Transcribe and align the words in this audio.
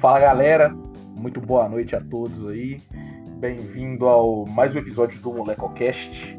Fala 0.00 0.20
galera, 0.20 0.72
muito 1.16 1.40
boa 1.40 1.68
noite 1.68 1.96
a 1.96 2.00
todos 2.00 2.48
aí. 2.48 2.80
Bem-vindo 3.40 4.06
ao 4.06 4.46
mais 4.46 4.72
um 4.72 4.78
episódio 4.78 5.20
do 5.20 5.32
MolecoCast. 5.32 6.38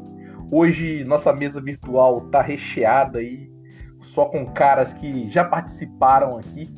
Hoje 0.50 1.04
nossa 1.04 1.30
mesa 1.30 1.60
virtual 1.60 2.22
tá 2.30 2.40
recheada 2.40 3.18
aí, 3.18 3.52
só 4.00 4.24
com 4.24 4.46
caras 4.46 4.94
que 4.94 5.30
já 5.30 5.44
participaram 5.44 6.38
aqui, 6.38 6.72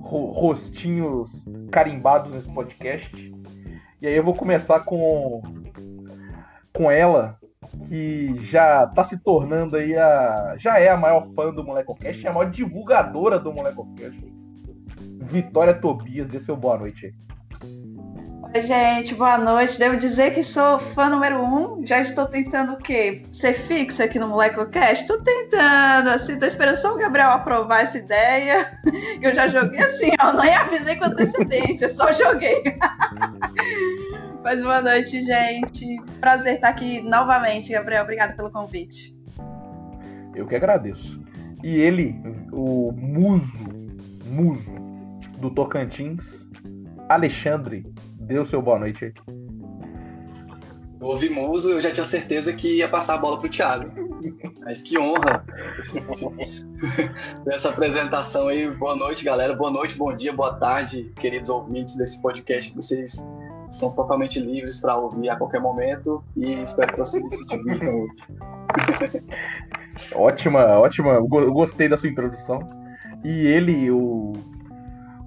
rostinhos 0.00 1.44
carimbados 1.70 2.32
nesse 2.32 2.50
podcast. 2.50 3.30
E 4.00 4.06
aí 4.06 4.16
eu 4.16 4.24
vou 4.24 4.34
começar 4.34 4.80
com 4.80 5.42
com 6.72 6.90
ela, 6.90 7.38
que 7.88 8.38
já 8.40 8.86
tá 8.86 9.04
se 9.04 9.18
tornando 9.18 9.76
aí 9.76 9.94
a. 9.98 10.54
Já 10.56 10.78
é 10.78 10.88
a 10.88 10.96
maior 10.96 11.28
fã 11.34 11.52
do 11.52 11.62
MolecoCast, 11.62 12.26
é 12.26 12.30
a 12.30 12.32
maior 12.32 12.50
divulgadora 12.50 13.38
do 13.38 13.52
MolecoCast. 13.52 14.31
Vitória 15.22 15.74
Tobias, 15.74 16.28
dê 16.28 16.40
seu 16.40 16.56
boa 16.56 16.78
noite 16.78 17.06
aí. 17.06 17.12
Oi, 18.54 18.60
gente, 18.60 19.14
boa 19.14 19.38
noite. 19.38 19.78
Devo 19.78 19.96
dizer 19.96 20.34
que 20.34 20.42
sou 20.42 20.78
fã 20.78 21.08
número 21.08 21.42
um. 21.42 21.86
Já 21.86 22.00
estou 22.00 22.26
tentando 22.26 22.74
o 22.74 22.76
quê? 22.76 23.24
Ser 23.32 23.54
fixa 23.54 24.04
aqui 24.04 24.18
no 24.18 24.28
MolecoCast? 24.28 25.04
Estou 25.04 25.22
tentando, 25.22 26.10
assim, 26.10 26.38
tô 26.38 26.44
esperando 26.44 26.76
só 26.76 26.94
o 26.94 26.98
Gabriel 26.98 27.30
aprovar 27.30 27.80
essa 27.80 27.98
ideia. 27.98 28.78
Eu 29.22 29.34
já 29.34 29.48
joguei 29.48 29.80
assim, 29.80 30.10
ó, 30.20 30.32
nem 30.34 30.54
avisei 30.54 30.96
com 30.96 31.06
antecedência, 31.06 31.88
só 31.88 32.12
joguei. 32.12 32.62
Mas 34.44 34.60
boa 34.60 34.82
noite, 34.82 35.22
gente. 35.22 35.96
Prazer 36.20 36.56
estar 36.56 36.68
aqui 36.68 37.00
novamente, 37.00 37.72
Gabriel. 37.72 38.02
Obrigado 38.02 38.36
pelo 38.36 38.50
convite. 38.50 39.16
Eu 40.34 40.46
que 40.46 40.56
agradeço. 40.56 41.22
E 41.62 41.76
ele, 41.76 42.20
o 42.52 42.92
muso, 42.92 43.68
muso 44.26 44.81
do 45.42 45.50
Tocantins, 45.50 46.48
Alexandre, 47.08 47.84
deu 48.20 48.44
seu 48.44 48.62
boa 48.62 48.78
noite 48.78 49.06
aí. 49.06 49.12
Eu 51.00 51.08
ouvi 51.08 51.28
muso, 51.28 51.68
eu 51.68 51.80
já 51.80 51.90
tinha 51.90 52.06
certeza 52.06 52.52
que 52.52 52.76
ia 52.76 52.88
passar 52.88 53.14
a 53.14 53.18
bola 53.18 53.40
pro 53.40 53.48
Thiago. 53.48 53.90
Mas 54.60 54.80
que 54.82 54.96
honra 54.96 55.44
essa 57.48 57.70
apresentação 57.70 58.46
aí. 58.46 58.70
Boa 58.70 58.94
noite, 58.94 59.24
galera. 59.24 59.52
Boa 59.52 59.72
noite, 59.72 59.96
bom 59.96 60.16
dia, 60.16 60.32
boa 60.32 60.54
tarde, 60.54 61.12
queridos 61.16 61.50
ouvintes 61.50 61.96
desse 61.96 62.22
podcast 62.22 62.70
que 62.70 62.76
vocês 62.76 63.16
são 63.68 63.90
totalmente 63.90 64.38
livres 64.38 64.78
para 64.78 64.96
ouvir 64.96 65.28
a 65.28 65.34
qualquer 65.34 65.60
momento 65.60 66.22
e 66.36 66.52
espero 66.62 66.92
que 66.92 67.00
vocês 67.00 67.24
se 67.36 67.44
divirtam 67.46 67.94
hoje. 67.96 68.14
ótima, 70.14 70.78
ótima. 70.78 71.14
Eu 71.14 71.26
gostei 71.26 71.88
da 71.88 71.96
sua 71.96 72.08
introdução. 72.08 72.60
E 73.24 73.46
ele, 73.46 73.90
o, 73.90 74.32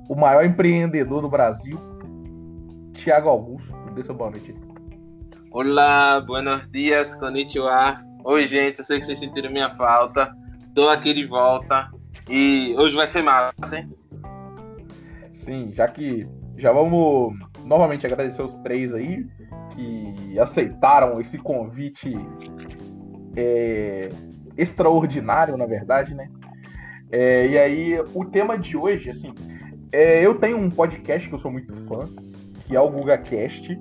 o 0.07 0.15
maior 0.15 0.45
empreendedor 0.45 1.21
do 1.21 1.29
Brasil, 1.29 1.77
Tiago 2.93 3.29
Augusto. 3.29 3.73
Dê 3.95 4.03
seu 4.03 4.13
boa 4.13 4.29
noite. 4.29 4.55
Olá, 5.51 6.19
buenos 6.19 6.69
dias, 6.69 7.15
konnichiwa. 7.15 7.97
Oi, 8.23 8.45
gente, 8.45 8.79
eu 8.79 8.85
sei 8.85 8.99
que 8.99 9.05
vocês 9.05 9.19
sentiram 9.19 9.49
minha 9.51 9.69
falta. 9.69 10.31
Tô 10.73 10.89
aqui 10.89 11.13
de 11.13 11.25
volta. 11.25 11.89
E 12.29 12.75
hoje 12.77 12.95
vai 12.95 13.07
ser 13.07 13.23
massa, 13.23 13.77
hein? 13.77 13.89
Sim, 15.33 15.71
já 15.73 15.87
que 15.87 16.27
já 16.57 16.71
vamos 16.71 17.33
novamente 17.63 18.05
agradecer 18.05 18.41
os 18.41 18.55
três 18.55 18.93
aí 18.93 19.25
que 19.71 20.39
aceitaram 20.39 21.19
esse 21.21 21.37
convite 21.37 22.13
é, 23.35 24.09
extraordinário, 24.57 25.57
na 25.57 25.65
verdade, 25.65 26.13
né? 26.13 26.29
É, 27.11 27.47
e 27.47 27.57
aí, 27.57 27.99
o 28.13 28.25
tema 28.25 28.57
de 28.57 28.75
hoje, 28.75 29.09
assim, 29.09 29.33
é, 29.91 30.25
eu 30.25 30.35
tenho 30.35 30.57
um 30.57 30.69
podcast 30.69 31.27
que 31.27 31.35
eu 31.35 31.39
sou 31.39 31.51
muito 31.51 31.73
fã, 31.87 32.05
que 32.65 32.75
é 32.75 32.79
o 32.79 32.89
GugaCast. 32.89 33.79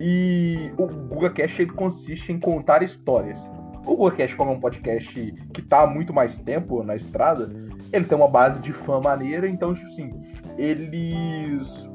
E 0.00 0.70
o 0.76 0.86
GugaCast 0.86 1.62
ele 1.62 1.72
consiste 1.72 2.32
em 2.32 2.38
contar 2.38 2.82
histórias. 2.82 3.40
O 3.84 3.96
GugaCast, 3.96 4.36
como 4.36 4.52
é 4.52 4.54
um 4.54 4.60
podcast 4.60 5.12
que 5.52 5.60
está 5.60 5.82
há 5.82 5.86
muito 5.86 6.12
mais 6.12 6.38
tempo 6.38 6.82
na 6.82 6.94
estrada, 6.94 7.50
ele 7.92 8.04
tem 8.04 8.16
uma 8.16 8.28
base 8.28 8.60
de 8.60 8.72
fã 8.72 9.00
maneira, 9.00 9.48
então, 9.48 9.70
assim, 9.70 10.12
eles 10.56 11.88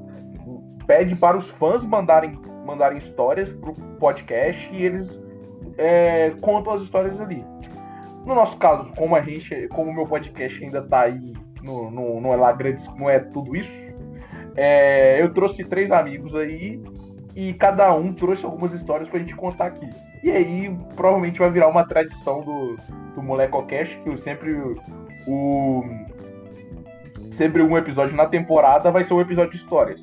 pede 0.87 1.15
para 1.15 1.37
os 1.37 1.49
fãs 1.51 1.85
mandarem, 1.85 2.37
mandarem 2.65 2.97
histórias 2.97 3.51
para 3.53 3.71
o 3.71 3.73
podcast 3.99 4.69
e 4.73 4.83
eles 4.83 5.21
é, 5.77 6.31
contam 6.41 6.73
as 6.73 6.81
histórias 6.81 7.19
ali. 7.21 7.45
No 8.25 8.35
nosso 8.35 8.57
caso, 8.57 8.89
como 8.95 9.15
a 9.15 9.21
gente, 9.21 9.67
como 9.69 9.91
o 9.91 9.93
meu 9.93 10.05
podcast 10.05 10.63
ainda 10.63 10.79
está 10.79 11.01
aí, 11.01 11.33
no, 11.63 11.89
no, 11.89 12.21
não 12.21 12.33
é 12.33 12.35
lá 12.35 12.51
grande, 12.51 12.83
não 12.97 13.09
é 13.09 13.19
tudo 13.19 13.55
isso, 13.55 13.71
é, 14.55 15.21
eu 15.21 15.33
trouxe 15.33 15.63
três 15.63 15.91
amigos 15.91 16.35
aí 16.35 16.81
e 17.35 17.53
cada 17.53 17.93
um 17.93 18.13
trouxe 18.13 18.45
algumas 18.45 18.73
histórias 18.73 19.09
para 19.09 19.17
a 19.17 19.21
gente 19.21 19.35
contar 19.35 19.67
aqui. 19.67 19.89
E 20.23 20.31
aí 20.31 20.75
provavelmente 20.95 21.39
vai 21.39 21.49
virar 21.49 21.67
uma 21.67 21.85
tradição 21.85 22.41
do, 22.41 22.77
do 23.15 23.23
MolecoCast, 23.23 23.97
que 23.99 24.09
eu 24.09 24.17
sempre 24.17 24.53
o 25.27 25.83
sempre 27.31 27.63
um 27.63 27.75
episódio 27.75 28.15
na 28.15 28.27
temporada 28.27 28.91
vai 28.91 29.03
ser 29.03 29.13
um 29.15 29.21
episódio 29.21 29.51
de 29.51 29.57
histórias. 29.57 30.01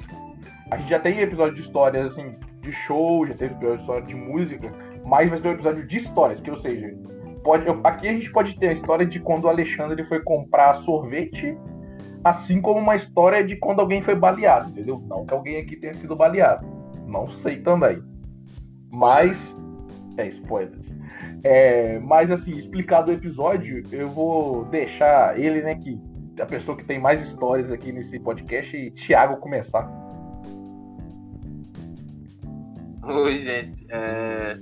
A 0.71 0.77
gente 0.77 0.91
já 0.91 0.99
tem 0.99 1.21
episódio 1.21 1.55
de 1.55 1.61
histórias, 1.61 2.07
assim, 2.07 2.35
de 2.61 2.73
show, 2.73 3.27
já 3.27 3.35
teve 3.35 3.55
episódio 3.55 3.77
de 3.77 3.83
história 3.83 4.07
de 4.07 4.15
música, 4.17 4.73
mas 5.05 5.29
vai 5.29 5.39
ser 5.39 5.49
um 5.49 5.53
episódio 5.53 5.87
de 5.87 5.97
histórias, 5.97 6.41
que 6.41 6.51
ou 6.51 6.57
seja, 6.57 6.95
pode, 7.43 7.65
aqui 7.85 8.09
a 8.09 8.13
gente 8.13 8.31
pode 8.31 8.59
ter 8.59 8.69
a 8.69 8.73
história 8.73 9.07
de 9.07 9.21
quando 9.21 9.45
o 9.45 9.49
Alexandre 9.49 10.05
foi 10.05 10.21
comprar 10.21 10.75
sorvete, 10.75 11.57
assim 12.25 12.61
como 12.61 12.81
uma 12.81 12.97
história 12.97 13.45
de 13.45 13.57
quando 13.57 13.81
alguém 13.81 14.03
foi 14.03 14.15
baleado, 14.15 14.71
entendeu? 14.71 15.03
Não 15.09 15.25
que 15.25 15.35
alguém 15.35 15.59
aqui 15.59 15.77
tenha 15.77 15.95
sido 15.95 16.15
baleado. 16.15 16.67
Não 17.07 17.29
sei 17.29 17.61
também. 17.61 18.03
Mas. 18.91 19.57
É, 20.17 20.27
spoilers. 20.29 20.95
É, 21.43 21.99
mas 22.01 22.31
assim, 22.31 22.53
explicado 22.53 23.11
o 23.11 23.15
episódio, 23.15 23.83
eu 23.91 24.09
vou 24.09 24.65
deixar 24.67 25.39
ele, 25.39 25.63
né, 25.63 25.75
que 25.75 25.99
a 26.39 26.47
pessoa 26.47 26.77
que 26.77 26.85
tem 26.85 26.99
mais 26.99 27.23
histórias 27.23 27.73
aqui 27.73 27.93
nesse 27.93 28.19
podcast, 28.19 28.91
Thiago, 28.93 29.37
começar. 29.39 29.91
Oi, 33.03 33.39
gente. 33.39 33.87
É... 33.89 34.59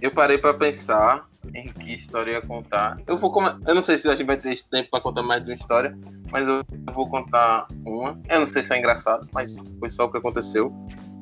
Eu 0.00 0.10
parei 0.10 0.36
para 0.36 0.54
pensar 0.54 1.31
em 1.54 1.72
que 1.72 1.94
história 1.94 2.32
ia 2.32 2.40
contar. 2.40 2.98
Eu 3.06 3.18
vou 3.18 3.32
com... 3.32 3.42
Eu 3.66 3.74
não 3.74 3.82
sei 3.82 3.98
se 3.98 4.08
a 4.08 4.14
gente 4.14 4.26
vai 4.26 4.36
ter 4.36 4.56
tempo 4.64 4.90
para 4.90 5.00
contar 5.00 5.22
mais 5.22 5.44
de 5.44 5.50
uma 5.50 5.54
história, 5.54 5.96
mas 6.30 6.48
eu 6.48 6.64
vou 6.92 7.08
contar 7.08 7.66
uma. 7.84 8.18
Eu 8.28 8.40
não 8.40 8.46
sei 8.46 8.62
se 8.62 8.74
é 8.74 8.78
engraçado, 8.78 9.28
mas 9.32 9.54
foi 9.78 9.90
só 9.90 10.06
o 10.06 10.10
que 10.10 10.18
aconteceu. 10.18 10.72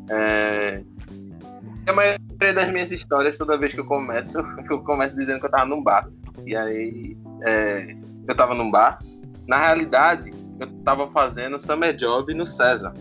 É... 0.09 0.83
A 1.87 1.93
maioria 1.93 2.55
das 2.55 2.71
minhas 2.71 2.93
histórias, 2.93 3.37
toda 3.37 3.59
vez 3.59 3.73
que 3.73 3.81
eu 3.81 3.87
começo, 3.87 4.39
eu 4.71 4.81
começo 4.83 5.17
dizendo 5.17 5.41
que 5.41 5.47
eu 5.47 5.51
tava 5.51 5.67
num 5.67 5.83
bar. 5.83 6.09
E 6.47 6.55
aí, 6.55 7.17
é... 7.43 7.97
eu 8.29 8.35
tava 8.35 8.55
num 8.55 8.71
bar. 8.71 8.99
Na 9.49 9.59
realidade, 9.59 10.33
eu 10.61 10.69
tava 10.85 11.09
fazendo 11.09 11.59
Summer 11.59 11.95
Job 11.97 12.33
no 12.35 12.47
César. 12.47 12.93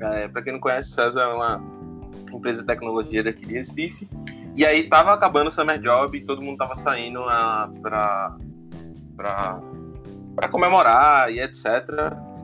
É, 0.00 0.28
para 0.28 0.42
quem 0.42 0.52
não 0.52 0.60
conhece, 0.60 0.90
César 0.90 1.22
é 1.22 1.26
uma 1.28 1.62
empresa 2.32 2.60
de 2.60 2.66
tecnologia 2.66 3.22
daqui 3.22 3.46
de 3.46 3.54
Recife. 3.54 4.08
E 4.56 4.64
aí 4.64 4.88
tava 4.88 5.12
acabando 5.12 5.48
o 5.48 5.50
Summer 5.50 5.78
Job 5.80 6.16
e 6.16 6.24
todo 6.24 6.40
mundo 6.40 6.58
tava 6.58 6.76
saindo 6.76 7.20
a, 7.20 7.70
pra, 7.82 8.36
pra, 9.16 9.60
pra 10.36 10.48
comemorar 10.48 11.32
e 11.32 11.40
etc. 11.40 11.66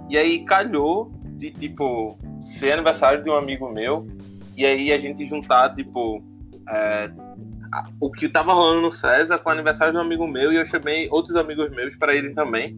E 0.08 0.18
aí 0.18 0.44
calhou 0.44 1.12
de, 1.24 1.50
tipo, 1.50 2.18
ser 2.40 2.72
aniversário 2.72 3.22
de 3.22 3.30
um 3.30 3.34
amigo 3.34 3.72
meu. 3.72 4.08
E 4.56 4.66
aí 4.66 4.92
a 4.92 4.98
gente 4.98 5.24
juntar, 5.24 5.72
tipo, 5.72 6.22
é, 6.68 7.10
o 8.00 8.10
que 8.10 8.28
tava 8.28 8.52
rolando 8.52 8.82
no 8.82 8.90
César 8.90 9.38
com 9.38 9.48
o 9.48 9.52
aniversário 9.52 9.94
de 9.94 9.98
um 9.98 10.02
amigo 10.02 10.26
meu. 10.26 10.52
E 10.52 10.56
eu 10.56 10.66
chamei 10.66 11.08
outros 11.10 11.36
amigos 11.36 11.70
meus 11.70 11.94
para 11.94 12.14
irem 12.14 12.34
também. 12.34 12.76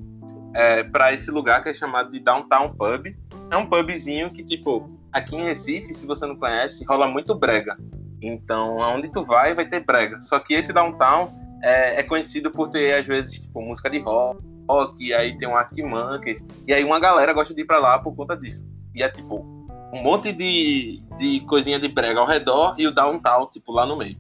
É, 0.55 0.85
para 0.85 1.15
esse 1.15 1.31
lugar 1.31 1.63
que 1.63 1.71
é 1.71 1.75
chamado 1.75 2.11
de 2.11 2.21
Downtown 2.21 2.75
Pub. 2.75 3.07
É 3.51 3.57
um 3.57 3.65
pubzinho 3.65 4.31
que, 4.31 4.45
tipo, 4.45 4.91
aqui 5.11 5.37
em 5.37 5.45
Recife, 5.45 5.95
se 5.95 6.07
você 6.07 6.27
não 6.27 6.37
conhece, 6.37 6.85
rola 6.85 7.09
muito 7.09 7.35
brega. 7.35 7.79
Então, 8.23 8.81
aonde 8.81 9.09
tu 9.09 9.25
vai, 9.25 9.55
vai 9.55 9.67
ter 9.67 9.81
brega. 9.81 10.21
Só 10.21 10.39
que 10.39 10.55
esse 10.55 10.73
downtown 10.73 11.33
é, 11.63 12.01
é 12.01 12.03
conhecido 12.03 12.51
por 12.51 12.69
ter, 12.69 12.95
às 12.95 13.07
vezes, 13.07 13.41
tipo, 13.41 13.61
música 13.61 13.91
de 13.91 13.99
rock, 13.99 14.41
rock 14.69 15.13
aí 15.13 15.37
tem 15.37 15.49
um 15.49 15.57
Arctic 15.57 15.85
Monkeys. 15.85 16.45
E 16.67 16.73
aí 16.73 16.85
uma 16.85 17.01
galera 17.01 17.33
gosta 17.33 17.53
de 17.53 17.63
ir 17.63 17.65
pra 17.65 17.79
lá 17.79 17.99
por 17.99 18.15
conta 18.15 18.37
disso. 18.37 18.65
E 18.95 19.03
é, 19.03 19.09
tipo, 19.09 19.45
um 19.93 20.03
monte 20.03 20.33
de, 20.33 21.03
de 21.19 21.41
coisinha 21.41 21.79
de 21.79 21.89
brega 21.89 22.21
ao 22.21 22.27
redor 22.27 22.75
e 22.79 22.87
o 22.87 22.93
downtown, 22.93 23.47
tipo, 23.49 23.73
lá 23.73 23.85
no 23.85 23.97
meio. 23.97 24.17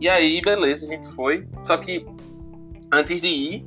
E 0.00 0.08
aí, 0.08 0.40
beleza, 0.40 0.86
a 0.86 0.88
gente 0.88 1.06
foi. 1.12 1.46
Só 1.62 1.76
que, 1.76 2.06
antes 2.92 3.20
de 3.20 3.28
ir, 3.28 3.66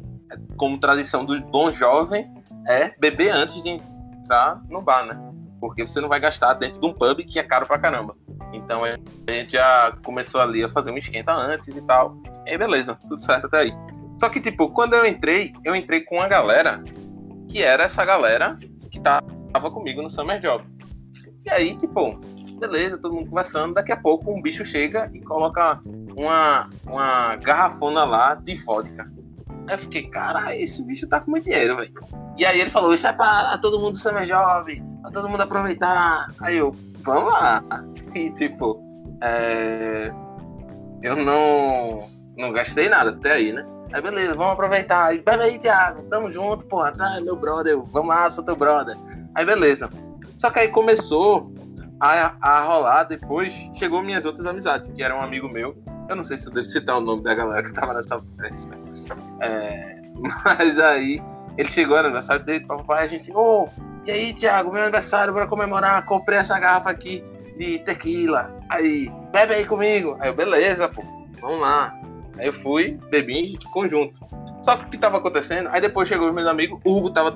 como 0.57 0.77
tradição 0.79 1.25
do 1.25 1.39
bom 1.41 1.71
jovem, 1.71 2.31
é 2.67 2.93
beber 2.99 3.31
antes 3.31 3.61
de 3.61 3.69
entrar 3.69 4.61
no 4.69 4.81
bar, 4.81 5.05
né? 5.05 5.29
Porque 5.59 5.85
você 5.85 5.99
não 5.99 6.09
vai 6.09 6.19
gastar 6.19 6.53
dentro 6.53 6.79
de 6.79 6.87
um 6.87 6.93
pub 6.93 7.23
que 7.25 7.39
é 7.39 7.43
caro 7.43 7.65
pra 7.65 7.79
caramba. 7.79 8.15
Então 8.53 8.83
a 8.83 9.31
gente 9.31 9.53
já 9.53 9.95
começou 10.03 10.41
ali 10.41 10.63
a 10.63 10.69
fazer 10.69 10.91
um 10.91 10.97
esquenta 10.97 11.33
antes 11.33 11.75
e 11.75 11.81
tal. 11.81 12.17
E 12.45 12.57
beleza, 12.57 12.95
tudo 12.95 13.19
certo 13.19 13.45
até 13.47 13.59
aí. 13.59 13.73
Só 14.19 14.27
que, 14.27 14.41
tipo, 14.41 14.69
quando 14.69 14.93
eu 14.93 15.05
entrei, 15.05 15.53
eu 15.63 15.75
entrei 15.75 16.01
com 16.01 16.15
uma 16.15 16.27
galera 16.27 16.83
que 17.47 17.63
era 17.63 17.83
essa 17.83 18.03
galera 18.03 18.59
que 18.91 18.99
tava 18.99 19.71
comigo 19.71 20.01
no 20.01 20.09
Summer 20.09 20.39
Job. 20.39 20.63
E 21.45 21.49
aí, 21.49 21.75
tipo, 21.77 22.19
beleza, 22.59 22.97
todo 22.97 23.15
mundo 23.15 23.29
conversando. 23.29 23.73
Daqui 23.73 23.91
a 23.91 23.97
pouco 23.97 24.31
um 24.31 24.41
bicho 24.41 24.65
chega 24.65 25.09
e 25.13 25.21
coloca 25.21 25.79
uma, 26.15 26.69
uma 26.85 27.35
garrafona 27.37 28.03
lá 28.03 28.35
de 28.35 28.55
vodka. 28.55 29.09
Aí 29.69 29.75
eu 29.75 29.77
fiquei, 29.77 30.07
cara, 30.07 30.55
esse 30.55 30.81
bicho 30.81 31.07
tá 31.07 31.19
com 31.19 31.29
muito 31.29 31.43
dinheiro, 31.43 31.77
velho. 31.77 31.93
E 32.35 32.43
aí 32.43 32.59
ele 32.59 32.71
falou, 32.71 32.91
isso 32.91 33.05
é 33.05 33.13
pra 33.13 33.55
todo 33.59 33.79
mundo 33.79 33.95
ser 33.99 34.11
mais 34.11 34.27
jovem, 34.27 34.83
pra 35.03 35.11
todo 35.11 35.29
mundo 35.29 35.41
aproveitar. 35.41 36.33
Aí 36.41 36.57
eu, 36.57 36.75
vamos 37.03 37.31
lá. 37.31 37.63
E 38.15 38.31
tipo, 38.31 38.81
é... 39.21 40.11
eu 41.03 41.15
não, 41.15 42.09
não 42.35 42.51
gastei 42.51 42.89
nada 42.89 43.11
até 43.11 43.33
aí, 43.33 43.53
né? 43.53 43.63
Aí 43.93 44.01
beleza, 44.01 44.33
vamos 44.33 44.53
aproveitar. 44.53 45.13
E 45.13 45.21
bebe 45.21 45.43
aí, 45.43 45.59
Thiago, 45.59 46.01
tamo 46.09 46.31
junto, 46.31 46.65
porra, 46.65 46.91
tá, 46.91 47.21
meu 47.21 47.35
brother, 47.35 47.79
vamos 47.91 48.09
lá, 48.09 48.27
sou 48.31 48.43
teu 48.43 48.55
brother. 48.55 48.97
Aí 49.35 49.45
beleza. 49.45 49.87
Só 50.35 50.49
que 50.49 50.57
aí 50.57 50.69
começou 50.69 51.53
a, 51.99 52.33
a 52.41 52.61
rolar 52.61 53.03
depois, 53.03 53.53
chegou 53.75 54.01
minhas 54.01 54.25
outras 54.25 54.47
amizades, 54.47 54.89
que 54.89 55.03
era 55.03 55.15
um 55.15 55.21
amigo 55.21 55.47
meu. 55.47 55.77
Eu 56.09 56.15
não 56.15 56.23
sei 56.23 56.37
se 56.37 56.47
eu 56.47 56.53
devo 56.53 56.65
citar 56.65 56.97
o 56.97 57.01
nome 57.01 57.21
da 57.21 57.35
galera 57.35 57.61
que 57.61 57.71
tava 57.71 57.93
nessa 57.93 58.19
festa. 58.19 58.88
É, 59.41 60.01
mas 60.45 60.79
aí 60.79 61.21
ele 61.57 61.69
chegou 61.69 61.97
no 61.97 62.05
aniversário 62.05 62.45
dele, 62.45 62.65
papai, 62.65 63.03
a 63.03 63.07
gente, 63.07 63.31
ô, 63.31 63.63
oh, 63.63 63.69
e 64.05 64.11
aí, 64.11 64.33
Thiago, 64.33 64.71
meu 64.71 64.81
aniversário, 64.81 65.33
bora 65.33 65.45
comemorar, 65.45 66.05
comprei 66.05 66.39
essa 66.39 66.57
garrafa 66.57 66.89
aqui 66.89 67.23
de 67.57 67.79
tequila. 67.79 68.51
Aí, 68.69 69.11
bebe 69.31 69.53
aí 69.53 69.65
comigo. 69.65 70.17
Aí 70.19 70.29
eu, 70.29 70.33
beleza, 70.33 70.87
pô, 70.87 71.03
vamos 71.41 71.59
lá. 71.59 71.93
Aí 72.37 72.47
eu 72.47 72.53
fui, 72.53 72.97
bebi 73.09 73.59
conjunto. 73.71 74.19
Só 74.63 74.77
que 74.77 74.85
o 74.85 74.89
que 74.89 74.97
tava 74.97 75.17
acontecendo? 75.17 75.69
Aí 75.71 75.81
depois 75.81 76.07
chegou 76.07 76.31
meus 76.33 76.47
amigos, 76.47 76.79
o 76.83 76.97
Hugo 76.97 77.09
tava 77.09 77.31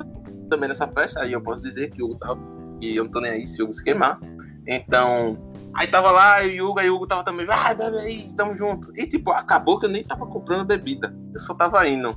também 0.50 0.70
nessa 0.70 0.88
festa, 0.88 1.22
aí 1.22 1.34
eu 1.34 1.42
posso 1.42 1.62
dizer 1.62 1.90
que 1.90 2.02
o 2.02 2.06
Hugo 2.06 2.16
tava. 2.16 2.40
E 2.81 2.96
eu 2.96 3.04
não 3.04 3.12
tô 3.12 3.20
nem 3.20 3.31
aí 3.31 3.46
se 3.46 3.62
o 3.62 3.66
Hugo 3.66 3.74
se 3.74 3.84
queimar. 3.84 4.20
Então, 4.66 5.38
aí 5.75 5.88
tava 5.88 6.12
lá, 6.12 6.44
e 6.44 6.62
o 6.62 6.70
Hugo, 6.70 6.80
aí 6.80 6.90
o 6.90 6.96
Hugo 6.96 7.08
tava 7.08 7.24
também, 7.24 7.46
vai, 7.46 7.75
bebe 7.75 7.98
aí, 7.98 8.34
tamo 8.36 8.56
junto. 8.56 8.92
E 8.96 9.08
tipo, 9.08 9.31
acabou 9.31 9.80
que 9.80 9.86
eu 9.86 9.90
nem 9.90 10.04
tava 10.04 10.25
comprando 10.25 10.66
bebida. 10.66 11.16
Eu 11.34 11.40
só 11.40 11.54
tava 11.54 11.88
indo 11.88 12.16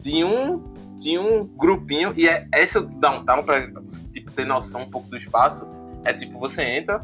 de 0.00 0.24
um, 0.24 0.62
de 0.98 1.18
um 1.18 1.44
grupinho, 1.44 2.12
e 2.16 2.28
é 2.28 2.46
esse 2.54 2.80
downtown, 2.80 3.42
pra 3.42 3.66
tipo, 4.12 4.30
ter 4.32 4.44
noção 4.44 4.82
um 4.82 4.90
pouco 4.90 5.08
do 5.08 5.16
espaço, 5.16 5.66
é 6.04 6.12
tipo, 6.12 6.38
você 6.38 6.62
entra, 6.62 7.00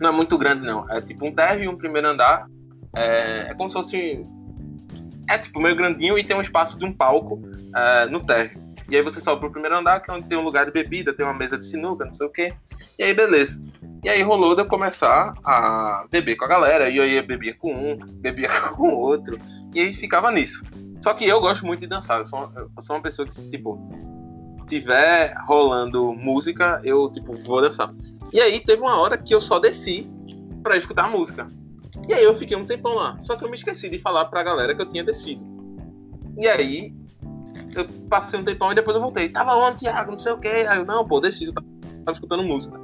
não 0.00 0.10
é 0.10 0.12
muito 0.12 0.36
grande 0.38 0.66
não, 0.66 0.90
é 0.90 1.00
tipo 1.00 1.26
um 1.26 1.32
térreo 1.32 1.64
e 1.64 1.68
um 1.68 1.76
primeiro 1.76 2.08
andar, 2.08 2.46
é, 2.96 3.50
é 3.50 3.54
como 3.54 3.70
se 3.70 3.74
fosse, 3.74 4.22
é 5.28 5.38
tipo 5.38 5.60
meio 5.60 5.76
grandinho 5.76 6.18
e 6.18 6.24
tem 6.24 6.36
um 6.36 6.40
espaço 6.40 6.78
de 6.78 6.84
um 6.84 6.92
palco 6.92 7.40
é, 7.74 8.06
no 8.06 8.20
térreo. 8.20 8.62
E 8.92 8.96
aí 8.96 9.02
você 9.02 9.20
sobe 9.20 9.40
pro 9.40 9.50
primeiro 9.50 9.78
andar, 9.78 10.00
que 10.00 10.10
é 10.10 10.14
onde 10.14 10.26
tem 10.26 10.36
um 10.36 10.42
lugar 10.42 10.66
de 10.66 10.72
bebida, 10.72 11.14
tem 11.14 11.24
uma 11.24 11.34
mesa 11.34 11.56
de 11.56 11.64
sinuca, 11.64 12.04
não 12.04 12.12
sei 12.12 12.26
o 12.26 12.30
quê. 12.30 12.52
E 12.98 13.04
aí, 13.04 13.14
beleza. 13.14 13.58
E 14.02 14.08
aí 14.08 14.20
rolou 14.20 14.56
de 14.56 14.62
eu 14.62 14.66
começar 14.66 15.32
a 15.44 16.06
beber 16.10 16.34
com 16.34 16.44
a 16.44 16.48
galera. 16.48 16.88
E 16.88 16.96
eu 16.96 17.06
ia 17.06 17.22
beber 17.22 17.56
com 17.56 17.72
um, 17.72 17.96
bebia 17.96 18.48
com 18.74 18.92
outro. 18.94 19.38
E 19.72 19.80
aí 19.80 19.94
ficava 19.94 20.30
nisso. 20.32 20.62
Só 21.02 21.14
que 21.14 21.24
eu 21.24 21.40
gosto 21.40 21.64
muito 21.64 21.80
de 21.80 21.86
dançar. 21.86 22.18
Eu 22.18 22.26
sou, 22.26 22.52
eu 22.56 22.82
sou 22.82 22.96
uma 22.96 23.02
pessoa 23.02 23.26
que, 23.26 23.48
tipo, 23.48 23.78
tiver 24.66 25.34
rolando 25.46 26.12
música, 26.14 26.80
eu, 26.82 27.10
tipo, 27.10 27.32
vou 27.44 27.60
dançar. 27.60 27.94
E 28.32 28.40
aí 28.40 28.58
teve 28.58 28.82
uma 28.82 28.98
hora 28.98 29.16
que 29.16 29.34
eu 29.34 29.40
só 29.40 29.60
desci 29.60 30.10
pra 30.62 30.76
escutar 30.76 31.04
a 31.04 31.08
música. 31.08 31.46
E 32.08 32.12
aí 32.14 32.24
eu 32.24 32.34
fiquei 32.34 32.56
um 32.56 32.64
tempão 32.64 32.94
lá. 32.94 33.16
Só 33.20 33.36
que 33.36 33.44
eu 33.44 33.48
me 33.48 33.56
esqueci 33.56 33.88
de 33.88 34.00
falar 34.00 34.24
pra 34.24 34.42
galera 34.42 34.74
que 34.74 34.82
eu 34.82 34.88
tinha 34.88 35.04
descido. 35.04 35.44
E 36.36 36.48
aí 36.48 36.92
eu 37.76 37.84
passei 38.08 38.40
um 38.40 38.44
tempão 38.44 38.72
e 38.72 38.74
depois 38.74 38.96
eu 38.96 39.02
voltei. 39.02 39.28
Tava 39.28 39.54
onde, 39.54 39.78
Thiago? 39.78 40.10
Não 40.10 40.18
sei 40.18 40.32
o 40.32 40.38
quê. 40.38 40.66
Aí 40.68 40.78
eu, 40.78 40.84
não, 40.84 41.06
pô, 41.06 41.20
desci, 41.20 41.46
eu 41.46 41.52
tava 41.52 42.12
escutando 42.12 42.42
música. 42.42 42.81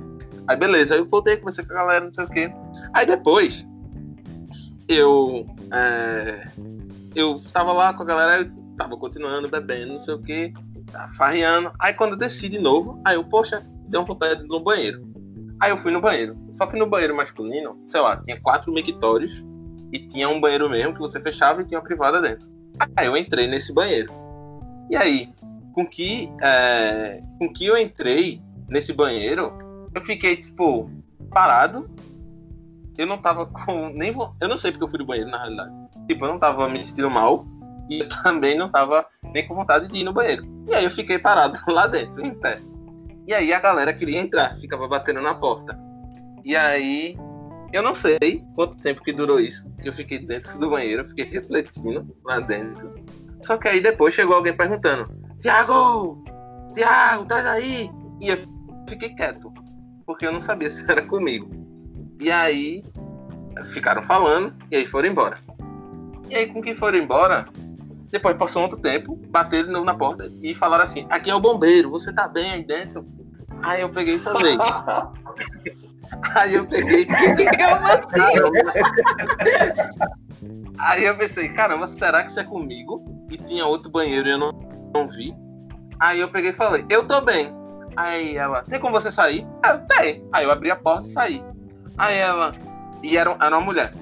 Aí 0.48 0.56
beleza, 0.56 0.94
aí 0.94 1.00
eu 1.00 1.06
voltei, 1.06 1.36
comecei 1.36 1.64
com 1.64 1.72
a 1.72 1.76
galera, 1.76 2.04
não 2.06 2.12
sei 2.12 2.24
o 2.24 2.28
quê. 2.28 2.52
Aí 2.94 3.04
depois, 3.04 3.66
eu. 4.88 5.44
É, 5.72 6.48
eu 7.14 7.40
tava 7.52 7.72
lá 7.72 7.92
com 7.92 8.02
a 8.02 8.06
galera, 8.06 8.50
tava 8.76 8.96
continuando 8.96 9.48
bebendo, 9.48 9.92
não 9.92 9.98
sei 9.98 10.14
o 10.14 10.22
quê, 10.22 10.52
farreando. 11.16 11.70
Aí 11.78 11.92
quando 11.92 12.12
eu 12.12 12.18
desci 12.18 12.48
de 12.48 12.58
novo, 12.58 13.00
aí 13.04 13.16
eu, 13.16 13.24
poxa, 13.24 13.66
deu 13.88 14.04
vontade 14.04 14.42
no 14.46 14.60
banheiro. 14.60 15.06
Aí 15.60 15.70
eu 15.70 15.76
fui 15.76 15.92
no 15.92 16.00
banheiro. 16.00 16.36
Só 16.52 16.66
que 16.66 16.78
no 16.78 16.86
banheiro 16.86 17.14
masculino, 17.14 17.78
sei 17.86 18.00
lá, 18.00 18.16
tinha 18.22 18.40
quatro 18.40 18.72
mictórios 18.72 19.44
e 19.92 19.98
tinha 19.98 20.28
um 20.28 20.40
banheiro 20.40 20.68
mesmo 20.70 20.94
que 20.94 21.00
você 21.00 21.20
fechava 21.20 21.60
e 21.60 21.64
tinha 21.64 21.78
uma 21.78 21.84
privada 21.84 22.20
dentro. 22.20 22.48
Aí 22.96 23.06
eu 23.06 23.16
entrei 23.16 23.46
nesse 23.46 23.74
banheiro. 23.74 24.12
E 24.90 24.96
aí, 24.96 25.28
com 25.74 25.86
que, 25.86 26.30
é, 26.40 27.20
com 27.38 27.52
que 27.52 27.66
eu 27.66 27.76
entrei 27.76 28.40
nesse 28.68 28.92
banheiro, 28.92 29.52
eu 29.94 30.02
fiquei, 30.02 30.36
tipo, 30.36 30.90
parado. 31.30 31.88
Eu 32.96 33.06
não 33.06 33.18
tava 33.18 33.46
com. 33.46 33.90
Nem, 33.90 34.14
eu 34.40 34.48
não 34.48 34.58
sei 34.58 34.72
porque 34.72 34.84
eu 34.84 34.88
fui 34.88 34.98
do 34.98 35.06
banheiro, 35.06 35.30
na 35.30 35.38
realidade. 35.38 35.72
Tipo, 36.08 36.24
eu 36.24 36.32
não 36.32 36.38
tava 36.38 36.68
me 36.68 36.82
sentindo 36.82 37.10
mal. 37.10 37.46
E 37.88 38.00
eu 38.00 38.08
também 38.22 38.56
não 38.56 38.70
tava 38.70 39.06
nem 39.34 39.46
com 39.46 39.54
vontade 39.54 39.88
de 39.88 40.00
ir 40.00 40.04
no 40.04 40.12
banheiro. 40.12 40.44
E 40.68 40.74
aí 40.74 40.84
eu 40.84 40.90
fiquei 40.90 41.18
parado 41.18 41.58
lá 41.68 41.86
dentro, 41.86 42.24
em 42.24 42.34
pé. 42.34 42.60
E 43.26 43.34
aí 43.34 43.52
a 43.52 43.60
galera 43.60 43.92
queria 43.92 44.20
entrar, 44.20 44.56
ficava 44.58 44.88
batendo 44.88 45.20
na 45.20 45.34
porta. 45.34 45.78
E 46.44 46.56
aí, 46.56 47.16
eu 47.72 47.82
não 47.82 47.94
sei 47.94 48.42
quanto 48.54 48.78
tempo 48.78 49.02
que 49.02 49.12
durou 49.12 49.38
isso. 49.38 49.70
Que 49.82 49.88
eu 49.88 49.92
fiquei 49.92 50.18
dentro 50.18 50.58
do 50.58 50.70
banheiro, 50.70 51.06
fiquei 51.08 51.26
refletindo 51.26 52.16
lá 52.24 52.40
dentro. 52.40 52.94
Só 53.42 53.56
que 53.56 53.68
aí 53.68 53.80
depois 53.80 54.14
chegou 54.14 54.34
alguém 54.34 54.56
perguntando: 54.56 55.08
Tiago! 55.40 56.24
Tiago, 56.74 57.26
tá 57.26 57.52
aí! 57.52 57.90
E 58.20 58.28
eu 58.28 58.38
fiquei 58.88 59.10
quieto 59.10 59.47
porque 60.08 60.26
eu 60.26 60.32
não 60.32 60.40
sabia 60.40 60.70
se 60.72 60.90
era 60.90 61.02
comigo. 61.02 61.50
E 62.18 62.32
aí 62.32 62.82
ficaram 63.66 64.02
falando 64.02 64.54
e 64.70 64.76
aí 64.76 64.86
foram 64.86 65.08
embora. 65.08 65.36
E 66.30 66.34
aí 66.34 66.46
com 66.46 66.62
que 66.62 66.74
foram 66.74 66.98
embora, 66.98 67.46
depois 68.10 68.36
passou 68.36 68.62
outro 68.62 68.78
tempo, 68.78 69.14
bateram 69.28 69.66
de 69.66 69.72
novo 69.72 69.84
na 69.84 69.94
porta 69.94 70.32
e 70.42 70.54
falaram 70.54 70.84
assim: 70.84 71.06
"Aqui 71.10 71.30
é 71.30 71.34
o 71.34 71.40
bombeiro, 71.40 71.90
você 71.90 72.10
tá 72.12 72.26
bem 72.26 72.50
aí 72.50 72.64
dentro?" 72.64 73.06
Aí 73.62 73.82
eu 73.82 73.90
peguei 73.90 74.14
e 74.14 74.18
falei. 74.18 74.56
aí 76.34 76.54
eu 76.54 76.66
peguei 76.66 77.02
e 77.02 77.06
Como 77.06 77.86
assim? 77.86 78.16
Aí 80.78 81.04
eu 81.04 81.16
pensei, 81.16 81.48
caramba, 81.48 81.88
será 81.88 82.22
que 82.22 82.30
isso 82.30 82.38
é 82.38 82.44
comigo? 82.44 83.04
E 83.28 83.36
tinha 83.36 83.66
outro 83.66 83.90
banheiro 83.90 84.28
e 84.28 84.30
eu 84.30 84.38
não, 84.38 84.52
não 84.94 85.08
vi. 85.08 85.34
Aí 85.98 86.20
eu 86.20 86.28
peguei 86.28 86.50
e 86.50 86.52
falei, 86.52 86.86
eu 86.88 87.04
tô 87.04 87.20
bem. 87.20 87.57
Aí 87.98 88.36
ela, 88.36 88.62
tem 88.62 88.78
como 88.78 88.92
você 88.92 89.10
sair? 89.10 89.44
Eu, 89.68 89.80
tem. 89.80 90.24
Aí 90.32 90.44
eu 90.44 90.52
abri 90.52 90.70
a 90.70 90.76
porta 90.76 91.08
e 91.08 91.10
saí. 91.10 91.44
Aí 91.98 92.16
ela, 92.16 92.54
e 93.02 93.18
era, 93.18 93.32
era 93.32 93.58
uma 93.58 93.60
mulher. 93.60 93.92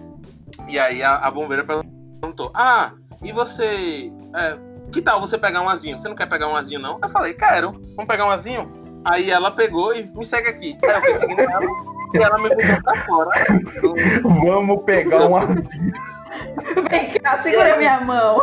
E 0.69 0.79
aí 0.79 1.03
a, 1.03 1.15
a 1.15 1.31
bombeira 1.31 1.65
perguntou, 1.65 2.53
ah, 2.55 2.93
e 3.23 3.33
você, 3.33 4.12
é, 4.35 4.59
que 4.93 5.00
tal 5.00 5.19
você 5.19 5.38
pegar 5.38 5.62
um 5.62 5.69
azinho? 5.71 5.99
Você 5.99 6.11
não 6.11 6.15
quer 6.15 6.29
pegar 6.29 6.47
um 6.47 6.57
azinho, 6.57 6.79
não? 6.79 6.99
Eu 7.03 7.09
falei, 7.09 7.33
quero. 7.33 7.73
Vamos 7.73 8.05
pegar 8.05 8.26
um 8.26 8.31
azinho? 8.31 8.71
Aí 9.03 9.31
ela 9.31 9.50
pegou 9.50 9.95
e 9.95 10.05
me 10.15 10.26
segue 10.26 10.49
aqui. 10.50 10.76
Aí 10.85 10.91
eu 10.91 11.00
fui 11.00 11.15
seguindo 11.15 11.41
ela 11.41 11.67
e 12.12 12.19
ela 12.19 12.37
me 12.37 12.50
botou 12.50 12.83
pra 12.83 13.07
fora. 13.07 13.31
Vamos 14.23 14.85
pegar 14.85 15.26
um 15.26 15.37
azinho. 15.38 15.93
Vem 16.91 17.09
cá, 17.12 17.38
segura 17.38 17.79
minha 17.79 17.99
mão. 18.03 18.37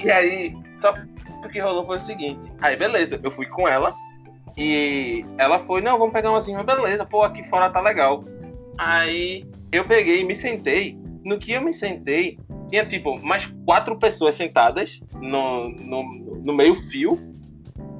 E 0.00 0.08
aí, 0.12 0.56
só 0.80 0.94
o 1.44 1.48
que 1.48 1.58
rolou 1.58 1.84
foi 1.84 1.96
o 1.96 2.00
seguinte. 2.00 2.52
Aí, 2.60 2.76
beleza, 2.76 3.18
eu 3.20 3.30
fui 3.32 3.46
com 3.46 3.66
ela. 3.66 3.92
E 4.56 5.24
ela 5.38 5.58
foi, 5.58 5.80
não, 5.80 5.98
vamos 5.98 6.12
pegar 6.12 6.30
uma 6.30 6.38
assim, 6.38 6.54
beleza, 6.62 7.04
pô, 7.06 7.22
aqui 7.22 7.42
fora 7.42 7.70
tá 7.70 7.80
legal. 7.80 8.24
Aí 8.78 9.46
eu 9.70 9.84
peguei 9.84 10.20
e 10.20 10.24
me 10.24 10.34
sentei. 10.34 10.98
No 11.24 11.38
que 11.38 11.52
eu 11.52 11.62
me 11.62 11.72
sentei, 11.72 12.38
tinha 12.68 12.84
tipo 12.84 13.20
mais 13.20 13.46
quatro 13.64 13.98
pessoas 13.98 14.34
sentadas 14.34 15.00
no, 15.14 15.68
no, 15.68 16.02
no 16.42 16.52
meio 16.52 16.74
fio 16.74 17.18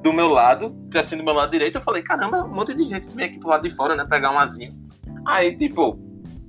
do 0.03 0.11
meu 0.11 0.27
lado, 0.27 0.75
assim 0.95 1.15
do 1.15 1.23
meu 1.23 1.33
lado 1.33 1.51
direito. 1.51 1.77
Eu 1.77 1.81
falei, 1.81 2.03
caramba, 2.03 2.43
um 2.43 2.53
monte 2.53 2.75
de 2.75 2.83
gente 2.83 3.15
vem 3.15 3.25
aqui 3.25 3.39
pro 3.39 3.49
lado 3.49 3.67
de 3.67 3.73
fora, 3.73 3.95
né? 3.95 4.05
Pegar 4.05 4.31
um. 4.31 4.37
Aí, 5.25 5.55
tipo, 5.55 5.97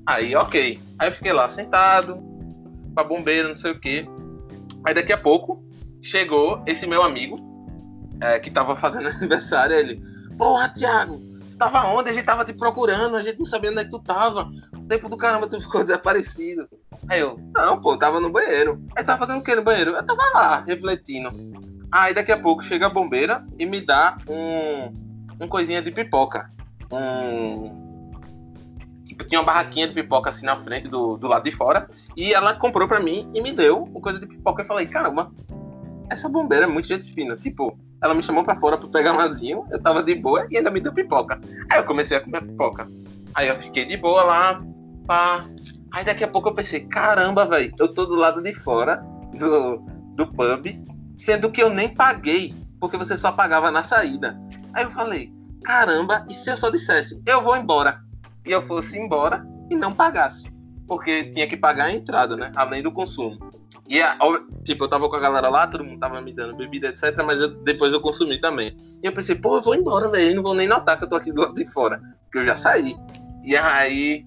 aí, 0.04 0.34
ok. 0.34 0.80
Aí 0.98 1.08
eu 1.08 1.12
fiquei 1.12 1.32
lá 1.32 1.48
sentado, 1.48 2.16
com 2.94 3.00
a 3.00 3.04
bombeira, 3.04 3.48
não 3.48 3.56
sei 3.56 3.70
o 3.70 3.78
quê. 3.78 4.06
Aí 4.84 4.92
daqui 4.92 5.12
a 5.12 5.18
pouco 5.18 5.64
chegou 6.02 6.62
esse 6.66 6.86
meu 6.86 7.02
amigo, 7.02 7.36
é, 8.24 8.38
que 8.38 8.50
tava 8.50 8.74
fazendo 8.74 9.08
aniversário, 9.20 9.76
ele, 9.76 10.02
porra, 10.38 10.68
Thiago, 10.70 11.18
tu 11.50 11.58
tava 11.58 11.86
onde? 11.88 12.08
A 12.08 12.12
gente 12.12 12.24
tava 12.24 12.44
te 12.44 12.54
procurando, 12.54 13.16
a 13.16 13.22
gente 13.22 13.38
não 13.38 13.46
sabia 13.46 13.70
onde 13.70 13.80
é 13.80 13.84
que 13.84 13.90
tu 13.90 13.98
tava. 13.98 14.50
O 14.74 14.86
tempo 14.86 15.08
do 15.08 15.16
caramba, 15.16 15.46
tu 15.46 15.60
ficou 15.60 15.82
desaparecido. 15.84 16.66
Aí 17.08 17.20
eu, 17.20 17.38
não, 17.54 17.80
pô, 17.80 17.96
tava 17.98 18.18
no 18.20 18.30
banheiro. 18.30 18.82
Aí 18.96 19.04
tava 19.04 19.18
fazendo 19.18 19.40
o 19.40 19.44
que 19.44 19.54
no 19.54 19.62
banheiro? 19.62 19.92
Eu 19.92 20.02
tava 20.02 20.22
lá, 20.34 20.64
refletindo. 20.66 21.30
Aí 21.92 22.14
daqui 22.14 22.32
a 22.32 22.40
pouco 22.40 22.64
chega 22.64 22.86
a 22.86 22.90
bombeira 22.90 23.44
e 23.58 23.66
me 23.66 23.80
dá 23.80 24.16
um, 24.26 25.44
um 25.44 25.46
coisinha 25.46 25.82
de 25.82 25.90
pipoca. 25.90 26.50
Um. 26.90 27.84
Tipo, 29.04 29.22
tinha 29.24 29.38
uma 29.38 29.46
barraquinha 29.46 29.86
de 29.86 29.92
pipoca 29.92 30.30
assim 30.30 30.46
na 30.46 30.56
frente 30.56 30.88
do, 30.88 31.18
do 31.18 31.28
lado 31.28 31.44
de 31.44 31.52
fora. 31.52 31.88
E 32.16 32.32
ela 32.32 32.54
comprou 32.54 32.88
pra 32.88 33.00
mim 33.00 33.30
e 33.34 33.42
me 33.42 33.52
deu 33.52 33.82
uma 33.82 34.00
coisa 34.00 34.18
de 34.18 34.26
pipoca. 34.26 34.62
Eu 34.62 34.66
falei, 34.66 34.86
caramba, 34.86 35.30
essa 36.10 36.28
bombeira 36.28 36.64
é 36.64 36.68
muito 36.68 36.88
gente 36.88 37.12
fina. 37.12 37.36
Tipo, 37.36 37.78
ela 38.02 38.14
me 38.14 38.22
chamou 38.22 38.44
pra 38.44 38.56
fora 38.56 38.76
pra 38.76 38.88
pegar 38.88 39.12
um 39.12 39.68
eu 39.70 39.82
tava 39.82 40.02
de 40.02 40.14
boa 40.14 40.46
e 40.50 40.58
ainda 40.58 40.70
me 40.70 40.80
deu 40.80 40.92
pipoca. 40.92 41.40
Aí 41.70 41.78
eu 41.78 41.84
comecei 41.84 42.16
a 42.16 42.20
comer 42.20 42.42
pipoca. 42.42 42.88
Aí 43.34 43.48
eu 43.48 43.58
fiquei 43.58 43.84
de 43.84 43.96
boa 43.96 44.22
lá, 44.22 44.62
pá. 45.06 45.46
Aí 45.90 46.04
daqui 46.04 46.24
a 46.24 46.28
pouco 46.28 46.48
eu 46.48 46.54
pensei, 46.54 46.80
caramba, 46.80 47.46
velho, 47.46 47.72
eu 47.78 47.92
tô 47.92 48.04
do 48.04 48.14
lado 48.14 48.42
de 48.42 48.52
fora 48.52 48.96
do, 49.32 49.78
do 50.14 50.26
pub, 50.26 50.66
sendo 51.16 51.50
que 51.50 51.62
eu 51.62 51.70
nem 51.70 51.88
paguei, 51.88 52.54
porque 52.80 52.96
você 52.96 53.16
só 53.16 53.32
pagava 53.32 53.70
na 53.70 53.82
saída. 53.82 54.38
Aí 54.72 54.84
eu 54.84 54.90
falei, 54.90 55.32
caramba, 55.62 56.26
e 56.28 56.34
se 56.34 56.50
eu 56.50 56.56
só 56.56 56.68
dissesse, 56.68 57.22
eu 57.26 57.42
vou 57.42 57.56
embora? 57.56 58.02
E 58.44 58.50
eu 58.50 58.62
fosse 58.66 58.98
embora 58.98 59.46
e 59.70 59.74
não 59.74 59.92
pagasse. 59.92 60.52
Porque 60.86 61.24
tinha 61.30 61.46
que 61.46 61.56
pagar 61.56 61.84
a 61.84 61.92
entrada, 61.92 62.36
né? 62.36 62.52
Além 62.54 62.82
do 62.82 62.92
consumo. 62.92 63.38
E, 63.88 64.00
tipo, 64.64 64.84
eu 64.84 64.88
tava 64.88 65.08
com 65.08 65.16
a 65.16 65.20
galera 65.20 65.48
lá, 65.48 65.66
todo 65.66 65.84
mundo 65.84 66.00
tava 66.00 66.20
me 66.20 66.32
dando 66.32 66.56
bebida, 66.56 66.88
etc. 66.88 67.22
Mas 67.24 67.38
eu, 67.38 67.48
depois 67.48 67.92
eu 67.92 68.00
consumi 68.00 68.38
também. 68.38 68.74
E 69.02 69.06
eu 69.06 69.12
pensei, 69.12 69.34
pô, 69.34 69.56
eu 69.56 69.62
vou 69.62 69.74
embora, 69.74 70.08
velho. 70.08 70.36
Não 70.36 70.42
vou 70.42 70.54
nem 70.54 70.66
notar 70.66 70.96
que 70.96 71.04
eu 71.04 71.08
tô 71.08 71.16
aqui 71.16 71.32
do 71.32 71.42
lado 71.42 71.54
de 71.54 71.70
fora. 71.70 72.00
Porque 72.24 72.38
eu 72.38 72.46
já 72.46 72.56
saí. 72.56 72.96
E 73.44 73.54
aí, 73.54 74.26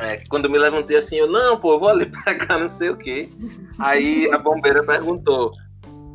é, 0.00 0.16
quando 0.28 0.46
eu 0.46 0.50
me 0.50 0.58
levantei 0.58 0.96
assim, 0.96 1.16
eu, 1.16 1.30
não, 1.30 1.58
pô, 1.58 1.74
eu 1.74 1.78
vou 1.78 1.88
ali 1.88 2.06
pegar 2.24 2.58
não 2.58 2.68
sei 2.68 2.90
o 2.90 2.96
quê. 2.96 3.28
Aí 3.78 4.28
a 4.32 4.38
bombeira 4.38 4.84
perguntou 4.84 5.52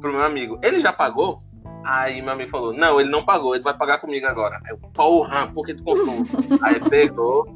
pro 0.01 0.11
meu 0.11 0.23
amigo, 0.23 0.59
ele 0.61 0.81
já 0.81 0.91
pagou? 0.91 1.41
Aí 1.85 2.21
meu 2.21 2.33
amigo 2.33 2.49
falou, 2.49 2.73
não, 2.73 2.99
ele 2.99 3.09
não 3.09 3.23
pagou, 3.23 3.55
ele 3.55 3.63
vai 3.63 3.75
pagar 3.75 3.99
comigo 3.99 4.27
agora. 4.27 4.59
Aí 4.65 4.71
eu, 4.71 4.77
porra, 4.77 5.47
por 5.47 5.65
que 5.65 5.73
tu 5.73 5.83
consome? 5.83 6.23
aí 6.61 6.79
pegou, 6.79 7.55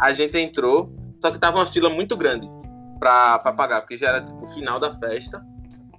a 0.00 0.12
gente 0.12 0.38
entrou, 0.38 0.90
só 1.20 1.30
que 1.30 1.38
tava 1.38 1.58
uma 1.58 1.66
fila 1.66 1.90
muito 1.90 2.16
grande 2.16 2.48
pra, 2.98 3.38
pra 3.38 3.52
pagar, 3.52 3.80
porque 3.80 3.96
já 3.96 4.08
era 4.08 4.20
tipo 4.20 4.44
o 4.44 4.48
final 4.48 4.78
da 4.78 4.92
festa. 4.94 5.44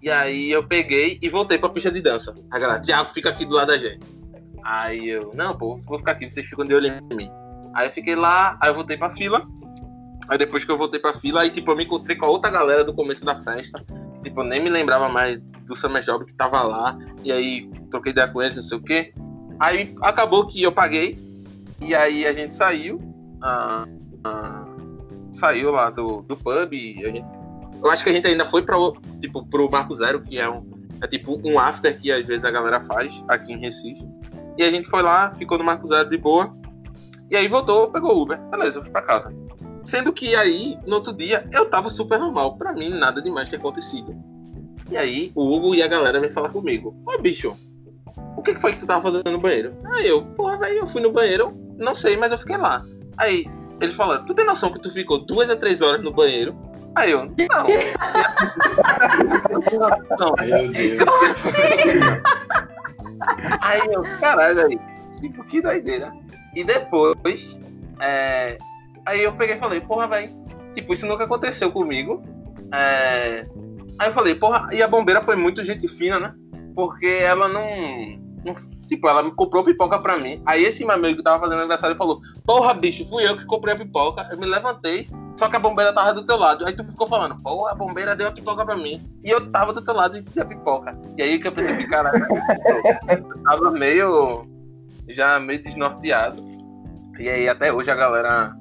E 0.01 0.09
aí 0.09 0.49
eu 0.49 0.65
peguei 0.65 1.19
e 1.21 1.29
voltei 1.29 1.57
pra 1.57 1.69
pista 1.69 1.91
de 1.91 2.01
dança. 2.01 2.33
A 2.49 2.57
galera, 2.57 2.81
Thiago, 2.81 3.09
fica 3.09 3.29
aqui 3.29 3.45
do 3.45 3.55
lado 3.55 3.67
da 3.67 3.77
gente. 3.77 4.17
Aí 4.63 5.09
eu, 5.09 5.31
não, 5.33 5.57
pô, 5.57 5.75
vou 5.75 5.97
ficar 5.99 6.13
aqui, 6.13 6.29
vocês 6.29 6.47
ficam 6.47 6.65
de 6.65 6.73
olho 6.73 6.87
em 6.87 7.15
mim. 7.15 7.29
Aí 7.73 7.87
eu 7.87 7.91
fiquei 7.91 8.15
lá, 8.15 8.57
aí 8.61 8.69
eu 8.69 8.75
voltei 8.75 8.97
pra 8.97 9.09
fila. 9.09 9.45
Aí 10.29 10.37
depois 10.37 10.63
que 10.63 10.71
eu 10.71 10.77
voltei 10.77 10.99
pra 10.99 11.13
fila, 11.13 11.41
aí 11.41 11.49
tipo, 11.49 11.71
eu 11.71 11.75
me 11.75 11.83
encontrei 11.83 12.15
com 12.15 12.25
a 12.25 12.29
outra 12.29 12.51
galera 12.51 12.83
do 12.83 12.93
começo 12.93 13.25
da 13.25 13.35
festa. 13.35 13.83
Tipo, 14.23 14.41
eu 14.41 14.45
nem 14.45 14.61
me 14.61 14.69
lembrava 14.69 15.09
mais 15.09 15.39
do 15.39 15.75
Summer 15.75 16.03
Job 16.03 16.25
que 16.25 16.33
tava 16.33 16.61
lá. 16.63 16.97
E 17.23 17.31
aí 17.31 17.69
troquei 17.89 18.11
ideia 18.11 18.27
com 18.27 18.41
eles, 18.41 18.55
não 18.55 18.63
sei 18.63 18.77
o 18.77 18.81
quê. 18.81 19.13
Aí 19.59 19.95
acabou 20.01 20.45
que 20.45 20.61
eu 20.61 20.71
paguei. 20.71 21.17
E 21.81 21.95
aí 21.95 22.27
a 22.27 22.33
gente 22.33 22.53
saiu. 22.53 22.99
Ah, 23.41 23.85
ah, 24.23 24.65
saiu 25.31 25.71
lá 25.71 25.89
do, 25.89 26.21
do 26.21 26.35
pub. 26.35 26.71
Gente, 26.71 27.25
eu 27.81 27.89
acho 27.89 28.03
que 28.03 28.09
a 28.09 28.13
gente 28.13 28.27
ainda 28.27 28.45
foi 28.45 28.61
pra, 28.61 28.75
tipo, 29.19 29.45
pro 29.45 29.69
Marco 29.69 29.95
Zero, 29.95 30.21
que 30.21 30.39
é 30.39 30.49
um. 30.49 30.77
É 31.01 31.07
tipo 31.07 31.39
um 31.45 31.57
after 31.57 31.97
que 31.97 32.11
às 32.11 32.25
vezes 32.25 32.43
a 32.43 32.51
galera 32.51 32.83
faz 32.83 33.23
aqui 33.27 33.53
em 33.53 33.57
Recife. 33.57 34.05
E 34.57 34.63
a 34.63 34.69
gente 34.69 34.89
foi 34.89 35.01
lá, 35.01 35.33
ficou 35.35 35.57
no 35.57 35.63
Marco 35.63 35.87
Zero 35.87 36.09
de 36.09 36.17
boa. 36.17 36.53
E 37.29 37.37
aí 37.37 37.47
voltou, 37.47 37.89
pegou 37.89 38.17
o 38.17 38.21
Uber. 38.23 38.37
Beleza, 38.49 38.79
eu 38.79 38.83
fui 38.83 38.91
pra 38.91 39.01
casa. 39.01 39.33
Sendo 39.85 40.11
que 40.11 40.35
aí, 40.35 40.77
no 40.85 40.95
outro 40.95 41.13
dia, 41.13 41.47
eu 41.51 41.65
tava 41.65 41.87
super 41.87 42.19
normal. 42.19 42.57
Pra 42.57 42.73
mim, 42.73 42.89
nada 42.89 43.21
demais 43.21 43.47
tinha 43.47 43.59
acontecido. 43.59 44.13
E 44.91 44.97
aí, 44.97 45.31
o 45.35 45.45
Hugo 45.45 45.73
e 45.73 45.81
a 45.81 45.87
galera 45.87 46.19
vêm 46.19 46.31
falar 46.31 46.49
comigo. 46.49 46.93
Ô, 47.05 47.21
bicho, 47.21 47.55
o 48.35 48.41
que 48.41 48.55
foi 48.55 48.73
que 48.73 48.79
tu 48.79 48.87
tava 48.87 49.01
fazendo 49.01 49.31
no 49.31 49.39
banheiro? 49.39 49.77
Aí 49.85 50.07
eu, 50.07 50.25
porra, 50.25 50.57
velho, 50.57 50.79
eu 50.79 50.87
fui 50.87 51.01
no 51.01 51.11
banheiro, 51.11 51.55
não 51.77 51.95
sei, 51.95 52.17
mas 52.17 52.31
eu 52.31 52.37
fiquei 52.37 52.57
lá. 52.57 52.83
Aí, 53.17 53.45
ele 53.81 53.91
falou, 53.93 54.23
tu 54.25 54.33
tem 54.33 54.45
noção 54.45 54.71
que 54.71 54.79
tu 54.79 54.91
ficou 54.91 55.19
duas 55.19 55.49
a 55.49 55.55
três 55.55 55.81
horas 55.81 56.03
no 56.03 56.11
banheiro? 56.11 56.55
Aí 56.95 57.11
eu, 57.11 57.25
não. 57.25 57.33
não, 60.19 60.35
Meu 60.45 60.71
Deus. 60.71 60.97
Aí 63.61 63.81
eu, 63.91 64.03
caralho, 64.19 64.65
aí, 64.65 64.79
tipo, 65.21 65.43
que 65.45 65.61
doideira. 65.61 66.11
E 66.55 66.63
depois, 66.63 67.59
é, 67.99 68.57
aí 69.05 69.23
eu 69.23 69.33
peguei 69.33 69.55
e 69.55 69.59
falei, 69.59 69.81
porra, 69.81 70.07
velho, 70.07 70.31
tipo, 70.73 70.93
isso 70.93 71.05
nunca 71.05 71.25
aconteceu 71.25 71.71
comigo. 71.71 72.23
É, 72.73 73.45
aí 73.99 74.09
eu 74.09 74.13
falei, 74.13 74.35
porra, 74.35 74.67
e 74.71 74.81
a 74.81 74.87
bombeira 74.87 75.21
foi 75.21 75.35
muito 75.35 75.63
gente 75.63 75.87
fina, 75.87 76.19
né? 76.19 76.33
Porque 76.75 77.07
ela 77.07 77.47
não, 77.47 77.65
não 78.43 78.55
Tipo, 78.89 79.07
ela 79.07 79.21
me 79.21 79.31
comprou 79.31 79.63
pipoca 79.63 79.99
pra 79.99 80.17
mim. 80.17 80.41
Aí 80.47 80.63
esse 80.63 80.83
meu 80.83 80.95
amigo 80.95 81.17
que 81.17 81.23
tava 81.23 81.39
fazendo 81.39 81.59
aniversário 81.59 81.95
falou: 81.95 82.19
Porra, 82.43 82.73
bicho, 82.73 83.07
fui 83.07 83.23
eu 83.23 83.37
que 83.37 83.45
comprei 83.45 83.75
a 83.75 83.77
pipoca. 83.77 84.27
Eu 84.31 84.39
me 84.39 84.47
levantei, 84.47 85.07
só 85.37 85.47
que 85.47 85.55
a 85.55 85.59
bombeira 85.59 85.93
tava 85.93 86.11
do 86.11 86.25
teu 86.25 86.35
lado. 86.35 86.65
Aí 86.65 86.73
tu 86.73 86.83
ficou 86.83 87.07
falando: 87.07 87.39
Porra, 87.43 87.71
a 87.71 87.75
bombeira 87.75 88.15
deu 88.15 88.27
a 88.27 88.31
pipoca 88.31 88.65
pra 88.65 88.75
mim. 88.75 88.99
E 89.23 89.29
eu 89.29 89.51
tava 89.51 89.71
do 89.71 89.83
teu 89.83 89.93
lado 89.93 90.17
e 90.17 90.23
tinha 90.23 90.43
pipoca. 90.43 90.99
E 91.15 91.21
aí 91.21 91.37
que 91.39 91.47
eu 91.47 91.51
percebi, 91.51 91.85
caralho, 91.87 92.25
eu 93.07 93.43
tava 93.43 93.69
meio. 93.69 94.41
já 95.07 95.39
meio 95.39 95.61
desnorteado. 95.61 96.43
E 97.19 97.29
aí 97.29 97.47
até 97.47 97.71
hoje 97.71 97.91
a 97.91 97.95
galera 97.95 98.57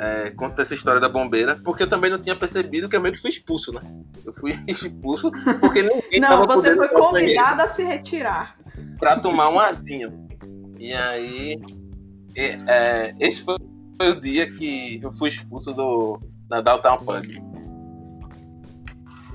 é, 0.00 0.30
conta 0.30 0.62
essa 0.62 0.72
história 0.72 0.98
da 0.98 1.10
bombeira, 1.10 1.60
porque 1.62 1.82
eu 1.82 1.88
também 1.88 2.10
não 2.10 2.18
tinha 2.18 2.34
percebido 2.34 2.88
que 2.88 2.96
eu 2.96 3.00
meio 3.02 3.14
que 3.14 3.20
fui 3.20 3.28
expulso, 3.28 3.70
né? 3.70 3.80
Eu 4.24 4.32
fui 4.32 4.58
expulso 4.66 5.30
porque 5.60 5.82
ninguém 5.82 6.20
Não, 6.20 6.46
você 6.46 6.74
foi 6.74 6.88
convidado 6.88 7.60
a 7.60 7.68
se 7.68 7.84
retirar 7.84 8.56
para 8.98 9.20
tomar 9.20 9.50
um 9.50 9.60
arzinho. 9.60 10.26
E 10.78 10.94
aí, 10.94 11.60
é, 12.34 13.14
esse 13.20 13.42
foi 13.42 13.56
o 14.00 14.18
dia 14.18 14.50
que 14.50 14.98
eu 15.02 15.12
fui 15.12 15.28
expulso 15.28 15.74
do, 15.74 16.18
da 16.48 16.62
Downtown 16.62 16.96
Pub. 16.98 17.26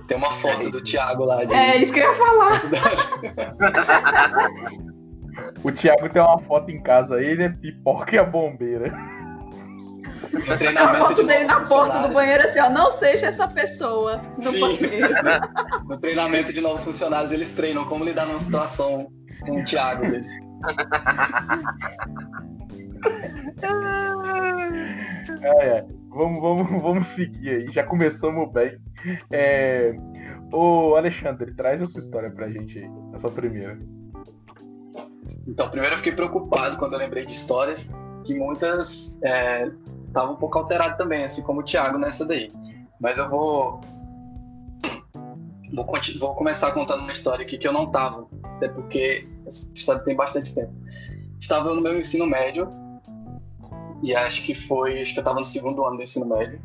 Tem 0.07 0.17
uma 0.17 0.31
foto 0.31 0.71
do 0.71 0.81
Thiago 0.81 1.25
lá. 1.25 1.43
De... 1.43 1.53
É 1.53 1.77
isso 1.77 1.93
que 1.93 1.99
eu 1.99 2.09
ia 2.09 2.15
falar. 2.15 2.61
o 5.63 5.71
Thiago 5.71 6.09
tem 6.09 6.21
uma 6.21 6.39
foto 6.39 6.71
em 6.71 6.81
casa, 6.81 7.21
ele 7.21 7.43
é 7.43 7.49
pipoca 7.49 8.15
e 8.15 8.19
a 8.19 8.23
bombeira. 8.23 9.14
No 10.31 10.57
treinamento 10.57 11.03
a 11.03 11.07
foto 11.07 11.23
dele 11.23 11.45
na 11.45 11.61
porta 11.61 11.99
do 11.99 12.13
banheiro 12.13 12.43
assim, 12.43 12.59
ó, 12.59 12.69
não 12.69 12.91
seja 12.91 13.27
essa 13.27 13.47
pessoa 13.47 14.21
no 14.37 14.51
Sim. 14.51 14.59
banheiro. 14.59 15.09
no 15.87 15.97
treinamento 15.97 16.53
de 16.53 16.61
novos 16.61 16.83
funcionários, 16.83 17.31
eles 17.31 17.51
treinam 17.51 17.85
como 17.85 18.03
lidar 18.03 18.25
numa 18.25 18.39
situação 18.39 19.07
com 19.45 19.59
um 19.59 19.63
Thiago 19.63 20.09
desse. 20.09 20.39
é, 25.41 25.67
é. 25.67 25.85
Vamos, 26.09 26.41
vamos, 26.41 26.81
vamos 26.81 27.07
seguir 27.07 27.49
aí. 27.49 27.71
Já 27.71 27.83
começamos 27.83 28.51
bem. 28.51 28.77
É... 29.31 29.93
Ô, 30.51 30.95
Alexandre, 30.95 31.53
traz 31.53 31.81
a 31.81 31.85
sua 31.85 31.99
história 31.99 32.31
pra 32.31 32.49
gente 32.49 32.79
aí, 32.79 32.89
a 33.13 33.19
sua 33.19 33.31
primeira. 33.31 33.77
Então, 35.45 35.69
primeiro 35.69 35.95
eu 35.95 35.97
fiquei 35.97 36.13
preocupado 36.13 36.77
quando 36.77 36.93
eu 36.93 36.99
lembrei 36.99 37.25
de 37.25 37.33
histórias 37.33 37.89
que 38.23 38.33
muitas 38.33 39.19
estavam 39.21 39.94
é, 40.15 40.31
um 40.31 40.35
pouco 40.35 40.57
alteradas 40.57 40.97
também, 40.97 41.23
assim 41.23 41.41
como 41.41 41.61
o 41.61 41.63
Thiago 41.63 41.97
nessa 41.97 42.25
daí. 42.25 42.51
Mas 42.99 43.17
eu 43.17 43.29
vou 43.29 43.81
Vou, 45.73 45.85
vou, 46.19 46.35
começar 46.35 46.71
contando 46.71 47.01
uma 47.01 47.11
história 47.11 47.43
aqui 47.43 47.57
que 47.57 47.67
eu 47.67 47.73
não 47.73 47.87
tava, 47.87 48.27
até 48.55 48.69
porque 48.69 49.27
essa 49.45 49.67
história 49.73 50.01
tem 50.03 50.15
bastante 50.15 50.53
tempo. 50.53 50.71
Estava 51.37 51.73
no 51.73 51.81
meu 51.81 51.99
ensino 51.99 52.25
médio, 52.25 52.69
e 54.01 54.15
acho 54.15 54.43
que 54.43 54.53
foi, 54.53 55.01
acho 55.01 55.13
que 55.13 55.19
eu 55.19 55.21
estava 55.21 55.39
no 55.39 55.45
segundo 55.45 55.83
ano 55.83 55.97
do 55.97 56.03
ensino 56.03 56.25
médio. 56.25 56.61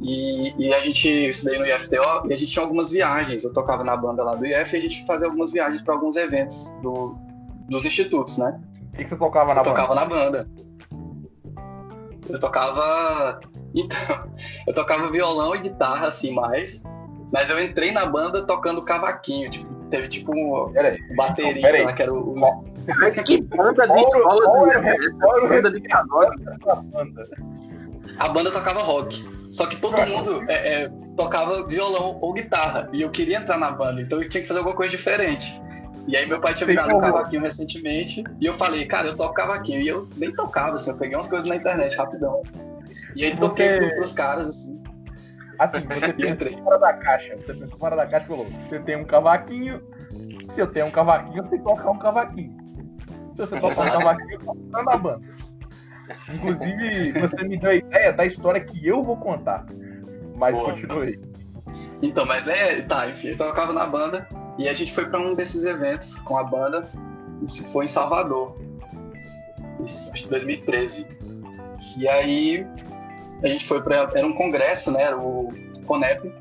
E, 0.00 0.54
e 0.58 0.72
a 0.72 0.80
gente 0.80 1.08
estudei 1.08 1.58
no 1.58 1.66
IFTO 1.66 2.28
e 2.28 2.32
a 2.32 2.36
gente 2.36 2.46
tinha 2.46 2.62
algumas 2.62 2.90
viagens. 2.90 3.44
Eu 3.44 3.52
tocava 3.52 3.84
na 3.84 3.96
banda 3.96 4.24
lá 4.24 4.34
do 4.34 4.46
IF 4.46 4.74
e 4.74 4.78
a 4.78 4.80
gente 4.80 5.04
fazia 5.04 5.26
algumas 5.26 5.52
viagens 5.52 5.82
para 5.82 5.94
alguns 5.94 6.16
eventos 6.16 6.72
do, 6.82 7.16
dos 7.68 7.84
institutos, 7.84 8.38
né? 8.38 8.60
O 8.92 8.96
que, 8.96 9.04
que 9.04 9.10
você 9.10 9.16
tocava 9.16 9.54
na 9.54 9.60
eu 9.60 9.64
banda? 9.64 9.76
Tocava 9.76 9.94
na 9.94 10.04
banda. 10.06 10.50
Eu 12.28 12.38
tocava. 12.38 13.40
Então, 13.74 13.98
eu 14.66 14.74
tocava 14.74 15.10
violão 15.10 15.54
e 15.54 15.60
guitarra, 15.60 16.08
assim, 16.08 16.32
mais. 16.32 16.82
Mas 17.32 17.50
eu 17.50 17.62
entrei 17.62 17.92
na 17.92 18.06
banda 18.06 18.42
tocando 18.46 18.82
cavaquinho, 18.82 19.50
tipo, 19.50 19.68
teve 19.90 20.08
tipo 20.08 20.32
um 20.34 20.72
baterista 21.14 21.82
lá 21.84 21.92
que 21.92 22.02
era 22.02 22.12
o. 22.12 22.34
que 23.24 23.42
banda 23.42 23.86
de 23.86 24.00
escola 24.00 24.70
de 25.40 25.48
banda 25.48 25.70
de 25.70 25.82
A 28.18 28.28
banda 28.28 28.50
tocava 28.50 28.80
rock. 28.80 29.28
Só 29.50 29.66
que 29.66 29.76
todo 29.76 29.96
mundo 30.06 30.44
é, 30.48 30.82
é, 30.82 30.90
tocava 31.16 31.66
violão 31.66 32.18
ou 32.20 32.32
guitarra. 32.32 32.88
E 32.92 33.02
eu 33.02 33.10
queria 33.10 33.38
entrar 33.38 33.58
na 33.58 33.70
banda, 33.70 34.00
então 34.00 34.20
eu 34.22 34.28
tinha 34.28 34.42
que 34.42 34.48
fazer 34.48 34.60
alguma 34.60 34.76
coisa 34.76 34.90
diferente. 34.90 35.60
E 36.08 36.16
aí 36.16 36.26
meu 36.26 36.40
pai 36.40 36.54
tinha 36.54 36.66
me 36.66 36.74
dado 36.74 36.96
um 36.96 37.00
cavaquinho 37.00 37.42
recentemente. 37.42 38.24
E 38.40 38.46
eu 38.46 38.54
falei, 38.54 38.86
cara, 38.86 39.08
eu 39.08 39.16
toco 39.16 39.34
cavaquinho. 39.34 39.82
E 39.82 39.88
eu 39.88 40.08
nem 40.16 40.32
tocava, 40.32 40.76
assim, 40.76 40.90
eu 40.90 40.96
peguei 40.96 41.14
umas 41.14 41.28
coisas 41.28 41.46
na 41.46 41.54
internet 41.54 41.94
rapidão. 41.98 42.40
E 43.14 43.26
aí 43.26 43.36
toquei 43.36 43.78
Porque... 43.78 43.94
pros 43.96 44.12
caras, 44.12 44.48
assim. 44.48 44.82
Assim, 45.58 45.80
você 45.82 46.12
pensou 46.38 46.64
fora 46.64 46.78
da 46.78 46.92
caixa. 46.94 47.36
Você 47.36 47.52
pensou 47.52 47.78
fora 47.78 47.94
da 47.94 48.06
caixa 48.06 48.24
e 48.24 48.28
falou: 48.28 48.46
você 48.46 48.80
tem 48.80 48.96
um 48.96 49.04
cavaquinho. 49.04 49.82
Se 50.52 50.60
eu 50.62 50.66
tenho 50.66 50.86
um 50.86 50.90
cavaquinho, 50.90 51.44
você 51.44 51.58
tocar 51.58 51.90
um 51.90 51.98
cavaquinho. 51.98 52.56
Se 53.32 53.42
você 53.42 53.60
tocar 53.60 53.82
um 53.82 53.90
cavaquinho, 53.90 54.32
eu 54.32 54.38
tô 54.38 54.82
na 54.82 54.96
banda. 54.96 55.20
Inclusive, 56.32 57.12
você 57.20 57.44
me 57.44 57.58
deu 57.58 57.70
a 57.70 57.74
ideia 57.74 58.12
da 58.14 58.24
história 58.24 58.64
que 58.64 58.86
eu 58.86 59.02
vou 59.02 59.18
contar. 59.18 59.66
Mas 60.36 60.56
Boa. 60.56 60.72
continue. 60.72 61.20
Então, 62.00 62.24
mas 62.24 62.48
é. 62.48 62.80
Tá, 62.80 63.06
enfim, 63.08 63.28
eu 63.28 63.36
tocava 63.36 63.74
na 63.74 63.86
banda. 63.86 64.26
E 64.58 64.68
a 64.68 64.72
gente 64.72 64.92
foi 64.92 65.06
para 65.06 65.20
um 65.20 65.34
desses 65.34 65.64
eventos 65.64 66.18
com 66.20 66.36
a 66.36 66.44
banda. 66.44 66.88
Isso 67.42 67.64
foi 67.64 67.84
em 67.84 67.88
Salvador. 67.88 68.54
Isso, 69.84 70.10
acho 70.12 70.24
que 70.24 70.28
2013. 70.28 71.06
E 71.96 72.08
aí 72.08 72.66
a 73.42 73.48
gente 73.48 73.64
foi 73.64 73.80
para 73.80 74.10
era 74.14 74.26
um 74.26 74.32
congresso, 74.32 74.90
né? 74.90 75.02
Era 75.02 75.16
o 75.16 75.48
Conep. 75.86 76.32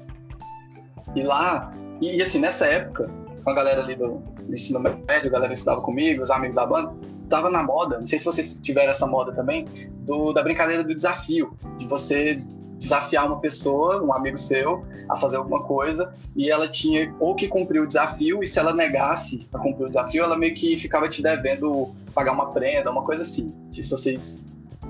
E 1.16 1.22
lá, 1.22 1.72
e, 2.02 2.18
e, 2.18 2.22
assim, 2.22 2.40
nessa 2.40 2.66
época, 2.66 3.10
com 3.44 3.50
a 3.50 3.54
galera 3.54 3.82
ali 3.82 3.96
do, 3.96 4.22
ensino 4.50 4.80
médio, 4.80 5.28
a 5.28 5.30
galera 5.30 5.48
que 5.50 5.54
estudava 5.54 5.82
comigo, 5.82 6.24
os 6.24 6.32
amigos 6.32 6.56
da 6.56 6.66
banda, 6.66 6.94
tava 7.30 7.50
na 7.50 7.64
moda, 7.64 8.00
não 8.00 8.08
sei 8.08 8.20
se 8.20 8.26
vocês 8.26 8.60
tiveram 8.60 8.92
essa 8.92 9.06
moda 9.06 9.34
também, 9.34 9.66
do, 10.06 10.32
da 10.34 10.44
brincadeira 10.44 10.84
do 10.84 10.96
desafio, 10.96 11.58
de 11.78 11.88
você 11.88 12.42
desafiar 12.78 13.26
uma 13.28 13.40
pessoa, 13.40 14.04
um 14.04 14.14
amigo 14.14 14.38
seu, 14.38 14.86
a 15.10 15.16
fazer 15.16 15.38
alguma 15.38 15.64
coisa, 15.64 16.14
e 16.36 16.50
ela 16.50 16.68
tinha 16.68 17.14
ou 17.20 17.36
que 17.36 17.48
cumprir 17.48 17.82
o 17.82 17.88
desafio, 17.88 18.44
e 18.44 18.48
se 18.48 18.60
ela 18.60 18.74
negasse 18.74 19.48
a 19.54 19.58
cumprir 19.58 19.86
o 19.86 19.90
desafio, 19.90 20.24
ela 20.24 20.38
meio 20.38 20.54
que 20.56 20.76
ficava 20.76 21.10
te 21.10 21.22
devendo 21.22 21.94
pagar 22.14 22.34
uma 22.34 22.52
prenda, 22.52 22.92
uma 22.92 23.04
coisa 23.04 23.24
assim. 23.24 23.54
Se 23.72 23.88
vocês, 23.90 24.40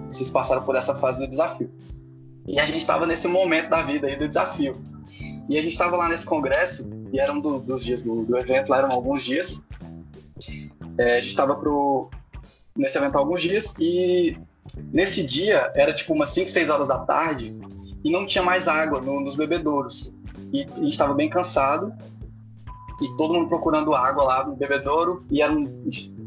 vocês 0.09 0.29
passaram 0.29 0.63
por 0.63 0.75
essa 0.75 0.95
fase 0.95 1.19
do 1.19 1.27
desafio. 1.27 1.71
E 2.47 2.59
a 2.59 2.65
gente 2.65 2.77
estava 2.77 3.05
nesse 3.05 3.27
momento 3.27 3.69
da 3.69 3.81
vida 3.81 4.07
aí 4.07 4.15
do 4.15 4.27
desafio. 4.27 4.81
E 5.49 5.57
a 5.57 5.61
gente 5.61 5.73
estava 5.73 5.95
lá 5.95 6.09
nesse 6.09 6.25
congresso, 6.25 6.89
e 7.11 7.19
era 7.19 7.31
um 7.31 7.39
do, 7.39 7.59
dos 7.59 7.83
dias 7.83 8.01
do, 8.01 8.25
do, 8.25 8.37
evento, 8.37 8.69
lá 8.69 8.79
eram 8.79 8.91
alguns 8.91 9.23
dias. 9.23 9.61
É, 10.97 11.17
a 11.17 11.21
gente 11.21 11.29
estava 11.29 11.59
nesse 12.75 12.97
evento 12.97 13.15
há 13.15 13.19
alguns 13.19 13.41
dias, 13.41 13.73
e 13.79 14.37
nesse 14.91 15.25
dia 15.25 15.71
era 15.75 15.93
tipo 15.93 16.13
umas 16.13 16.29
5, 16.31 16.49
6 16.49 16.69
horas 16.69 16.87
da 16.87 16.99
tarde, 16.99 17.55
e 18.03 18.11
não 18.11 18.25
tinha 18.25 18.43
mais 18.43 18.67
água 18.67 19.01
no, 19.01 19.19
nos 19.19 19.35
bebedouros. 19.35 20.13
E 20.53 20.63
a 20.63 20.75
gente 20.77 20.89
estava 20.89 21.13
bem 21.13 21.29
cansado, 21.29 21.93
e 23.01 23.17
todo 23.17 23.33
mundo 23.33 23.47
procurando 23.47 23.93
água 23.93 24.23
lá 24.23 24.45
no 24.45 24.55
bebedouro, 24.55 25.25
e 25.29 25.41
era 25.41 25.51
um, 25.51 25.83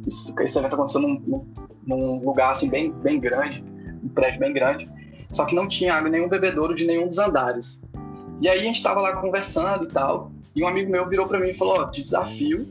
esse 0.07 0.59
evento 0.59 0.75
aconteceu 0.75 1.01
num, 1.01 1.47
num 1.87 2.19
lugar 2.25 2.53
assim 2.53 2.69
bem, 2.69 2.93
bem 2.93 3.19
grande, 3.19 3.65
um 4.03 4.09
prédio 4.09 4.41
bem 4.41 4.53
grande, 4.53 4.89
só 5.31 5.45
que 5.45 5.55
não 5.55 5.69
tinha 5.69 5.95
água 5.95 6.09
em 6.09 6.13
nenhum 6.13 6.29
bebedouro 6.29 6.75
de 6.75 6.85
nenhum 6.85 7.09
dos 7.09 7.19
andares. 7.19 7.81
E 8.41 8.49
aí 8.49 8.61
a 8.61 8.63
gente 8.63 8.83
tava 8.83 9.01
lá 9.01 9.17
conversando 9.17 9.85
e 9.85 9.89
tal, 9.89 10.33
e 10.55 10.63
um 10.63 10.69
amigo 10.69 10.91
meu 10.91 11.09
virou 11.09 11.27
para 11.27 11.39
mim 11.39 11.49
e 11.49 11.55
falou: 11.55 11.81
Ó, 11.81 11.87
te 11.87 12.03
desafio 12.03 12.67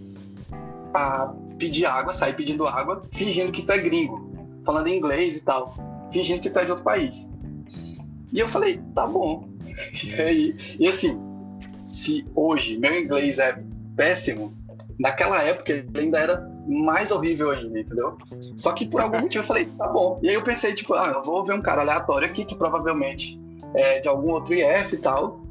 a 0.93 1.33
pedir 1.57 1.85
água, 1.85 2.13
sair 2.13 2.33
pedindo 2.33 2.67
água, 2.67 3.03
fingindo 3.11 3.51
que 3.51 3.61
tu 3.61 3.71
é 3.71 3.77
gringo, 3.77 4.28
falando 4.69 4.87
inglês 4.87 5.37
e 5.37 5.41
tal, 5.41 5.73
fingindo 6.11 6.41
que 6.41 6.49
tu 6.49 6.59
é 6.59 6.65
de 6.65 6.69
outro 6.69 6.85
país. 6.85 7.27
E 8.31 8.39
eu 8.39 8.47
falei: 8.47 8.79
tá 8.93 9.07
bom. 9.07 9.49
E 10.03 10.21
aí, 10.21 10.55
e 10.79 10.87
assim, 10.87 11.19
se 11.85 12.27
hoje 12.35 12.77
meu 12.77 12.99
inglês 12.99 13.39
é 13.39 13.63
péssimo, 13.95 14.53
naquela 14.99 15.41
época 15.41 15.71
ele 15.71 15.89
ainda 15.95 16.19
era 16.19 16.49
mais 16.67 17.11
horrível 17.11 17.51
ainda, 17.51 17.79
entendeu? 17.79 18.17
Só 18.55 18.73
que 18.73 18.87
por 18.87 19.01
algum 19.01 19.21
motivo 19.21 19.43
eu 19.43 19.47
falei, 19.47 19.65
tá 19.65 19.87
bom. 19.87 20.19
E 20.21 20.29
aí 20.29 20.35
eu 20.35 20.43
pensei, 20.43 20.73
tipo, 20.73 20.93
ah, 20.93 21.13
eu 21.15 21.23
vou 21.23 21.43
ver 21.43 21.53
um 21.53 21.61
cara 21.61 21.81
aleatório 21.81 22.27
aqui 22.27 22.45
que 22.45 22.55
provavelmente 22.55 23.39
é 23.73 23.99
de 23.99 24.07
algum 24.07 24.31
outro 24.33 24.53
IF 24.53 24.93
e 24.93 24.97
tal. 24.99 25.41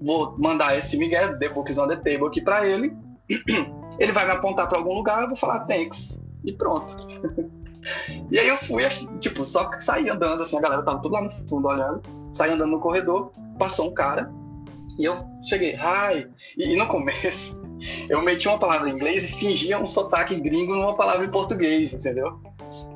Vou 0.00 0.36
mandar 0.38 0.76
esse 0.76 0.96
Miguel, 0.96 1.38
The 1.38 1.48
Books 1.48 1.78
on 1.78 1.88
the 1.88 1.96
Table 1.96 2.26
aqui 2.26 2.40
pra 2.40 2.66
ele. 2.66 2.94
Ele 3.98 4.10
vai 4.10 4.24
me 4.24 4.32
apontar 4.32 4.68
pra 4.68 4.78
algum 4.78 4.94
lugar, 4.94 5.22
eu 5.22 5.28
vou 5.28 5.36
falar 5.36 5.60
thanks. 5.66 6.18
E 6.44 6.52
pronto. 6.52 6.96
e 8.30 8.38
aí 8.38 8.48
eu 8.48 8.56
fui, 8.56 8.82
tipo, 9.20 9.44
só 9.44 9.70
saí 9.80 10.08
andando, 10.08 10.42
assim, 10.42 10.56
a 10.56 10.60
galera 10.60 10.82
tava 10.82 11.00
tudo 11.00 11.12
lá 11.12 11.22
no 11.22 11.30
fundo 11.30 11.68
olhando. 11.68 12.02
Saí 12.32 12.50
andando 12.50 12.70
no 12.70 12.80
corredor, 12.80 13.30
passou 13.58 13.90
um 13.90 13.94
cara. 13.94 14.30
E 14.98 15.04
eu 15.04 15.16
cheguei, 15.42 15.74
hi. 15.74 16.28
E, 16.56 16.72
e 16.72 16.76
no 16.76 16.86
começo, 16.86 17.60
eu 18.08 18.22
meti 18.22 18.48
uma 18.48 18.58
palavra 18.58 18.88
em 18.88 18.94
inglês 18.94 19.24
e 19.24 19.32
fingia 19.32 19.78
um 19.78 19.86
sotaque 19.86 20.36
gringo 20.36 20.74
numa 20.74 20.94
palavra 20.94 21.24
em 21.24 21.30
português, 21.30 21.92
entendeu? 21.92 22.40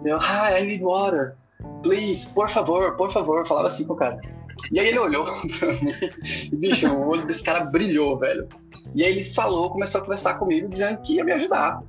Eu, 0.04 0.18
hi, 0.18 0.60
I 0.60 0.64
need 0.64 0.82
water. 0.82 1.34
Please, 1.82 2.26
por 2.28 2.48
favor, 2.48 2.96
por 2.96 3.10
favor. 3.10 3.40
Eu 3.40 3.46
falava 3.46 3.66
assim 3.66 3.84
pro 3.84 3.96
cara. 3.96 4.20
E 4.72 4.80
aí 4.80 4.88
ele 4.88 4.98
olhou 4.98 5.24
pra 5.58 5.72
mim 5.74 5.92
e, 6.50 6.56
bicho, 6.56 6.88
o 6.88 7.08
olho 7.08 7.26
desse 7.26 7.42
cara 7.42 7.64
brilhou, 7.64 8.18
velho. 8.18 8.48
E 8.94 9.04
aí 9.04 9.12
ele 9.12 9.24
falou, 9.24 9.70
começou 9.70 10.00
a 10.00 10.04
conversar 10.04 10.34
comigo, 10.34 10.68
dizendo 10.68 11.00
que 11.02 11.16
ia 11.16 11.24
me 11.24 11.32
ajudar. 11.32 11.82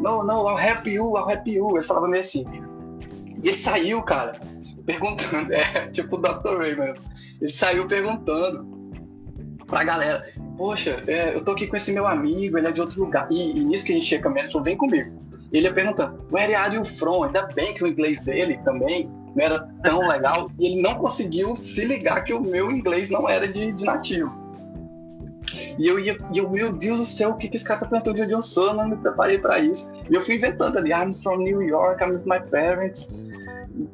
Não, 0.00 0.24
não, 0.24 0.48
I'll 0.48 0.58
help 0.58 0.86
you, 0.86 1.16
I'll 1.16 1.28
help 1.28 1.46
you. 1.46 1.76
Ele 1.76 1.84
falava 1.84 2.08
meio 2.08 2.22
assim. 2.22 2.44
E 3.42 3.48
ele 3.48 3.58
saiu, 3.58 4.02
cara, 4.02 4.40
perguntando, 4.86 5.52
é, 5.54 5.86
tipo 5.88 6.16
o 6.16 6.18
Dr. 6.18 6.58
Ray 6.58 6.76
mesmo. 6.76 7.02
Ele 7.40 7.52
saiu 7.52 7.86
perguntando 7.86 8.74
pra 9.66 9.84
galera, 9.84 10.22
poxa, 10.56 11.02
é, 11.06 11.34
eu 11.34 11.40
tô 11.42 11.52
aqui 11.52 11.66
com 11.66 11.76
esse 11.76 11.92
meu 11.92 12.06
amigo, 12.06 12.58
ele 12.58 12.68
é 12.68 12.72
de 12.72 12.80
outro 12.80 13.00
lugar. 13.00 13.28
E, 13.30 13.58
e 13.58 13.64
nisso 13.64 13.84
que 13.84 13.92
a 13.92 13.94
gente 13.94 14.06
chega 14.06 14.22
caminhando, 14.22 14.46
ele 14.46 14.52
falou, 14.52 14.64
vem 14.64 14.76
comigo. 14.76 15.24
Ele 15.52 15.66
ia 15.66 15.72
perguntando, 15.72 16.26
where 16.32 16.54
are 16.54 16.74
you 16.74 16.84
from? 16.84 17.24
Ainda 17.24 17.46
bem 17.54 17.74
que 17.74 17.84
o 17.84 17.86
inglês 17.86 18.20
dele 18.20 18.58
também 18.64 19.10
não 19.36 19.44
era 19.44 19.60
tão 19.82 20.06
legal. 20.08 20.50
E 20.58 20.66
ele 20.66 20.82
não 20.82 20.94
conseguiu 20.96 21.56
se 21.56 21.84
ligar 21.84 22.22
que 22.24 22.34
o 22.34 22.40
meu 22.40 22.70
inglês 22.70 23.10
não 23.10 23.28
era 23.28 23.46
de, 23.46 23.72
de 23.72 23.84
nativo. 23.84 24.43
E 25.78 25.86
eu 25.86 25.98
ia, 25.98 26.16
e 26.32 26.38
eu, 26.38 26.48
meu 26.48 26.72
Deus 26.72 26.98
do 26.98 27.04
céu, 27.04 27.30
o 27.30 27.36
que, 27.36 27.48
que 27.48 27.56
esse 27.56 27.64
cara 27.64 27.80
tá 27.80 27.86
perguntando 27.86 28.16
de 28.16 28.22
onde 28.22 28.32
eu 28.32 28.42
sou? 28.42 28.68
Eu 28.68 28.74
não 28.74 28.88
me 28.88 28.96
preparei 28.96 29.38
para 29.38 29.58
isso. 29.58 29.88
E 30.10 30.14
eu 30.14 30.20
fui 30.20 30.34
inventando 30.36 30.78
ali, 30.78 30.92
I'm 30.92 31.14
from 31.22 31.38
New 31.38 31.62
York, 31.62 32.02
I'm 32.02 32.12
with 32.12 32.24
my 32.26 32.40
parents 32.40 33.08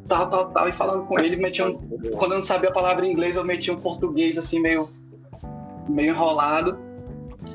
tal, 0.07 0.29
tal, 0.29 0.51
tal, 0.51 0.69
e 0.69 0.73
falando 0.73 1.07
com 1.07 1.19
ele, 1.19 1.37
metia 1.37 1.67
um, 1.67 1.79
quando 2.17 2.33
eu 2.33 2.39
não 2.39 2.45
sabia 2.45 2.69
a 2.69 2.73
palavra 2.73 3.07
em 3.07 3.13
inglês, 3.13 3.37
eu 3.37 3.45
metia 3.45 3.73
um 3.73 3.79
português 3.79 4.37
assim, 4.37 4.61
meio 4.61 4.91
meio 5.89 6.11
enrolado. 6.11 6.79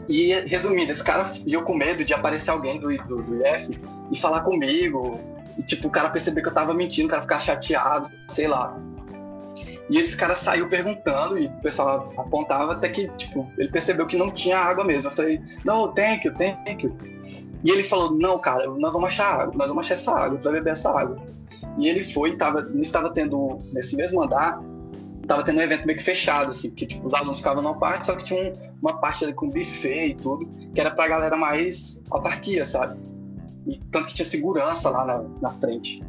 E, 0.09 0.33
resumindo, 0.33 0.91
esse 0.91 1.03
cara 1.03 1.29
eu 1.47 1.63
com 1.63 1.75
medo 1.75 2.03
de 2.03 2.13
aparecer 2.13 2.51
alguém 2.51 2.79
do, 2.79 2.95
do, 3.03 3.21
do 3.21 3.45
IF 3.45 3.79
e 4.11 4.17
falar 4.17 4.41
comigo. 4.41 5.19
E, 5.57 5.63
tipo, 5.63 5.87
o 5.87 5.91
cara 5.91 6.09
perceber 6.09 6.41
que 6.41 6.47
eu 6.47 6.53
tava 6.53 6.73
mentindo, 6.73 7.07
o 7.07 7.09
cara 7.09 7.21
ficar 7.21 7.39
chateado, 7.39 8.09
sei 8.27 8.47
lá. 8.47 8.77
E 9.89 9.97
esse 9.97 10.17
cara 10.17 10.33
saiu 10.33 10.67
perguntando 10.67 11.37
e 11.37 11.45
o 11.45 11.61
pessoal 11.61 12.11
apontava 12.17 12.73
até 12.73 12.89
que, 12.89 13.07
tipo, 13.17 13.47
ele 13.57 13.69
percebeu 13.69 14.07
que 14.07 14.17
não 14.17 14.31
tinha 14.31 14.57
água 14.57 14.83
mesmo. 14.83 15.09
Eu 15.09 15.13
falei, 15.13 15.41
não, 15.63 15.93
thank 15.93 16.27
you, 16.27 16.33
thank 16.33 16.83
you. 16.83 16.95
E 17.63 17.69
ele 17.69 17.83
falou, 17.83 18.11
não, 18.11 18.39
cara, 18.39 18.67
nós 18.67 18.91
vamos 18.91 19.09
achar 19.09 19.41
água, 19.41 19.53
nós 19.55 19.69
vamos 19.69 19.85
achar 19.85 19.93
essa 19.95 20.11
água, 20.11 20.37
tu 20.37 20.45
vai 20.45 20.53
beber 20.53 20.73
essa 20.73 20.89
água. 20.89 21.17
E 21.79 21.87
ele 21.87 22.03
foi, 22.03 22.35
tava, 22.35 22.67
estava 22.75 23.11
tendo, 23.11 23.59
nesse 23.73 23.95
mesmo 23.95 24.21
andar, 24.21 24.59
tava 25.27 25.43
tendo 25.43 25.59
um 25.59 25.61
evento 25.61 25.85
meio 25.85 25.97
que 25.97 26.03
fechado, 26.03 26.51
assim, 26.51 26.69
porque 26.69 26.85
tipo, 26.85 27.05
os 27.07 27.13
alunos 27.13 27.39
ficavam 27.39 27.61
numa 27.61 27.77
parte, 27.77 28.05
só 28.05 28.15
que 28.15 28.23
tinha 28.23 28.51
um, 28.51 28.53
uma 28.81 28.99
parte 28.99 29.23
ali 29.23 29.33
com 29.33 29.49
buffet 29.49 30.09
e 30.09 30.15
tudo, 30.15 30.47
que 30.73 30.79
era 30.79 30.91
pra 30.91 31.07
galera 31.07 31.35
mais 31.35 32.01
autarquia, 32.11 32.65
sabe? 32.65 32.99
E 33.67 33.77
tanto 33.91 34.07
que 34.07 34.13
tinha 34.13 34.25
segurança 34.25 34.89
lá 34.89 35.05
na, 35.05 35.25
na 35.41 35.51
frente. 35.51 36.03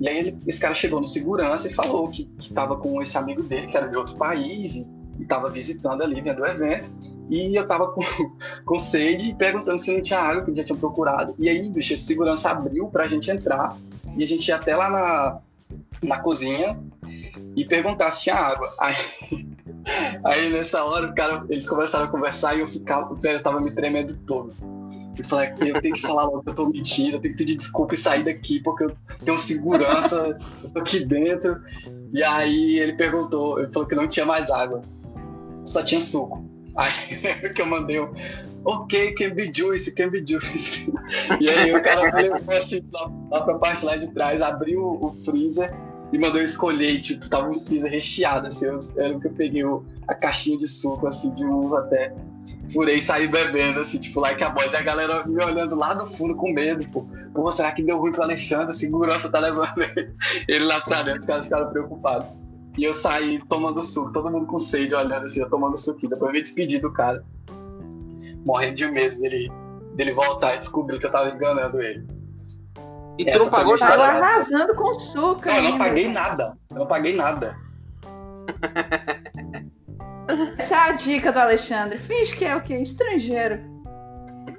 E 0.00 0.08
aí 0.08 0.18
ele, 0.18 0.38
esse 0.46 0.60
cara 0.60 0.74
chegou 0.74 1.00
no 1.00 1.06
segurança 1.06 1.68
e 1.68 1.72
falou 1.72 2.08
que, 2.08 2.24
que 2.38 2.52
tava 2.52 2.76
com 2.76 3.00
esse 3.00 3.16
amigo 3.16 3.42
dele, 3.42 3.66
que 3.66 3.76
era 3.76 3.88
de 3.88 3.96
outro 3.96 4.16
país, 4.16 4.76
e, 4.76 4.86
e 5.18 5.24
tava 5.24 5.50
visitando 5.50 6.02
ali, 6.02 6.20
vendo 6.20 6.42
o 6.42 6.46
evento. 6.46 6.90
E 7.30 7.56
eu 7.56 7.66
tava 7.66 7.90
com, 7.90 8.00
com 8.64 8.78
sede, 8.78 9.34
perguntando 9.34 9.78
se 9.78 9.94
não 9.94 10.02
tinha 10.02 10.20
água, 10.20 10.44
que 10.44 10.54
já 10.54 10.64
tinha 10.64 10.78
procurado. 10.78 11.34
E 11.38 11.48
aí, 11.48 11.68
bicho, 11.68 11.94
esse 11.94 12.04
segurança 12.04 12.50
abriu 12.50 12.86
pra 12.88 13.08
gente 13.08 13.30
entrar. 13.30 13.76
E 14.16 14.22
a 14.22 14.26
gente 14.26 14.48
ia 14.48 14.56
até 14.56 14.76
lá 14.76 14.88
na, 14.88 15.38
na 16.02 16.20
cozinha 16.20 16.78
e 17.54 17.64
perguntar 17.64 18.10
se 18.10 18.22
tinha 18.22 18.36
água. 18.36 18.72
Aí, 18.78 18.94
aí 20.24 20.50
nessa 20.50 20.84
hora, 20.84 21.12
cara, 21.12 21.44
eles 21.48 21.68
começaram 21.68 22.06
a 22.06 22.08
conversar 22.08 22.56
e 22.56 22.60
eu 22.60 22.66
ficava, 22.66 23.14
velho, 23.14 23.36
eu 23.36 23.42
tava 23.42 23.60
me 23.60 23.70
tremendo 23.70 24.16
todo. 24.26 24.52
Eu 25.18 25.24
falei, 25.24 25.52
eu 25.60 25.80
tenho 25.80 25.94
que 25.94 26.02
falar 26.02 26.24
logo 26.24 26.42
que 26.42 26.50
eu 26.50 26.54
tô 26.54 26.68
mentindo, 26.68 27.16
eu 27.16 27.20
tenho 27.20 27.34
que 27.34 27.38
pedir 27.38 27.56
desculpa 27.56 27.94
e 27.94 27.98
sair 27.98 28.22
daqui, 28.22 28.60
porque 28.60 28.84
eu 28.84 28.96
tenho 29.24 29.38
segurança, 29.38 30.36
eu 30.62 30.70
tô 30.70 30.80
aqui 30.80 31.04
dentro. 31.04 31.60
E 32.12 32.22
aí 32.22 32.78
ele 32.78 32.94
perguntou, 32.94 33.58
ele 33.58 33.72
falou 33.72 33.88
que 33.88 33.94
não 33.94 34.06
tinha 34.06 34.26
mais 34.26 34.50
água, 34.50 34.82
só 35.64 35.82
tinha 35.82 36.00
suco. 36.00 36.44
Aí 36.76 36.92
que 37.54 37.62
eu 37.62 37.66
mandei 37.66 37.98
um, 38.00 38.12
ok, 38.64 39.14
can 39.14 39.30
be 39.30 39.50
juice, 39.52 39.92
can 39.92 40.10
be 40.10 40.24
juice. 40.26 40.92
E 41.40 41.48
aí 41.48 41.74
o 41.74 41.82
cara 41.82 42.10
foi 42.10 42.56
assim, 42.56 42.80
lá, 42.92 43.10
lá 43.30 43.42
pra 43.42 43.54
parte 43.58 43.84
lá 43.84 43.96
de 43.96 44.08
trás, 44.08 44.42
abriu 44.42 44.82
o 44.82 45.12
freezer 45.24 45.74
e 46.12 46.18
mandou 46.18 46.40
eu 46.40 46.44
escolher, 46.44 47.00
tipo, 47.00 47.28
tava 47.28 47.48
um 47.48 47.54
freezer 47.54 47.90
recheado, 47.90 48.48
assim, 48.48 48.66
eu, 48.66 48.78
lembro 48.96 49.20
que 49.20 49.26
eu 49.26 49.32
peguei 49.32 49.64
o, 49.64 49.84
a 50.06 50.14
caixinha 50.14 50.56
de 50.58 50.68
suco, 50.68 51.06
assim, 51.06 51.32
de 51.32 51.44
uva 51.44 51.80
até, 51.80 52.14
furei 52.72 52.96
e 52.96 53.00
saí 53.00 53.26
bebendo, 53.26 53.80
assim, 53.80 53.98
tipo, 53.98 54.20
like 54.20 54.42
a 54.42 54.50
boys, 54.50 54.72
e 54.72 54.76
a 54.76 54.82
galera 54.82 55.26
me 55.26 55.42
olhando 55.42 55.74
lá 55.74 55.94
do 55.94 56.06
fundo 56.06 56.36
com 56.36 56.52
medo, 56.52 56.88
pô, 56.90 57.06
pô, 57.34 57.50
será 57.50 57.72
que 57.72 57.82
deu 57.82 57.98
ruim 57.98 58.12
pro 58.12 58.22
Alexandre, 58.22 58.70
a 58.70 58.74
segurança 58.74 59.30
tá 59.30 59.40
levando 59.40 59.74
ele 60.48 60.64
lá 60.64 60.80
pra 60.80 61.02
dentro, 61.02 61.20
os 61.20 61.26
caras 61.26 61.44
ficaram 61.44 61.70
preocupados. 61.70 62.28
E 62.78 62.84
eu 62.84 62.92
saí 62.92 63.42
tomando 63.48 63.82
suco, 63.82 64.12
todo 64.12 64.30
mundo 64.30 64.46
com 64.46 64.58
sede, 64.58 64.94
olhando 64.94 65.24
assim, 65.24 65.40
eu 65.40 65.48
tomando 65.48 65.76
suquinho, 65.76 66.10
depois 66.10 66.28
eu 66.28 66.34
me 66.34 66.42
despedi 66.42 66.78
do 66.78 66.92
cara, 66.92 67.24
morrendo 68.44 68.76
de 68.76 68.86
medo 68.86 69.18
dele, 69.18 69.50
dele 69.94 70.12
voltar 70.12 70.54
e 70.54 70.58
descobrir 70.58 71.00
que 71.00 71.06
eu 71.06 71.10
tava 71.10 71.30
enganando 71.30 71.80
ele. 71.80 72.15
E 73.18 73.24
tu 73.24 73.38
não 73.38 73.50
pagou 73.50 73.78
nada? 73.78 73.96
Tava 73.96 74.04
arrasando 74.26 74.74
com 74.74 74.92
suco. 74.94 75.46
Não, 75.46 75.56
eu 75.56 75.62
não 75.62 75.78
paguei 75.78 76.08
nada. 76.12 76.56
Eu 76.70 76.76
não 76.76 76.86
paguei 76.86 77.16
nada. 77.16 77.56
Essa 80.58 80.74
é 80.74 80.78
a 80.90 80.92
dica 80.92 81.32
do 81.32 81.38
Alexandre. 81.38 81.96
Finge 81.98 82.34
que 82.36 82.44
é 82.44 82.54
o 82.56 82.60
quê? 82.60 82.74
Estrangeiro. 82.74 83.60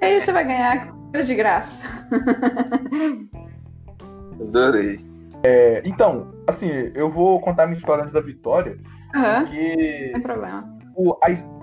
E 0.00 0.04
aí 0.04 0.20
você 0.20 0.32
vai 0.32 0.44
ganhar 0.44 0.92
coisa 1.12 1.24
de 1.24 1.34
graça. 1.34 2.06
Adorei. 4.40 5.00
É, 5.44 5.82
então, 5.86 6.32
assim, 6.46 6.68
eu 6.94 7.10
vou 7.10 7.40
contar 7.40 7.66
minha 7.66 7.78
história 7.78 8.02
antes 8.02 8.12
da 8.12 8.20
vitória, 8.20 8.76
Aham, 9.14 9.42
porque 9.44 10.04
não 10.06 10.12
tem 10.12 10.22
problema. 10.22 10.78
o, 10.96 11.12
a- 11.22 11.58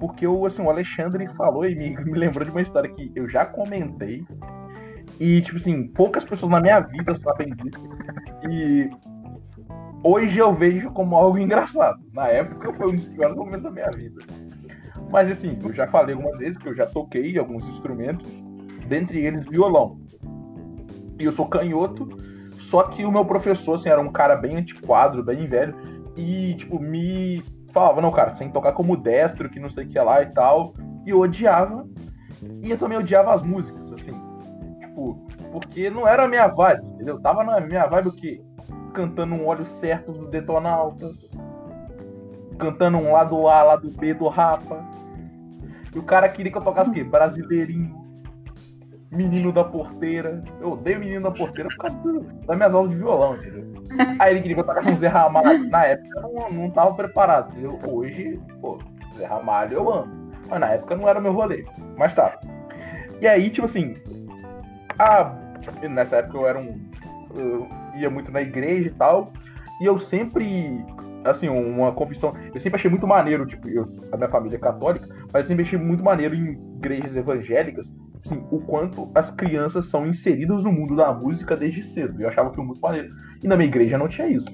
porque 0.00 0.26
o, 0.26 0.46
assim, 0.46 0.62
o 0.62 0.70
Alexandre 0.70 1.26
falou 1.36 1.66
e 1.66 1.74
me, 1.74 1.90
me 2.04 2.18
lembrou 2.18 2.44
de 2.44 2.50
uma 2.50 2.62
história 2.62 2.90
que 2.90 3.12
eu 3.14 3.28
já 3.28 3.44
comentei. 3.44 4.24
E, 5.20 5.40
tipo 5.40 5.56
assim, 5.56 5.88
poucas 5.88 6.24
pessoas 6.24 6.50
na 6.50 6.60
minha 6.60 6.80
vida 6.80 7.14
sabem 7.14 7.48
disso. 7.54 7.86
E 8.50 8.88
hoje 10.02 10.38
eu 10.38 10.52
vejo 10.52 10.90
como 10.90 11.16
algo 11.16 11.38
engraçado. 11.38 11.98
Na 12.14 12.28
época 12.28 12.72
foi 12.74 12.92
um 12.92 12.96
dos 12.96 13.06
piores 13.06 13.36
momentos 13.36 13.62
da 13.62 13.70
minha 13.70 13.90
vida. 13.96 14.22
Mas 15.10 15.30
assim, 15.30 15.58
eu 15.62 15.72
já 15.72 15.86
falei 15.86 16.14
algumas 16.14 16.38
vezes 16.38 16.56
que 16.56 16.68
eu 16.68 16.74
já 16.74 16.86
toquei 16.86 17.38
alguns 17.38 17.66
instrumentos, 17.68 18.28
dentre 18.86 19.24
eles 19.24 19.44
violão. 19.46 19.98
E 21.18 21.24
eu 21.24 21.32
sou 21.32 21.46
canhoto, 21.46 22.08
só 22.60 22.84
que 22.84 23.04
o 23.04 23.10
meu 23.10 23.24
professor, 23.24 23.74
assim, 23.74 23.88
era 23.88 24.00
um 24.00 24.12
cara 24.12 24.36
bem 24.36 24.56
antiquado, 24.56 25.24
bem 25.24 25.46
velho, 25.46 25.74
e, 26.16 26.54
tipo, 26.54 26.78
me 26.78 27.42
falava, 27.70 28.00
não, 28.00 28.10
cara, 28.10 28.30
sem 28.32 28.50
tocar 28.50 28.72
como 28.72 28.96
destro, 28.96 29.48
que 29.48 29.60
não 29.60 29.70
sei 29.70 29.84
o 29.84 29.88
que 29.88 29.98
lá 29.98 30.22
e 30.22 30.26
tal. 30.26 30.74
E 31.06 31.10
eu 31.10 31.20
odiava. 31.20 31.86
E 32.62 32.70
eu 32.70 32.76
também 32.76 32.98
odiava 32.98 33.32
as 33.32 33.42
músicas. 33.42 33.87
Tipo, 34.98 35.16
porque 35.52 35.88
não 35.90 36.06
era 36.08 36.24
a 36.24 36.28
minha 36.28 36.48
vibe, 36.48 36.84
entendeu? 36.94 37.20
Tava 37.20 37.44
na 37.44 37.60
minha 37.60 37.86
vibe 37.86 38.08
o 38.08 38.12
quê? 38.12 38.42
Cantando 38.92 39.34
um 39.36 39.46
olho 39.46 39.64
certo 39.64 40.10
do 40.12 40.26
Detonautas. 40.26 41.16
Cantando 42.58 42.98
um 42.98 43.12
lado 43.12 43.46
A, 43.46 43.62
lado 43.62 43.90
B 43.92 44.12
do 44.14 44.26
Rapa. 44.26 44.84
E 45.94 45.98
o 45.98 46.02
cara 46.02 46.28
queria 46.28 46.50
que 46.50 46.58
eu 46.58 46.62
tocasse 46.62 46.90
o 46.90 46.92
quê? 46.92 47.04
Brasileirinho. 47.04 47.96
Menino 49.10 49.52
da 49.52 49.62
porteira. 49.62 50.42
Eu 50.60 50.72
odeio 50.72 50.98
menino 50.98 51.22
da 51.22 51.30
porteira 51.30 51.68
por 51.70 51.78
causa 51.78 51.96
do- 51.98 52.20
das 52.44 52.56
minhas 52.56 52.74
aulas 52.74 52.90
de 52.90 52.96
violão, 52.96 53.34
entendeu? 53.36 53.64
Aí 54.18 54.32
ele 54.32 54.40
queria 54.42 54.56
que 54.56 54.60
eu 54.60 54.66
tocasse 54.66 54.90
um 54.90 54.96
Zé 54.96 55.06
Ramalho. 55.06 55.70
Na 55.70 55.84
época 55.86 56.20
eu 56.20 56.32
não, 56.32 56.50
não 56.50 56.70
tava 56.70 56.92
preparado, 56.94 57.52
entendeu? 57.52 57.78
Hoje, 57.86 58.38
pô, 58.60 58.78
Zé 59.16 59.24
Ramalho 59.26 59.74
eu 59.74 59.90
amo. 59.92 60.12
Mas 60.48 60.60
na 60.60 60.70
época 60.72 60.96
não 60.96 61.08
era 61.08 61.20
meu 61.20 61.32
rolê. 61.32 61.64
Mas 61.96 62.12
tá. 62.14 62.38
E 63.20 63.26
aí, 63.28 63.48
tipo 63.48 63.64
assim. 63.66 63.94
A... 64.98 65.34
Nessa 65.88 66.16
época 66.16 66.38
eu 66.38 66.46
era 66.46 66.58
um. 66.58 66.78
Eu 67.36 67.68
ia 67.96 68.08
muito 68.08 68.30
na 68.32 68.40
igreja 68.40 68.88
e 68.88 68.92
tal. 68.92 69.32
E 69.80 69.84
eu 69.84 69.98
sempre. 69.98 70.84
Assim, 71.24 71.48
uma 71.48 71.92
confissão. 71.92 72.34
Eu 72.54 72.60
sempre 72.60 72.76
achei 72.76 72.90
muito 72.90 73.06
maneiro, 73.06 73.44
tipo, 73.44 73.68
eu, 73.68 73.84
a 74.12 74.16
minha 74.16 74.28
família 74.28 74.56
é 74.56 74.60
católica, 74.60 75.06
mas 75.32 75.42
eu 75.42 75.48
sempre 75.48 75.64
achei 75.64 75.78
muito 75.78 76.02
maneiro 76.02 76.34
em 76.34 76.52
igrejas 76.76 77.16
evangélicas, 77.16 77.92
assim, 78.24 78.42
o 78.50 78.60
quanto 78.60 79.10
as 79.14 79.30
crianças 79.32 79.86
são 79.86 80.06
inseridas 80.06 80.62
no 80.62 80.72
mundo 80.72 80.96
da 80.96 81.12
música 81.12 81.56
desde 81.56 81.84
cedo. 81.84 82.22
Eu 82.22 82.28
achava 82.28 82.48
aquilo 82.48 82.66
muito 82.66 82.80
maneiro. 82.80 83.12
E 83.42 83.48
na 83.48 83.56
minha 83.56 83.68
igreja 83.68 83.98
não 83.98 84.08
tinha 84.08 84.28
isso. 84.28 84.48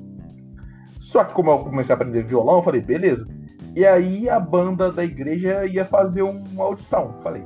Só 1.01 1.23
que 1.23 1.35
como 1.35 1.51
eu 1.51 1.59
comecei 1.59 1.93
a 1.93 1.97
aprender 1.97 2.25
violão, 2.25 2.57
eu 2.57 2.63
falei, 2.63 2.81
beleza. 2.81 3.27
E 3.77 3.85
aí 3.85 4.29
a 4.29 4.41
banda 4.41 4.91
da 4.91 5.05
igreja 5.05 5.67
ia 5.67 5.85
fazer 5.85 6.23
uma 6.23 6.65
audição. 6.65 7.15
Falei, 7.23 7.45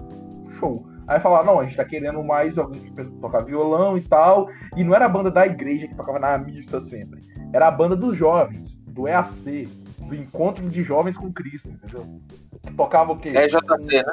show. 0.59 0.88
Aí 1.09 1.19
falaram, 1.21 1.47
não, 1.47 1.61
a 1.61 1.65
gente 1.65 1.77
tá 1.77 1.87
querendo 1.87 2.23
mais 2.23 2.59
alguém 2.59 2.83
que 2.83 3.05
tocar 3.19 3.43
violão 3.43 3.97
e 3.97 4.03
tal. 4.03 4.51
E 4.77 4.85
não 4.85 4.95
era 4.95 5.07
a 5.07 5.09
banda 5.09 5.31
da 5.31 5.47
igreja 5.47 5.89
que 5.89 5.95
tocava 5.95 6.19
na 6.19 6.37
missa 6.37 6.81
sempre. 6.81 7.23
Era 7.53 7.69
a 7.69 7.71
banda 7.71 7.97
dos 7.97 8.15
jovens, 8.15 8.71
do 8.87 9.09
EAC, 9.09 9.67
do 10.01 10.15
Encontro 10.15 10.69
de 10.69 10.83
Jovens 10.83 11.17
com 11.17 11.33
Cristo, 11.33 11.71
entendeu? 11.71 12.21
Que 12.63 12.75
tocava 12.75 13.13
o 13.13 13.19
quê? 13.19 13.31
É 13.35 13.47
JC, 13.47 14.03
né? 14.05 14.13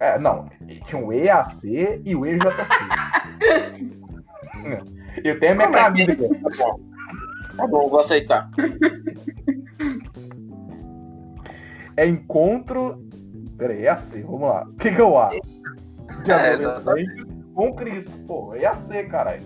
É, 0.00 0.18
não, 0.18 0.48
tinha 0.86 1.04
o 1.04 1.12
EAC 1.12 2.00
e 2.04 2.16
o 2.16 2.24
EJC. 2.24 2.48
Eu 5.24 5.38
tenho 5.40 5.52
a 5.52 5.54
minha 5.56 5.68
é 5.68 5.72
camisa 5.72 6.12
aqui. 6.12 6.28
Tá 6.28 6.50
bom. 6.64 6.80
Tá 7.56 7.66
bom, 7.66 7.88
vou 7.90 8.00
aceitar. 8.00 8.48
É 11.96 12.06
encontro. 12.06 13.04
Peraí, 13.58 13.82
EAC, 13.82 14.22
vamos 14.22 14.42
lá. 14.42 14.62
O 14.62 14.74
que, 14.74 14.92
que 14.92 15.00
é 15.00 15.04
o 15.04 15.18
A? 15.18 15.30
De 16.28 16.32
É, 16.32 16.52
adolescentes 16.52 17.38
com 17.54 17.74
Cristo. 17.74 18.10
Pô, 18.26 18.54
EAC, 18.54 19.08
caralho. 19.08 19.42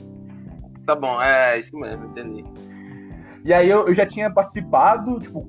Tá 0.85 0.95
bom, 0.95 1.21
é 1.23 1.59
isso 1.59 1.77
mesmo, 1.79 2.07
entendi. 2.07 2.45
E 3.45 3.55
aí 3.55 3.71
eu, 3.71 3.87
eu 3.87 3.95
já 3.95 4.05
tinha 4.05 4.31
participado, 4.31 5.19
tipo. 5.19 5.47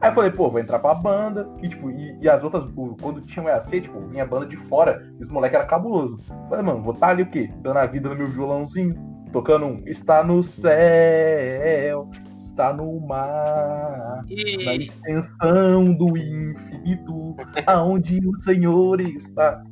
Aí 0.00 0.10
eu 0.10 0.14
falei, 0.14 0.30
pô, 0.30 0.50
vou 0.50 0.60
entrar 0.60 0.78
pra 0.78 0.94
banda. 0.94 1.48
E, 1.62 1.68
tipo, 1.68 1.90
e, 1.90 2.18
e 2.20 2.28
as 2.28 2.44
outras, 2.44 2.66
quando 3.00 3.22
tinha 3.22 3.44
o 3.44 3.48
EAC, 3.48 3.80
tipo, 3.80 4.00
vinha 4.08 4.26
banda 4.26 4.44
de 4.44 4.56
fora, 4.56 5.10
e 5.18 5.22
os 5.22 5.30
moleques 5.30 5.58
eram 5.58 5.68
cabulosos. 5.68 6.26
Falei, 6.50 6.64
mano, 6.64 6.82
vou 6.82 6.92
estar 6.92 7.08
ali 7.08 7.22
o 7.22 7.30
quê? 7.30 7.50
Dando 7.62 7.78
a 7.78 7.86
vida 7.86 8.08
no 8.08 8.16
meu 8.16 8.26
violãozinho, 8.26 8.94
tocando 9.32 9.64
um. 9.64 9.82
Está 9.86 10.22
no 10.22 10.42
céu, 10.42 12.10
está 12.38 12.72
no 12.72 13.00
mar, 13.00 14.22
na 14.64 14.74
extensão 14.74 15.94
do 15.94 16.16
infinito, 16.16 17.36
aonde 17.66 18.20
o 18.26 18.42
Senhor 18.42 19.00
está. 19.00 19.64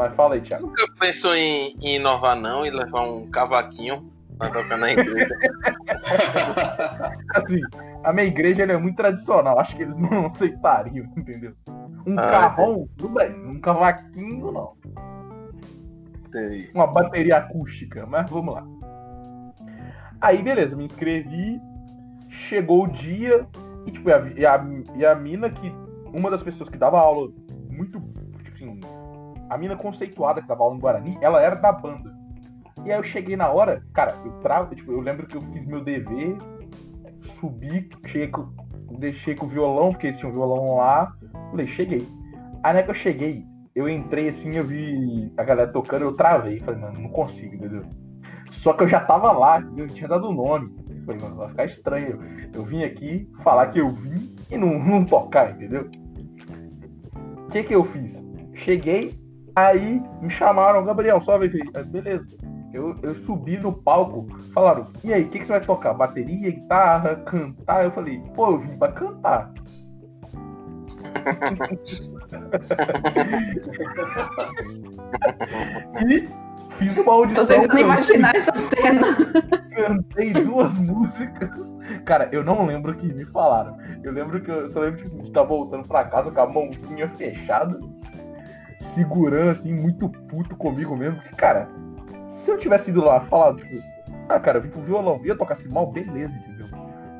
Mas 0.00 0.14
fala 0.14 0.34
aí, 0.34 0.40
Thiago. 0.40 0.66
nunca 0.66 0.86
pensou 0.98 1.36
em, 1.36 1.76
em 1.82 1.96
inovar 1.96 2.34
não 2.34 2.64
e 2.64 2.70
levar 2.70 3.02
um 3.02 3.30
cavaquinho 3.30 4.10
pra 4.38 4.48
tocar 4.48 4.78
na 4.78 4.92
igreja? 4.92 5.28
Assim, 7.36 7.60
a 8.02 8.10
minha 8.10 8.26
igreja 8.26 8.62
é 8.62 8.76
muito 8.78 8.96
tradicional, 8.96 9.58
acho 9.58 9.76
que 9.76 9.82
eles 9.82 9.98
não 9.98 10.24
aceitariam, 10.24 11.04
entendeu? 11.14 11.52
Um 12.06 12.18
Ah, 12.18 12.30
carrão, 12.30 12.88
tudo 12.96 13.12
bem, 13.12 13.30
um 13.46 13.60
cavaquinho 13.60 14.50
não. 14.50 14.72
Entendi. 16.28 16.70
Uma 16.72 16.86
bateria 16.86 17.36
acústica, 17.36 18.06
mas 18.06 18.30
vamos 18.30 18.54
lá. 18.54 18.66
Aí, 20.18 20.42
beleza, 20.42 20.74
me 20.74 20.84
inscrevi, 20.84 21.60
chegou 22.30 22.84
o 22.84 22.90
dia, 22.90 23.46
e 23.84 23.90
tipo, 23.90 24.08
e 24.08 24.12
a, 24.14 24.18
e 24.34 24.46
a, 24.46 24.66
e 24.96 25.04
a 25.04 25.14
mina 25.14 25.50
que. 25.50 25.70
Uma 26.06 26.30
das 26.30 26.42
pessoas 26.42 26.70
que 26.70 26.78
dava 26.78 26.98
aula 26.98 27.30
muito. 27.68 28.00
Tipo 28.42 28.54
assim, 28.54 28.80
a 29.50 29.58
mina 29.58 29.76
conceituada 29.76 30.40
que 30.40 30.48
dava 30.48 30.62
aula 30.62 30.76
em 30.76 30.78
Guarani, 30.78 31.18
ela 31.20 31.42
era 31.42 31.56
da 31.56 31.72
banda. 31.72 32.14
E 32.84 32.90
aí 32.90 32.98
eu 32.98 33.02
cheguei 33.02 33.36
na 33.36 33.50
hora, 33.50 33.82
cara, 33.92 34.14
eu 34.24 34.32
travo, 34.40 34.74
tipo, 34.74 34.92
eu 34.92 35.00
lembro 35.00 35.26
que 35.26 35.36
eu 35.36 35.42
fiz 35.52 35.66
meu 35.66 35.82
dever, 35.82 36.38
subi, 37.20 37.90
cheguei 38.06 38.28
com, 38.28 38.48
deixei 38.98 39.34
com 39.34 39.46
o 39.46 39.48
violão, 39.48 39.90
porque 39.90 40.12
tinha 40.12 40.30
um 40.30 40.32
violão 40.32 40.76
lá, 40.76 41.14
falei, 41.50 41.66
cheguei. 41.66 42.06
Aí 42.62 42.72
na 42.72 42.82
que 42.82 42.90
eu 42.90 42.94
cheguei, 42.94 43.44
eu 43.74 43.88
entrei 43.88 44.28
assim, 44.28 44.56
eu 44.56 44.64
vi 44.64 45.32
a 45.36 45.42
galera 45.42 45.70
tocando, 45.70 46.02
eu 46.02 46.12
travei, 46.12 46.60
falei, 46.60 46.80
mano, 46.80 47.00
não 47.00 47.10
consigo, 47.10 47.54
entendeu? 47.54 47.82
Só 48.50 48.72
que 48.72 48.82
eu 48.82 48.88
já 48.88 49.00
tava 49.00 49.30
lá? 49.32 49.62
Eu 49.76 49.86
tinha 49.86 50.08
dado 50.08 50.28
o 50.28 50.32
nome. 50.32 50.74
Falei, 51.06 51.20
mano, 51.20 51.36
vai 51.36 51.48
ficar 51.48 51.64
estranho. 51.64 52.18
Eu 52.52 52.64
vim 52.64 52.82
aqui 52.82 53.30
falar 53.42 53.68
que 53.68 53.80
eu 53.80 53.88
vim 53.88 54.34
e 54.50 54.56
não, 54.56 54.78
não 54.82 55.04
tocar, 55.04 55.52
entendeu? 55.52 55.88
O 57.14 57.50
que 57.50 57.62
que 57.62 57.74
eu 57.74 57.84
fiz? 57.84 58.22
Cheguei, 58.54 59.19
aí 59.54 60.02
me 60.20 60.30
chamaram, 60.30 60.84
Gabriel, 60.84 61.20
sobe 61.20 61.44
aí. 61.46 61.50
Falei, 61.50 61.70
"Ah, 61.76 61.82
Beleza. 61.82 62.28
Eu, 62.72 62.94
eu 63.02 63.14
subi 63.16 63.58
no 63.58 63.72
palco, 63.72 64.26
falaram, 64.54 64.86
e 65.02 65.12
aí, 65.12 65.24
o 65.24 65.28
que, 65.28 65.40
que 65.40 65.44
você 65.44 65.52
vai 65.54 65.60
tocar? 65.60 65.92
Bateria, 65.92 66.52
guitarra, 66.52 67.16
cantar? 67.16 67.84
Eu 67.84 67.90
falei, 67.90 68.22
pô, 68.32 68.52
eu 68.52 68.58
vim 68.58 68.76
pra 68.78 68.92
cantar. 68.92 69.52
e 76.08 76.28
fiz 76.78 76.94
uma 76.96 77.04
Tô 77.04 77.10
audição. 77.12 77.46
tentando 77.46 77.68
cantei- 77.68 77.84
imaginar 77.84 78.34
essa 78.36 78.52
cena. 78.54 79.02
cantei 79.74 80.32
duas 80.32 80.76
músicas. 80.78 81.50
Cara, 82.04 82.28
eu 82.32 82.44
não 82.44 82.66
lembro 82.66 82.92
o 82.92 82.94
que 82.94 83.12
me 83.12 83.24
falaram. 83.26 83.76
Eu 84.02 84.12
lembro 84.12 84.40
que 84.40 84.50
eu 84.50 84.68
só 84.68 84.80
lembro 84.80 85.00
que 85.00 85.06
a 85.06 85.10
gente 85.10 85.30
tá 85.32 85.42
voltando 85.42 85.86
pra 85.86 86.04
casa 86.04 86.30
com 86.30 86.40
a 86.40 86.46
mãozinha 86.46 87.08
fechada, 87.10 87.78
segurando 88.80 89.50
assim, 89.50 89.72
muito 89.72 90.08
puto 90.08 90.56
comigo 90.56 90.96
mesmo. 90.96 91.20
Que, 91.20 91.36
cara, 91.36 91.68
se 92.32 92.50
eu 92.50 92.58
tivesse 92.58 92.90
ido 92.90 93.04
lá 93.04 93.20
falado, 93.20 93.58
tipo, 93.58 93.80
ah, 94.28 94.40
cara, 94.40 94.58
eu 94.58 94.62
vim 94.62 94.70
pro 94.70 94.82
violão, 94.82 95.20
ia 95.24 95.36
tocar 95.36 95.54
assim 95.54 95.68
mal, 95.68 95.86
beleza, 95.90 96.34
entendeu? 96.34 96.66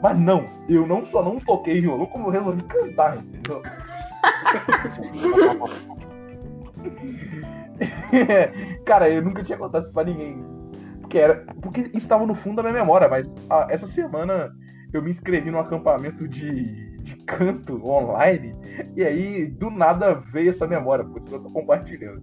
Mas 0.03 0.18
não, 0.18 0.49
eu 0.68 0.87
não 0.87 1.05
só 1.05 1.23
não 1.23 1.38
toquei 1.38 1.81
violão, 1.81 2.07
como 2.07 2.29
eu 2.29 2.33
resolvi 2.33 2.62
cantar, 2.62 3.18
entendeu? 3.18 3.61
cara, 8.85 9.11
eu 9.11 9.23
nunca 9.23 9.42
tinha 9.42 9.59
contado 9.59 9.85
isso 9.85 9.92
pra 9.92 10.05
ninguém. 10.05 10.42
Porque, 11.01 11.18
era, 11.18 11.44
porque 11.61 11.90
estava 11.92 12.25
no 12.25 12.35
fundo 12.35 12.57
da 12.57 12.62
minha 12.62 12.75
memória, 12.75 13.09
mas 13.09 13.31
ah, 13.51 13.66
essa 13.68 13.87
semana 13.87 14.55
eu 14.92 15.03
me 15.03 15.11
inscrevi 15.11 15.50
num 15.50 15.61
acampamento 15.61 16.26
de, 16.26 16.96
de 16.98 17.16
canto 17.24 17.81
online, 17.88 18.53
e 18.96 19.05
aí 19.05 19.46
do 19.46 19.70
nada 19.70 20.14
veio 20.14 20.50
essa 20.50 20.66
memória, 20.66 21.05
por 21.05 21.20
isso 21.22 21.35
eu 21.35 21.40
tô 21.40 21.50
compartilhando. 21.50 22.22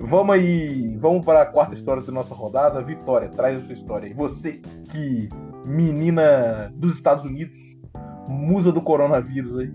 Vamos 0.00 0.34
aí, 0.34 0.96
vamos 0.98 1.24
para 1.24 1.42
a 1.42 1.46
quarta 1.46 1.74
história 1.74 2.02
da 2.02 2.12
nossa 2.12 2.34
rodada. 2.34 2.80
Vitória, 2.80 3.28
traz 3.30 3.58
a 3.58 3.64
sua 3.64 3.72
história 3.72 4.06
aí. 4.06 4.14
Você 4.14 4.52
que 4.92 5.28
menina 5.66 6.72
dos 6.74 6.94
Estados 6.94 7.24
Unidos, 7.24 7.56
musa 8.28 8.70
do 8.70 8.80
coronavírus 8.80 9.58
aí. 9.58 9.72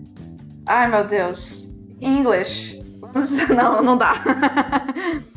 Ai, 0.68 0.90
meu 0.90 1.06
Deus. 1.06 1.74
English. 2.00 2.82
Não, 3.54 3.80
não 3.80 3.96
dá. 3.96 4.14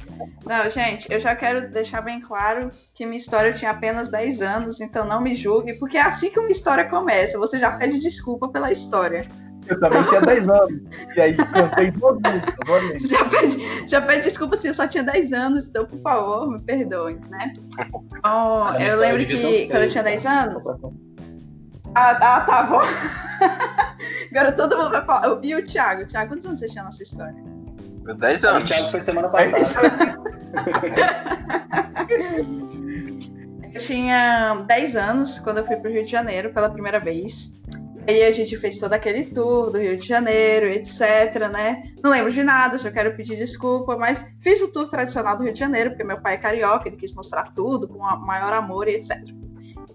Não, 0.48 0.70
gente, 0.70 1.12
eu 1.12 1.20
já 1.20 1.36
quero 1.36 1.70
deixar 1.70 2.02
bem 2.02 2.22
claro 2.22 2.72
que 2.94 3.06
minha 3.06 3.18
história 3.18 3.52
tinha 3.52 3.72
apenas 3.72 4.10
10 4.10 4.42
anos, 4.42 4.82
então 4.82 5.06
não 5.06 5.22
me 5.22 5.36
julgue, 5.36 5.74
porque 5.74 5.98
é 5.98 6.02
assim 6.02 6.32
que 6.32 6.40
uma 6.40 6.50
história 6.50 6.86
começa. 6.90 7.38
Você 7.38 7.60
já 7.60 7.72
pede 7.72 8.00
desculpa 8.00 8.48
pela 8.48 8.72
história. 8.72 9.28
Eu 9.68 9.80
também 9.80 10.02
tinha 10.04 10.22
10 10.22 10.50
anos. 10.50 10.82
E 11.16 11.22
aí 11.22 11.36
cantei 11.36 11.92
duas 11.92 12.18
músicas, 12.22 13.10
já 13.10 13.26
pede, 13.26 13.90
já 13.90 14.02
pede 14.02 14.24
desculpa 14.24 14.56
se 14.56 14.68
eu 14.70 14.74
só 14.74 14.88
tinha 14.88 15.04
10 15.04 15.34
anos, 15.34 15.68
então 15.68 15.86
por 15.86 16.00
favor, 16.00 16.50
me 16.50 16.62
perdoe, 16.62 17.20
né? 17.30 17.52
Então, 17.78 18.80
eu 18.80 18.98
lembro 18.98 19.26
que 19.26 19.68
quando 19.68 19.84
eu 19.84 19.90
tinha 19.90 20.04
10 20.04 20.26
anos. 20.26 20.64
Ah, 21.94 22.12
ah 22.12 22.42
tá 22.42 22.64
bom. 22.64 22.82
Agora 24.32 24.52
todo 24.52 24.78
mundo 24.78 24.92
vai 24.92 25.06
falar. 25.06 25.40
E 25.44 25.56
o 25.56 25.64
Thiago? 25.64 26.06
Thiago, 26.06 26.30
quantos 26.32 26.46
anos 26.46 26.60
você 26.60 26.68
tinha 26.68 26.84
na 26.84 26.92
sua 26.92 27.04
história? 27.04 27.57
10 28.16 28.46
anos. 28.46 28.64
O 28.64 28.66
Thiago 28.66 28.92
foi 28.92 29.00
semana 29.00 29.30
passada. 29.30 30.18
eu 33.74 33.80
tinha 33.80 34.56
10 34.68 34.96
anos 34.96 35.40
quando 35.40 35.60
eu 35.60 35.66
fui 35.66 35.76
pro 35.76 35.92
Rio 35.92 36.04
de 36.04 36.10
Janeiro 36.10 36.54
pela 36.54 36.70
primeira 36.70 37.00
vez. 37.00 37.60
Aí 38.08 38.24
a 38.24 38.32
gente 38.32 38.56
fez 38.56 38.80
todo 38.80 38.94
aquele 38.94 39.26
tour 39.26 39.70
do 39.70 39.78
Rio 39.78 39.98
de 39.98 40.08
Janeiro, 40.08 40.68
etc, 40.68 41.52
né? 41.54 41.84
Não 42.02 42.10
lembro 42.10 42.32
de 42.32 42.42
nada, 42.42 42.78
já 42.78 42.90
quero 42.90 43.14
pedir 43.18 43.36
desculpa, 43.36 43.98
mas 43.98 44.34
fiz 44.40 44.62
o 44.62 44.72
tour 44.72 44.88
tradicional 44.88 45.38
do 45.38 45.44
Rio 45.44 45.52
de 45.52 45.60
Janeiro, 45.60 45.90
porque 45.90 46.06
meu 46.06 46.22
pai 46.22 46.36
é 46.36 46.38
carioca, 46.38 46.88
ele 46.88 46.96
quis 46.96 47.14
mostrar 47.14 47.52
tudo 47.54 47.86
com 47.86 48.00
o 48.00 48.26
maior 48.26 48.54
amor 48.54 48.88
e 48.88 48.96
etc. 48.96 49.18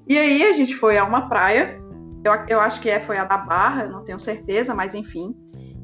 E 0.06 0.18
aí 0.18 0.44
a 0.44 0.52
gente 0.52 0.74
foi 0.74 0.98
a 0.98 1.04
uma 1.04 1.26
praia, 1.26 1.80
eu, 2.22 2.32
eu 2.48 2.60
acho 2.60 2.82
que 2.82 2.90
é, 2.90 3.00
foi 3.00 3.16
a 3.16 3.24
da 3.24 3.38
Barra, 3.38 3.84
eu 3.84 3.90
não 3.90 4.04
tenho 4.04 4.18
certeza, 4.18 4.74
mas 4.74 4.94
enfim. 4.94 5.34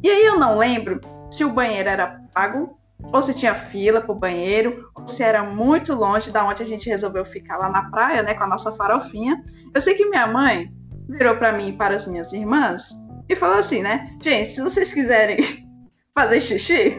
E 0.02 0.10
aí 0.10 0.26
eu 0.26 0.38
não 0.38 0.58
lembro 0.58 1.00
se 1.30 1.44
o 1.44 1.50
banheiro 1.50 1.88
era 1.88 2.20
pago, 2.32 2.78
ou 3.12 3.22
se 3.22 3.34
tinha 3.34 3.54
fila 3.54 4.00
pro 4.00 4.14
banheiro, 4.14 4.90
ou 4.94 5.06
se 5.06 5.22
era 5.22 5.42
muito 5.44 5.94
longe 5.94 6.30
da 6.30 6.44
onde 6.44 6.62
a 6.62 6.66
gente 6.66 6.88
resolveu 6.88 7.24
ficar 7.24 7.56
lá 7.56 7.68
na 7.68 7.90
praia, 7.90 8.22
né, 8.22 8.34
com 8.34 8.44
a 8.44 8.48
nossa 8.48 8.72
farofinha. 8.72 9.42
Eu 9.74 9.80
sei 9.80 9.94
que 9.94 10.08
minha 10.08 10.26
mãe 10.26 10.72
virou 11.08 11.36
para 11.36 11.52
mim 11.52 11.68
e 11.68 11.76
para 11.76 11.94
as 11.94 12.06
minhas 12.06 12.32
irmãs 12.32 12.98
e 13.28 13.36
falou 13.36 13.58
assim, 13.58 13.82
né? 13.82 14.04
Gente, 14.22 14.48
se 14.48 14.60
vocês 14.60 14.92
quiserem 14.92 15.38
fazer 16.14 16.40
xixi, 16.40 16.98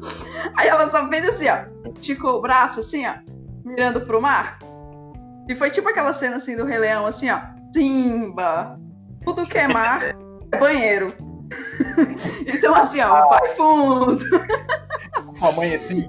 aí 0.56 0.68
ela 0.68 0.86
só 0.86 1.08
fez 1.08 1.28
assim, 1.28 1.48
ó, 1.48 1.90
esticou 1.94 2.38
o 2.38 2.42
braço 2.42 2.80
assim, 2.80 3.06
ó, 3.06 3.14
mirando 3.64 4.00
pro 4.00 4.20
mar. 4.20 4.58
E 5.48 5.54
foi 5.54 5.70
tipo 5.70 5.88
aquela 5.88 6.12
cena 6.12 6.36
assim 6.36 6.56
do 6.56 6.64
Rei 6.64 6.78
Leão, 6.78 7.06
assim, 7.06 7.30
ó, 7.30 7.40
Simba, 7.72 8.78
tudo 9.24 9.46
que 9.46 9.58
é 9.58 9.68
mar 9.68 10.02
é 10.02 10.14
banheiro. 10.58 11.14
então 12.46 12.74
assim, 12.74 13.00
ó, 13.00 13.28
vai 13.28 13.48
fundo. 13.48 14.18
A 15.42 15.52
mãe 15.52 15.74
assim, 15.74 16.08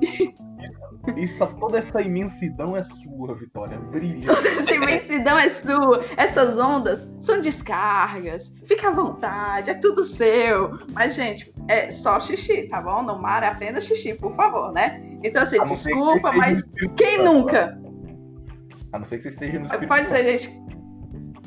isso, 1.15 1.45
toda 1.59 1.77
essa 1.77 2.01
imensidão 2.01 2.75
é 2.75 2.83
sua, 2.83 3.35
Vitória. 3.35 3.77
Brilha. 3.77 4.25
Toda 4.25 4.39
essa 4.39 4.73
imensidão 4.73 5.37
é 5.37 5.49
sua. 5.49 6.03
Essas 6.17 6.57
ondas 6.57 7.15
são 7.21 7.39
descargas. 7.39 8.53
Fica 8.65 8.89
à 8.89 8.91
vontade, 8.91 9.69
é 9.69 9.73
tudo 9.75 10.03
seu. 10.03 10.71
Mas, 10.91 11.15
gente, 11.15 11.53
é 11.67 11.89
só 11.89 12.19
xixi, 12.19 12.67
tá 12.67 12.81
bom? 12.81 13.03
No 13.03 13.19
mar 13.19 13.43
é 13.43 13.47
apenas 13.47 13.85
xixi, 13.85 14.15
por 14.15 14.33
favor, 14.33 14.73
né? 14.73 15.01
Então, 15.23 15.41
assim, 15.41 15.63
desculpa, 15.63 16.31
que 16.31 16.37
mas 16.37 16.63
quem 16.97 17.23
nunca? 17.23 17.79
A 18.91 18.99
não 18.99 19.05
ser 19.05 19.17
que 19.17 19.23
você 19.23 19.29
esteja 19.29 19.59
no 19.59 19.65
Espírito 19.65 19.87
Pode 19.87 20.07
ser, 20.07 20.37
gente. 20.37 20.76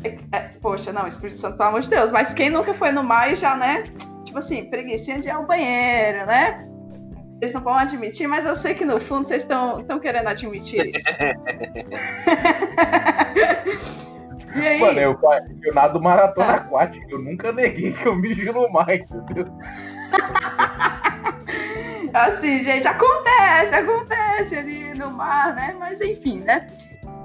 É, 0.03 0.19
é, 0.33 0.41
poxa, 0.61 0.93
não, 0.93 1.07
Espírito 1.07 1.41
Santo, 1.41 1.57
pelo 1.57 1.71
amor 1.71 1.81
de 1.81 1.91
Deus. 1.91 2.11
Mas 2.11 2.35
quem 2.35 2.51
nunca 2.51 2.73
foi 2.73 2.93
no 2.93 3.03
mar 3.03 3.33
e 3.33 3.37
já, 3.37 3.57
né? 3.57 3.85
Tipo 4.25 4.39
assim, 4.39 4.71
preguiça 4.71 5.19
de 5.19 5.29
ir 5.29 5.31
ao 5.31 5.47
banheiro, 5.47 6.27
né? 6.27 6.67
Vocês 7.41 7.55
não 7.55 7.63
vão 7.63 7.75
admitir, 7.75 8.29
mas 8.29 8.45
eu 8.45 8.55
sei 8.55 8.75
que 8.75 8.85
no 8.85 9.01
fundo 9.01 9.27
vocês 9.27 9.43
estão 9.43 9.99
querendo 9.99 10.29
admitir 10.29 10.95
isso. 10.95 11.09
e 14.55 14.69
aí? 14.69 14.79
Mano, 14.79 15.01
eu, 15.01 15.19
eu 15.63 15.75
nado 15.75 15.99
maratona 16.01 16.53
ah. 16.53 16.57
aquática, 16.57 17.07
eu 17.09 17.19
nunca 17.19 17.51
neguei 17.51 17.95
que 17.95 18.07
eu 18.07 18.15
mijo 18.15 18.53
no 18.53 18.71
mar, 18.71 18.95
entendeu? 18.95 19.47
assim, 22.13 22.63
gente, 22.63 22.87
acontece, 22.87 23.75
acontece 23.75 24.57
ali 24.57 24.93
no 24.95 25.11
mar, 25.11 25.55
né? 25.55 25.75
Mas 25.79 26.03
enfim, 26.03 26.41
né? 26.41 26.67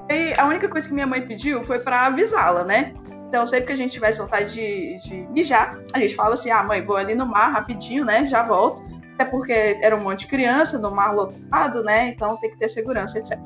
E 0.09 0.39
a 0.39 0.45
única 0.45 0.67
coisa 0.69 0.87
que 0.87 0.93
minha 0.93 1.07
mãe 1.07 1.21
pediu 1.21 1.63
foi 1.63 1.79
para 1.79 2.05
avisá-la, 2.05 2.63
né? 2.63 2.93
Então, 3.27 3.45
sempre 3.45 3.67
que 3.67 3.73
a 3.73 3.75
gente 3.75 3.91
tivesse 3.91 4.19
vontade 4.19 4.53
de, 4.53 4.97
de 4.97 5.27
mijar, 5.31 5.79
a 5.93 5.99
gente 5.99 6.15
fala 6.15 6.35
assim: 6.35 6.51
ah, 6.51 6.63
mãe, 6.63 6.85
vou 6.85 6.95
ali 6.95 7.15
no 7.15 7.25
mar 7.25 7.51
rapidinho, 7.51 8.05
né? 8.05 8.25
Já 8.25 8.43
volto 8.43 8.83
até 9.15 9.25
porque 9.25 9.79
era 9.81 9.95
um 9.95 10.03
monte 10.03 10.19
de 10.19 10.27
criança 10.27 10.77
no 10.77 10.91
mar 10.91 11.13
lotado, 11.13 11.83
né? 11.83 12.09
Então 12.09 12.37
tem 12.37 12.51
que 12.51 12.57
ter 12.57 12.67
segurança, 12.67 13.17
etc. 13.17 13.39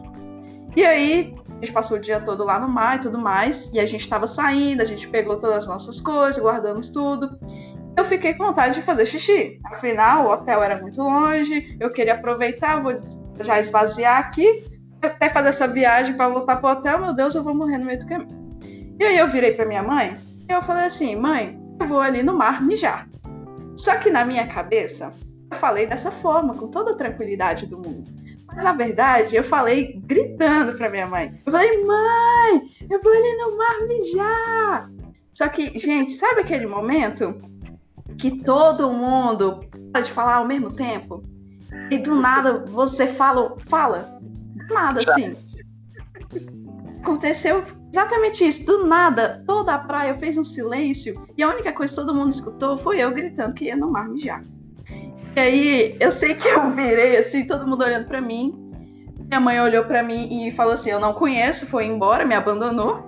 E 0.75 0.85
aí, 0.85 1.35
a 1.47 1.53
gente 1.65 1.71
passou 1.71 1.97
o 1.97 1.99
dia 1.99 2.19
todo 2.19 2.43
lá 2.43 2.59
no 2.59 2.67
mar 2.67 2.97
e 2.97 2.99
tudo 2.99 3.17
mais, 3.17 3.71
e 3.73 3.79
a 3.79 3.85
gente 3.85 4.01
estava 4.01 4.25
saindo, 4.27 4.81
a 4.81 4.85
gente 4.85 5.07
pegou 5.07 5.39
todas 5.39 5.57
as 5.57 5.67
nossas 5.67 6.01
coisas, 6.01 6.41
guardamos 6.41 6.89
tudo. 6.89 7.37
Eu 7.95 8.03
fiquei 8.03 8.33
com 8.33 8.45
vontade 8.45 8.75
de 8.75 8.81
fazer 8.81 9.05
xixi. 9.05 9.59
Afinal, 9.65 10.25
o 10.25 10.31
hotel 10.31 10.63
era 10.63 10.81
muito 10.81 11.01
longe, 11.01 11.75
eu 11.79 11.91
queria 11.91 12.13
aproveitar, 12.13 12.79
vou 12.79 12.93
já 13.41 13.59
esvaziar 13.59 14.17
aqui, 14.17 14.63
até 15.01 15.29
fazer 15.29 15.49
essa 15.49 15.67
viagem 15.67 16.15
para 16.15 16.29
voltar 16.29 16.57
pro 16.57 16.69
hotel, 16.69 16.99
meu 16.99 17.13
Deus, 17.13 17.35
eu 17.35 17.43
vou 17.43 17.53
morrer 17.53 17.77
no 17.77 17.85
meio 17.85 17.99
do 17.99 18.07
caminho. 18.07 18.49
E 18.99 19.03
aí 19.03 19.17
eu 19.17 19.27
virei 19.27 19.53
para 19.53 19.65
minha 19.65 19.83
mãe 19.83 20.17
e 20.47 20.51
eu 20.51 20.61
falei 20.61 20.85
assim: 20.85 21.15
mãe, 21.15 21.59
eu 21.79 21.87
vou 21.87 22.01
ali 22.01 22.21
no 22.21 22.33
mar 22.33 22.61
mijar. 22.61 23.07
Só 23.75 23.95
que 23.95 24.09
na 24.09 24.25
minha 24.25 24.45
cabeça, 24.47 25.13
eu 25.49 25.57
falei 25.57 25.87
dessa 25.87 26.11
forma, 26.11 26.53
com 26.53 26.67
toda 26.67 26.91
a 26.91 26.95
tranquilidade 26.95 27.65
do 27.65 27.77
mundo. 27.77 28.11
Mas 28.45 28.63
na 28.63 28.73
verdade, 28.73 29.35
eu 29.35 29.43
falei 29.43 29.99
gritando 30.05 30.75
para 30.75 30.89
minha 30.89 31.07
mãe. 31.07 31.39
Eu 31.45 31.51
falei, 31.51 31.85
mãe, 31.85 32.61
eu 32.89 33.01
vou 33.01 33.13
ali 33.13 33.37
no 33.37 33.57
mar 33.57 33.87
mijar. 33.87 34.91
Só 35.33 35.47
que, 35.47 35.79
gente, 35.79 36.11
sabe 36.11 36.41
aquele 36.41 36.65
momento 36.65 37.39
que 38.17 38.43
todo 38.43 38.91
mundo 38.91 39.61
para 39.91 40.01
de 40.01 40.11
falar 40.11 40.35
ao 40.35 40.45
mesmo 40.45 40.71
tempo? 40.71 41.23
E 41.89 41.97
do 41.97 42.15
nada 42.15 42.65
você 42.65 43.07
fala, 43.07 43.55
fala, 43.65 44.18
nada 44.69 45.01
assim. 45.01 45.35
Aconteceu 47.01 47.63
exatamente 47.91 48.47
isso. 48.47 48.65
Do 48.65 48.85
nada, 48.85 49.43
toda 49.45 49.73
a 49.73 49.79
praia 49.79 50.13
fez 50.13 50.37
um 50.37 50.43
silêncio 50.43 51.25
e 51.37 51.43
a 51.43 51.49
única 51.49 51.71
coisa 51.71 51.93
que 51.93 52.01
todo 52.01 52.15
mundo 52.15 52.31
escutou 52.31 52.77
foi 52.77 52.99
eu 52.99 53.11
gritando 53.11 53.55
que 53.55 53.65
ia 53.65 53.75
no 53.75 53.91
mar 53.91 54.07
mijar. 54.07 54.43
E 55.35 55.39
aí, 55.39 55.97
eu 55.99 56.11
sei 56.11 56.33
que 56.33 56.47
eu 56.47 56.71
virei 56.71 57.17
assim, 57.17 57.45
todo 57.45 57.67
mundo 57.67 57.83
olhando 57.83 58.07
para 58.07 58.19
mim. 58.19 58.71
Minha 59.27 59.39
mãe 59.39 59.61
olhou 59.61 59.85
para 59.85 60.01
mim 60.01 60.47
e 60.47 60.51
falou 60.51 60.73
assim: 60.73 60.89
Eu 60.89 60.99
não 60.99 61.13
conheço, 61.13 61.67
foi 61.67 61.85
embora, 61.85 62.25
me 62.25 62.33
abandonou. 62.33 63.07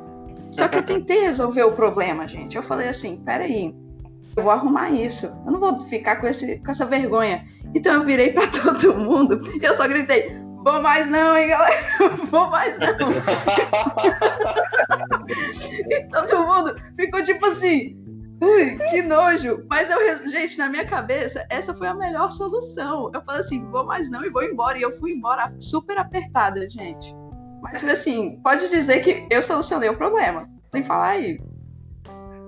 Só 0.51 0.67
que 0.67 0.77
eu 0.77 0.83
tentei 0.83 1.21
resolver 1.21 1.63
o 1.63 1.71
problema, 1.71 2.27
gente. 2.27 2.55
Eu 2.55 2.63
falei 2.63 2.87
assim: 2.87 3.17
Peraí, 3.25 3.73
eu 4.37 4.43
vou 4.43 4.51
arrumar 4.51 4.91
isso. 4.91 5.25
Eu 5.45 5.51
não 5.51 5.59
vou 5.59 5.79
ficar 5.79 6.17
com, 6.17 6.27
esse, 6.27 6.59
com 6.59 6.69
essa 6.69 6.85
vergonha. 6.85 7.43
Então 7.73 7.93
eu 7.93 8.01
virei 8.01 8.31
para 8.31 8.47
todo 8.51 8.97
mundo 8.99 9.39
e 9.59 9.65
eu 9.65 9.73
só 9.73 9.87
gritei: 9.87 10.25
Vou 10.63 10.81
mais 10.81 11.09
não, 11.09 11.35
hein, 11.37 11.49
galera? 11.49 11.75
Vou 12.29 12.49
mais 12.49 12.77
não. 12.77 12.87
e 15.89 16.07
todo 16.09 16.45
mundo 16.45 16.75
ficou 16.95 17.23
tipo 17.23 17.45
assim: 17.45 17.97
Ui, 18.41 18.77
que 18.89 19.03
nojo! 19.03 19.63
Mas 19.69 19.91
eu, 19.91 19.99
gente, 20.31 20.57
na 20.57 20.67
minha 20.67 20.85
cabeça, 20.85 21.45
essa 21.47 21.75
foi 21.75 21.87
a 21.87 21.93
melhor 21.93 22.31
solução. 22.31 23.11
Eu 23.13 23.21
falei 23.21 23.41
assim, 23.41 23.63
vou 23.69 23.85
mais 23.85 24.09
não 24.09 24.25
e 24.25 24.31
vou 24.31 24.43
embora. 24.43 24.79
E 24.79 24.81
eu 24.81 24.91
fui 24.91 25.11
embora 25.11 25.53
super 25.59 25.97
apertada, 25.99 26.67
gente. 26.67 27.15
Mas 27.61 27.83
assim, 27.83 28.39
pode 28.41 28.67
dizer 28.69 29.01
que 29.01 29.27
eu 29.29 29.43
solucionei 29.43 29.89
o 29.89 29.95
problema. 29.95 30.49
Nem 30.73 30.81
falar 30.81 31.09
aí. 31.09 31.39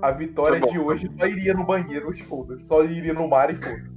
A 0.02 0.12
vitória 0.12 0.60
tá 0.60 0.67
de 0.67 0.80
hoje 0.80 1.10
só 1.17 1.28
iria 1.28 1.54
no 1.54 1.63
banheiro, 1.63 2.12
foda 2.26 2.58
Só 2.67 2.84
iria 2.84 3.13
no 3.13 3.28
mar 3.28 3.52
e 3.52 3.56
foda 3.56 3.93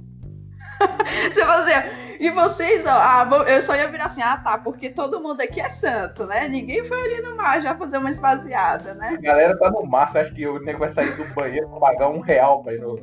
Você 1.33 1.45
fazia. 1.45 2.06
E 2.19 2.29
vocês, 2.31 2.85
ó, 2.85 2.89
ah, 2.89 3.29
eu 3.47 3.61
só 3.61 3.75
ia 3.75 3.87
virar 3.87 4.05
assim, 4.05 4.21
ah, 4.21 4.37
tá, 4.37 4.57
porque 4.57 4.89
todo 4.89 5.21
mundo 5.21 5.41
aqui 5.41 5.61
é 5.61 5.69
santo, 5.69 6.25
né? 6.25 6.47
Ninguém 6.47 6.83
foi 6.83 6.99
ali 6.99 7.21
no 7.21 7.35
mar 7.35 7.61
já 7.61 7.75
fazer 7.75 7.97
uma 7.97 8.09
esvaziada, 8.09 8.93
né? 8.95 9.15
A 9.17 9.21
galera 9.21 9.57
tá 9.57 9.69
no 9.69 9.85
mar, 9.85 10.09
você 10.09 10.19
acha 10.19 10.33
que 10.33 10.47
o 10.47 10.59
nego 10.59 10.79
vai 10.79 10.89
sair 10.89 11.15
do 11.15 11.33
banheiro 11.33 11.69
pra 11.69 11.79
pagar 11.79 12.09
um 12.09 12.19
real 12.19 12.63
pra 12.63 12.73
ir 12.73 12.79
no. 12.79 12.99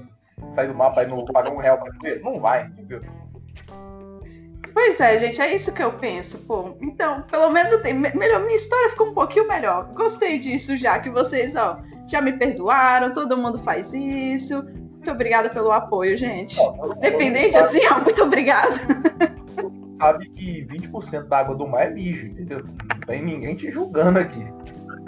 Sair 0.54 0.68
do 0.68 0.74
mar 0.74 0.92
pra 0.92 1.04
ir 1.04 1.08
no, 1.08 1.24
pagar 1.26 1.52
um 1.52 1.58
real 1.58 1.78
pra 1.78 1.92
ver? 2.02 2.20
Não 2.22 2.40
vai, 2.40 2.66
entendeu? 2.66 3.00
Pois 4.72 5.00
é, 5.00 5.16
gente, 5.18 5.40
é 5.40 5.54
isso 5.54 5.72
que 5.72 5.82
eu 5.82 5.92
penso, 5.92 6.44
pô. 6.46 6.76
Então, 6.82 7.22
pelo 7.22 7.50
menos 7.50 7.72
eu 7.72 7.80
tenho. 7.80 8.00
Melhor, 8.00 8.40
minha 8.40 8.56
história 8.56 8.88
ficou 8.88 9.08
um 9.08 9.14
pouquinho 9.14 9.46
melhor. 9.46 9.84
Gostei 9.94 10.38
disso 10.40 10.76
já, 10.76 10.98
que 10.98 11.08
vocês, 11.08 11.54
ó, 11.54 11.78
já 12.08 12.20
me 12.20 12.32
perdoaram, 12.32 13.12
todo 13.12 13.36
mundo 13.36 13.58
faz 13.58 13.94
isso. 13.94 14.66
Muito 15.04 15.16
obrigada 15.16 15.50
pelo 15.50 15.70
apoio, 15.70 16.16
gente. 16.16 16.56
Independente 16.96 17.58
assim, 17.58 17.80
ó, 17.92 18.00
muito 18.00 18.22
obrigada. 18.22 18.72
Sabe 20.00 20.30
que 20.30 20.64
20% 20.64 21.28
da 21.28 21.40
água 21.40 21.54
do 21.54 21.68
mar 21.68 21.82
é 21.82 21.90
mijo, 21.90 22.26
entendeu? 22.26 22.64
Não 22.64 23.00
tem 23.06 23.22
ninguém 23.22 23.54
te 23.54 23.70
julgando 23.70 24.18
aqui. 24.18 24.42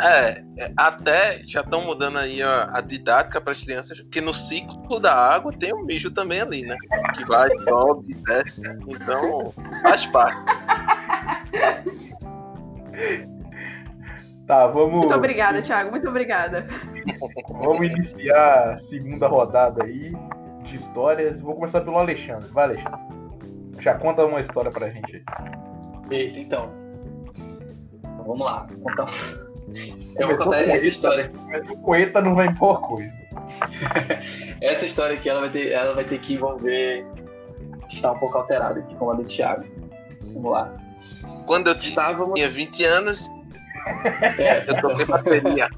É, 0.02 0.44
é, 0.58 0.72
até 0.76 1.40
já 1.46 1.62
estão 1.62 1.80
mudando 1.80 2.18
aí 2.18 2.42
a, 2.42 2.68
a 2.76 2.82
didática 2.82 3.40
para 3.40 3.52
as 3.52 3.62
crianças, 3.62 4.02
porque 4.02 4.20
no 4.20 4.34
ciclo 4.34 5.00
da 5.00 5.14
água 5.14 5.50
tem 5.50 5.72
o 5.72 5.82
mijo 5.82 6.10
também 6.10 6.42
ali, 6.42 6.60
né? 6.60 6.76
Que 7.14 7.24
vai, 7.24 7.48
sobe, 7.64 8.12
desce. 8.16 8.68
Então, 8.86 9.54
faz 9.80 10.04
parte. 10.04 10.36
Tá, 14.46 14.66
vamos. 14.68 15.00
Muito 15.00 15.14
obrigada, 15.14 15.60
Thiago. 15.60 15.90
Muito 15.90 16.08
obrigada. 16.08 16.66
Vamos 17.48 17.80
iniciar 17.80 18.72
a 18.72 18.76
segunda 18.76 19.26
rodada 19.26 19.84
aí 19.84 20.12
de 20.62 20.76
histórias. 20.76 21.40
Vou 21.40 21.54
começar 21.56 21.80
pelo 21.80 21.98
Alexandre. 21.98 22.48
Vai, 22.50 22.64
Alexandre. 22.64 23.00
Já 23.80 23.94
conta 23.94 24.24
uma 24.24 24.40
história 24.40 24.70
pra 24.70 24.88
gente 24.88 25.16
aí. 25.16 25.22
Eita, 26.10 26.38
então. 26.38 26.70
Vamos 28.24 28.40
lá. 28.40 28.66
Contar. 28.82 29.06
Eu 30.16 30.28
vou 30.28 30.36
contar 30.38 30.62
essa 30.62 30.86
história. 30.86 31.30
Mas 31.48 31.68
o 31.68 31.76
Coeta 31.78 32.20
não 32.20 32.34
vai 32.34 32.46
impor 32.46 32.80
coisa. 32.82 33.12
Essa 34.62 34.86
história 34.86 35.16
aqui 35.16 35.28
ela 35.28 35.40
vai 35.40 35.50
ter, 35.50 35.72
ela 35.72 35.92
vai 35.92 36.04
ter 36.04 36.18
que 36.18 36.34
envolver. 36.34 37.04
Está 37.88 38.12
um 38.12 38.18
pouco 38.18 38.38
alterada 38.38 38.80
aqui, 38.80 38.94
como 38.94 39.10
a 39.10 39.14
do 39.14 39.24
Thiago. 39.24 39.64
Vamos 40.32 40.52
lá. 40.52 40.72
Quando 41.46 41.68
eu 41.68 41.74
Estávamos. 41.74 42.34
tinha 42.34 42.48
20 42.48 42.84
anos, 42.84 43.28
Eu 44.68 44.80
toquei 44.80 45.06
bateria. 45.06 45.68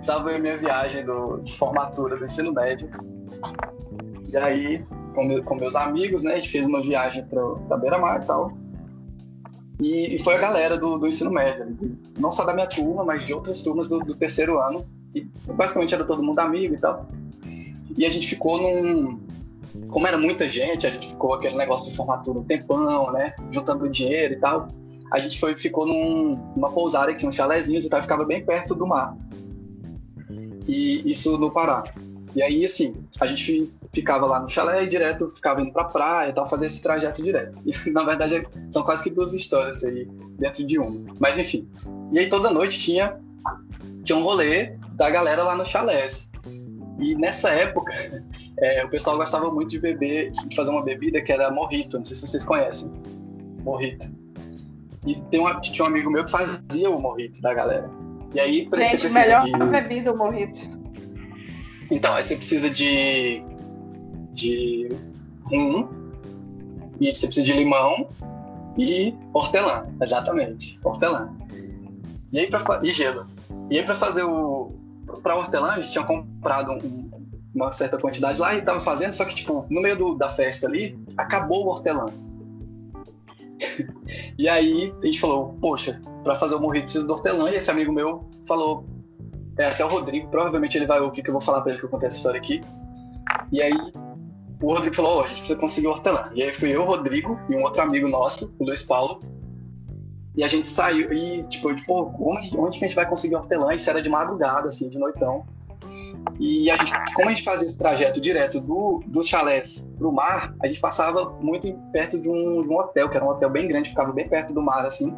Estava 0.00 0.32
em 0.34 0.40
minha 0.40 0.58
viagem 0.58 1.04
do, 1.04 1.38
de 1.38 1.56
formatura 1.56 2.16
do 2.16 2.24
ensino 2.24 2.52
médio. 2.52 2.90
E 4.28 4.36
aí, 4.36 4.84
com, 5.14 5.24
meu- 5.24 5.42
com 5.42 5.54
meus 5.54 5.74
amigos, 5.74 6.22
né, 6.22 6.34
a 6.34 6.36
gente 6.36 6.50
fez 6.50 6.66
uma 6.66 6.80
viagem 6.82 7.24
para 7.24 7.42
pra 7.68 7.76
Beira-Mar 7.76 8.22
e 8.22 8.26
tal. 8.26 8.52
E, 9.80 10.14
e 10.14 10.18
foi 10.18 10.34
a 10.34 10.38
galera 10.38 10.76
do, 10.76 10.98
do 10.98 11.06
ensino 11.06 11.30
médio, 11.30 11.74
não 12.18 12.30
só 12.30 12.44
da 12.44 12.52
minha 12.52 12.66
turma, 12.66 13.02
mas 13.02 13.24
de 13.24 13.32
outras 13.32 13.62
turmas 13.62 13.88
do, 13.88 13.98
do 14.00 14.14
terceiro 14.14 14.58
ano. 14.58 14.86
E 15.14 15.22
basicamente 15.54 15.94
era 15.94 16.04
todo 16.04 16.22
mundo 16.22 16.38
amigo 16.38 16.74
e 16.74 16.78
tal. 16.78 17.06
E 17.96 18.04
a 18.06 18.10
gente 18.10 18.28
ficou 18.28 18.60
num. 18.60 19.18
Como 19.88 20.06
era 20.06 20.18
muita 20.18 20.48
gente, 20.48 20.86
a 20.86 20.90
gente 20.90 21.08
ficou 21.08 21.34
aquele 21.34 21.56
negócio 21.56 21.90
de 21.90 21.96
formatura 21.96 22.38
um 22.38 22.44
tempão, 22.44 23.10
né? 23.12 23.34
Juntando 23.50 23.88
dinheiro 23.88 24.34
e 24.34 24.36
tal. 24.36 24.68
A 25.10 25.18
gente 25.18 25.38
foi, 25.40 25.54
ficou 25.54 25.86
num- 25.86 26.36
numa 26.54 26.70
pousada 26.70 27.12
que 27.12 27.18
tinha 27.18 27.28
uns 27.28 27.34
chalezinhos 27.34 27.84
e 27.84 27.88
tal, 27.88 28.00
ficava 28.00 28.24
bem 28.24 28.44
perto 28.44 28.74
do 28.74 28.86
mar 28.86 29.16
e 30.70 31.02
isso 31.10 31.36
no 31.36 31.50
Pará. 31.50 31.82
E 32.34 32.42
aí, 32.42 32.64
assim, 32.64 32.94
a 33.18 33.26
gente 33.26 33.72
ficava 33.92 34.24
lá 34.24 34.38
no 34.38 34.48
chalé 34.48 34.84
e 34.84 34.88
direto 34.88 35.28
ficava 35.28 35.60
indo 35.60 35.72
pra 35.72 35.84
praia 35.84 36.30
e 36.30 36.32
tal, 36.32 36.48
fazer 36.48 36.66
esse 36.66 36.80
trajeto 36.80 37.22
direto. 37.22 37.58
E, 37.66 37.90
na 37.90 38.04
verdade, 38.04 38.46
são 38.70 38.84
quase 38.84 39.02
que 39.02 39.10
duas 39.10 39.34
histórias 39.34 39.82
aí 39.82 40.06
dentro 40.38 40.64
de 40.64 40.78
uma. 40.78 41.04
Mas 41.18 41.36
enfim. 41.36 41.68
E 42.12 42.20
aí 42.20 42.28
toda 42.28 42.50
noite 42.52 42.78
tinha, 42.78 43.18
tinha 44.04 44.16
um 44.16 44.22
rolê 44.22 44.76
da 44.92 45.10
galera 45.10 45.42
lá 45.42 45.56
no 45.56 45.66
chalés. 45.66 46.30
E 47.00 47.16
nessa 47.16 47.50
época, 47.50 47.92
é, 48.58 48.84
o 48.84 48.88
pessoal 48.88 49.16
gostava 49.16 49.50
muito 49.50 49.70
de 49.70 49.80
beber, 49.80 50.30
de 50.30 50.54
fazer 50.54 50.70
uma 50.70 50.84
bebida 50.84 51.20
que 51.20 51.32
era 51.32 51.50
morrito, 51.50 51.98
não 51.98 52.04
sei 52.04 52.14
se 52.14 52.22
vocês 52.28 52.44
conhecem. 52.44 52.92
Morrito. 53.64 54.08
E 55.06 55.14
tem 55.30 55.40
uma, 55.40 55.58
tinha 55.60 55.84
um 55.84 55.88
amigo 55.88 56.10
meu 56.10 56.24
que 56.24 56.30
fazia 56.30 56.90
o 56.90 57.00
morrito 57.00 57.40
da 57.40 57.54
galera. 57.54 57.90
E 58.34 58.40
aí, 58.40 58.68
pra 58.68 58.82
Gente, 58.84 59.08
melhor 59.10 59.44
de- 59.44 59.52
bebida 59.66 60.12
o 60.12 60.16
morrito. 60.16 60.58
então, 61.90 62.14
aí 62.14 62.22
você 62.22 62.36
precisa 62.36 62.68
de. 62.70 63.42
de 64.32 64.88
rum, 65.44 65.88
e 67.00 67.14
você 67.14 67.26
precisa 67.26 67.44
de 67.46 67.52
limão 67.54 68.08
e 68.78 69.14
hortelã, 69.32 69.84
exatamente, 70.00 70.78
hortelã. 70.84 71.34
E 72.32 72.38
aí 72.38 72.46
pra, 72.46 72.60
fa- 72.60 72.80
e 72.82 72.90
gelo. 72.92 73.26
E 73.70 73.78
aí 73.78 73.84
pra 73.84 73.94
fazer 73.94 74.22
o. 74.22 74.70
Pra 75.22 75.34
hortelã, 75.34 75.70
a 75.72 75.80
gente 75.80 75.90
tinha 75.92 76.04
comprado 76.04 76.70
um- 76.72 77.10
uma 77.52 77.72
certa 77.72 77.98
quantidade 77.98 78.38
lá 78.38 78.54
e 78.54 78.62
tava 78.62 78.78
fazendo, 78.80 79.12
só 79.12 79.24
que, 79.24 79.34
tipo, 79.34 79.66
no 79.68 79.82
meio 79.82 79.96
do- 79.96 80.14
da 80.14 80.28
festa 80.28 80.68
ali, 80.68 80.96
acabou 81.16 81.64
o 81.64 81.68
hortelã. 81.68 82.06
E 84.38 84.48
aí 84.48 84.94
a 85.02 85.06
gente 85.06 85.20
falou, 85.20 85.54
poxa, 85.60 86.00
pra 86.22 86.34
fazer 86.34 86.54
o 86.54 86.60
morrito 86.60 86.84
precisa 86.84 87.06
do 87.06 87.12
hortelã, 87.12 87.50
e 87.50 87.56
esse 87.56 87.70
amigo 87.70 87.92
meu 87.92 88.28
falou, 88.46 88.84
é, 89.58 89.66
até 89.66 89.84
o 89.84 89.88
Rodrigo, 89.88 90.28
provavelmente 90.28 90.76
ele 90.76 90.86
vai 90.86 91.00
ouvir 91.00 91.22
que 91.22 91.28
eu 91.28 91.32
vou 91.32 91.40
falar 91.40 91.60
pra 91.60 91.72
ele 91.72 91.80
que 91.80 91.86
eu 91.86 91.90
contei 91.90 92.08
essa 92.08 92.16
história 92.16 92.38
aqui. 92.38 92.60
E 93.52 93.62
aí 93.62 93.74
o 94.62 94.72
Rodrigo 94.72 94.94
falou, 94.94 95.18
ó, 95.18 95.24
a 95.24 95.26
gente 95.28 95.38
precisa 95.38 95.58
conseguir 95.58 95.86
hortelã. 95.86 96.30
E 96.34 96.42
aí 96.42 96.52
fui 96.52 96.70
eu, 96.70 96.82
o 96.82 96.84
Rodrigo 96.84 97.38
e 97.48 97.56
um 97.56 97.62
outro 97.62 97.82
amigo 97.82 98.08
nosso, 98.08 98.52
o 98.58 98.64
Luiz 98.64 98.82
Paulo. 98.82 99.20
E 100.36 100.44
a 100.44 100.48
gente 100.48 100.68
saiu 100.68 101.12
e, 101.12 101.42
tipo, 101.48 101.74
tipo 101.74 102.14
onde, 102.20 102.56
onde 102.56 102.78
que 102.78 102.84
a 102.84 102.88
gente 102.88 102.96
vai 102.96 103.08
conseguir 103.08 103.34
hortelã? 103.34 103.74
Isso 103.74 103.90
era 103.90 104.00
de 104.00 104.08
madrugada, 104.08 104.68
assim, 104.68 104.88
de 104.88 104.98
noitão. 104.98 105.44
E 106.38 106.70
a 106.70 106.76
gente, 106.76 106.92
como 107.14 107.28
a 107.28 107.32
gente 107.32 107.44
fazia 107.44 107.66
esse 107.66 107.76
trajeto 107.76 108.20
direto 108.20 108.60
do, 108.60 109.02
dos 109.06 109.26
chalés 109.26 109.84
pro 109.98 110.12
mar, 110.12 110.54
a 110.62 110.66
gente 110.66 110.80
passava 110.80 111.30
muito 111.40 111.72
perto 111.92 112.18
de 112.18 112.28
um, 112.28 112.62
de 112.62 112.68
um 112.68 112.78
hotel, 112.78 113.08
que 113.08 113.16
era 113.16 113.24
um 113.24 113.28
hotel 113.28 113.50
bem 113.50 113.68
grande, 113.68 113.90
ficava 113.90 114.12
bem 114.12 114.28
perto 114.28 114.54
do 114.54 114.62
mar, 114.62 114.84
assim. 114.86 115.14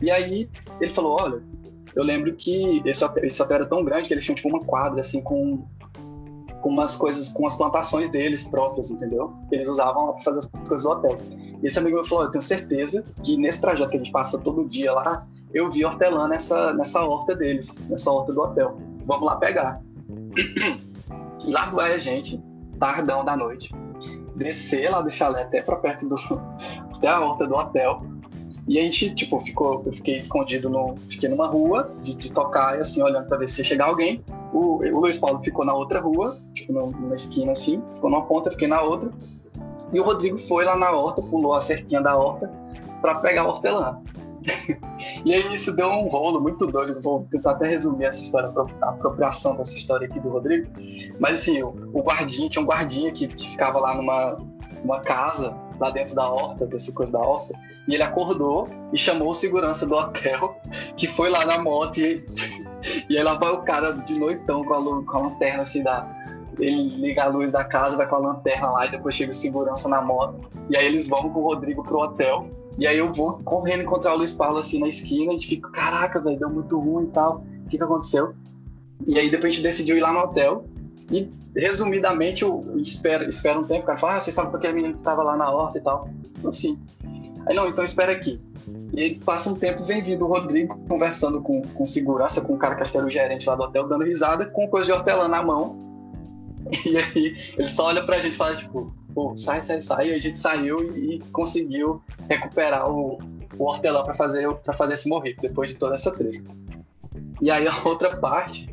E 0.00 0.10
aí 0.10 0.48
ele 0.80 0.90
falou, 0.90 1.20
olha, 1.20 1.42
eu 1.94 2.04
lembro 2.04 2.34
que 2.34 2.82
esse 2.84 3.04
hotel, 3.04 3.24
esse 3.24 3.42
hotel 3.42 3.56
era 3.56 3.66
tão 3.66 3.84
grande 3.84 4.08
que 4.08 4.14
eles 4.14 4.24
tinham 4.24 4.36
tipo 4.36 4.48
uma 4.48 4.60
quadra 4.60 5.00
assim 5.00 5.20
com 5.20 5.64
com 6.60 6.68
umas 6.68 6.94
coisas, 6.94 7.28
com 7.28 7.46
as 7.46 7.56
plantações 7.56 8.10
deles 8.10 8.44
próprias, 8.44 8.90
entendeu? 8.90 9.32
Eles 9.50 9.66
usavam 9.66 10.12
para 10.12 10.20
fazer 10.20 10.38
as 10.40 10.46
coisas 10.46 10.82
do 10.82 10.90
hotel. 10.90 11.18
E 11.62 11.66
esse 11.66 11.78
amigo 11.78 11.96
meu 11.96 12.04
falou: 12.04 12.24
Eu 12.24 12.30
tenho 12.30 12.42
certeza 12.42 13.04
que 13.24 13.36
nesse 13.36 13.60
trajeto 13.60 13.90
que 13.90 13.96
a 13.96 13.98
gente 13.98 14.12
passa 14.12 14.38
todo 14.38 14.68
dia 14.68 14.92
lá, 14.92 15.26
eu 15.52 15.70
vi 15.70 15.84
hortelã 15.84 16.28
nessa, 16.28 16.72
nessa 16.74 17.02
horta 17.02 17.34
deles, 17.34 17.76
nessa 17.88 18.10
horta 18.10 18.32
do 18.32 18.42
hotel. 18.42 18.76
Vamos 19.06 19.26
lá 19.26 19.36
pegar. 19.36 19.80
Lá 21.44 21.66
vai 21.66 21.94
a 21.94 21.98
gente, 21.98 22.42
tardão 22.78 23.24
da 23.24 23.36
noite, 23.36 23.74
descer 24.36 24.90
lá 24.90 25.00
do 25.00 25.10
chalé 25.10 25.42
até 25.42 25.62
para 25.62 25.76
perto 25.76 26.06
do. 26.06 26.16
até 26.96 27.08
a 27.08 27.20
horta 27.20 27.46
do 27.46 27.54
hotel. 27.54 28.02
E 28.68 28.78
a 28.78 28.82
gente, 28.82 29.12
tipo, 29.14 29.40
ficou, 29.40 29.82
eu 29.84 29.92
fiquei 29.92 30.16
escondido 30.16 30.68
no. 30.68 30.94
Fiquei 31.08 31.28
numa 31.28 31.46
rua 31.46 31.92
de, 32.02 32.14
de 32.14 32.30
tocar 32.30 32.76
e 32.76 32.80
assim, 32.80 33.02
olhando 33.02 33.26
para 33.26 33.38
ver 33.38 33.48
se 33.48 33.60
ia 33.60 33.64
chegar 33.64 33.86
alguém. 33.86 34.22
O, 34.52 34.76
o 34.76 35.00
Luiz 35.00 35.16
Paulo 35.16 35.40
ficou 35.40 35.64
na 35.64 35.74
outra 35.74 36.00
rua, 36.00 36.38
tipo, 36.54 36.72
numa- 36.72 37.14
esquina 37.14 37.52
assim, 37.52 37.82
ficou 37.94 38.10
numa 38.10 38.24
ponta, 38.26 38.50
fiquei 38.50 38.68
na 38.68 38.82
outra. 38.82 39.10
E 39.92 39.98
o 39.98 40.04
Rodrigo 40.04 40.38
foi 40.38 40.64
lá 40.64 40.76
na 40.76 40.92
horta, 40.92 41.20
pulou 41.22 41.54
a 41.54 41.60
cerquinha 41.60 42.00
da 42.00 42.16
horta 42.16 42.50
para 43.00 43.16
pegar 43.16 43.42
a 43.42 43.48
hortelã. 43.48 44.00
e 45.24 45.34
aí 45.34 45.54
isso 45.54 45.72
deu 45.72 45.88
um 45.88 46.08
rolo 46.08 46.40
muito 46.40 46.66
doido. 46.66 47.00
Vou 47.00 47.26
tentar 47.30 47.52
até 47.52 47.68
resumir 47.68 48.04
essa 48.04 48.22
história, 48.22 48.52
a 48.82 48.88
apropriação 48.90 49.56
dessa 49.56 49.76
história 49.76 50.06
aqui 50.06 50.20
do 50.20 50.28
Rodrigo. 50.28 50.70
Mas 51.18 51.40
assim, 51.40 51.62
o, 51.62 51.74
o 51.92 52.02
guardinha, 52.02 52.48
tinha 52.48 52.62
um 52.62 52.66
guardinha 52.66 53.12
que, 53.12 53.28
que 53.28 53.48
ficava 53.48 53.78
lá 53.80 53.94
numa, 53.94 54.38
numa 54.82 55.00
casa, 55.00 55.56
lá 55.78 55.90
dentro 55.90 56.14
da 56.14 56.28
horta, 56.28 56.66
dessa 56.66 56.92
coisa 56.92 57.12
da 57.12 57.20
horta. 57.20 57.54
E 57.88 57.94
ele 57.94 58.02
acordou 58.02 58.68
e 58.92 58.96
chamou 58.96 59.30
o 59.30 59.34
segurança 59.34 59.86
do 59.86 59.94
hotel, 59.94 60.56
que 60.96 61.06
foi 61.06 61.30
lá 61.30 61.44
na 61.44 61.58
moto 61.58 61.98
e 61.98 62.24
e 63.08 63.16
aí 63.16 63.22
lá 63.22 63.34
vai 63.34 63.50
o 63.50 63.62
cara 63.62 63.92
de 63.92 64.18
noitão 64.18 64.64
com 64.64 64.74
a, 64.74 65.04
com 65.04 65.16
a 65.16 65.20
lanterna 65.20 65.62
assim 65.62 65.82
da. 65.82 66.08
Ele 66.58 66.88
liga 66.88 67.24
a 67.24 67.28
luz 67.28 67.50
da 67.50 67.64
casa, 67.64 67.96
vai 67.96 68.06
com 68.06 68.16
a 68.16 68.18
lanterna 68.18 68.70
lá 68.70 68.86
e 68.86 68.90
depois 68.90 69.14
chega 69.14 69.30
o 69.30 69.34
segurança 69.34 69.88
na 69.88 70.02
moto. 70.02 70.40
E 70.68 70.76
aí 70.76 70.84
eles 70.84 71.08
vão 71.08 71.30
com 71.30 71.40
o 71.40 71.44
Rodrigo 71.44 71.82
pro 71.82 71.98
hotel. 71.98 72.50
E 72.78 72.86
aí 72.86 72.98
eu 72.98 73.12
vou 73.12 73.40
correndo 73.44 73.82
encontrar 73.82 74.14
o 74.14 74.18
Luiz 74.18 74.32
Paulo 74.32 74.58
assim 74.58 74.78
na 74.78 74.88
esquina 74.88 75.30
a 75.30 75.34
gente 75.34 75.48
fica, 75.48 75.68
caraca, 75.70 76.20
velho, 76.20 76.38
deu 76.38 76.50
muito 76.50 76.78
ruim 76.78 77.04
e 77.04 77.10
tal. 77.10 77.44
O 77.64 77.68
que 77.68 77.76
que 77.76 77.84
aconteceu? 77.84 78.34
E 79.06 79.18
aí 79.18 79.30
depois 79.30 79.52
a 79.52 79.56
gente 79.56 79.62
decidiu 79.62 79.96
ir 79.96 80.00
lá 80.00 80.12
no 80.12 80.20
hotel. 80.20 80.64
E 81.10 81.30
resumidamente 81.56 82.42
eu 82.42 82.62
espera, 82.76 83.28
espera 83.28 83.58
um 83.58 83.64
tempo, 83.64 83.82
o 83.82 83.86
cara 83.86 83.98
fala, 83.98 84.16
ah, 84.16 84.20
você 84.20 84.30
sabe 84.30 84.50
porque 84.50 84.66
a 84.66 84.72
menina 84.72 84.94
que 84.94 85.00
tava 85.00 85.22
lá 85.22 85.36
na 85.36 85.50
horta 85.50 85.78
e 85.78 85.80
tal. 85.80 86.08
Eu, 86.42 86.50
Assim. 86.50 86.78
Aí 87.46 87.54
não, 87.54 87.68
então 87.68 87.84
espera 87.84 88.12
aqui. 88.12 88.40
E 88.92 89.02
aí 89.02 89.18
passa 89.18 89.50
um 89.50 89.54
tempo, 89.54 89.84
vem 89.84 90.02
vindo 90.02 90.24
o 90.24 90.28
Rodrigo 90.28 90.78
conversando 90.88 91.40
com, 91.40 91.62
com 91.62 91.86
segurança, 91.86 92.40
com 92.40 92.54
o 92.54 92.58
cara 92.58 92.74
que 92.74 92.82
acho 92.82 92.92
que 92.92 92.98
era 92.98 93.06
o 93.06 93.10
gerente 93.10 93.48
lá 93.48 93.54
do 93.54 93.64
hotel, 93.64 93.88
dando 93.88 94.04
risada, 94.04 94.46
com 94.46 94.68
coisa 94.68 94.86
de 94.86 94.92
hortelã 94.92 95.28
na 95.28 95.42
mão. 95.42 95.78
E 96.86 96.96
aí 96.96 97.36
ele 97.56 97.68
só 97.68 97.86
olha 97.86 98.04
pra 98.04 98.18
gente 98.18 98.34
e 98.34 98.36
fala, 98.36 98.54
tipo, 98.54 98.94
pô, 99.14 99.36
sai, 99.36 99.62
sai, 99.62 99.80
sai. 99.80 100.10
E 100.10 100.14
a 100.14 100.18
gente 100.18 100.38
saiu 100.38 100.96
e, 100.96 101.16
e 101.16 101.18
conseguiu 101.32 102.02
recuperar 102.28 102.90
o, 102.90 103.18
o 103.58 103.64
hortelã 103.64 104.02
pra 104.02 104.14
fazer, 104.14 104.52
pra 104.54 104.72
fazer 104.72 104.94
esse 104.94 105.08
morrito, 105.08 105.40
depois 105.40 105.68
de 105.68 105.76
toda 105.76 105.94
essa 105.94 106.10
treta. 106.10 106.44
E 107.40 107.50
aí 107.50 107.66
a 107.66 107.82
outra 107.84 108.16
parte 108.16 108.68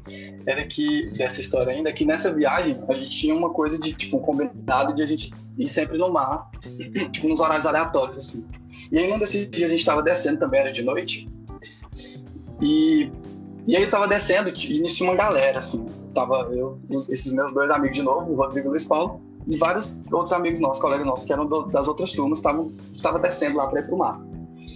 era 0.46 0.66
que, 0.66 1.10
dessa 1.12 1.42
história 1.42 1.72
ainda, 1.72 1.92
que 1.92 2.06
nessa 2.06 2.34
viagem 2.34 2.82
a 2.88 2.94
gente 2.94 3.10
tinha 3.10 3.36
uma 3.36 3.50
coisa 3.50 3.80
de, 3.80 3.94
tipo, 3.94 4.18
um 4.18 4.22
combinado 4.22 4.94
de 4.94 5.02
a 5.02 5.06
gente 5.06 5.34
ir 5.58 5.68
sempre 5.68 5.98
no 5.98 6.12
mar, 6.12 6.50
tipo, 7.12 7.28
nos 7.28 7.40
horários 7.40 7.66
aleatórios, 7.66 8.18
assim. 8.18 8.46
E 8.92 9.00
aí, 9.00 9.10
num 9.10 9.18
desses 9.18 9.50
dias, 9.50 9.72
a 9.72 9.74
gente 9.74 9.86
tava 9.86 10.04
descendo 10.04 10.40
também, 10.40 10.60
era 10.60 10.72
de 10.72 10.84
noite. 10.84 11.28
E, 12.62 13.12
e 13.66 13.76
aí, 13.76 13.84
eu 13.84 13.90
tava 13.90 14.08
descendo 14.08 14.50
e 14.50 14.54
tinha 14.54 15.10
uma 15.10 15.16
galera, 15.16 15.60
assim. 15.60 15.86
Tava 16.14 16.50
eu, 16.52 16.80
esses 17.10 17.32
meus 17.32 17.54
dois 17.54 17.70
amigos 17.70 17.98
de 17.98 18.04
novo, 18.04 18.32
o 18.32 18.36
Rodrigo 18.36 18.68
e 18.68 18.70
o 18.70 18.72
Luiz 18.72 18.86
Paulo, 18.86 19.22
e 19.48 19.58
vários 19.58 19.95
outros 20.12 20.34
amigos 20.34 20.60
nossos, 20.60 20.82
colegas 20.82 21.06
nossos, 21.06 21.26
que 21.26 21.32
eram 21.32 21.45
do- 21.45 21.66
das 21.68 21.88
outras 21.88 22.12
turmas, 22.12 22.39
estavam 22.39 22.74
tava 23.02 23.20
descendo 23.20 23.58
lá 23.58 23.68
pra 23.68 23.80
ir 23.80 23.88
pro 23.88 23.98
mar. 23.98 24.20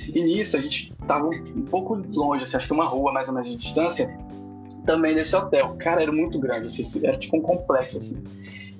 E 0.08 0.22
nisso 0.22 0.56
a 0.58 0.62
gente 0.62 0.94
tava 1.08 1.28
um 1.28 1.64
pouco 1.64 1.96
longe, 2.14 2.44
assim, 2.44 2.58
acho 2.58 2.68
que 2.68 2.74
uma 2.74 2.86
rua 2.86 3.12
mais 3.12 3.28
ou 3.28 3.34
menos 3.34 3.50
de 3.50 3.56
distância, 3.56 4.18
também 4.86 5.14
desse 5.14 5.36
hotel. 5.36 5.76
Cara, 5.78 6.02
era 6.02 6.12
muito 6.12 6.40
grande, 6.40 6.68
assim, 6.68 7.06
era 7.06 7.18
tipo 7.18 7.38
um 7.38 7.42
complexo, 7.42 7.98
assim. 7.98 8.18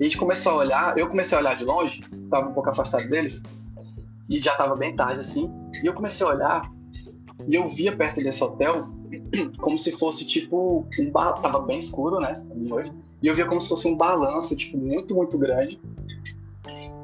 a 0.00 0.04
gente 0.04 0.16
começou 0.16 0.52
a 0.52 0.56
olhar, 0.56 0.98
eu 0.98 1.06
comecei 1.06 1.36
a 1.36 1.40
olhar 1.40 1.54
de 1.54 1.64
longe, 1.64 2.02
tava 2.30 2.48
um 2.48 2.52
pouco 2.52 2.70
afastado 2.70 3.08
deles, 3.08 3.42
e 4.28 4.38
já 4.38 4.54
tava 4.54 4.74
bem 4.74 4.96
tarde, 4.96 5.20
assim, 5.20 5.50
e 5.82 5.86
eu 5.86 5.92
comecei 5.92 6.26
a 6.26 6.30
olhar, 6.30 6.72
e 7.46 7.54
eu 7.54 7.68
via 7.68 7.94
perto 7.94 8.22
desse 8.22 8.42
hotel 8.42 8.88
como 9.60 9.78
se 9.78 9.92
fosse 9.92 10.24
tipo 10.24 10.86
um 10.98 11.10
bar... 11.10 11.34
tava 11.34 11.60
bem 11.60 11.78
escuro, 11.78 12.18
né, 12.18 12.42
de 12.54 12.68
noite, 12.68 12.92
e 13.22 13.26
eu 13.26 13.34
via 13.34 13.46
como 13.46 13.60
se 13.60 13.68
fosse 13.68 13.86
um 13.86 13.96
balanço, 13.96 14.56
tipo, 14.56 14.76
muito, 14.76 15.14
muito 15.14 15.38
grande, 15.38 15.80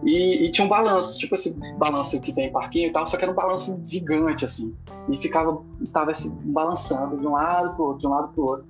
e, 0.03 0.45
e, 0.45 0.51
tinha 0.51 0.64
um 0.64 0.69
balanço, 0.69 1.19
tipo 1.19 1.35
esse 1.35 1.51
balanço 1.77 2.21
que 2.21 2.33
tem 2.33 2.47
em 2.47 2.53
parquinho 2.53 2.89
e 2.89 2.93
tal, 2.93 3.07
só 3.07 3.16
que 3.16 3.25
era 3.25 3.33
um 3.33 3.35
balanço 3.35 3.79
gigante, 3.83 4.45
assim. 4.45 4.75
E 5.09 5.16
ficava, 5.16 5.61
tava 5.93 6.12
assim, 6.12 6.31
balançando 6.45 7.19
de 7.19 7.27
um 7.27 7.33
lado 7.33 7.75
pro 7.75 7.85
outro, 7.85 8.01
de 8.01 8.07
um 8.07 8.11
lado 8.11 8.29
pro 8.29 8.45
outro. 8.45 8.66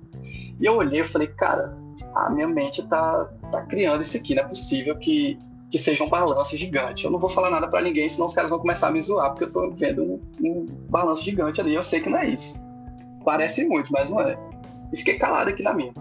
E 0.59 0.65
eu 0.65 0.75
olhei 0.75 1.01
e 1.01 1.03
falei, 1.03 1.27
cara, 1.27 1.77
a 2.15 2.29
minha 2.29 2.47
mente 2.47 2.85
tá, 2.87 3.29
tá 3.51 3.61
criando 3.61 4.01
isso 4.01 4.17
aqui, 4.17 4.33
não 4.33 4.43
é 4.43 4.47
possível 4.47 4.97
que, 4.97 5.37
que 5.69 5.77
seja 5.77 6.03
um 6.03 6.09
balanço 6.09 6.57
gigante. 6.57 7.05
Eu 7.05 7.11
não 7.11 7.19
vou 7.19 7.29
falar 7.29 7.51
nada 7.51 7.67
para 7.67 7.81
ninguém, 7.81 8.09
senão 8.09 8.25
os 8.25 8.33
caras 8.33 8.49
vão 8.49 8.59
começar 8.59 8.87
a 8.87 8.91
me 8.91 8.99
zoar, 8.99 9.29
porque 9.29 9.43
eu 9.43 9.51
tô 9.51 9.69
vendo 9.69 10.03
um, 10.03 10.19
um 10.41 10.65
balanço 10.89 11.23
gigante 11.23 11.61
ali. 11.61 11.75
Eu 11.75 11.83
sei 11.83 11.99
que 11.99 12.09
não 12.09 12.17
é 12.17 12.27
isso. 12.27 12.59
Parece 13.23 13.65
muito, 13.67 13.91
mas 13.93 14.09
não 14.09 14.19
é. 14.19 14.37
E 14.91 14.97
fiquei 14.97 15.19
calado 15.19 15.49
aqui 15.49 15.61
na 15.61 15.73
minha. 15.73 15.93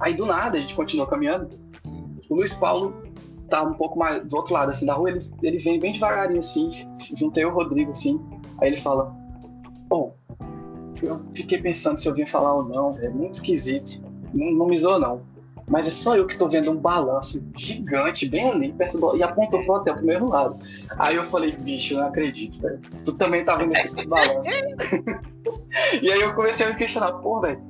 Aí 0.00 0.14
do 0.14 0.26
nada 0.26 0.58
a 0.58 0.60
gente 0.60 0.74
continuou 0.74 1.06
caminhando. 1.06 1.58
O 2.28 2.36
Luiz 2.36 2.54
Paulo 2.54 2.94
tá 3.48 3.62
um 3.62 3.74
pouco 3.74 3.98
mais 3.98 4.24
do 4.24 4.36
outro 4.36 4.54
lado 4.54 4.70
assim 4.70 4.86
da 4.86 4.94
rua, 4.94 5.10
ele, 5.10 5.20
ele 5.42 5.58
vem 5.58 5.78
bem 5.78 5.92
devagarinho 5.92 6.40
assim, 6.40 6.70
juntei 7.16 7.44
o 7.44 7.52
Rodrigo 7.52 7.92
assim. 7.92 8.20
Aí 8.60 8.68
ele 8.68 8.76
fala: 8.76 9.14
Pô, 9.88 10.12
eu 11.02 11.20
fiquei 11.32 11.58
pensando 11.58 11.98
se 11.98 12.08
eu 12.08 12.14
vim 12.14 12.26
falar 12.26 12.54
ou 12.54 12.64
não, 12.64 12.96
é 12.98 13.08
muito 13.08 13.34
esquisito. 13.34 14.02
Não, 14.32 14.52
não 14.52 14.66
me 14.66 14.76
zoou, 14.76 14.98
não. 14.98 15.34
Mas 15.68 15.86
é 15.86 15.90
só 15.90 16.14
eu 16.14 16.26
que 16.26 16.36
tô 16.36 16.46
vendo 16.46 16.70
um 16.70 16.76
balanço 16.76 17.42
gigante 17.56 18.28
bem 18.28 18.50
ali, 18.50 18.72
perto 18.72 18.98
do... 18.98 19.16
e 19.16 19.22
apontou 19.22 19.62
pro 19.64 19.74
hotel 19.74 19.94
pro 19.94 20.04
mesmo 20.04 20.28
lado. 20.28 20.58
Aí 20.98 21.16
eu 21.16 21.24
falei, 21.24 21.52
bicho, 21.52 21.94
eu 21.94 22.00
não 22.00 22.08
acredito, 22.08 22.60
velho. 22.60 22.80
Tu 23.02 23.12
também 23.14 23.44
tá 23.44 23.56
vendo 23.56 23.72
esse 23.72 24.06
balanço. 24.06 24.50
e 26.02 26.12
aí 26.12 26.20
eu 26.20 26.34
comecei 26.34 26.66
a 26.66 26.68
me 26.68 26.74
questionar, 26.74 27.12
pô, 27.14 27.40
velho, 27.40 27.62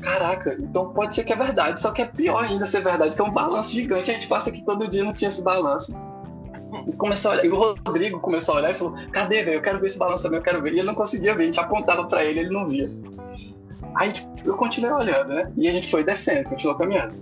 caraca, 0.00 0.56
então 0.58 0.92
pode 0.92 1.14
ser 1.14 1.24
que 1.24 1.32
é 1.32 1.36
verdade, 1.36 1.80
só 1.80 1.90
que 1.90 2.02
é 2.02 2.06
pior 2.06 2.44
ainda 2.44 2.66
ser 2.66 2.82
verdade, 2.82 3.14
que 3.14 3.20
é 3.20 3.24
um 3.24 3.32
balanço 3.32 3.70
gigante. 3.70 4.10
A 4.10 4.14
gente 4.14 4.26
passa 4.26 4.50
aqui 4.50 4.64
todo 4.64 4.88
dia 4.88 5.04
não 5.04 5.12
tinha 5.12 5.28
esse 5.28 5.42
balanço. 5.42 5.94
E 6.86 6.92
começou 6.92 7.32
a 7.32 7.34
olhar, 7.34 7.44
e 7.44 7.48
o 7.48 7.56
Rodrigo 7.56 8.20
começou 8.20 8.54
a 8.54 8.58
olhar 8.58 8.70
e 8.70 8.74
falou: 8.74 8.94
Cadê, 9.12 9.42
velho? 9.42 9.56
Eu 9.56 9.62
quero 9.62 9.80
ver 9.80 9.88
esse 9.88 9.98
balanço 9.98 10.22
também, 10.22 10.38
eu 10.38 10.44
quero 10.44 10.62
ver. 10.62 10.72
E 10.72 10.78
ele 10.78 10.86
não 10.86 10.94
conseguia 10.94 11.34
ver, 11.34 11.42
a 11.42 11.46
gente 11.46 11.60
apontava 11.60 12.06
pra 12.06 12.24
ele, 12.24 12.40
ele 12.40 12.50
não 12.50 12.68
via. 12.68 12.90
Aí 13.96 14.12
eu 14.44 14.56
continuei 14.56 14.92
olhando, 14.92 15.32
né? 15.32 15.52
E 15.56 15.68
a 15.68 15.72
gente 15.72 15.90
foi 15.90 16.04
descendo, 16.04 16.48
continuou 16.48 16.78
caminhando. 16.78 17.14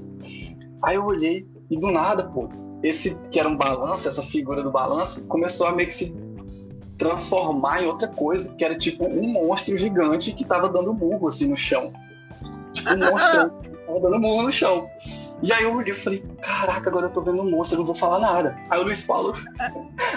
Aí 0.82 0.96
eu 0.96 1.04
olhei, 1.04 1.48
e 1.70 1.76
do 1.76 1.90
nada, 1.90 2.24
pô, 2.24 2.48
esse 2.82 3.16
que 3.30 3.40
era 3.40 3.48
um 3.48 3.56
balanço, 3.56 4.08
essa 4.08 4.22
figura 4.22 4.62
do 4.62 4.70
balanço, 4.70 5.22
começou 5.24 5.66
a 5.66 5.72
meio 5.72 5.88
que 5.88 5.94
se 5.94 6.14
transformar 6.98 7.82
em 7.82 7.86
outra 7.86 8.08
coisa, 8.08 8.52
que 8.54 8.64
era 8.64 8.76
tipo 8.76 9.04
um 9.04 9.32
monstro 9.32 9.76
gigante 9.76 10.32
que 10.32 10.44
tava 10.44 10.68
dando 10.68 10.92
burro 10.92 11.28
assim 11.28 11.46
no 11.48 11.56
chão. 11.56 11.92
Tipo, 12.78 12.94
um 12.94 13.10
monstro 13.10 13.52
dando 14.00 14.20
burro 14.20 14.42
no 14.42 14.52
chão. 14.52 14.88
E 15.42 15.52
aí 15.52 15.62
eu 15.62 15.74
olhei 15.74 15.92
e 15.92 15.96
falei, 15.96 16.24
caraca, 16.42 16.90
agora 16.90 17.06
eu 17.06 17.10
tô 17.10 17.20
vendo 17.20 17.40
um 17.42 17.50
monstro, 17.50 17.76
eu 17.76 17.78
não 17.80 17.86
vou 17.86 17.94
falar 17.94 18.18
nada. 18.18 18.56
Aí 18.70 18.80
o 18.80 18.82
Luiz 18.82 19.02
Paulo 19.04 19.34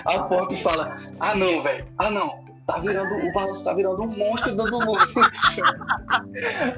aponta 0.06 0.54
e 0.54 0.58
fala, 0.58 0.98
ah 1.20 1.36
não, 1.36 1.62
velho, 1.62 1.86
ah 1.98 2.10
não, 2.10 2.44
tá 2.66 2.80
virando, 2.80 3.28
o 3.28 3.32
balanço 3.32 3.64
tá 3.64 3.74
virando 3.74 4.02
um 4.02 4.08
monstro 4.08 4.56
dando 4.56 4.80
burro 4.80 4.98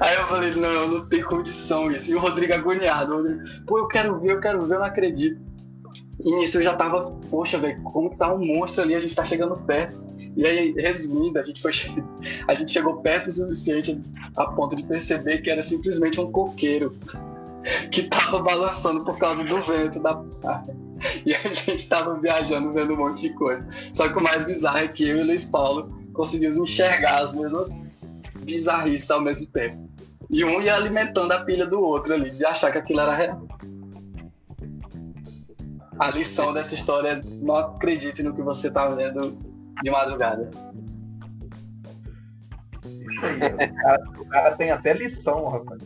Aí 0.00 0.14
eu 0.14 0.26
falei, 0.26 0.54
não, 0.54 0.88
não 0.88 1.06
tem 1.06 1.22
condição 1.22 1.90
isso. 1.90 2.10
E 2.10 2.14
o 2.14 2.18
Rodrigo 2.18 2.52
agoniado, 2.52 3.12
o 3.12 3.16
Rodrigo, 3.16 3.40
pô, 3.66 3.78
eu 3.78 3.88
quero 3.88 4.20
ver, 4.20 4.32
eu 4.32 4.40
quero 4.40 4.66
ver, 4.66 4.74
eu 4.74 4.78
não 4.78 4.86
acredito. 4.86 5.40
E 6.24 6.32
nisso 6.32 6.58
eu 6.58 6.62
já 6.62 6.74
tava, 6.74 7.10
poxa, 7.30 7.58
velho, 7.58 7.82
como 7.82 8.16
tá 8.16 8.32
um 8.32 8.44
monstro 8.44 8.82
ali, 8.82 8.94
a 8.94 8.98
gente 8.98 9.14
tá 9.14 9.24
chegando 9.24 9.56
perto. 9.56 10.02
E 10.36 10.46
aí, 10.46 10.72
resumindo, 10.72 11.38
a 11.38 11.42
gente 11.42 11.60
foi 11.60 11.72
a 12.48 12.54
gente 12.54 12.70
chegou 12.70 12.96
perto 12.96 13.28
o 13.28 13.32
suficiente 13.32 14.00
a 14.36 14.46
ponto 14.46 14.74
de 14.74 14.84
perceber 14.84 15.38
que 15.38 15.50
era 15.50 15.62
simplesmente 15.62 16.20
um 16.20 16.30
coqueiro 16.30 16.96
que 17.90 18.04
tava 18.04 18.42
balançando 18.42 19.04
por 19.04 19.18
causa 19.18 19.44
do 19.44 19.60
vento 19.60 20.00
da. 20.00 20.22
E 21.26 21.34
a 21.34 21.38
gente 21.38 21.86
tava 21.88 22.18
viajando 22.18 22.72
vendo 22.72 22.94
um 22.94 22.96
monte 22.96 23.22
de 23.22 23.30
coisa. 23.30 23.66
Só 23.92 24.08
que 24.08 24.18
o 24.18 24.22
mais 24.22 24.44
bizarro 24.44 24.78
é 24.78 24.88
que 24.88 25.06
eu 25.06 25.18
e 25.18 25.22
o 25.22 25.26
Luiz 25.26 25.44
Paulo 25.44 25.92
conseguimos 26.14 26.56
enxergar 26.56 27.22
as 27.22 27.34
mesmas 27.34 27.68
bizarrices 28.42 29.10
ao 29.10 29.20
mesmo 29.20 29.46
tempo. 29.46 29.90
E 30.30 30.44
um 30.44 30.60
ia 30.62 30.74
alimentando 30.74 31.32
a 31.32 31.44
pilha 31.44 31.66
do 31.66 31.80
outro 31.80 32.14
ali, 32.14 32.30
de 32.30 32.44
achar 32.46 32.70
que 32.72 32.78
aquilo 32.78 33.00
era 33.00 33.14
real. 33.14 33.46
A 35.98 36.10
lição 36.10 36.52
dessa 36.52 36.74
história 36.74 37.08
é 37.08 37.20
não 37.40 37.54
acredite 37.54 38.22
no 38.22 38.34
que 38.34 38.42
você 38.42 38.70
tá 38.70 38.88
vendo 38.88 39.36
de 39.82 39.90
madrugada. 39.90 40.50
Isso 43.08 43.24
aí, 43.24 43.36
o 43.36 43.74
cara, 43.76 44.02
o 44.18 44.24
cara 44.26 44.56
tem 44.56 44.70
até 44.70 44.92
lição, 44.92 45.48
rapaz. 45.48 45.82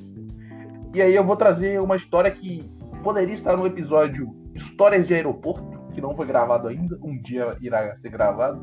E 0.94 1.02
aí 1.02 1.14
eu 1.14 1.24
vou 1.24 1.36
trazer 1.36 1.80
uma 1.80 1.96
história 1.96 2.30
que 2.30 2.62
poderia 3.02 3.34
estar 3.34 3.56
no 3.56 3.66
episódio 3.66 4.34
Histórias 4.54 5.06
de 5.06 5.14
Aeroporto, 5.14 5.78
que 5.92 6.00
não 6.00 6.16
foi 6.16 6.26
gravado 6.26 6.68
ainda, 6.68 6.98
um 7.02 7.16
dia 7.20 7.56
irá 7.60 7.94
ser 7.96 8.08
gravado. 8.08 8.60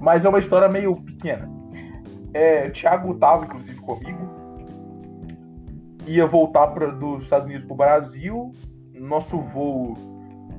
Mas 0.00 0.24
é 0.24 0.28
uma 0.28 0.38
história 0.38 0.68
meio 0.68 0.96
pequena. 0.96 1.48
É, 2.32 2.66
o 2.66 2.72
Thiago 2.72 3.12
estava, 3.12 3.44
inclusive, 3.44 3.80
comigo. 3.80 4.34
Ia 6.06 6.26
voltar 6.26 6.68
pra, 6.68 6.86
dos 6.86 7.24
Estados 7.24 7.46
Unidos 7.46 7.64
para 7.64 7.74
o 7.74 7.76
Brasil. 7.76 8.52
Nosso 8.92 9.38
voo 9.38 10.13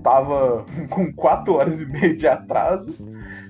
tava 0.06 0.64
com 0.92 1.12
4 1.12 1.54
horas 1.56 1.82
e 1.82 1.86
meia 1.88 2.16
de 2.16 2.28
atraso. 2.28 2.96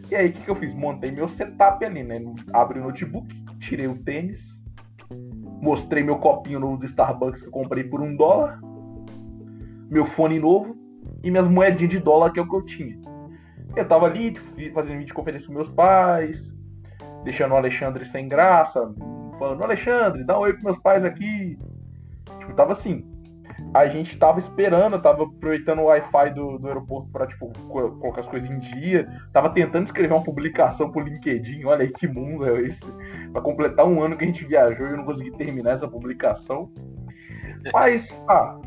E 0.09 0.15
aí, 0.15 0.29
o 0.29 0.33
que, 0.33 0.41
que 0.41 0.49
eu 0.49 0.55
fiz? 0.55 0.73
Montei 0.73 1.11
meu 1.11 1.27
setup 1.27 1.83
ali, 1.83 2.03
né? 2.03 2.21
Abri 2.53 2.79
o 2.79 2.83
notebook, 2.83 3.27
tirei 3.59 3.87
o 3.87 3.97
tênis, 4.03 4.61
mostrei 5.61 6.01
meu 6.01 6.17
copinho 6.17 6.61
novo 6.61 6.77
do 6.77 6.85
Starbucks 6.85 7.41
que 7.41 7.47
eu 7.47 7.51
comprei 7.51 7.83
por 7.83 8.01
um 8.01 8.15
dólar, 8.15 8.61
meu 9.89 10.05
fone 10.05 10.39
novo 10.39 10.77
e 11.23 11.29
minhas 11.29 11.47
moedinhas 11.47 11.91
de 11.91 11.99
dólar 11.99 12.31
que 12.31 12.39
é 12.39 12.43
o 12.43 12.47
que 12.47 12.55
eu 12.55 12.61
tinha. 12.61 12.97
Eu 13.75 13.85
tava 13.85 14.05
ali 14.05 14.31
tipo, 14.31 14.73
fazendo 14.73 14.99
videoconferência 14.99 15.47
com 15.47 15.55
meus 15.55 15.69
pais, 15.69 16.55
deixando 17.23 17.51
o 17.51 17.57
Alexandre 17.57 18.05
sem 18.05 18.27
graça, 18.27 18.93
falando, 19.37 19.63
Alexandre, 19.63 20.23
dá 20.23 20.37
um 20.37 20.43
oi 20.43 20.53
pros 20.53 20.63
meus 20.63 20.77
pais 20.77 21.03
aqui. 21.03 21.57
Tipo, 22.39 22.53
tava 22.53 22.71
assim. 22.71 23.14
A 23.75 23.87
gente 23.87 24.17
tava 24.17 24.39
esperando, 24.39 25.01
tava 25.01 25.23
aproveitando 25.23 25.79
o 25.79 25.85
Wi-Fi 25.85 26.33
do, 26.33 26.57
do 26.57 26.67
aeroporto 26.67 27.09
pra, 27.11 27.27
tipo, 27.27 27.51
colocar 27.67 28.21
as 28.21 28.27
coisas 28.27 28.49
em 28.49 28.59
dia. 28.59 29.07
Tava 29.33 29.49
tentando 29.49 29.85
escrever 29.85 30.13
uma 30.13 30.23
publicação 30.23 30.89
pro 30.89 31.01
LinkedIn, 31.01 31.65
olha 31.65 31.81
aí 31.81 31.91
que 31.91 32.07
mundo 32.07 32.45
é 32.45 32.61
esse. 32.61 32.85
Pra 33.33 33.41
completar 33.41 33.85
um 33.85 34.01
ano 34.01 34.15
que 34.15 34.23
a 34.23 34.27
gente 34.27 34.45
viajou 34.45 34.87
e 34.87 34.91
eu 34.91 34.97
não 34.97 35.05
consegui 35.05 35.31
terminar 35.31 35.71
essa 35.71 35.87
publicação. 35.87 36.71
Mas, 37.73 38.23
ah, 38.29 38.57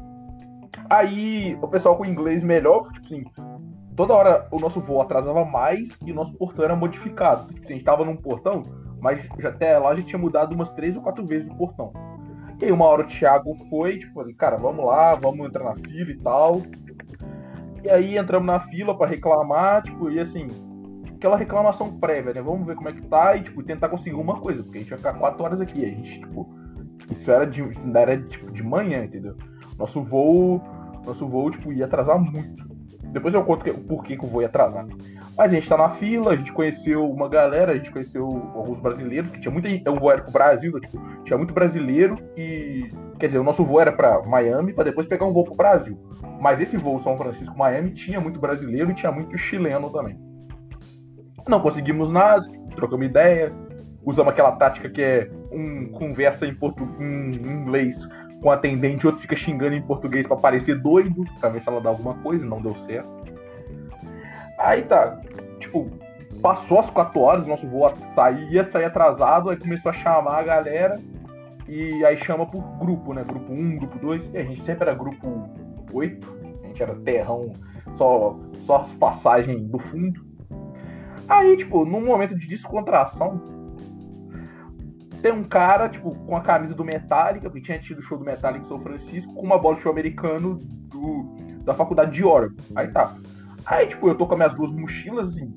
Aí 0.90 1.58
o 1.60 1.68
pessoal 1.68 1.96
com 1.96 2.06
inglês 2.06 2.42
melhor, 2.42 2.90
tipo 2.92 3.06
assim, 3.06 3.24
toda 3.94 4.14
hora 4.14 4.48
o 4.50 4.58
nosso 4.58 4.80
voo 4.80 5.02
atrasava 5.02 5.44
mais 5.44 5.98
e 6.04 6.12
o 6.12 6.14
nosso 6.14 6.32
portão 6.34 6.64
era 6.64 6.76
modificado. 6.76 7.46
Tipo 7.48 7.60
assim, 7.60 7.74
a 7.74 7.76
gente 7.76 7.84
tava 7.84 8.04
num 8.04 8.16
portão, 8.16 8.62
mas 9.00 9.28
já 9.38 9.50
até 9.50 9.78
lá 9.78 9.90
a 9.90 9.96
gente 9.96 10.08
tinha 10.08 10.18
mudado 10.18 10.54
umas 10.54 10.70
três 10.70 10.96
ou 10.96 11.02
quatro 11.02 11.26
vezes 11.26 11.50
o 11.50 11.54
portão. 11.54 11.92
E 12.60 12.64
aí 12.64 12.72
uma 12.72 12.86
hora 12.86 13.02
o 13.02 13.06
Thiago 13.06 13.54
foi, 13.70 13.98
tipo, 13.98 14.22
cara, 14.34 14.56
vamos 14.56 14.84
lá, 14.84 15.14
vamos 15.14 15.46
entrar 15.46 15.64
na 15.64 15.74
fila 15.76 16.10
e 16.10 16.18
tal. 16.18 16.62
E 17.84 17.90
aí 17.90 18.18
entramos 18.18 18.46
na 18.46 18.58
fila 18.58 18.96
para 18.96 19.10
reclamar, 19.10 19.82
tipo, 19.82 20.10
e 20.10 20.18
assim, 20.18 20.48
aquela 21.14 21.36
reclamação 21.36 21.98
prévia, 21.98 22.34
né? 22.34 22.42
Vamos 22.42 22.66
ver 22.66 22.74
como 22.74 22.88
é 22.88 22.92
que 22.92 23.02
tá 23.02 23.36
e, 23.36 23.42
tipo, 23.42 23.62
tentar 23.62 23.88
conseguir 23.88 24.16
uma 24.16 24.40
coisa, 24.40 24.62
porque 24.62 24.78
a 24.78 24.80
gente 24.80 24.90
vai 24.90 24.98
ficar 24.98 25.14
quatro 25.14 25.44
horas 25.44 25.60
aqui. 25.60 25.84
A 25.84 25.88
gente, 25.88 26.20
tipo, 26.20 26.48
isso 27.10 27.30
era 27.30 27.46
de, 27.46 27.62
era, 27.94 28.20
tipo, 28.20 28.50
de 28.50 28.62
manhã, 28.62 29.04
entendeu? 29.04 29.36
Nosso 29.78 30.02
voo 30.02 30.60
nosso 31.08 31.26
voo, 31.26 31.50
tipo, 31.50 31.72
ia 31.72 31.86
atrasar 31.86 32.18
muito. 32.18 32.67
Depois 33.12 33.32
eu 33.34 33.42
conto 33.42 33.70
o 33.70 33.80
porquê 33.84 34.16
que 34.16 34.24
o 34.24 34.28
voo 34.28 34.42
ia 34.42 34.48
atrasar. 34.48 34.86
Mas 35.36 35.52
a 35.52 35.54
gente 35.54 35.68
tá 35.68 35.76
na 35.76 35.88
fila, 35.90 36.32
a 36.32 36.36
gente 36.36 36.52
conheceu 36.52 37.08
uma 37.10 37.28
galera, 37.28 37.72
a 37.72 37.76
gente 37.76 37.90
conheceu 37.90 38.26
alguns 38.54 38.80
brasileiros, 38.80 39.30
que 39.30 39.40
tinha 39.40 39.52
muita 39.52 39.68
gente. 39.68 39.86
É 39.86 39.90
um 39.90 39.96
voo 39.96 40.10
era 40.10 40.22
pro 40.22 40.32
Brasil, 40.32 40.76
então, 40.76 40.80
tipo, 40.80 41.24
tinha 41.24 41.36
muito 41.36 41.54
brasileiro 41.54 42.16
e. 42.36 42.88
Quer 43.18 43.26
dizer, 43.26 43.38
o 43.38 43.44
nosso 43.44 43.64
voo 43.64 43.80
era 43.80 43.90
para 43.90 44.22
Miami 44.22 44.72
para 44.72 44.84
depois 44.84 45.06
pegar 45.06 45.26
um 45.26 45.32
voo 45.32 45.44
pro 45.44 45.54
Brasil. 45.54 45.98
Mas 46.40 46.60
esse 46.60 46.76
voo 46.76 47.00
São 47.00 47.16
Francisco-Miami 47.16 47.90
tinha 47.90 48.20
muito 48.20 48.38
brasileiro 48.38 48.90
e 48.90 48.94
tinha 48.94 49.10
muito 49.10 49.36
chileno 49.36 49.90
também. 49.90 50.18
Não 51.48 51.60
conseguimos 51.60 52.10
nada, 52.10 52.46
trocamos 52.76 53.06
ideia, 53.06 53.52
usamos 54.04 54.32
aquela 54.32 54.52
tática 54.52 54.88
que 54.88 55.02
é 55.02 55.30
um 55.50 55.86
conversa 55.86 56.46
em, 56.46 56.54
portu... 56.54 56.88
em 57.00 57.34
inglês 57.34 58.06
com 58.42 58.50
atendente, 58.50 59.06
outro 59.06 59.20
fica 59.20 59.34
xingando 59.34 59.74
em 59.74 59.82
português 59.82 60.26
para 60.26 60.36
parecer 60.36 60.76
doido, 60.80 61.24
pra 61.40 61.48
ver 61.48 61.60
se 61.60 61.68
ela 61.68 61.80
dá 61.80 61.88
alguma 61.88 62.14
coisa, 62.14 62.46
não 62.46 62.60
deu 62.60 62.74
certo. 62.74 63.08
Aí 64.58 64.82
tá, 64.82 65.20
tipo, 65.58 65.90
passou 66.40 66.78
as 66.78 66.90
4 66.90 67.20
horas, 67.20 67.46
nosso 67.46 67.66
voo 67.66 67.92
saía, 68.14 68.68
sair 68.68 68.84
atrasado, 68.84 69.50
aí 69.50 69.56
começou 69.56 69.90
a 69.90 69.92
chamar 69.92 70.38
a 70.38 70.42
galera. 70.42 71.00
E 71.68 72.04
aí 72.04 72.16
chama 72.16 72.46
por 72.46 72.62
grupo, 72.78 73.12
né? 73.12 73.22
Grupo 73.24 73.52
1, 73.52 73.76
grupo 73.76 73.98
2. 73.98 74.30
E 74.32 74.38
a 74.38 74.42
gente 74.42 74.62
sempre 74.62 74.88
era 74.88 74.94
grupo 74.96 75.48
8. 75.92 76.38
A 76.62 76.66
gente 76.66 76.82
era 76.82 76.94
terrão, 76.96 77.52
só, 77.92 78.38
só 78.62 78.76
as 78.76 78.94
passagens 78.94 79.60
do 79.68 79.78
fundo. 79.78 80.26
Aí, 81.28 81.56
tipo, 81.58 81.84
num 81.84 82.04
momento 82.04 82.34
de 82.38 82.46
descontração, 82.46 83.42
tem 85.22 85.32
um 85.32 85.42
cara, 85.42 85.88
tipo, 85.88 86.14
com 86.14 86.36
a 86.36 86.40
camisa 86.40 86.74
do 86.74 86.84
Metallica, 86.84 87.48
porque 87.48 87.60
tinha 87.60 87.78
tido 87.78 87.98
o 87.98 88.02
show 88.02 88.18
do 88.18 88.24
Metallica 88.24 88.64
em 88.64 88.68
São 88.68 88.80
Francisco, 88.80 89.34
com 89.34 89.42
uma 89.42 89.58
bola 89.58 89.76
de 89.76 89.82
show 89.82 89.92
americano 89.92 90.58
do, 90.62 91.36
da 91.64 91.74
faculdade 91.74 92.12
de 92.12 92.24
Oregon. 92.24 92.56
Aí 92.74 92.88
tá. 92.88 93.14
Aí, 93.66 93.86
tipo, 93.86 94.08
eu 94.08 94.14
tô 94.14 94.26
com 94.26 94.34
as 94.34 94.38
minhas 94.38 94.54
duas 94.54 94.72
mochilas, 94.72 95.30
assim, 95.30 95.52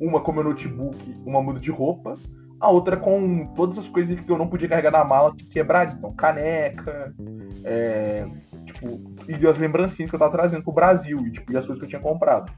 uma 0.00 0.20
com 0.20 0.32
meu 0.32 0.44
notebook, 0.44 1.14
uma 1.24 1.42
muda 1.42 1.60
de 1.60 1.70
roupa, 1.70 2.14
a 2.58 2.70
outra 2.70 2.96
com 2.96 3.46
todas 3.54 3.78
as 3.78 3.88
coisas 3.88 4.18
que 4.18 4.30
eu 4.30 4.38
não 4.38 4.48
podia 4.48 4.68
carregar 4.68 4.90
na 4.90 5.04
mala 5.04 5.34
que 5.34 5.46
quebraria. 5.46 5.94
Então, 5.96 6.12
caneca, 6.12 7.14
é, 7.64 8.26
tipo, 8.64 9.00
e 9.28 9.46
as 9.46 9.58
lembrancinhas 9.58 10.08
que 10.08 10.14
eu 10.14 10.20
tava 10.20 10.32
trazendo 10.32 10.62
pro 10.62 10.72
Brasil, 10.72 11.20
e, 11.26 11.32
tipo, 11.32 11.52
e 11.52 11.56
as 11.56 11.66
coisas 11.66 11.80
que 11.80 11.84
eu 11.84 11.88
tinha 11.88 12.00
comprado. 12.00 12.52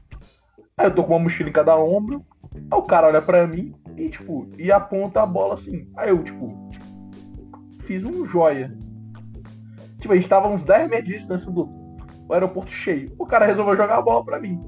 Aí 0.77 0.87
eu 0.87 0.93
tô 0.93 1.03
com 1.03 1.13
uma 1.13 1.23
mochila 1.23 1.49
em 1.49 1.53
cada 1.53 1.77
ombro, 1.77 2.23
aí 2.53 2.79
o 2.79 2.83
cara 2.83 3.07
olha 3.07 3.21
pra 3.21 3.45
mim 3.47 3.73
e, 3.97 4.09
tipo, 4.09 4.49
e 4.57 4.71
aponta 4.71 5.21
a 5.21 5.25
bola 5.25 5.55
assim. 5.55 5.87
Aí 5.95 6.09
eu, 6.09 6.23
tipo, 6.23 6.69
fiz 7.81 8.03
um 8.03 8.25
joia. 8.25 8.75
Tipo, 9.99 10.13
a 10.13 10.15
gente 10.15 10.29
tava 10.29 10.47
uns 10.47 10.63
10 10.63 10.89
metros 10.89 11.07
de 11.07 11.17
distância 11.17 11.51
do 11.51 11.69
aeroporto 12.29 12.71
cheio. 12.71 13.13
O 13.17 13.25
cara 13.25 13.45
resolveu 13.45 13.75
jogar 13.75 13.97
a 13.97 14.01
bola 14.01 14.23
pra 14.23 14.39
mim. 14.39 14.59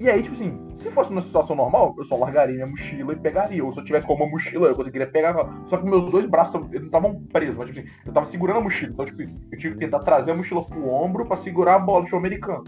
E 0.00 0.08
aí, 0.08 0.22
tipo 0.22 0.34
assim, 0.36 0.56
se 0.76 0.88
fosse 0.92 1.10
numa 1.10 1.20
situação 1.20 1.56
normal, 1.56 1.92
eu 1.98 2.04
só 2.04 2.16
largaria 2.16 2.54
minha 2.54 2.68
mochila 2.68 3.12
e 3.12 3.16
pegaria. 3.16 3.64
Ou 3.64 3.72
se 3.72 3.80
eu 3.80 3.84
tivesse 3.84 4.06
com 4.06 4.14
uma 4.14 4.28
mochila, 4.28 4.68
eu 4.68 4.74
conseguiria 4.76 5.08
pegar. 5.08 5.34
Só 5.66 5.76
que 5.76 5.84
meus 5.84 6.08
dois 6.08 6.24
braços, 6.24 6.54
não 6.54 6.84
estavam 6.84 7.20
presos. 7.32 7.56
Mas, 7.56 7.68
tipo 7.68 7.80
assim, 7.80 7.90
eu 8.06 8.12
tava 8.12 8.26
segurando 8.26 8.58
a 8.58 8.60
mochila. 8.60 8.92
Então, 8.92 9.04
tipo 9.04 9.20
assim, 9.20 9.34
eu 9.50 9.58
tive 9.58 9.74
que 9.74 9.80
tentar 9.80 9.98
trazer 10.00 10.30
a 10.30 10.34
mochila 10.36 10.64
pro 10.64 10.88
ombro 10.88 11.26
pra 11.26 11.36
segurar 11.36 11.74
a 11.74 11.78
bola 11.80 12.02
do 12.02 12.08
show 12.08 12.18
americano. 12.18 12.62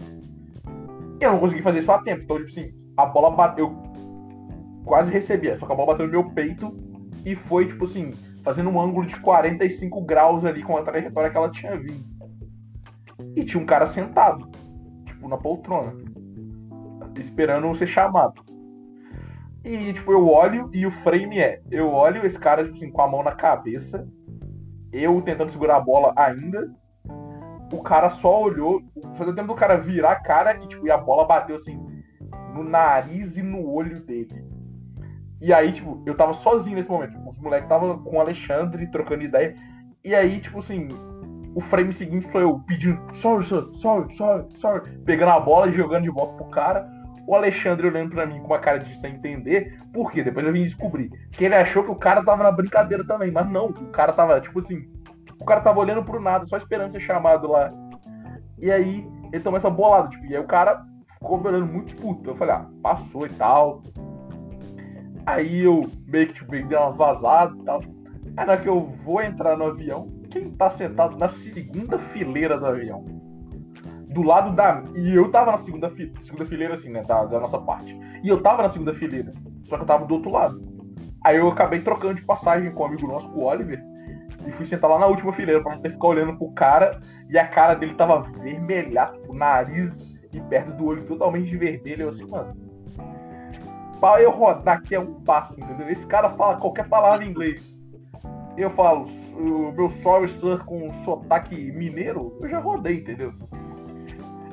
E 1.21 1.23
eu 1.23 1.31
não 1.31 1.39
consegui 1.39 1.61
fazer 1.61 1.79
isso 1.79 1.91
a 1.91 1.99
tempo. 1.99 2.23
Então, 2.23 2.37
tipo 2.37 2.49
assim, 2.49 2.73
a 2.97 3.05
bola 3.05 3.31
bateu. 3.31 3.90
Quase 4.85 5.11
recebia. 5.11 5.57
Só 5.57 5.65
que 5.65 5.71
a 5.71 5.75
bola 5.75 5.93
bateu 5.93 6.05
no 6.05 6.11
meu 6.11 6.29
peito 6.31 6.75
e 7.25 7.35
foi, 7.35 7.67
tipo 7.67 7.85
assim, 7.85 8.11
fazendo 8.43 8.69
um 8.69 8.81
ângulo 8.81 9.05
de 9.05 9.19
45 9.19 10.01
graus 10.01 10.45
ali 10.45 10.63
com 10.63 10.77
a 10.77 10.83
trajetória 10.83 11.29
que 11.29 11.37
ela 11.37 11.51
tinha 11.51 11.77
vindo. 11.77 12.11
E 13.35 13.43
tinha 13.43 13.61
um 13.61 13.65
cara 13.65 13.85
sentado, 13.85 14.49
tipo, 15.05 15.27
na 15.27 15.37
poltrona 15.37 15.93
esperando 17.19 17.73
ser 17.75 17.87
chamado. 17.87 18.43
E, 19.63 19.93
tipo, 19.93 20.11
eu 20.11 20.27
olho 20.27 20.69
e 20.73 20.85
o 20.85 20.91
frame 20.91 21.39
é: 21.39 21.61
eu 21.69 21.89
olho 21.89 22.25
esse 22.25 22.37
cara, 22.37 22.63
tipo 22.63 22.75
assim, 22.75 22.91
com 22.91 23.01
a 23.01 23.07
mão 23.07 23.23
na 23.23 23.33
cabeça, 23.33 24.07
eu 24.91 25.21
tentando 25.21 25.51
segurar 25.51 25.77
a 25.77 25.81
bola 25.81 26.13
ainda. 26.15 26.73
O 27.71 27.81
cara 27.81 28.09
só 28.09 28.41
olhou, 28.41 28.81
só 29.15 29.23
deu 29.23 29.33
tempo 29.33 29.47
do 29.47 29.55
cara 29.55 29.77
virar 29.77 30.11
a 30.11 30.19
cara 30.19 30.57
e, 30.61 30.67
tipo, 30.67 30.85
e 30.85 30.91
a 30.91 30.97
bola 30.97 31.25
bateu 31.25 31.55
assim 31.55 31.79
no 32.53 32.63
nariz 32.63 33.37
e 33.37 33.41
no 33.41 33.65
olho 33.65 34.01
dele. 34.01 34.45
E 35.41 35.51
aí, 35.53 35.71
tipo, 35.71 36.01
eu 36.05 36.15
tava 36.15 36.33
sozinho 36.33 36.75
nesse 36.75 36.89
momento. 36.89 37.11
Tipo, 37.11 37.29
os 37.29 37.39
moleques 37.39 37.67
tava 37.67 37.97
com 37.97 38.17
o 38.17 38.19
Alexandre 38.19 38.87
trocando 38.87 39.23
ideia. 39.23 39.55
E 40.03 40.13
aí, 40.13 40.39
tipo 40.39 40.59
assim, 40.59 40.87
o 41.55 41.59
frame 41.59 41.91
seguinte 41.91 42.27
foi 42.27 42.43
eu 42.43 42.59
pedindo 42.67 42.99
sorry, 43.13 43.43
sorry, 43.43 43.75
sorry, 43.75 44.15
sorry, 44.15 44.45
sorry, 44.57 44.97
pegando 45.05 45.31
a 45.31 45.39
bola 45.39 45.67
e 45.67 45.73
jogando 45.73 46.03
de 46.03 46.09
volta 46.09 46.35
pro 46.35 46.45
cara 46.45 46.87
o 47.27 47.35
Alexandre 47.35 47.87
olhando 47.87 48.09
para 48.09 48.25
mim 48.25 48.39
com 48.39 48.47
uma 48.47 48.59
cara 48.59 48.79
de 48.79 48.93
sem 48.97 49.13
entender, 49.15 49.77
por 49.93 50.11
quê? 50.11 50.23
Depois 50.23 50.45
eu 50.45 50.53
vim 50.53 50.63
descobrir 50.63 51.09
que 51.31 51.45
ele 51.45 51.55
achou 51.55 51.83
que 51.83 51.91
o 51.91 51.95
cara 51.95 52.23
tava 52.23 52.43
na 52.43 52.51
brincadeira 52.51 53.05
também, 53.05 53.31
mas 53.31 53.49
não, 53.49 53.67
o 53.67 53.87
cara 53.87 54.11
tava, 54.11 54.39
tipo 54.41 54.59
assim, 54.59 54.85
o 55.39 55.45
cara 55.45 55.61
tava 55.61 55.79
olhando 55.79 56.03
pro 56.03 56.19
nada, 56.19 56.45
só 56.45 56.57
esperando 56.57 56.91
ser 56.91 56.99
chamado 56.99 57.47
lá. 57.47 57.69
E 58.57 58.71
aí 58.71 59.07
ele 59.31 59.43
tomou 59.43 59.57
essa 59.57 59.69
bolada, 59.69 60.09
tipo, 60.09 60.25
e 60.25 60.35
aí 60.35 60.41
o 60.41 60.47
cara 60.47 60.83
ficou 61.13 61.41
olhando 61.41 61.65
muito 61.65 61.95
puto. 61.95 62.29
Eu 62.29 62.35
falei, 62.35 62.55
ah, 62.55 62.65
passou 62.81 63.25
e 63.25 63.29
tal. 63.29 63.81
Aí 65.25 65.63
eu 65.63 65.89
meio 66.07 66.27
que 66.27 66.33
tipo, 66.33 66.51
dei 66.51 66.63
uma 66.63 66.91
vazada 66.91 67.55
e 67.55 67.63
tal. 67.63 67.81
Aí 68.37 68.45
na 68.45 68.57
que 68.57 68.67
eu 68.67 68.81
vou 69.03 69.21
entrar 69.21 69.57
no 69.57 69.65
avião, 69.65 70.07
quem 70.29 70.49
tá 70.51 70.69
sentado 70.69 71.17
na 71.17 71.27
segunda 71.27 71.97
fileira 71.97 72.57
do 72.57 72.65
avião? 72.65 73.21
do 74.11 74.21
lado 74.21 74.55
da. 74.55 74.83
E 74.95 75.15
eu 75.15 75.29
tava 75.31 75.51
na 75.51 75.57
segunda, 75.57 75.89
fi... 75.89 76.11
segunda 76.23 76.45
fileira, 76.45 76.73
assim, 76.73 76.89
né? 76.89 77.03
Da, 77.03 77.25
da 77.25 77.39
nossa 77.39 77.59
parte. 77.59 77.97
E 78.23 78.27
eu 78.27 78.41
tava 78.41 78.61
na 78.61 78.69
segunda 78.69 78.93
fileira. 78.93 79.31
Só 79.63 79.77
que 79.77 79.83
eu 79.83 79.87
tava 79.87 80.05
do 80.05 80.15
outro 80.15 80.31
lado. 80.31 80.61
Aí 81.23 81.37
eu 81.37 81.47
acabei 81.47 81.79
trocando 81.81 82.15
de 82.15 82.23
passagem 82.23 82.71
com 82.71 82.83
um 82.83 82.85
amigo 82.87 83.07
nosso, 83.07 83.29
com 83.29 83.39
o 83.39 83.43
Oliver. 83.45 83.81
E 84.45 84.51
fui 84.51 84.65
sentar 84.65 84.89
lá 84.89 84.99
na 84.99 85.05
última 85.05 85.31
fileira 85.31 85.61
pra 85.61 85.75
não 85.75 85.81
ter 85.81 85.91
ficar 85.91 86.07
olhando 86.07 86.37
pro 86.37 86.51
cara. 86.51 86.99
E 87.29 87.37
a 87.37 87.47
cara 87.47 87.73
dele 87.73 87.93
tava 87.93 88.21
vermelhada, 88.21 89.17
o 89.27 89.33
nariz 89.33 90.11
e 90.33 90.41
perto 90.41 90.73
do 90.73 90.85
olho 90.85 91.05
totalmente 91.05 91.55
vermelho. 91.55 92.03
Eu 92.03 92.09
assim, 92.09 92.25
mano. 92.25 92.70
Pra 94.01 94.19
eu 94.19 94.31
rodar 94.31 94.79
aqui 94.79 94.95
é 94.95 94.99
um 94.99 95.13
passo, 95.21 95.59
entendeu? 95.59 95.87
Esse 95.87 96.07
cara 96.07 96.31
fala 96.31 96.57
qualquer 96.57 96.89
palavra 96.89 97.23
em 97.23 97.29
inglês. 97.29 97.63
Eu 98.57 98.71
falo, 98.71 99.05
o 99.35 99.71
meu 99.71 99.91
sorry 100.01 100.27
sir 100.27 100.65
com 100.65 100.91
sotaque 101.05 101.55
mineiro, 101.71 102.35
eu 102.41 102.49
já 102.49 102.59
rodei, 102.59 102.97
entendeu? 102.97 103.31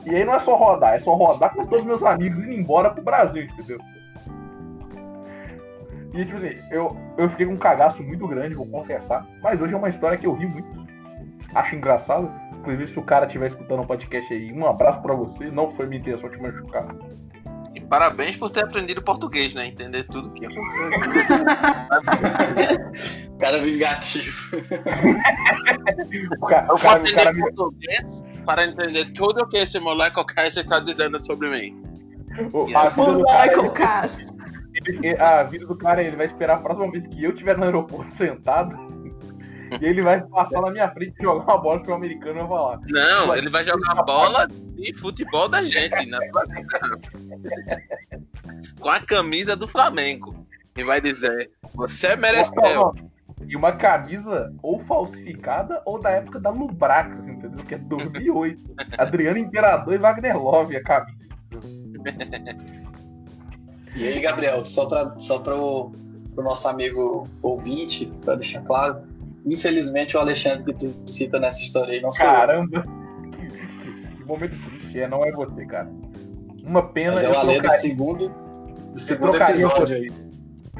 E 0.05 0.15
aí 0.15 0.23
não 0.25 0.35
é 0.35 0.39
só 0.39 0.55
rodar, 0.55 0.95
é 0.95 1.01
só 1.01 1.15
rodar 1.15 1.55
com 1.55 1.65
todos 1.65 1.85
meus 1.85 2.03
amigos 2.03 2.41
indo 2.43 2.53
embora 2.53 2.91
pro 2.91 3.03
Brasil, 3.03 3.45
entendeu? 3.45 3.79
E 6.13 6.25
tipo 6.25 6.37
assim, 6.37 6.57
eu, 6.71 6.95
eu 7.17 7.31
fiquei 7.31 7.47
com 7.47 7.53
um 7.53 7.59
cagaço 7.59 8.03
muito 8.03 8.29
grande, 8.29 8.55
vou 8.55 8.67
confessar. 8.67 9.27
Mas 9.43 9.61
hoje 9.63 9.73
é 9.73 9.77
uma 9.77 9.89
história 9.89 10.19
que 10.19 10.27
eu 10.27 10.35
ri 10.35 10.47
muito. 10.47 10.87
Acho 11.55 11.75
engraçado. 11.75 12.31
Inclusive, 12.59 12.87
se 12.87 12.99
o 12.99 13.03
cara 13.03 13.25
estiver 13.25 13.47
escutando 13.47 13.81
o 13.81 13.83
um 13.83 13.87
podcast 13.87 14.33
aí, 14.33 14.53
um 14.53 14.67
abraço 14.67 15.01
para 15.01 15.15
você. 15.15 15.51
Não 15.51 15.71
foi 15.71 15.87
minha 15.87 16.01
intenção 16.01 16.31
te 16.31 16.41
machucar. 16.41 16.87
Parabéns 17.89 18.37
por 18.37 18.51
ter 18.51 18.65
aprendido 18.65 19.01
português, 19.01 19.55
né? 19.55 19.67
Entender 19.67 20.05
tudo 20.05 20.29
o 20.29 20.33
que 20.33 20.45
aconteceu. 20.45 20.91
cara 23.39 23.59
vingativo. 23.65 24.57
o 26.41 26.47
cara, 26.47 26.75
o 26.75 26.79
cara, 26.79 27.03
o 27.03 27.15
cara 27.15 27.33
me... 27.33 27.41
português 27.41 28.25
para 28.45 28.67
entender 28.67 29.13
tudo 29.13 29.43
o 29.43 29.49
que 29.49 29.57
esse 29.57 29.79
moleque 29.81 30.23
Cast 30.25 30.61
está 30.61 30.81
dizendo 30.81 31.25
sobre 31.25 31.49
mim. 31.49 31.83
O, 32.53 32.65
a 32.77 32.91
vida 32.91 33.13
moleque 33.13 33.71
Cast. 33.71 34.27
A 35.19 35.43
vida 35.43 35.67
do 35.67 35.77
cara, 35.77 36.03
ele 36.03 36.17
vai 36.17 36.27
esperar 36.27 36.59
a 36.59 36.61
próxima 36.61 36.91
vez 36.91 37.07
que 37.07 37.25
eu 37.25 37.31
estiver 37.31 37.57
no 37.57 37.65
aeroporto 37.65 38.11
sentado. 38.17 38.77
E 39.81 39.85
ele 39.85 40.03
vai 40.03 40.21
passar 40.23 40.61
na 40.61 40.71
minha 40.71 40.91
frente 40.91 41.15
e 41.19 41.23
jogar 41.23 41.45
uma 41.45 41.59
bola 41.59 41.83
pro 41.83 41.95
americano 41.95 42.39
e 42.39 42.43
eu 42.43 42.49
falar. 42.49 42.81
Não, 42.89 43.37
ele 43.37 43.51
vai 43.51 43.65
jogar 43.65 44.03
bola 44.03 44.47
de 44.47 44.93
futebol 44.95 45.49
da 45.49 45.63
gente, 45.63 46.07
né? 46.07 46.19
Com 48.81 48.89
a 48.89 49.01
camisa 49.01 49.57
do 49.57 49.67
Flamengo. 49.69 50.47
E 50.77 50.85
vai 50.85 51.01
dizer: 51.01 51.51
Você 51.75 52.15
mereceu. 52.17 52.93
E 53.47 53.57
uma 53.57 53.73
camisa 53.73 54.53
ou 54.63 54.81
falsificada 54.81 55.81
ou 55.85 55.99
da 55.99 56.11
época 56.11 56.41
da 56.41 56.51
Lubrax, 56.51 57.25
entendeu? 57.25 57.65
Que 57.65 57.75
é 57.77 57.79
2008. 57.79 58.75
Adriano 58.99 59.39
Imperador 59.39 59.95
e 59.95 59.99
Wagner 59.99 60.37
Love 60.37 60.77
a 60.77 60.83
camisa. 60.83 61.29
E 63.97 64.07
aí, 64.07 64.21
Gabriel, 64.21 64.65
só 64.65 64.87
para 64.87 65.19
só 65.19 65.43
o 65.43 65.93
nosso 66.43 66.69
amigo 66.69 67.29
ouvinte, 67.43 68.07
para 68.25 68.37
deixar 68.37 68.63
claro, 68.63 69.08
infelizmente 69.53 70.17
o 70.17 70.21
Alexandre 70.21 70.65
que 70.65 70.75
tu 70.75 70.95
cita 71.07 71.39
nessa 71.39 71.63
história 71.63 71.95
aí 71.95 72.01
não 72.01 72.13
sou 72.13 72.27
Caramba! 72.27 72.83
Que, 74.17 74.25
momento 74.25 74.57
triste, 74.69 75.01
é, 75.01 75.09
não 75.09 75.25
é 75.25 75.33
você, 75.33 75.65
cara. 75.67 75.91
Uma 76.63 76.83
pena. 76.83 77.15
Mas 77.15 77.25
é 77.25 77.31
o 77.31 77.39
Ale 77.39 77.61
do 77.61 77.71
segundo, 77.71 78.29
do 78.93 78.99
segundo 78.99 79.37
episódio 79.37 79.97
aí 79.97 80.29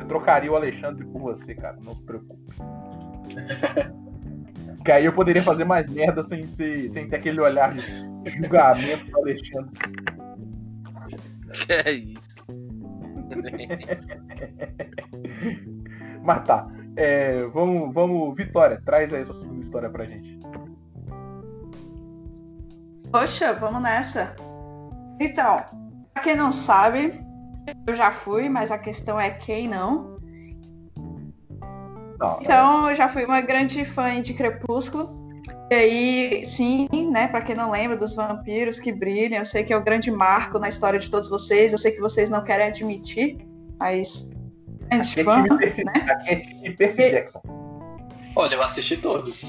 trocaria 0.09 0.51
o 0.51 0.57
Alexandre 0.57 1.05
por 1.05 1.21
você, 1.21 1.55
cara. 1.55 1.77
Não 1.85 1.95
se 1.95 2.03
preocupe. 2.03 2.43
que 4.85 4.91
aí 4.91 5.05
eu 5.05 5.13
poderia 5.13 5.43
fazer 5.43 5.65
mais 5.65 5.89
merda 5.89 6.23
sem, 6.23 6.47
ser, 6.47 6.89
sem 6.91 7.09
ter 7.09 7.17
aquele 7.17 7.41
olhar 7.41 7.75
de 7.75 7.83
julgamento 8.31 9.11
do 9.11 9.19
Alexandre. 9.19 9.71
Que 11.67 11.73
é 11.73 11.91
isso? 11.93 12.47
Mas 16.23 16.45
tá. 16.45 16.71
É, 17.01 17.43
vamos, 17.55 17.95
vamos, 17.95 18.37
Vitória, 18.37 18.83
traz 18.85 19.15
aí 19.15 19.23
a 19.23 19.27
sua 19.27 19.37
segunda 19.37 19.63
história 19.63 19.89
pra 19.89 20.05
gente. 20.05 20.37
Poxa, 23.13 23.55
vamos 23.55 23.81
nessa. 23.81 24.35
Então, 25.21 25.65
pra 26.13 26.25
quem 26.25 26.35
não 26.35 26.51
sabe, 26.51 27.15
eu 27.87 27.95
já 27.95 28.11
fui, 28.11 28.49
mas 28.49 28.73
a 28.73 28.79
questão 28.79 29.19
é 29.19 29.31
quem 29.31 29.69
não. 29.69 30.19
não 32.19 32.39
então, 32.41 32.89
é. 32.89 32.91
eu 32.91 32.95
já 32.97 33.07
fui 33.07 33.25
uma 33.25 33.41
grande 33.43 33.85
fã 33.85 34.21
de 34.21 34.35
Crepúsculo. 34.35 35.09
E 35.71 35.75
aí, 35.75 36.45
sim, 36.45 36.89
né, 37.13 37.29
para 37.29 37.43
quem 37.43 37.55
não 37.55 37.71
lembra 37.71 37.97
dos 37.97 38.17
vampiros 38.17 38.81
que 38.81 38.91
brilham, 38.91 39.39
eu 39.39 39.45
sei 39.45 39.63
que 39.63 39.73
é 39.73 39.77
o 39.77 39.85
grande 39.85 40.11
marco 40.11 40.59
na 40.59 40.69
história 40.69 40.99
de 40.99 41.09
todos 41.09 41.31
vocês, 41.31 41.71
eu 41.71 41.79
sei 41.79 41.93
que 41.93 42.01
vocês 42.01 42.29
não 42.29 42.43
querem 42.43 42.67
admitir, 42.67 43.39
mas 43.79 44.33
grandes 44.89 45.13
Aqui 45.13 45.21
é 45.21 45.25
time 45.25 45.59
Percy, 45.59 45.85
né? 45.85 45.93
aqui 46.11 46.31
é 46.31 46.37
time 46.37 46.77
Percy 46.77 47.03
E- 47.03 47.11
Jackson. 47.11 47.43
Olha, 48.37 48.55
eu 48.55 48.63
assisti 48.63 48.97
todos. 48.97 49.45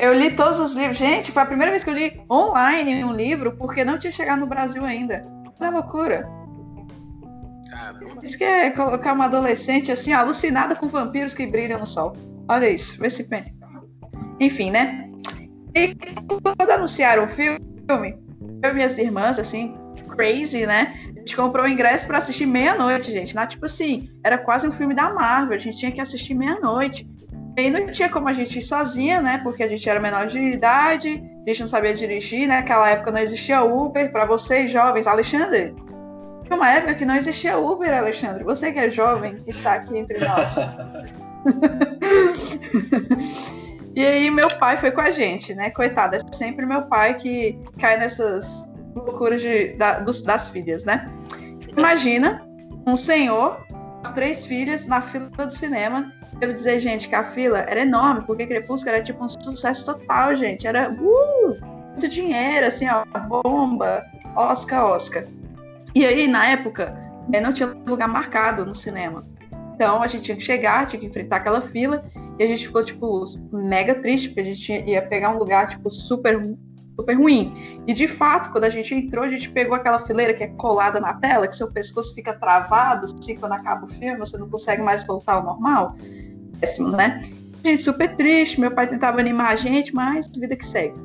Eu 0.00 0.12
li 0.14 0.30
todos 0.30 0.60
os 0.60 0.74
livros. 0.76 0.96
Gente, 0.96 1.30
foi 1.32 1.42
a 1.42 1.46
primeira 1.46 1.70
vez 1.70 1.84
que 1.84 1.90
eu 1.90 1.94
li 1.94 2.22
online 2.30 3.04
um 3.04 3.12
livro, 3.12 3.56
porque 3.56 3.84
não 3.84 3.98
tinha 3.98 4.10
chegado 4.10 4.40
no 4.40 4.46
Brasil 4.46 4.84
ainda. 4.84 5.22
A 5.60 5.70
loucura. 5.70 6.28
Caramba. 7.70 8.20
Isso 8.24 8.38
que 8.38 8.44
é 8.44 8.70
colocar 8.70 9.12
uma 9.12 9.26
adolescente 9.26 9.92
assim, 9.92 10.12
alucinada 10.12 10.74
com 10.74 10.88
vampiros 10.88 11.34
que 11.34 11.46
brilham 11.46 11.78
no 11.78 11.86
sol. 11.86 12.14
Olha 12.48 12.68
isso, 12.68 13.00
vê 13.00 13.10
se 13.10 13.28
pena. 13.28 13.46
Enfim, 14.40 14.70
né? 14.70 15.10
E 15.74 15.94
quando 15.94 16.70
anunciaram 16.70 17.24
o 17.24 17.28
filme, 17.28 17.58
eu 17.88 18.70
e 18.70 18.74
minhas 18.74 18.98
irmãs, 18.98 19.38
assim, 19.38 19.76
crazy, 20.14 20.66
né? 20.66 20.94
A 21.16 21.18
gente 21.18 21.36
comprou 21.36 21.64
o 21.64 21.68
ingresso 21.68 22.06
pra 22.06 22.18
assistir 22.18 22.46
meia-noite, 22.46 23.12
gente. 23.12 23.34
Lá, 23.34 23.46
tipo 23.46 23.64
assim, 23.64 24.10
era 24.24 24.38
quase 24.38 24.66
um 24.66 24.72
filme 24.72 24.94
da 24.94 25.12
Marvel. 25.12 25.54
A 25.54 25.58
gente 25.58 25.78
tinha 25.78 25.92
que 25.92 26.00
assistir 26.00 26.34
meia-noite. 26.34 27.06
E 27.56 27.60
aí 27.60 27.70
não 27.70 27.86
tinha 27.86 28.08
como 28.08 28.28
a 28.28 28.32
gente 28.32 28.58
ir 28.58 28.62
sozinha, 28.62 29.20
né? 29.20 29.40
Porque 29.42 29.62
a 29.62 29.68
gente 29.68 29.88
era 29.88 30.00
menor 30.00 30.26
de 30.26 30.40
idade, 30.40 31.22
a 31.44 31.50
gente 31.50 31.60
não 31.60 31.66
sabia 31.66 31.94
dirigir, 31.94 32.48
né? 32.48 32.56
Naquela 32.56 32.88
época 32.88 33.10
não 33.10 33.18
existia 33.18 33.62
Uber. 33.62 34.10
Pra 34.10 34.24
vocês 34.24 34.70
jovens, 34.70 35.06
Alexandre, 35.06 35.74
foi 36.46 36.56
uma 36.56 36.70
época 36.70 36.94
que 36.94 37.04
não 37.04 37.14
existia 37.14 37.58
Uber, 37.58 37.92
Alexandre. 37.92 38.42
Você 38.44 38.72
que 38.72 38.78
é 38.78 38.88
jovem, 38.88 39.36
que 39.36 39.50
está 39.50 39.74
aqui 39.74 39.98
entre 39.98 40.18
nós. 40.18 40.56
e 43.94 44.04
aí 44.04 44.30
meu 44.30 44.48
pai 44.58 44.78
foi 44.78 44.90
com 44.90 45.02
a 45.02 45.10
gente, 45.10 45.54
né? 45.54 45.70
Coitado, 45.70 46.16
é 46.16 46.18
sempre 46.32 46.64
meu 46.64 46.82
pai 46.82 47.14
que 47.14 47.58
cai 47.78 47.98
nessas 47.98 48.71
loucuras 48.94 49.40
de, 49.40 49.74
da- 49.74 50.00
dos- 50.00 50.22
das 50.22 50.50
filhas, 50.50 50.84
né? 50.84 51.10
Imagina 51.76 52.46
um 52.86 52.96
senhor, 52.96 53.64
as 54.04 54.12
três 54.12 54.46
filhas 54.46 54.86
na 54.86 55.00
fila 55.00 55.28
do 55.30 55.50
cinema. 55.50 56.12
Eu 56.40 56.52
dizer, 56.52 56.80
gente, 56.80 57.08
que 57.08 57.14
a 57.14 57.22
fila 57.22 57.60
era 57.60 57.82
enorme, 57.82 58.24
porque 58.26 58.46
Crepúsculo 58.46 58.96
era 58.96 59.02
tipo 59.04 59.24
um 59.24 59.28
sucesso 59.28 59.86
total, 59.86 60.34
gente. 60.34 60.66
Era 60.66 60.90
uh, 60.90 61.56
muito 61.90 62.08
dinheiro, 62.08 62.66
assim, 62.66 62.86
ó, 62.88 63.04
bomba, 63.28 64.04
Oscar, 64.34 64.86
Oscar. 64.86 65.24
E 65.94 66.04
aí, 66.04 66.26
na 66.26 66.46
época, 66.48 66.94
eh, 67.32 67.40
não 67.40 67.52
tinha 67.52 67.68
lugar 67.86 68.08
marcado 68.08 68.66
no 68.66 68.74
cinema. 68.74 69.24
Então 69.74 70.02
a 70.02 70.06
gente 70.06 70.24
tinha 70.24 70.36
que 70.36 70.42
chegar, 70.42 70.86
tinha 70.86 70.98
que 70.98 71.06
enfrentar 71.06 71.36
aquela 71.36 71.60
fila, 71.60 72.02
e 72.38 72.42
a 72.42 72.46
gente 72.46 72.66
ficou, 72.66 72.82
tipo, 72.82 73.24
mega 73.52 73.94
triste, 73.96 74.28
porque 74.28 74.40
a 74.40 74.44
gente 74.44 74.72
ia 74.72 75.02
pegar 75.02 75.30
um 75.34 75.38
lugar, 75.38 75.68
tipo, 75.68 75.90
super, 75.90 76.40
super 76.98 77.14
ruim. 77.14 77.54
E 77.86 77.94
de 77.94 78.06
fato, 78.06 78.50
quando 78.50 78.64
a 78.64 78.68
gente 78.68 78.94
entrou, 78.94 79.24
a 79.24 79.28
gente 79.28 79.50
pegou 79.50 79.74
aquela 79.74 79.98
fileira 79.98 80.34
que 80.34 80.44
é 80.44 80.48
colada 80.48 81.00
na 81.00 81.14
tela, 81.14 81.48
que 81.48 81.56
seu 81.56 81.72
pescoço 81.72 82.14
fica 82.14 82.32
travado, 82.32 83.06
assim, 83.06 83.36
quando 83.36 83.52
acaba 83.52 83.86
o 83.86 83.88
filme, 83.88 84.18
você 84.18 84.36
não 84.38 84.48
consegue 84.48 84.82
mais 84.82 85.06
voltar 85.06 85.34
ao 85.34 85.44
normal. 85.44 85.96
Péssimo, 86.60 86.90
né? 86.90 87.20
Gente, 87.64 87.82
super 87.82 88.14
triste, 88.16 88.60
meu 88.60 88.70
pai 88.72 88.88
tentava 88.88 89.20
animar 89.20 89.52
a 89.52 89.56
gente, 89.56 89.94
mas 89.94 90.28
vida 90.36 90.56
que 90.56 90.66
segue. 90.66 90.98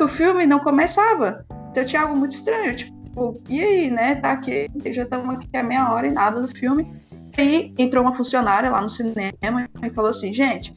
O 0.00 0.08
filme 0.08 0.46
não 0.46 0.58
começava. 0.58 1.44
Então 1.70 1.84
tinha 1.84 2.02
algo 2.02 2.16
muito 2.16 2.32
estranho, 2.32 2.74
tipo, 2.74 3.40
e 3.48 3.60
aí, 3.60 3.90
né? 3.90 4.16
Tá 4.16 4.32
aqui, 4.32 4.68
já 4.86 5.04
estamos 5.04 5.36
aqui 5.36 5.56
há 5.56 5.62
meia 5.62 5.92
hora 5.92 6.06
e 6.06 6.10
nada 6.10 6.40
do 6.40 6.48
filme. 6.48 6.90
E 7.36 7.40
aí 7.40 7.74
entrou 7.78 8.02
uma 8.02 8.14
funcionária 8.14 8.70
lá 8.70 8.80
no 8.80 8.88
cinema 8.88 9.68
e 9.82 9.90
falou 9.90 10.10
assim: 10.10 10.30
a 10.30 10.32
gente 10.32 10.76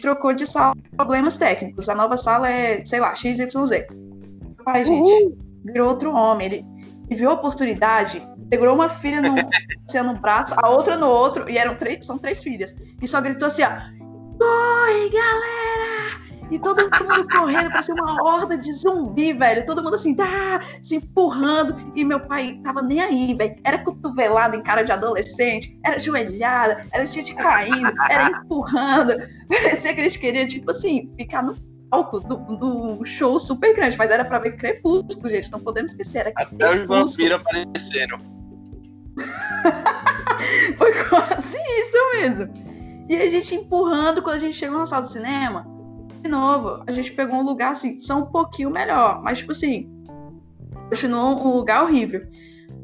trocou 0.00 0.34
de 0.34 0.46
sala 0.46 0.74
problemas 0.96 1.38
técnicos. 1.38 1.88
A 1.88 1.94
nova 1.94 2.16
sala 2.16 2.48
é, 2.50 2.84
sei 2.84 3.00
lá, 3.00 3.14
XYZ. 3.14 3.48
Pai, 4.64 4.84
gente, 4.84 5.34
virou 5.64 5.88
outro 5.88 6.12
homem. 6.12 6.46
Ele, 6.46 6.66
ele 7.08 7.18
viu 7.18 7.30
a 7.30 7.34
oportunidade, 7.34 8.22
segurou 8.52 8.74
uma 8.74 8.88
filha 8.88 9.20
no, 9.20 9.34
assim, 9.88 10.00
no 10.02 10.14
braço, 10.14 10.54
a 10.56 10.68
outra 10.68 10.96
no 10.96 11.08
outro, 11.08 11.48
e 11.48 11.56
eram 11.56 11.74
três, 11.76 12.04
são 12.04 12.18
três 12.18 12.42
filhas. 12.42 12.74
E 13.00 13.08
só 13.08 13.20
gritou 13.20 13.48
assim: 13.48 13.62
ó, 13.62 13.70
corre, 14.38 15.10
galera! 15.10 15.89
E 16.50 16.58
todo 16.58 16.82
mundo 16.82 17.28
correndo, 17.28 17.70
parecia 17.70 17.94
uma 17.94 18.22
horda 18.22 18.58
de 18.58 18.72
zumbi, 18.72 19.32
velho. 19.32 19.64
Todo 19.64 19.82
mundo 19.82 19.94
assim, 19.94 20.14
tá, 20.14 20.60
se 20.82 20.96
empurrando. 20.96 21.74
E 21.94 22.04
meu 22.04 22.20
pai 22.20 22.60
tava 22.64 22.82
nem 22.82 23.00
aí, 23.00 23.34
velho. 23.34 23.56
Era 23.64 23.78
cotovelada 23.78 24.56
em 24.56 24.62
cara 24.62 24.82
de 24.82 24.92
adolescente, 24.92 25.78
era 25.84 25.98
joelhada, 25.98 26.84
era 26.92 27.06
gente 27.06 27.34
caindo, 27.34 27.92
era 28.10 28.30
empurrando. 28.30 29.14
Parecia 29.48 29.94
que 29.94 30.00
eles 30.00 30.16
queriam, 30.16 30.46
tipo 30.46 30.70
assim, 30.70 31.10
ficar 31.16 31.42
no 31.42 31.56
palco 31.88 32.20
do, 32.20 32.36
do 32.56 33.04
show 33.04 33.38
super 33.38 33.74
grande. 33.74 33.96
Mas 33.96 34.10
era 34.10 34.24
pra 34.24 34.38
ver 34.38 34.56
crepúsculo, 34.56 35.28
gente. 35.28 35.52
Não 35.52 35.60
podemos 35.60 35.92
esquecer. 35.92 36.20
Era 36.20 36.32
Até 36.36 36.80
os 36.80 36.86
vampiros 36.86 37.38
apareceram. 37.40 38.18
Foi 40.78 40.92
quase 41.08 41.56
isso 41.56 42.10
mesmo. 42.14 42.52
E 43.08 43.16
a 43.16 43.30
gente 43.30 43.54
empurrando 43.54 44.22
quando 44.22 44.36
a 44.36 44.38
gente 44.38 44.56
chegou 44.56 44.78
na 44.78 44.86
sala 44.86 45.02
do 45.02 45.08
cinema. 45.08 45.79
De 46.20 46.28
novo, 46.28 46.82
a 46.86 46.92
gente 46.92 47.12
pegou 47.12 47.36
um 47.36 47.44
lugar 47.44 47.72
assim, 47.72 47.98
só 47.98 48.18
um 48.18 48.26
pouquinho 48.26 48.70
melhor. 48.70 49.22
Mas, 49.22 49.38
tipo 49.38 49.52
assim, 49.52 49.90
continuou 50.88 51.46
um 51.46 51.56
lugar 51.56 51.84
horrível. 51.84 52.26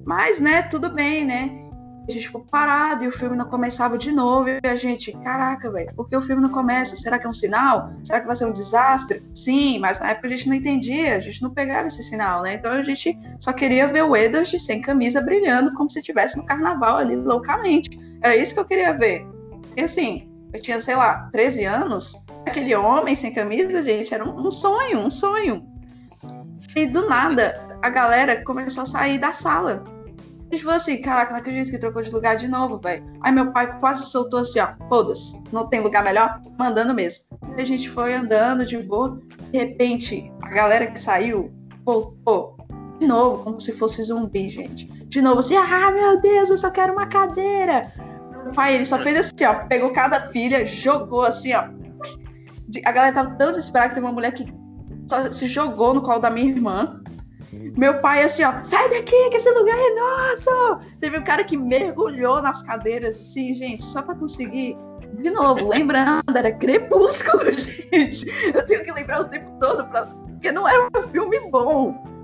Mas, 0.04 0.40
né, 0.40 0.62
tudo 0.62 0.88
bem, 0.88 1.24
né? 1.24 1.66
A 2.08 2.12
gente 2.12 2.26
ficou 2.26 2.44
parado 2.48 3.02
e 3.04 3.08
o 3.08 3.10
filme 3.10 3.36
não 3.36 3.46
começava 3.46 3.98
de 3.98 4.12
novo. 4.12 4.48
E 4.48 4.60
a 4.64 4.76
gente, 4.76 5.10
caraca, 5.18 5.70
velho, 5.72 5.88
por 5.96 6.08
que 6.08 6.16
o 6.16 6.22
filme 6.22 6.40
não 6.40 6.50
começa? 6.50 6.94
Será 6.96 7.18
que 7.18 7.26
é 7.26 7.28
um 7.28 7.32
sinal? 7.32 7.90
Será 8.04 8.20
que 8.20 8.26
vai 8.26 8.36
ser 8.36 8.46
um 8.46 8.52
desastre? 8.52 9.22
Sim, 9.34 9.80
mas 9.80 9.98
na 9.98 10.10
época 10.10 10.28
a 10.28 10.30
gente 10.30 10.48
não 10.48 10.54
entendia, 10.54 11.16
a 11.16 11.18
gente 11.18 11.42
não 11.42 11.50
pegava 11.50 11.88
esse 11.88 12.04
sinal, 12.04 12.42
né? 12.42 12.54
Então 12.54 12.70
a 12.70 12.82
gente 12.82 13.18
só 13.40 13.52
queria 13.52 13.88
ver 13.88 14.04
o 14.04 14.16
Edward 14.16 14.56
sem 14.58 14.80
camisa 14.80 15.20
brilhando 15.20 15.74
como 15.74 15.90
se 15.90 15.98
estivesse 15.98 16.36
no 16.36 16.46
carnaval 16.46 16.98
ali 16.98 17.16
loucamente. 17.16 17.90
Era 18.22 18.36
isso 18.36 18.54
que 18.54 18.60
eu 18.60 18.64
queria 18.64 18.92
ver. 18.92 19.26
E 19.76 19.82
assim, 19.82 20.30
eu 20.52 20.60
tinha, 20.60 20.80
sei 20.80 20.96
lá, 20.96 21.28
13 21.32 21.64
anos, 21.64 22.24
aquele 22.46 22.74
homem 22.74 23.14
sem 23.14 23.32
camisa, 23.32 23.82
gente, 23.82 24.14
era 24.14 24.24
um, 24.24 24.50
sonho, 24.50 25.00
um 25.00 25.10
sonho. 25.10 25.66
E 26.74 26.86
do 26.86 27.08
nada, 27.08 27.78
a 27.82 27.88
galera 27.88 28.42
começou 28.44 28.82
a 28.82 28.86
sair 28.86 29.18
da 29.18 29.32
sala. 29.32 29.84
A 30.18 30.54
gente 30.54 30.62
falou 30.62 30.76
assim, 30.76 31.00
caraca, 31.00 31.32
não 31.32 31.40
acredito 31.40 31.70
que 31.70 31.78
trocou 31.78 32.02
de 32.02 32.10
lugar 32.10 32.36
de 32.36 32.46
novo, 32.46 32.78
velho. 32.78 33.04
Aí 33.20 33.32
meu 33.32 33.52
pai 33.52 33.78
quase 33.80 34.06
soltou 34.06 34.40
assim, 34.40 34.60
ó, 34.60 34.68
foda-se, 34.88 35.42
não 35.50 35.68
tem 35.68 35.80
lugar 35.80 36.04
melhor? 36.04 36.40
Mandando 36.58 36.94
mesmo. 36.94 37.26
E 37.56 37.60
a 37.60 37.64
gente 37.64 37.90
foi 37.90 38.14
andando 38.14 38.64
de 38.64 38.78
boa, 38.78 39.18
de 39.50 39.58
repente, 39.58 40.32
a 40.42 40.50
galera 40.50 40.86
que 40.86 41.00
saiu 41.00 41.52
voltou 41.84 42.56
de 42.98 43.06
novo, 43.06 43.44
como 43.44 43.60
se 43.60 43.72
fosse 43.72 44.02
zumbi, 44.02 44.48
gente. 44.48 44.86
De 45.08 45.20
novo 45.20 45.40
assim, 45.40 45.56
ah, 45.56 45.90
meu 45.90 46.20
Deus, 46.20 46.50
eu 46.50 46.58
só 46.58 46.70
quero 46.70 46.92
uma 46.92 47.06
cadeira. 47.06 47.92
Meu 48.46 48.54
pai, 48.54 48.76
ele 48.76 48.84
só 48.84 48.96
fez 48.98 49.18
assim, 49.18 49.44
ó, 49.44 49.66
pegou 49.66 49.92
cada 49.92 50.20
filha, 50.20 50.64
jogou 50.64 51.22
assim, 51.22 51.52
ó. 51.52 51.64
A 52.84 52.92
galera 52.92 53.12
tava 53.12 53.30
tão 53.30 53.48
desesperada 53.48 53.88
que 53.88 53.94
teve 53.96 54.06
uma 54.06 54.12
mulher 54.12 54.32
que 54.32 54.46
só 55.08 55.30
se 55.32 55.48
jogou 55.48 55.92
no 55.92 56.00
colo 56.00 56.20
da 56.20 56.30
minha 56.30 56.48
irmã. 56.48 57.00
Meu 57.76 58.00
pai, 58.00 58.22
assim, 58.22 58.44
ó, 58.44 58.52
sai 58.62 58.88
daqui, 58.88 59.30
que 59.30 59.36
esse 59.36 59.50
lugar 59.50 59.76
é 59.76 59.94
nosso! 59.94 60.86
Teve 61.00 61.18
um 61.18 61.24
cara 61.24 61.42
que 61.42 61.56
mergulhou 61.56 62.40
nas 62.40 62.62
cadeiras, 62.62 63.16
assim, 63.16 63.52
gente, 63.52 63.82
só 63.82 64.00
pra 64.00 64.14
conseguir. 64.14 64.76
De 65.20 65.30
novo, 65.30 65.66
lembrando, 65.66 66.36
era 66.36 66.52
crepúsculo, 66.52 67.50
gente. 67.58 68.30
Eu 68.54 68.64
tenho 68.64 68.84
que 68.84 68.92
lembrar 68.92 69.22
o 69.22 69.24
tempo 69.24 69.50
todo, 69.58 69.84
pra... 69.88 70.06
porque 70.06 70.52
não 70.52 70.68
era 70.68 70.88
um 70.96 71.02
filme 71.08 71.40
bom. 71.50 72.15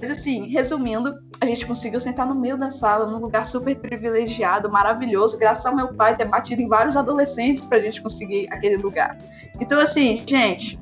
Mas, 0.00 0.10
assim, 0.10 0.48
resumindo, 0.48 1.14
a 1.40 1.46
gente 1.46 1.66
conseguiu 1.66 2.00
sentar 2.00 2.26
no 2.26 2.34
meio 2.34 2.56
da 2.58 2.70
sala, 2.70 3.06
num 3.06 3.18
lugar 3.18 3.44
super 3.46 3.74
privilegiado, 3.76 4.70
maravilhoso, 4.70 5.38
graças 5.38 5.64
ao 5.66 5.74
meu 5.74 5.94
pai 5.94 6.16
ter 6.16 6.26
batido 6.26 6.62
em 6.62 6.68
vários 6.68 6.96
adolescentes 6.96 7.66
pra 7.66 7.78
gente 7.78 8.02
conseguir 8.02 8.46
aquele 8.50 8.76
lugar. 8.76 9.16
Então, 9.60 9.80
assim, 9.80 10.22
gente, 10.26 10.78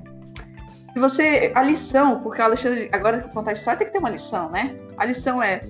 se 0.95 1.01
você. 1.01 1.53
A 1.55 1.63
lição, 1.63 2.21
porque 2.21 2.41
o 2.41 2.45
Alexandre, 2.45 2.89
agora 2.93 3.21
que 3.21 3.29
contar 3.31 3.51
a 3.51 3.53
história, 3.55 3.79
tem 3.79 3.87
que 3.87 3.93
ter 3.93 3.99
uma 3.99 4.11
lição, 4.11 4.51
né? 4.51 4.77
A 4.99 5.05
lição 5.05 5.43
é. 5.43 5.65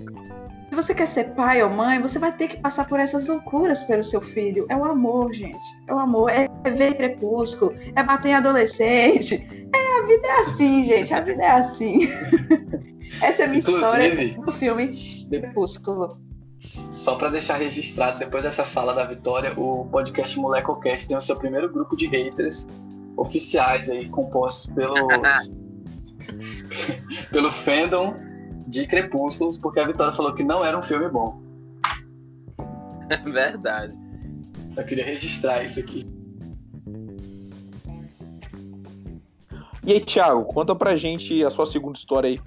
Se 0.70 0.76
você 0.76 0.94
quer 0.94 1.06
ser 1.06 1.34
pai 1.34 1.62
ou 1.62 1.68
mãe, 1.68 2.00
você 2.00 2.18
vai 2.18 2.32
ter 2.32 2.48
que 2.48 2.56
passar 2.56 2.88
por 2.88 2.98
essas 2.98 3.28
loucuras 3.28 3.84
pelo 3.84 4.02
seu 4.02 4.20
filho. 4.20 4.66
É 4.70 4.76
o 4.76 4.84
amor, 4.84 5.32
gente. 5.32 5.64
É 5.86 5.94
o 5.94 5.98
amor. 5.98 6.30
É 6.30 6.48
ver 6.70 6.94
crepúsculo. 6.94 7.74
É 7.94 8.02
bater 8.02 8.30
em 8.30 8.34
adolescente. 8.34 9.68
É, 9.74 10.00
a 10.00 10.06
vida 10.06 10.26
é 10.26 10.40
assim, 10.40 10.82
gente. 10.84 11.12
A 11.12 11.20
vida 11.20 11.42
é 11.42 11.50
assim. 11.50 12.08
Essa 13.20 13.42
é 13.42 13.44
a 13.44 13.48
minha 13.48 13.58
história 13.58 14.06
Inclusive, 14.06 14.44
do 14.44 14.52
filme 14.52 14.88
Crepúsculo. 15.28 16.18
só 16.58 17.16
pra 17.16 17.28
deixar 17.28 17.56
registrado, 17.56 18.18
depois 18.18 18.44
dessa 18.44 18.64
fala 18.64 18.92
da 18.92 19.04
Vitória, 19.04 19.52
o 19.58 19.86
podcast 19.86 20.38
MolecoCast 20.38 21.08
tem 21.08 21.16
o 21.16 21.20
seu 21.20 21.36
primeiro 21.36 21.72
grupo 21.72 21.96
de 21.96 22.06
haters 22.06 22.66
oficiais 23.16 23.90
aí, 23.90 24.08
compostos 24.08 24.72
pelos... 24.74 25.00
pelo 27.30 27.50
fandom 27.50 28.14
de 28.66 28.86
Crepúsculos, 28.86 29.58
porque 29.58 29.80
a 29.80 29.86
Vitória 29.86 30.12
falou 30.12 30.34
que 30.34 30.42
não 30.42 30.64
era 30.64 30.78
um 30.78 30.82
filme 30.82 31.08
bom. 31.08 31.40
É 33.10 33.16
verdade. 33.16 33.94
Só 34.74 34.82
queria 34.82 35.04
registrar 35.04 35.62
isso 35.62 35.78
aqui. 35.78 36.06
E 39.84 39.92
aí, 39.92 40.00
Thiago, 40.00 40.44
conta 40.44 40.74
pra 40.74 40.96
gente 40.96 41.44
a 41.44 41.50
sua 41.50 41.66
segunda 41.66 41.98
história 41.98 42.30
aí. 42.30 42.40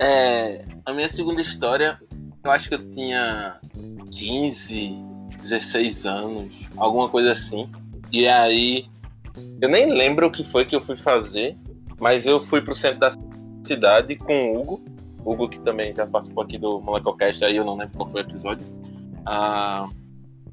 É, 0.00 0.64
a 0.84 0.92
minha 0.92 1.08
segunda 1.08 1.40
história, 1.40 1.98
eu 2.44 2.50
acho 2.50 2.68
que 2.68 2.74
eu 2.74 2.90
tinha 2.90 3.58
15, 4.12 4.94
16 5.38 6.06
anos, 6.06 6.60
alguma 6.76 7.08
coisa 7.08 7.32
assim. 7.32 7.70
E 8.12 8.28
aí, 8.28 8.86
eu 9.60 9.68
nem 9.68 9.92
lembro 9.92 10.26
o 10.26 10.30
que 10.30 10.44
foi 10.44 10.64
que 10.64 10.76
eu 10.76 10.80
fui 10.80 10.96
fazer, 10.96 11.56
mas 12.00 12.26
eu 12.26 12.38
fui 12.38 12.60
pro 12.60 12.74
centro 12.74 13.00
da 13.00 13.10
cidade 13.64 14.16
com 14.16 14.52
o 14.52 14.60
Hugo. 14.60 14.84
Hugo, 15.24 15.48
que 15.48 15.60
também 15.60 15.94
já 15.94 16.06
participou 16.06 16.44
aqui 16.44 16.56
do 16.56 16.80
Molecocast, 16.80 17.44
aí 17.44 17.56
eu 17.56 17.64
não 17.64 17.76
lembro 17.76 17.96
qual 17.96 18.10
foi 18.10 18.22
o 18.22 18.24
episódio. 18.24 18.64
Ah, 19.24 19.88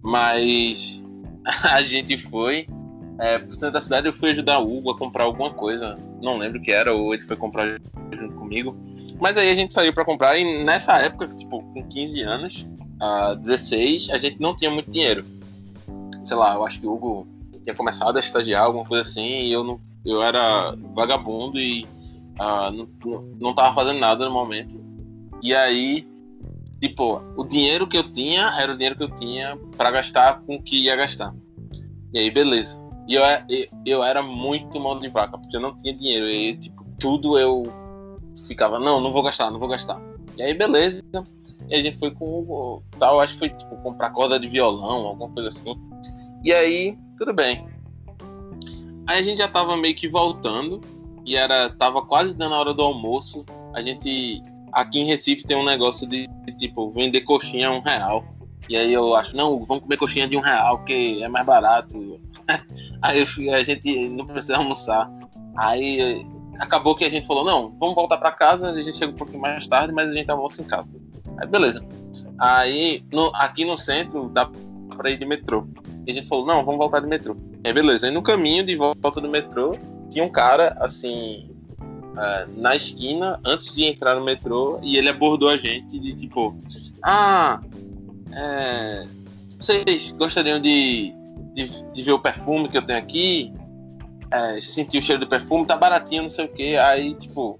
mas 0.01 1.01
a 1.63 1.81
gente 1.83 2.17
foi 2.17 2.65
é, 3.19 3.37
pro 3.37 3.51
centro 3.51 3.71
da 3.71 3.81
cidade, 3.81 4.07
eu 4.07 4.13
fui 4.13 4.31
ajudar 4.31 4.59
o 4.59 4.77
Hugo 4.77 4.91
a 4.91 4.97
comprar 4.97 5.25
alguma 5.25 5.53
coisa, 5.53 5.97
não 6.21 6.37
lembro 6.37 6.59
o 6.59 6.61
que 6.61 6.71
era, 6.71 6.93
ou 6.93 7.13
ele 7.13 7.23
foi 7.23 7.35
comprar 7.35 7.79
junto 8.11 8.33
comigo. 8.35 8.75
Mas 9.23 9.37
aí 9.37 9.49
a 9.49 9.55
gente 9.55 9.73
saiu 9.73 9.93
para 9.93 10.03
comprar 10.03 10.37
e 10.37 10.65
nessa 10.65 10.97
época, 10.97 11.29
tipo, 11.29 11.63
com 11.63 11.81
15 11.87 12.21
anos, 12.23 12.67
uh, 13.01 13.33
16, 13.37 14.09
a 14.09 14.17
gente 14.17 14.41
não 14.41 14.53
tinha 14.53 14.69
muito 14.69 14.91
dinheiro. 14.91 15.25
Sei 16.25 16.35
lá, 16.35 16.55
eu 16.55 16.65
acho 16.65 16.81
que 16.81 16.85
o 16.85 16.93
Hugo 16.93 17.25
tinha 17.63 17.73
começado 17.73 18.17
a 18.17 18.19
estagiar, 18.19 18.63
alguma 18.63 18.83
coisa 18.83 19.01
assim, 19.01 19.43
e 19.43 19.53
eu 19.53 19.63
não, 19.63 19.79
eu 20.05 20.21
era 20.21 20.75
vagabundo 20.93 21.57
e 21.57 21.85
uh, 22.37 22.69
não, 22.69 23.21
não 23.39 23.55
tava 23.55 23.73
fazendo 23.73 23.97
nada 23.97 24.25
no 24.25 24.31
momento. 24.31 24.77
E 25.41 25.55
aí, 25.55 26.05
tipo, 26.81 27.21
o 27.37 27.45
dinheiro 27.45 27.87
que 27.87 27.97
eu 27.97 28.11
tinha 28.11 28.53
era 28.59 28.73
o 28.73 28.75
dinheiro 28.75 28.97
que 28.97 29.03
eu 29.05 29.15
tinha 29.15 29.57
para 29.77 29.89
gastar 29.89 30.41
com 30.41 30.55
o 30.55 30.61
que 30.61 30.83
ia 30.83 30.97
gastar. 30.97 31.33
E 32.13 32.19
aí, 32.19 32.29
beleza. 32.29 32.77
E 33.07 33.15
eu, 33.15 33.23
eu, 33.47 33.67
eu 33.85 34.03
era 34.03 34.21
muito 34.21 34.81
mão 34.81 34.99
de 34.99 35.07
vaca, 35.07 35.37
porque 35.37 35.55
eu 35.55 35.61
não 35.61 35.77
tinha 35.77 35.93
dinheiro. 35.93 36.27
E, 36.27 36.57
tipo, 36.57 36.83
tudo 36.99 37.39
eu 37.39 37.63
ficava, 38.47 38.79
não, 38.79 38.99
não 38.99 39.11
vou 39.11 39.23
gastar, 39.23 39.51
não 39.51 39.59
vou 39.59 39.69
gastar. 39.69 39.99
E 40.37 40.41
aí, 40.41 40.53
beleza. 40.53 41.03
E 41.69 41.75
a 41.75 41.81
gente 41.81 41.97
foi 41.97 42.11
com 42.11 42.81
tal, 42.99 43.19
acho 43.19 43.33
que 43.33 43.39
foi 43.39 43.49
tipo 43.49 43.75
comprar 43.77 44.09
corda 44.11 44.39
de 44.39 44.47
violão, 44.47 45.07
alguma 45.07 45.29
coisa 45.29 45.49
assim. 45.49 45.75
E 46.43 46.51
aí, 46.51 46.97
tudo 47.17 47.33
bem. 47.33 47.65
Aí 49.07 49.19
a 49.19 49.23
gente 49.23 49.37
já 49.37 49.47
tava 49.47 49.75
meio 49.77 49.95
que 49.95 50.07
voltando 50.07 50.81
e 51.25 51.35
era 51.35 51.69
tava 51.69 52.01
quase 52.01 52.35
dando 52.35 52.55
a 52.55 52.59
hora 52.59 52.73
do 52.73 52.81
almoço. 52.81 53.45
A 53.73 53.81
gente 53.81 54.41
aqui 54.71 54.99
em 54.99 55.05
Recife 55.05 55.45
tem 55.45 55.55
um 55.55 55.63
negócio 55.63 56.07
de, 56.07 56.27
tipo 56.57 56.91
vender 56.91 57.21
coxinha 57.21 57.69
a 57.69 57.71
um 57.71 57.81
real. 57.81 58.25
E 58.69 58.77
aí 58.77 58.93
eu 58.93 59.15
acho, 59.15 59.35
não, 59.35 59.63
vamos 59.65 59.83
comer 59.83 59.97
coxinha 59.97 60.27
de 60.27 60.37
um 60.37 60.41
real, 60.41 60.77
porque 60.77 61.19
é 61.21 61.27
mais 61.27 61.45
barato. 61.45 62.19
aí 63.01 63.19
eu, 63.19 63.53
a 63.53 63.63
gente 63.63 64.09
não 64.09 64.25
precisa 64.25 64.57
almoçar. 64.57 65.11
Aí 65.57 66.25
acabou 66.59 66.95
que 66.95 67.05
a 67.05 67.09
gente 67.09 67.27
falou, 67.27 67.43
não, 67.43 67.75
vamos 67.79 67.95
voltar 67.95 68.17
para 68.17 68.31
casa, 68.31 68.69
a 68.69 68.83
gente 68.83 68.97
chega 68.97 69.11
um 69.11 69.15
pouquinho 69.15 69.41
mais 69.41 69.65
tarde, 69.67 69.93
mas 69.93 70.09
a 70.09 70.13
gente 70.13 70.29
almoça 70.29 70.61
em 70.61 70.65
casa. 70.65 70.87
Aí 71.37 71.47
beleza. 71.47 71.83
Aí 72.37 73.03
no, 73.11 73.31
aqui 73.35 73.65
no 73.65 73.77
centro 73.77 74.29
dá 74.29 74.49
para 74.95 75.09
ir 75.09 75.17
de 75.17 75.25
metrô. 75.25 75.67
E 76.05 76.11
a 76.11 76.13
gente 76.13 76.27
falou, 76.27 76.45
não, 76.45 76.63
vamos 76.63 76.77
voltar 76.77 76.99
de 76.99 77.07
metrô. 77.07 77.35
Aí 77.63 77.73
beleza. 77.73 78.07
Aí 78.07 78.13
no 78.13 78.21
caminho 78.21 78.63
de 78.63 78.75
volta 78.75 79.19
do 79.19 79.29
metrô, 79.29 79.77
tinha 80.09 80.23
um 80.23 80.29
cara 80.29 80.75
assim. 80.79 81.49
Uh, 82.13 82.61
na 82.61 82.75
esquina, 82.75 83.39
antes 83.43 83.73
de 83.73 83.85
entrar 83.85 84.13
no 84.13 84.23
metrô, 84.23 84.79
e 84.83 84.97
ele 84.97 85.09
abordou 85.09 85.49
a 85.49 85.57
gente 85.57 85.99
de 85.99 86.13
tipo, 86.13 86.55
ah, 87.01 87.59
é, 88.31 89.07
vocês 89.59 90.11
gostariam 90.11 90.59
de, 90.59 91.11
de, 91.55 91.83
de 91.91 92.03
ver 92.03 92.11
o 92.11 92.19
perfume 92.19 92.69
que 92.69 92.77
eu 92.77 92.85
tenho 92.85 92.99
aqui? 92.99 93.51
É, 94.33 94.59
sentir 94.59 94.97
o 94.97 95.01
cheiro 95.01 95.21
do 95.21 95.27
perfume, 95.27 95.65
tá 95.67 95.77
baratinho, 95.77 96.23
não 96.23 96.29
sei 96.29 96.45
o 96.45 96.49
que. 96.49 96.75
Aí, 96.75 97.13
tipo, 97.13 97.59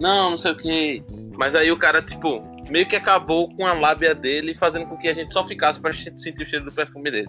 não, 0.00 0.30
não 0.30 0.38
sei 0.38 0.52
o 0.52 0.56
que. 0.56 1.04
Mas 1.36 1.54
aí 1.54 1.70
o 1.70 1.76
cara, 1.76 2.00
tipo, 2.00 2.42
meio 2.70 2.86
que 2.86 2.96
acabou 2.96 3.54
com 3.54 3.66
a 3.66 3.74
lábia 3.74 4.14
dele, 4.14 4.54
fazendo 4.54 4.86
com 4.86 4.96
que 4.96 5.08
a 5.08 5.14
gente 5.14 5.32
só 5.32 5.46
ficasse 5.46 5.78
pra 5.78 5.92
sentir 5.92 6.42
o 6.42 6.46
cheiro 6.46 6.64
do 6.64 6.72
perfume 6.72 7.10
dele. 7.10 7.28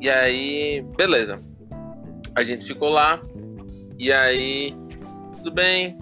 E 0.00 0.10
aí, 0.10 0.82
beleza. 0.96 1.40
A 2.34 2.42
gente 2.42 2.66
ficou 2.66 2.88
lá. 2.88 3.20
E 3.98 4.12
aí, 4.12 4.76
tudo 5.36 5.52
bem. 5.52 5.96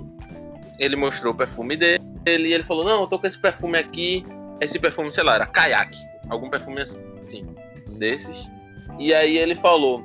Ele 0.79 0.97
mostrou 0.97 1.35
o 1.35 1.37
perfume 1.37 1.77
dele. 1.77 2.03
E 2.27 2.55
ele 2.55 2.63
falou: 2.63 2.85
Não, 2.85 3.03
eu 3.03 3.07
tô 3.07 3.19
com 3.19 3.27
esse 3.27 3.39
perfume 3.39 3.79
aqui. 3.79 4.25
Esse 4.61 4.79
perfume, 4.79 5.13
sei 5.13 5.23
lá, 5.23 5.35
era 5.35 5.47
caiaque. 5.47 6.01
Algum 6.31 6.49
perfume 6.49 6.81
assim, 6.81 7.03
desses. 7.99 8.51
E 8.99 9.13
aí 9.13 9.37
ele 9.37 9.55
falou: 9.55 10.03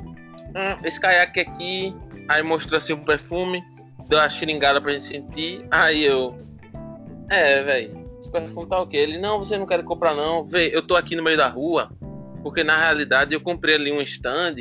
hum, 0.50 0.82
esse 0.84 1.00
caiaque 1.00 1.40
aqui, 1.40 1.96
aí 2.28 2.44
mostrou 2.44 2.78
assim 2.78 2.94
o 2.94 3.06
perfume, 3.06 3.64
deu 4.08 4.20
uma 4.20 4.30
xeringada 4.30 4.82
pra 4.82 4.92
gente 4.92 5.06
sentir, 5.06 5.66
aí 5.72 6.04
eu, 6.04 6.38
é, 7.30 7.64
velho, 7.64 8.08
esse 8.20 8.30
perfume 8.30 8.68
tá 8.68 8.82
ok. 8.82 9.00
Ele, 9.00 9.18
não, 9.18 9.40
você 9.40 9.58
não 9.58 9.66
quer 9.66 9.84
comprar 9.84 10.14
não, 10.14 10.46
vê, 10.46 10.76
eu 10.76 10.82
tô 10.82 10.96
aqui 10.96 11.16
no 11.16 11.24
meio 11.24 11.38
da 11.38 11.48
rua, 11.48 11.90
porque 12.44 12.64
na 12.64 12.78
realidade 12.78 13.34
eu 13.34 13.42
comprei 13.42 13.76
ali 13.76 13.92
um 13.92 14.02
stand 14.02 14.56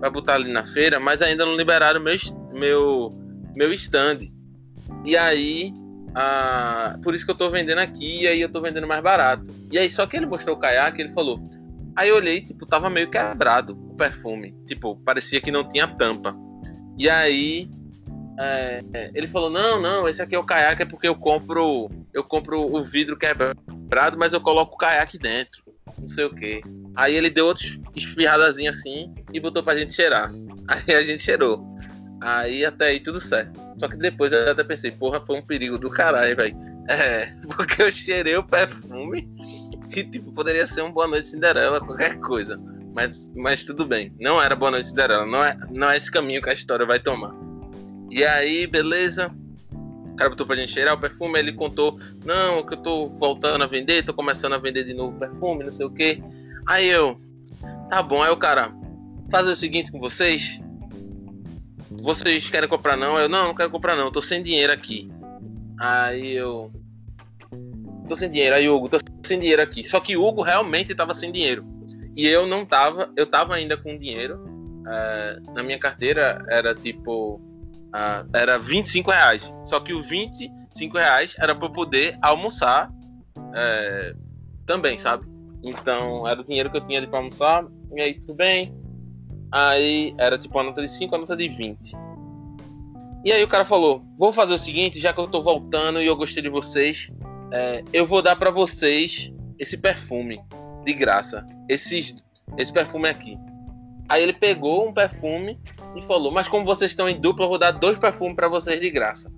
pra 0.00 0.10
botar 0.10 0.34
ali 0.34 0.52
na 0.52 0.64
feira, 0.64 0.98
mas 0.98 1.22
ainda 1.22 1.46
não 1.46 1.56
liberaram 1.56 2.00
meu, 2.00 2.16
meu, 2.52 3.10
meu 3.54 3.72
stand. 3.72 4.18
E 5.04 5.16
aí, 5.16 5.72
ah, 6.14 6.98
por 7.02 7.14
isso 7.14 7.24
que 7.24 7.30
eu 7.30 7.36
tô 7.36 7.50
vendendo 7.50 7.78
aqui, 7.78 8.22
e 8.22 8.26
aí 8.26 8.40
eu 8.40 8.50
tô 8.50 8.60
vendendo 8.60 8.86
mais 8.86 9.02
barato. 9.02 9.50
E 9.70 9.78
aí, 9.78 9.90
só 9.90 10.06
que 10.06 10.16
ele 10.16 10.26
mostrou 10.26 10.56
o 10.56 10.58
caiaque, 10.58 11.02
ele 11.02 11.12
falou, 11.12 11.40
Aí 11.96 12.08
eu 12.08 12.16
olhei, 12.16 12.40
tipo, 12.40 12.66
tava 12.66 12.90
meio 12.90 13.10
quebrado 13.10 13.72
o 13.72 13.94
perfume. 13.94 14.54
Tipo, 14.66 14.96
parecia 14.96 15.40
que 15.40 15.50
não 15.50 15.66
tinha 15.66 15.86
tampa. 15.86 16.36
E 16.98 17.08
aí 17.08 17.68
é, 18.38 18.82
ele 19.14 19.26
falou: 19.26 19.50
Não, 19.50 19.80
não, 19.80 20.08
esse 20.08 20.20
aqui 20.20 20.34
é 20.34 20.38
o 20.38 20.44
caiaque, 20.44 20.82
é 20.82 20.86
porque 20.86 21.06
eu 21.06 21.14
compro. 21.14 21.90
Eu 22.12 22.24
compro 22.24 22.60
o 22.60 22.82
vidro 22.82 23.16
quebrado, 23.16 24.18
mas 24.18 24.32
eu 24.32 24.40
coloco 24.40 24.74
o 24.74 24.78
caiaque 24.78 25.18
dentro. 25.18 25.62
Não 25.98 26.08
sei 26.08 26.24
o 26.24 26.34
que. 26.34 26.60
Aí 26.96 27.14
ele 27.14 27.30
deu 27.30 27.46
outros 27.46 27.78
espirradazinho 27.94 28.70
assim 28.70 29.12
e 29.32 29.40
botou 29.40 29.62
pra 29.62 29.76
gente 29.76 29.94
cheirar. 29.94 30.30
Aí 30.66 30.94
a 30.94 31.04
gente 31.04 31.22
cheirou. 31.22 31.62
Aí 32.20 32.64
até 32.64 32.86
aí 32.86 33.00
tudo 33.00 33.20
certo. 33.20 33.60
Só 33.78 33.86
que 33.86 33.98
depois 33.98 34.32
eu 34.32 34.50
até 34.50 34.64
pensei, 34.64 34.90
porra, 34.90 35.20
foi 35.20 35.36
um 35.36 35.42
perigo 35.42 35.76
do 35.76 35.90
caralho, 35.90 36.36
velho. 36.36 36.56
É, 36.86 37.34
porque 37.56 37.82
eu 37.82 37.90
cheirei 37.90 38.36
o 38.36 38.42
perfume 38.42 39.26
que 39.88 40.04
tipo, 40.04 40.32
poderia 40.32 40.66
ser 40.66 40.82
um 40.82 40.92
Boa 40.92 41.06
Noite 41.06 41.28
Cinderela, 41.28 41.80
qualquer 41.80 42.18
coisa. 42.20 42.60
Mas, 42.94 43.30
mas 43.34 43.64
tudo 43.64 43.84
bem. 43.84 44.14
Não 44.20 44.40
era 44.40 44.54
Boa 44.54 44.70
Noite 44.70 44.88
Cinderela. 44.88 45.26
Não 45.26 45.44
é, 45.44 45.56
não 45.70 45.90
é 45.90 45.96
esse 45.96 46.10
caminho 46.10 46.40
que 46.40 46.50
a 46.50 46.52
história 46.52 46.86
vai 46.86 47.00
tomar. 47.00 47.34
E 48.10 48.24
aí, 48.24 48.66
beleza. 48.66 49.30
O 49.72 50.16
cara 50.16 50.30
botou 50.30 50.46
pra 50.46 50.54
gente 50.54 50.72
cheirar 50.72 50.94
o 50.94 51.00
perfume. 51.00 51.38
Ele 51.38 51.52
contou: 51.52 51.98
Não, 52.24 52.62
que 52.62 52.74
eu 52.74 52.78
tô 52.78 53.08
voltando 53.08 53.64
a 53.64 53.66
vender, 53.66 54.04
tô 54.04 54.14
começando 54.14 54.52
a 54.52 54.58
vender 54.58 54.84
de 54.84 54.94
novo 54.94 55.18
perfume, 55.18 55.64
não 55.64 55.72
sei 55.72 55.86
o 55.86 55.90
que. 55.90 56.22
Aí 56.66 56.88
eu, 56.88 57.18
tá 57.88 58.00
bom. 58.00 58.22
Aí 58.22 58.30
o 58.30 58.36
cara, 58.36 58.72
fazer 59.30 59.50
o 59.50 59.56
seguinte 59.56 59.90
com 59.90 59.98
vocês. 59.98 60.60
Vocês 61.90 62.48
querem 62.48 62.68
comprar 62.68 62.96
não? 62.96 63.18
Eu, 63.18 63.28
não, 63.28 63.48
não 63.48 63.54
quero 63.54 63.70
comprar 63.70 63.96
não, 63.96 64.12
tô 64.12 64.22
sem 64.22 64.42
dinheiro 64.42 64.72
aqui. 64.72 65.10
Aí 65.78 66.36
eu, 66.36 66.70
tô 68.06 68.14
sem 68.14 68.30
dinheiro. 68.30 68.54
Aí 68.54 68.68
Hugo, 68.68 68.88
tô 68.88 68.98
sem 68.98 69.13
dinheiro 69.28 69.62
aqui. 69.62 69.82
Só 69.82 70.00
que 70.00 70.16
Hugo 70.16 70.42
realmente 70.42 70.94
tava 70.94 71.14
sem 71.14 71.32
dinheiro. 71.32 71.64
E 72.16 72.26
eu 72.26 72.46
não 72.46 72.64
tava, 72.64 73.10
eu 73.16 73.26
tava 73.26 73.54
ainda 73.54 73.76
com 73.76 73.96
dinheiro. 73.96 74.44
Uh, 74.44 75.52
na 75.52 75.62
minha 75.62 75.78
carteira 75.78 76.44
era 76.48 76.74
tipo. 76.74 77.36
Uh, 77.36 78.28
era 78.34 78.58
25 78.58 79.10
reais. 79.10 79.54
Só 79.64 79.80
que 79.80 79.92
os 79.92 80.08
25 80.08 80.96
reais 80.96 81.34
era 81.38 81.54
para 81.54 81.70
poder 81.70 82.18
almoçar 82.22 82.90
uh, 83.38 84.18
também, 84.66 84.98
sabe? 84.98 85.26
Então 85.62 86.26
era 86.26 86.40
o 86.40 86.44
dinheiro 86.44 86.70
que 86.70 86.76
eu 86.76 86.84
tinha 86.84 87.06
pra 87.06 87.18
almoçar. 87.18 87.66
E 87.96 88.00
aí 88.00 88.14
tudo 88.14 88.34
bem. 88.34 88.74
Aí 89.50 90.14
era 90.18 90.36
tipo 90.36 90.58
a 90.58 90.62
nota 90.62 90.82
de 90.82 90.88
5, 90.88 91.14
a 91.14 91.18
nota 91.18 91.36
de 91.36 91.48
20. 91.48 91.92
E 93.24 93.32
aí 93.32 93.42
o 93.42 93.48
cara 93.48 93.64
falou: 93.64 94.04
Vou 94.18 94.32
fazer 94.32 94.54
o 94.54 94.58
seguinte, 94.58 95.00
já 95.00 95.12
que 95.12 95.20
eu 95.20 95.26
tô 95.26 95.42
voltando 95.42 96.02
e 96.02 96.06
eu 96.06 96.14
gostei 96.14 96.42
de 96.42 96.50
vocês, 96.50 97.10
é, 97.52 97.84
eu 97.92 98.04
vou 98.04 98.22
dar 98.22 98.36
para 98.36 98.50
vocês 98.50 99.32
esse 99.58 99.76
perfume 99.76 100.40
de 100.84 100.92
graça. 100.92 101.44
Esses, 101.68 102.14
esse 102.58 102.72
perfume 102.72 103.08
aqui. 103.08 103.38
Aí 104.08 104.22
ele 104.22 104.32
pegou 104.32 104.88
um 104.88 104.92
perfume 104.92 105.58
e 105.96 106.02
falou: 106.02 106.30
Mas 106.30 106.48
como 106.48 106.64
vocês 106.64 106.90
estão 106.90 107.08
em 107.08 107.20
dupla, 107.20 107.44
eu 107.44 107.48
vou 107.48 107.58
dar 107.58 107.70
dois 107.70 107.98
perfumes 107.98 108.36
para 108.36 108.48
vocês 108.48 108.80
de 108.80 108.90
graça. 108.90 109.30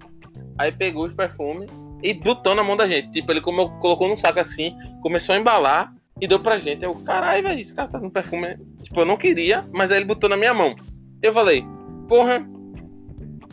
Aí 0.59 0.73
pegou 0.73 1.07
os 1.07 1.15
perfumes 1.15 1.71
e 2.03 2.15
botou 2.15 2.55
na 2.55 2.65
mão 2.65 2.77
da 2.77 2.87
gente. 2.87 3.11
Tipo, 3.11 3.33
ele 3.33 3.41
como, 3.41 3.79
colocou 3.79 4.09
num 4.09 4.17
saco 4.17 4.41
assim, 4.41 4.77
começou 5.03 5.35
a 5.35 5.39
embalar 5.39 5.95
e 6.21 6.27
deu 6.27 6.41
pra 6.41 6.59
gente. 6.59 6.85
Eu, 6.85 6.95
caralho, 6.95 7.43
velho, 7.43 7.61
esse 7.61 7.75
cara 7.75 7.89
tá 7.89 8.01
com 8.01 8.11
perfume. 8.11 8.57
Tipo, 8.83 9.01
eu 9.01 9.05
não 9.05 9.17
queria, 9.17 9.65
mas 9.73 9.93
aí 9.93 9.99
ele 9.99 10.07
botou 10.07 10.29
na 10.29 10.37
minha 10.37 10.55
mão. 10.55 10.75
Eu 11.23 11.33
falei: 11.33 11.65
Porra, 12.09 12.47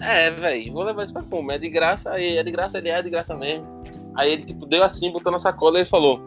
é, 0.02 0.32
velho, 0.32 0.74
vou 0.74 0.84
levar 0.84 1.04
esse 1.04 1.14
perfume. 1.14 1.54
É 1.54 1.58
de 1.58 1.70
graça, 1.70 2.12
aí 2.12 2.38
é 2.38 2.44
de 2.44 2.52
graça, 2.52 2.78
ele 2.78 2.90
é 2.90 3.02
de 3.02 3.10
graça 3.10 3.36
mesmo. 3.36 3.83
Aí 4.16 4.34
ele 4.34 4.46
tipo, 4.46 4.66
deu 4.66 4.84
assim, 4.84 5.12
botou 5.12 5.32
na 5.32 5.40
sacola 5.40 5.80
e 5.80 5.86
falou: 5.86 6.22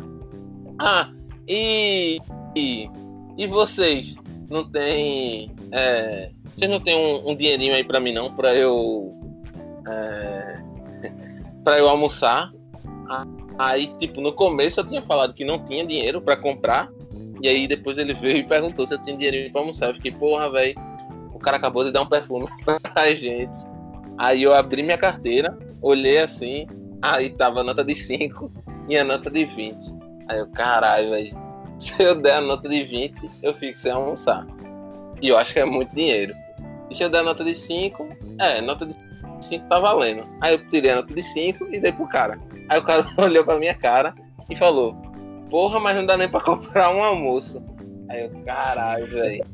Ah, 0.79 1.11
e, 1.49 2.19
e, 2.57 2.91
e 3.37 3.47
vocês 3.47 4.17
não 4.51 4.65
tem. 4.65 5.51
É, 5.73 6.31
Vocês 6.55 6.71
não 6.71 6.81
tem 6.81 6.97
um, 6.97 7.31
um 7.31 7.37
dinheirinho 7.37 7.75
aí 7.75 7.85
pra 7.85 8.01
mim 8.01 8.13
não, 8.13 8.35
pra 8.35 8.55
eu. 8.55 9.15
É, 9.89 10.61
pra 11.63 11.79
eu 11.79 11.89
almoçar. 11.89 12.53
Aí, 13.59 13.87
tipo, 13.99 14.21
no 14.21 14.33
começo 14.33 14.81
eu 14.81 14.87
tinha 14.87 15.01
falado 15.01 15.33
que 15.33 15.45
não 15.45 15.59
tinha 15.59 15.85
dinheiro 15.87 16.21
pra 16.21 16.37
comprar. 16.37 16.91
E 17.43 17.49
aí 17.49 17.67
depois 17.67 17.99
ele 17.99 18.15
veio 18.15 18.39
e 18.39 18.45
perguntou 18.45 18.87
se 18.87 18.95
eu 18.95 19.03
tinha 19.03 19.17
dinheiro 19.17 19.53
pra 19.53 19.61
almoçar. 19.61 19.89
Eu 19.89 19.95
fiquei, 19.95 20.13
porra, 20.13 20.51
velho, 20.51 20.75
o 21.33 21.39
cara 21.39 21.57
acabou 21.57 21.85
de 21.85 21.93
dar 21.93 22.03
um 22.03 22.07
perfume 22.07 22.47
pra 22.83 23.15
gente. 23.15 23.57
Aí 24.19 24.43
eu 24.43 24.55
abri 24.55 24.83
minha 24.83 24.97
carteira, 24.97 25.57
olhei 25.83 26.19
assim, 26.19 26.67
aí 27.03 27.31
tava 27.31 27.61
a 27.61 27.65
nota 27.65 27.85
de 27.85 27.95
5 27.95 28.51
e 28.89 28.97
a 28.97 29.05
nota 29.05 29.31
de 29.31 29.45
20. 29.45 29.77
Aí 30.29 30.39
eu, 30.39 30.49
caralho, 30.49 31.11
velho, 31.11 31.37
se 31.79 32.03
eu 32.03 32.15
der 32.15 32.37
a 32.37 32.41
nota 32.41 32.69
de 32.69 32.85
20, 32.85 33.31
eu 33.43 33.55
fico 33.55 33.77
sem 33.77 33.93
almoçar. 33.93 34.47
E 35.21 35.29
eu 35.29 35.39
acho 35.39 35.53
que 35.53 35.61
é 35.61 35.65
muito 35.65 35.95
dinheiro. 35.95 36.35
E 36.91 36.95
se 36.95 37.03
eu 37.03 37.09
der 37.09 37.21
a 37.21 37.23
nota 37.23 37.45
de 37.45 37.55
5, 37.55 38.09
é, 38.39 38.61
nota 38.61 38.87
de 38.87 38.95
5 39.41 39.67
tá 39.69 39.79
valendo. 39.79 40.27
Aí 40.41 40.55
eu 40.55 40.69
tirei 40.69 40.91
a 40.91 40.97
nota 40.97 41.13
de 41.13 41.23
5 41.23 41.69
e 41.73 41.81
dei 41.81 41.93
pro 41.93 42.07
cara. 42.07 42.39
Aí 42.69 42.79
o 42.79 42.83
cara 42.83 43.07
olhou 43.19 43.45
pra 43.45 43.59
minha 43.59 43.75
cara 43.75 44.15
e 44.49 44.57
falou: 44.57 44.95
Porra, 45.51 45.81
mas 45.81 45.97
não 45.97 46.07
dá 46.07 46.17
nem 46.17 46.29
pra 46.29 46.41
comprar 46.43 46.95
um 46.95 47.03
almoço. 47.03 47.63
Aí 48.09 48.25
eu, 48.25 48.31
caralho, 48.45 49.07
velho. 49.07 49.45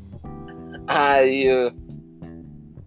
Aí 0.87 1.45
eu. 1.45 1.71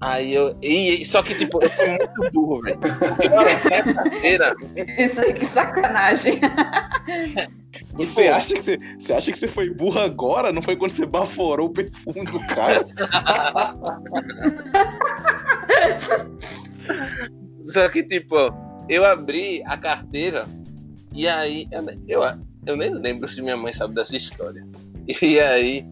Aí 0.00 0.34
eu. 0.34 0.56
E, 0.60 1.04
só 1.04 1.22
que, 1.22 1.34
tipo, 1.34 1.62
eu 1.62 1.70
fui 1.70 1.88
muito 1.88 2.32
burro, 2.32 2.60
velho. 2.60 2.78
Porque 2.78 3.28
na 3.28 3.94
carteira. 3.94 4.54
Isso 4.98 5.20
aí, 5.20 5.32
que 5.32 5.44
sacanagem. 5.44 6.40
Você, 7.94 8.24
tipo, 8.24 8.34
acha 8.34 8.54
que 8.54 8.62
você, 8.62 8.78
você 8.98 9.14
acha 9.14 9.32
que 9.32 9.38
você 9.38 9.48
foi 9.48 9.70
burro 9.70 10.00
agora? 10.00 10.52
Não 10.52 10.60
foi 10.60 10.76
quando 10.76 10.90
você 10.90 11.06
baforou 11.06 11.68
o 11.68 11.72
perfume 11.72 12.24
do 12.24 12.38
cara? 12.46 12.86
Só 17.64 17.88
que, 17.88 18.02
tipo, 18.02 18.36
eu 18.88 19.04
abri 19.04 19.62
a 19.64 19.76
carteira 19.76 20.46
e 21.14 21.26
aí. 21.26 21.66
Eu, 22.06 22.22
eu 22.66 22.76
nem 22.76 22.92
lembro 22.92 23.28
se 23.28 23.40
minha 23.40 23.56
mãe 23.56 23.72
sabe 23.72 23.94
dessa 23.94 24.16
história. 24.16 24.66
E 25.08 25.40
aí 25.40 25.86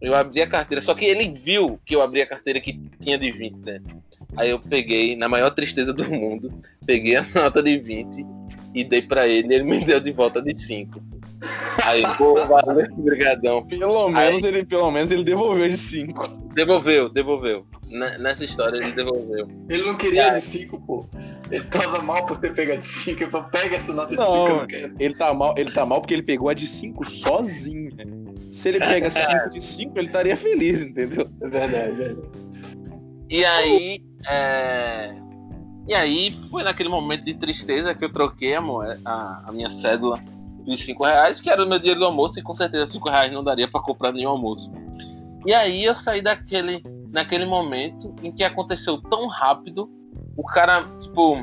eu 0.00 0.14
abri 0.14 0.40
a 0.40 0.46
carteira, 0.46 0.80
só 0.80 0.94
que 0.94 1.04
ele 1.04 1.28
viu 1.28 1.78
que 1.84 1.94
eu 1.94 2.02
abri 2.02 2.22
a 2.22 2.26
carteira 2.26 2.60
que 2.60 2.80
tinha 3.00 3.18
de 3.18 3.30
20 3.30 3.56
dentro. 3.56 4.02
Aí 4.36 4.50
eu 4.50 4.58
peguei, 4.58 5.14
na 5.16 5.28
maior 5.28 5.50
tristeza 5.50 5.92
do 5.92 6.08
mundo, 6.10 6.50
peguei 6.86 7.16
a 7.16 7.26
nota 7.34 7.62
de 7.62 7.78
20 7.78 8.24
e 8.74 8.84
dei 8.84 9.02
para 9.02 9.28
ele, 9.28 9.54
ele 9.54 9.64
me 9.64 9.84
deu 9.84 10.00
de 10.00 10.12
volta 10.12 10.40
de 10.40 10.54
5. 10.54 11.02
Aí, 11.84 12.02
pô, 12.16 12.34
valeu, 12.46 12.86
brigadão. 12.96 13.66
Pelo 13.66 14.08
menos, 14.08 14.44
Aí, 14.44 14.50
ele, 14.50 14.64
pelo 14.64 14.90
menos 14.90 15.10
ele 15.10 15.24
devolveu 15.24 15.68
de 15.68 15.76
5. 15.76 16.28
Devolveu, 16.54 17.08
devolveu. 17.08 17.66
Nessa 17.88 18.44
história 18.44 18.76
ele 18.76 18.92
devolveu. 18.92 19.48
Ele 19.68 19.82
não 19.84 19.96
queria 19.96 20.30
de 20.30 20.40
5, 20.40 20.80
pô. 20.80 21.06
Ele 21.50 21.64
tava 21.64 22.02
mal 22.02 22.24
por 22.26 22.36
ter 22.38 22.54
pegado 22.54 22.80
de 22.80 22.86
5. 22.86 23.22
Ele 23.22 23.30
falou, 23.30 23.48
pega 23.48 23.76
essa 23.76 23.92
nota 23.92 24.10
de 24.10 24.16
5, 24.16 24.28
eu 24.28 24.56
não 24.56 24.66
quero. 24.66 24.94
Ele 24.98 25.14
tá, 25.14 25.34
mal, 25.34 25.54
ele 25.56 25.70
tá 25.72 25.86
mal 25.86 26.00
porque 26.00 26.14
ele 26.14 26.22
pegou 26.22 26.48
a 26.48 26.54
de 26.54 26.66
5 26.66 27.04
sozinho. 27.08 27.94
Né? 27.96 28.04
Se 28.52 28.68
ele 28.68 28.78
pega 28.78 29.10
5 29.10 29.50
de 29.50 29.64
5, 29.64 29.98
ele 29.98 30.06
estaria 30.06 30.36
feliz, 30.36 30.82
entendeu? 30.82 31.28
É 31.40 31.48
verdade, 31.48 31.74
é 31.74 31.90
verdade. 31.90 32.28
E 33.28 33.44
aí, 33.44 34.02
é... 34.28 35.14
E 35.88 35.94
aí 35.94 36.36
foi 36.50 36.62
naquele 36.62 36.88
momento 36.88 37.24
de 37.24 37.34
tristeza 37.34 37.94
que 37.94 38.04
eu 38.04 38.12
troquei 38.12 38.54
a, 38.54 38.60
a, 39.04 39.44
a 39.46 39.52
minha 39.52 39.70
cédula 39.70 40.22
de 40.70 40.82
5 40.82 41.04
reais, 41.04 41.40
que 41.40 41.50
era 41.50 41.64
o 41.64 41.68
meu 41.68 41.78
dinheiro 41.78 42.00
do 42.00 42.06
almoço, 42.06 42.38
e 42.38 42.42
com 42.42 42.54
certeza 42.54 42.86
5 42.86 43.08
reais 43.08 43.32
não 43.32 43.44
daria 43.44 43.70
para 43.70 43.80
comprar 43.80 44.12
nenhum 44.12 44.30
almoço. 44.30 44.70
E 45.46 45.52
aí 45.52 45.84
eu 45.84 45.94
saí 45.94 46.20
daquele, 46.22 46.82
naquele 47.10 47.44
momento 47.44 48.14
em 48.22 48.32
que 48.32 48.44
aconteceu 48.44 49.00
tão 49.00 49.26
rápido, 49.26 49.90
o 50.36 50.44
cara, 50.44 50.84
tipo, 50.98 51.36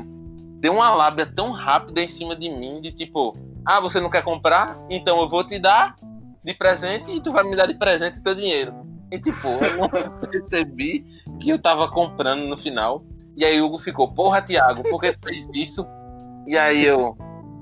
deu 0.60 0.74
uma 0.74 0.94
lábia 0.94 1.26
tão 1.26 1.52
rápida 1.52 2.02
em 2.02 2.08
cima 2.08 2.34
de 2.34 2.50
mim, 2.50 2.80
de 2.80 2.90
tipo, 2.90 3.36
ah, 3.64 3.80
você 3.80 4.00
não 4.00 4.10
quer 4.10 4.22
comprar? 4.22 4.78
Então 4.88 5.20
eu 5.20 5.28
vou 5.28 5.44
te 5.44 5.58
dar 5.58 5.94
de 6.42 6.54
presente 6.54 7.10
e 7.10 7.20
tu 7.20 7.32
vai 7.32 7.44
me 7.44 7.54
dar 7.54 7.66
de 7.66 7.74
presente 7.74 8.22
teu 8.22 8.34
dinheiro. 8.34 8.74
E 9.10 9.18
tipo, 9.18 9.48
eu 9.48 9.88
percebi 10.28 11.04
que 11.40 11.50
eu 11.50 11.58
tava 11.58 11.90
comprando 11.90 12.46
no 12.46 12.56
final. 12.56 13.04
E 13.36 13.44
aí 13.44 13.60
o 13.60 13.66
Hugo 13.66 13.78
ficou, 13.78 14.12
porra, 14.12 14.42
Thiago, 14.42 14.82
por 14.84 15.00
que 15.00 15.12
tu 15.12 15.20
fez 15.20 15.46
isso? 15.54 15.86
E 16.46 16.56
aí 16.56 16.84
eu, 16.84 17.16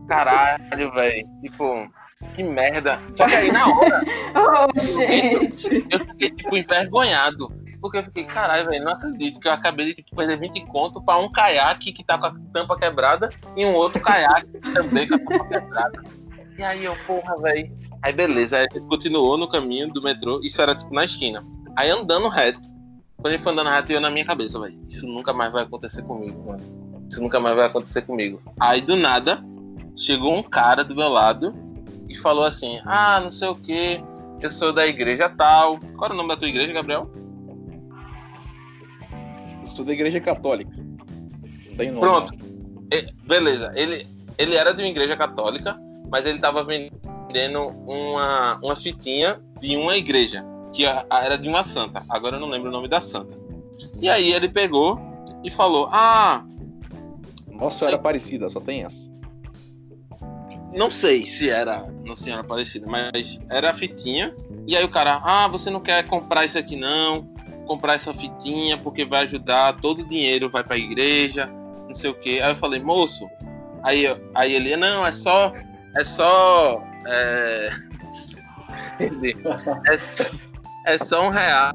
caralho, 0.07 0.93
velho. 0.93 1.29
Tipo, 1.43 1.91
que 2.35 2.43
merda. 2.43 3.01
Só 3.15 3.27
que 3.27 3.35
aí 3.35 3.53
na 3.53 3.67
hora. 3.69 4.03
oh, 4.35 4.81
gente. 4.81 5.87
Eu 5.91 6.07
fiquei, 6.07 6.31
tipo, 6.31 6.57
envergonhado. 6.57 7.53
Porque 7.81 7.99
eu 7.99 8.05
fiquei, 8.05 8.25
caralho, 8.25 8.69
velho, 8.69 8.85
não 8.85 8.93
acredito 8.93 9.39
que 9.39 9.49
eu 9.49 9.53
acabei 9.53 9.87
de 9.87 9.95
tipo, 9.95 10.17
perder 10.17 10.39
20 10.39 10.67
conto 10.67 11.01
pra 11.03 11.19
um 11.19 11.31
caiaque 11.31 11.93
que 11.93 12.05
tá 12.05 12.17
com 12.19 12.27
a 12.27 12.35
tampa 12.53 12.79
quebrada 12.79 13.31
e 13.57 13.65
um 13.65 13.75
outro 13.75 14.01
caiaque 14.01 14.49
também 14.75 15.07
com 15.07 15.15
a 15.15 15.19
tampa 15.19 15.45
quebrada. 15.49 16.03
E 16.59 16.63
aí 16.65 16.85
eu, 16.85 16.97
porra, 17.07 17.37
velho. 17.43 17.71
Aí 18.03 18.13
beleza, 18.13 18.59
aí 18.59 18.67
continuou 18.89 19.37
no 19.37 19.49
caminho 19.49 19.93
do 19.93 20.03
metrô, 20.03 20.41
isso 20.43 20.61
era 20.61 20.75
tipo 20.75 20.95
na 20.95 21.05
esquina. 21.05 21.45
Aí 21.75 21.91
andando 21.91 22.29
reto. 22.29 22.69
Quando 23.17 23.33
gente 23.33 23.43
foi 23.43 23.53
andando 23.53 23.71
reto, 23.71 23.93
eu 23.93 24.01
na 24.01 24.11
minha 24.11 24.25
cabeça, 24.25 24.59
velho. 24.61 24.79
Isso 24.89 25.07
nunca 25.07 25.33
mais 25.33 25.53
vai 25.53 25.65
acontecer 25.65 26.03
comigo, 26.03 26.47
mano. 26.47 26.63
Isso 27.11 27.21
nunca 27.21 27.41
mais 27.41 27.57
vai 27.57 27.67
acontecer 27.67 28.03
comigo. 28.03 28.41
Aí 28.59 28.81
do 28.81 28.97
nada, 28.97 29.43
chegou 29.97 30.37
um 30.37 30.43
cara 30.43 30.85
do 30.85 30.95
meu 30.95 31.09
lado 31.09 31.55
e 32.09 32.15
falou 32.15 32.45
assim: 32.45 32.79
Ah, 32.85 33.21
não 33.21 33.31
sei 33.31 33.49
o 33.49 33.55
que, 33.55 34.01
eu 34.41 34.51
sou 34.51 34.73
da 34.73 34.87
igreja 34.87 35.29
tal. 35.29 35.81
Qual 35.97 36.05
era 36.05 36.15
o 36.15 36.17
nome 36.17 36.29
da 36.29 36.37
tua 36.37 36.49
igreja, 36.49 36.73
Gabriel? 36.73 37.11
Eu 39.61 39.67
sou 39.67 39.85
da 39.85 39.93
igreja 39.93 40.21
católica. 40.21 40.71
Não 40.77 41.77
tem 41.77 41.91
nome. 41.91 42.01
Pronto. 42.01 42.35
Beleza. 43.27 43.73
Ele, 43.75 44.07
ele 44.39 44.55
era 44.55 44.73
de 44.73 44.83
uma 44.83 44.89
igreja 44.89 45.17
católica, 45.17 45.77
mas 46.09 46.27
ele 46.27 46.39
tava 46.39 46.63
vendendo 46.63 47.69
uma, 47.87 48.59
uma 48.63 48.77
fitinha 48.77 49.41
de 49.59 49.77
uma 49.77 49.97
igreja, 49.97 50.45
que 50.73 50.85
era 50.85 51.37
de 51.37 51.49
uma 51.49 51.65
santa. 51.65 52.05
Agora 52.09 52.37
eu 52.37 52.41
não 52.41 52.49
lembro 52.49 52.69
o 52.69 52.73
nome 52.73 52.87
da 52.87 53.01
santa. 53.01 53.37
E 54.01 54.09
aí 54.09 54.33
ele 54.33 54.49
pegou 54.49 55.01
e 55.43 55.51
falou: 55.51 55.89
Ah. 55.91 56.45
Nossa, 57.51 57.87
era 57.87 57.99
parecida, 57.99 58.51
só 58.51 58.61
tem 58.61 58.85
essa 58.85 59.16
não 60.77 60.91
sei 60.91 61.27
se 61.27 61.49
era 61.49 61.91
Nossa 62.05 62.25
Senhora 62.25 62.43
Aparecida, 62.43 62.87
mas 62.87 63.39
era 63.51 63.71
a 63.71 63.75
fitinha. 63.75 64.35
E 64.67 64.77
aí 64.77 64.85
o 64.85 64.89
cara, 64.89 65.21
ah, 65.25 65.49
você 65.49 65.71
não 65.71 65.81
quer 65.81 66.07
comprar 66.07 66.45
isso 66.45 66.59
aqui 66.59 66.77
não? 66.77 67.27
Comprar 67.67 67.95
essa 67.95 68.13
fitinha 68.13 68.77
porque 68.77 69.05
vai 69.05 69.25
ajudar, 69.25 69.81
todo 69.81 70.01
o 70.01 70.09
dinheiro 70.09 70.51
vai 70.51 70.63
para 70.63 70.77
a 70.77 70.79
igreja, 70.79 71.47
não 71.89 71.95
sei 71.95 72.11
o 72.11 72.15
quê. 72.15 72.41
Aí 72.43 72.51
eu 72.51 72.57
falei, 72.57 72.81
moço, 72.81 73.29
aí, 73.83 74.05
aí 74.35 74.55
ele, 74.55 74.77
não, 74.77 75.07
é 75.07 75.13
só, 75.13 75.51
é 75.97 76.05
só, 76.05 76.83
é, 77.07 77.71
é, 80.87 80.95
é 80.95 80.99
só 80.99 81.27
um 81.27 81.31
real, 81.31 81.73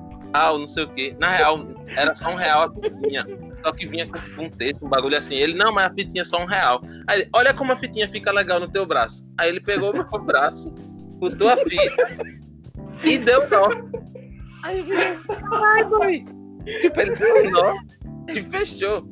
não 0.59 0.67
sei 0.67 0.83
o 0.83 0.87
quê. 0.89 1.15
Na 1.19 1.29
real, 1.29 1.67
era 1.95 2.15
só 2.15 2.29
um 2.29 2.35
real 2.35 2.63
a 2.63 2.71
fitinha. 2.71 3.25
Só 3.63 3.71
que 3.71 3.85
vinha 3.85 4.07
com 4.07 4.43
um 4.43 4.49
texto, 4.49 4.85
um 4.85 4.89
bagulho 4.89 5.17
assim. 5.17 5.35
Ele, 5.35 5.53
não, 5.53 5.71
mas 5.71 5.85
a 5.85 5.93
fitinha 5.93 6.21
é 6.21 6.25
só 6.25 6.41
um 6.41 6.45
real. 6.45 6.81
Aí, 7.07 7.27
olha 7.33 7.53
como 7.53 7.71
a 7.71 7.75
fitinha 7.75 8.07
fica 8.07 8.31
legal 8.31 8.59
no 8.59 8.67
teu 8.67 8.85
braço. 8.85 9.25
Aí 9.37 9.49
ele 9.49 9.61
pegou 9.61 9.93
meu 9.93 10.05
braço, 10.25 10.71
botou 11.19 11.49
a 11.49 11.57
fita 11.57 12.07
e 13.03 13.17
deu 13.17 13.47
nó. 13.49 13.69
Aí 14.63 14.79
eu 14.79 14.85
fiquei, 14.85 15.37
ai, 15.53 15.83
boy. 15.85 16.25
Tipo, 16.81 17.01
ele 17.01 17.15
deu 17.15 17.51
nó 17.51 17.75
e 18.29 18.41
fechou. 18.41 19.07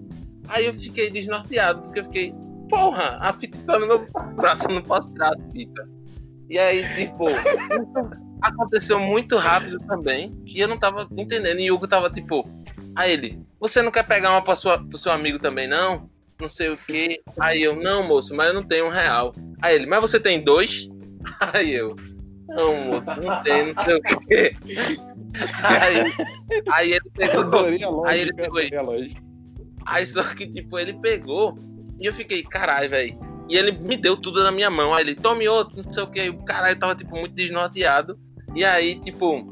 Aí 0.47 0.66
eu 0.66 0.74
fiquei 0.74 1.10
desnorteado, 1.10 1.82
porque 1.82 2.00
eu 2.00 2.04
fiquei, 2.06 2.34
porra, 2.68 3.18
a 3.22 3.32
fita 3.34 3.60
tá 3.66 3.78
no 3.78 3.86
meu 3.86 4.08
braço, 4.36 4.68
não 4.68 4.82
posso 4.82 5.12
tirar 5.14 5.30
a 5.30 5.52
fita. 5.52 5.88
E 6.50 6.58
aí, 6.58 6.84
tipo, 6.95 7.28
aconteceu 8.41 9.00
muito 9.00 9.38
rápido 9.38 9.78
também, 9.86 10.32
que 10.45 10.60
eu 10.60 10.68
não 10.68 10.78
tava 10.78 11.08
entendendo. 11.12 11.60
E 11.60 11.70
o 11.70 11.76
Hugo 11.76 11.88
tava 11.88 12.10
tipo, 12.10 12.47
Aí 13.00 13.14
ele, 13.14 13.41
você 13.58 13.82
não 13.82 13.91
quer 13.91 14.04
pegar 14.04 14.30
uma 14.32 14.41
pra 14.41 14.58
sua, 14.58 14.78
pro 14.78 14.97
seu 14.97 15.10
amigo 15.10 15.39
também, 15.39 15.70
não? 15.70 16.10
Não 16.38 16.50
sei 16.50 16.68
o 16.68 16.76
que. 16.76 17.22
Aí 17.39 17.64
eu, 17.64 17.74
não, 17.74 18.06
moço, 18.06 18.36
mas 18.36 18.47
eu 18.47 18.54
não 18.54 18.62
tenho 18.62 18.88
um 18.88 18.89
real. 18.89 19.34
Aí 19.62 19.76
ele, 19.76 19.86
mas 19.86 20.02
você 20.02 20.20
tem 20.20 20.43
dois? 20.43 20.89
Aí 21.54 21.74
eu, 21.74 21.95
não, 22.50 22.76
moço, 22.76 23.22
não 23.22 23.41
tenho, 23.41 23.74
não 23.74 23.84
sei 23.86 23.95
o 23.95 24.02
que. 24.02 24.56
Aí, 25.64 26.14
aí 26.74 26.91
ele 26.91 27.10
pegou. 27.14 28.06
Aí 28.06 28.20
ele 28.20 28.34
pegou. 28.34 28.60
Aí 29.86 30.06
só 30.06 30.22
que, 30.22 30.45
tipo, 30.45 30.78
ele 30.78 30.91
pegou 30.91 31.58
e 32.02 32.06
eu 32.06 32.14
fiquei, 32.14 32.43
caralho, 32.43 32.89
velho. 32.89 33.18
E 33.47 33.56
ele 33.56 33.72
me 33.82 33.95
deu 33.95 34.18
tudo 34.18 34.43
na 34.43 34.52
minha 34.52 34.70
mão. 34.70 34.93
Aí 34.93 35.06
ele, 35.06 35.16
tome 35.16 35.47
outro, 35.47 35.82
não 35.82 35.93
sei 35.93 36.04
o 36.04 36.08
que. 36.08 36.30
O 36.30 36.43
caralho 36.43 36.78
tava, 36.78 36.95
tipo, 36.95 37.18
muito 37.18 37.34
desnorteado. 37.34 38.20
E 38.54 38.66
aí, 38.66 39.00
tipo, 39.00 39.47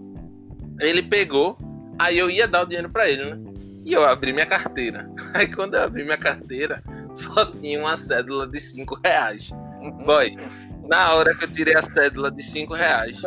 ele 0.81 1.01
pegou 1.01 1.57
Aí 1.99 2.17
eu 2.17 2.29
ia 2.29 2.47
dar 2.47 2.63
o 2.63 2.65
dinheiro 2.65 2.89
para 2.89 3.09
ele, 3.09 3.25
né? 3.25 3.37
E 3.83 3.93
eu 3.93 4.05
abri 4.05 4.33
minha 4.33 4.45
carteira. 4.45 5.09
Aí 5.33 5.47
quando 5.47 5.75
eu 5.75 5.83
abri 5.83 6.03
minha 6.03 6.17
carteira, 6.17 6.83
só 7.15 7.45
tinha 7.45 7.79
uma 7.79 7.97
cédula 7.97 8.47
de 8.47 8.59
5 8.59 8.99
reais. 9.03 9.49
Boy, 10.05 10.35
na 10.87 11.13
hora 11.13 11.35
que 11.35 11.45
eu 11.45 11.51
tirei 11.51 11.75
a 11.75 11.81
cédula 11.81 12.29
de 12.31 12.43
5 12.43 12.73
reais, 12.73 13.21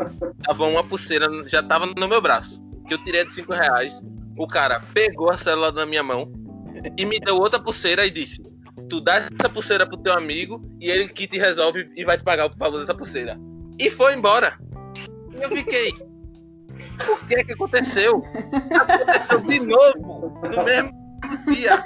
tava 0.45 0.65
uma 0.65 0.85
pulseira, 0.85 1.27
já 1.49 1.63
tava 1.63 1.87
no 1.87 2.09
meu 2.09 2.21
braço. 2.21 2.63
Que 2.87 2.95
eu 2.95 3.03
tirei 3.03 3.25
de 3.25 3.33
5 3.33 3.53
reais, 3.53 4.03
o 4.37 4.47
cara 4.47 4.81
pegou 4.93 5.31
a 5.31 5.39
célula 5.39 5.73
da 5.73 5.87
minha 5.87 6.03
mão 6.03 6.31
e 6.97 7.05
me 7.05 7.19
deu 7.19 7.37
outra 7.37 7.59
pulseira 7.59 8.07
e 8.07 8.11
disse: 8.11 8.41
Tu 8.89 9.01
dá 9.01 9.17
essa 9.17 9.49
pulseira 9.49 9.87
pro 9.87 9.99
teu 9.99 10.13
amigo 10.13 10.63
e 10.81 10.91
ele 10.91 11.09
que 11.09 11.27
te 11.27 11.39
resolve 11.39 11.91
e 11.97 12.05
vai 12.05 12.17
te 12.17 12.25
pagar 12.25 12.47
o 12.47 12.57
valor 12.57 12.81
dessa 12.81 12.95
pulseira. 12.95 13.39
E 13.79 13.91
foi 13.91 14.15
embora. 14.15 14.59
Eu 15.41 15.49
fiquei. 15.51 15.93
Por 17.07 17.27
que 17.27 17.45
que 17.45 17.53
aconteceu? 17.53 18.23
Aconteceu 18.75 19.41
de 19.41 19.61
novo, 19.61 20.41
no 20.43 20.65
mesmo 20.65 21.01
dia. 21.47 21.85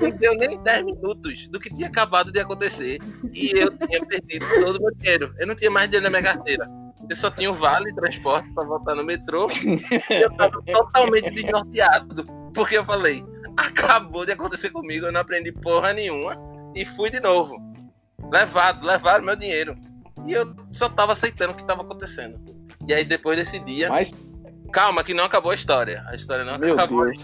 Não 0.00 0.10
deu 0.10 0.34
nem 0.34 0.62
10 0.62 0.86
minutos 0.86 1.48
do 1.48 1.60
que 1.60 1.72
tinha 1.72 1.88
acabado 1.88 2.32
de 2.32 2.40
acontecer. 2.40 2.98
E 3.32 3.52
eu 3.58 3.76
tinha 3.76 4.04
perdido 4.04 4.46
todo 4.64 4.76
o 4.76 4.82
meu 4.82 4.94
dinheiro. 4.96 5.34
Eu 5.38 5.46
não 5.46 5.54
tinha 5.54 5.70
mais 5.70 5.88
dinheiro 5.90 6.04
na 6.04 6.10
minha 6.10 6.32
carteira. 6.32 6.68
Eu 7.08 7.16
só 7.16 7.30
tinha 7.30 7.50
o 7.50 7.54
vale 7.54 7.92
transporte 7.94 8.52
para 8.54 8.64
voltar 8.64 8.94
no 8.94 9.04
metrô. 9.04 9.48
E 10.10 10.22
eu 10.22 10.30
tava 10.36 10.62
totalmente 10.62 11.30
desnorteado. 11.30 12.24
Porque 12.54 12.76
eu 12.78 12.84
falei, 12.84 13.24
acabou 13.56 14.24
de 14.24 14.32
acontecer 14.32 14.70
comigo, 14.70 15.06
eu 15.06 15.12
não 15.12 15.20
aprendi 15.20 15.52
porra 15.52 15.92
nenhuma. 15.92 16.36
E 16.74 16.84
fui 16.84 17.10
de 17.10 17.20
novo. 17.20 17.56
Levado, 18.30 18.86
levaram 18.86 19.24
meu 19.24 19.36
dinheiro. 19.36 19.76
E 20.26 20.32
eu 20.32 20.54
só 20.70 20.88
tava 20.88 21.12
aceitando 21.12 21.52
o 21.52 21.56
que 21.56 21.64
tava 21.64 21.82
acontecendo. 21.82 22.38
E 22.90 22.92
aí 22.92 23.04
depois 23.04 23.38
desse 23.38 23.60
dia. 23.60 23.88
Mas, 23.88 24.12
Calma, 24.72 25.04
que 25.04 25.14
não 25.14 25.22
acabou 25.22 25.52
a 25.52 25.54
história. 25.54 26.04
A 26.08 26.16
história 26.16 26.44
não 26.44 26.58
meu 26.58 26.74
acabou. 26.74 27.04
Deus. 27.04 27.22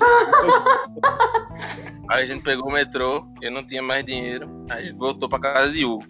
Aí 2.09 2.23
a 2.23 2.27
gente 2.27 2.45
pegou 2.45 2.69
o 2.69 2.73
metrô, 2.73 3.27
eu 3.43 3.51
não 3.51 3.67
tinha 3.67 3.83
mais 3.83 4.05
dinheiro, 4.05 4.64
aí 4.71 4.85
a 4.85 4.87
gente 4.87 4.97
voltou 4.97 5.29
pra 5.29 5.41
casa 5.41 5.73
de 5.73 5.85
Hugo. 5.85 6.05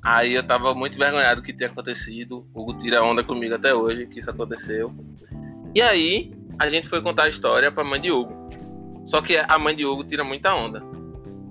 Aí 0.00 0.32
eu 0.32 0.44
tava 0.44 0.74
muito 0.74 0.94
envergonhado 0.94 1.40
do 1.40 1.44
que 1.44 1.52
tinha 1.52 1.68
acontecido. 1.68 2.46
O 2.54 2.60
Hugo 2.62 2.74
tira 2.74 3.02
onda 3.02 3.24
comigo 3.24 3.52
até 3.52 3.74
hoje 3.74 4.06
que 4.06 4.20
isso 4.20 4.30
aconteceu. 4.30 4.94
E 5.74 5.82
aí 5.82 6.32
a 6.56 6.70
gente 6.70 6.88
foi 6.88 7.02
contar 7.02 7.24
a 7.24 7.28
história 7.28 7.72
pra 7.72 7.82
mãe 7.82 8.00
de 8.00 8.12
Hugo. 8.12 8.48
Só 9.04 9.20
que 9.20 9.36
a 9.36 9.58
mãe 9.58 9.74
de 9.74 9.84
Hugo 9.84 10.04
tira 10.04 10.22
muita 10.22 10.54
onda. 10.54 10.84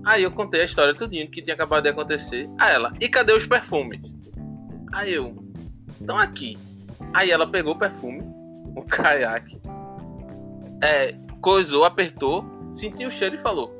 Aí 0.06 0.22
eu 0.22 0.30
contei 0.30 0.62
a 0.62 0.64
história 0.64 0.94
tudinho 0.94 1.30
que 1.30 1.42
tinha 1.42 1.52
acabado 1.52 1.82
de 1.82 1.90
acontecer. 1.90 2.48
A 2.58 2.70
ela, 2.70 2.90
e 2.98 3.06
cadê 3.06 3.34
os 3.34 3.46
perfumes? 3.46 4.14
Aí 4.94 5.12
eu, 5.12 5.36
estão 6.00 6.16
aqui. 6.16 6.56
Aí 7.14 7.30
ela 7.30 7.46
pegou 7.46 7.74
o 7.74 7.78
perfume, 7.78 8.22
o 8.74 8.82
caiaque, 8.82 9.60
é, 10.82 11.14
coisou, 11.40 11.84
apertou, 11.84 12.44
sentiu 12.74 13.08
o 13.08 13.10
cheiro 13.10 13.36
e 13.36 13.38
falou: 13.38 13.72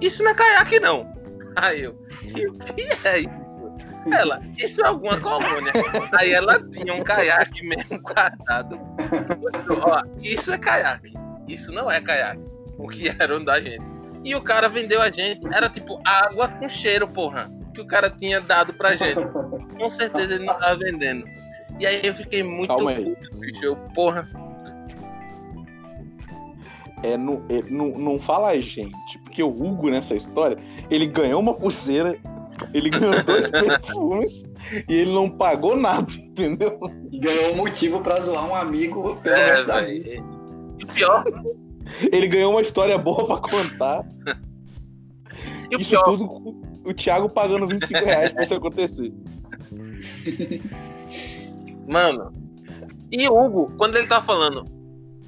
Isso 0.00 0.22
não 0.22 0.32
é 0.32 0.34
caiaque, 0.34 0.80
não. 0.80 1.10
Aí 1.56 1.82
eu, 1.82 1.94
que 2.74 2.82
é 3.06 3.20
isso? 3.20 3.42
Ela, 4.10 4.42
isso 4.58 4.82
é 4.82 4.88
alguma 4.88 5.20
colônia. 5.20 5.72
Aí 6.18 6.32
ela 6.32 6.60
tinha 6.70 6.92
um 6.94 7.02
caiaque 7.02 7.64
mesmo 7.64 8.00
guardado. 8.00 8.80
Mostrou, 9.38 9.80
Ó, 9.84 10.02
isso 10.20 10.50
é 10.50 10.58
caiaque. 10.58 11.14
Isso 11.46 11.70
não 11.72 11.90
é 11.90 12.00
caiaque. 12.00 12.52
O 12.78 12.88
que 12.88 13.14
era 13.16 13.36
um 13.36 13.44
da 13.44 13.60
gente. 13.60 13.84
E 14.24 14.34
o 14.34 14.40
cara 14.40 14.68
vendeu 14.68 15.00
a 15.00 15.10
gente. 15.10 15.46
Era 15.54 15.68
tipo 15.68 16.00
água 16.04 16.48
com 16.48 16.68
cheiro, 16.68 17.06
porra. 17.06 17.50
Que 17.74 17.80
o 17.80 17.86
cara 17.86 18.10
tinha 18.10 18.40
dado 18.40 18.72
pra 18.72 18.96
gente. 18.96 19.20
Com 19.78 19.88
certeza 19.88 20.34
ele 20.34 20.44
não 20.44 20.58
tava 20.58 20.76
vendendo. 20.76 21.24
E 21.80 21.86
aí 21.86 22.00
eu 22.04 22.14
fiquei 22.14 22.42
muito 22.42 22.68
Calma 22.68 22.90
aí. 22.92 23.04
puto, 23.04 23.36
bicho. 23.38 23.64
Eu, 23.64 23.76
porra. 23.94 24.28
É, 27.02 27.16
não, 27.16 27.42
é, 27.48 27.62
não, 27.68 27.88
não 27.98 28.20
fala 28.20 28.50
a 28.50 28.60
gente, 28.60 29.18
porque 29.24 29.42
o 29.42 29.48
Hugo 29.48 29.90
nessa 29.90 30.14
história, 30.14 30.56
ele 30.88 31.06
ganhou 31.06 31.40
uma 31.40 31.52
pulseira, 31.52 32.16
ele 32.72 32.90
ganhou 32.90 33.20
dois 33.24 33.50
perfumes 33.50 34.44
e 34.88 34.94
ele 34.94 35.12
não 35.12 35.28
pagou 35.28 35.76
nada, 35.76 36.06
entendeu? 36.12 36.78
Ganhou 37.12 37.54
um 37.54 37.56
motivo 37.56 38.00
pra 38.00 38.20
zoar 38.20 38.46
um 38.48 38.54
amigo 38.54 39.16
pelo 39.16 39.34
É, 39.34 39.46
resto 39.46 39.66
da 39.66 39.80
vida. 39.80 40.24
E 40.78 40.86
pior, 40.86 41.24
Ele 42.12 42.28
ganhou 42.28 42.52
uma 42.52 42.60
história 42.62 42.96
boa 42.96 43.26
pra 43.26 43.50
contar. 43.50 44.06
e 45.72 45.80
Isso 45.82 45.90
pior, 45.90 46.04
tudo 46.04 46.28
com 46.28 46.62
o 46.84 46.94
Thiago 46.94 47.28
pagando 47.28 47.66
25 47.66 48.04
reais 48.04 48.32
pra 48.32 48.44
isso 48.44 48.54
acontecer. 48.54 49.12
Mano, 51.90 52.32
e 53.10 53.28
o 53.28 53.38
Hugo, 53.38 53.72
quando 53.76 53.96
ele 53.96 54.06
tava 54.06 54.24
falando, 54.24 54.64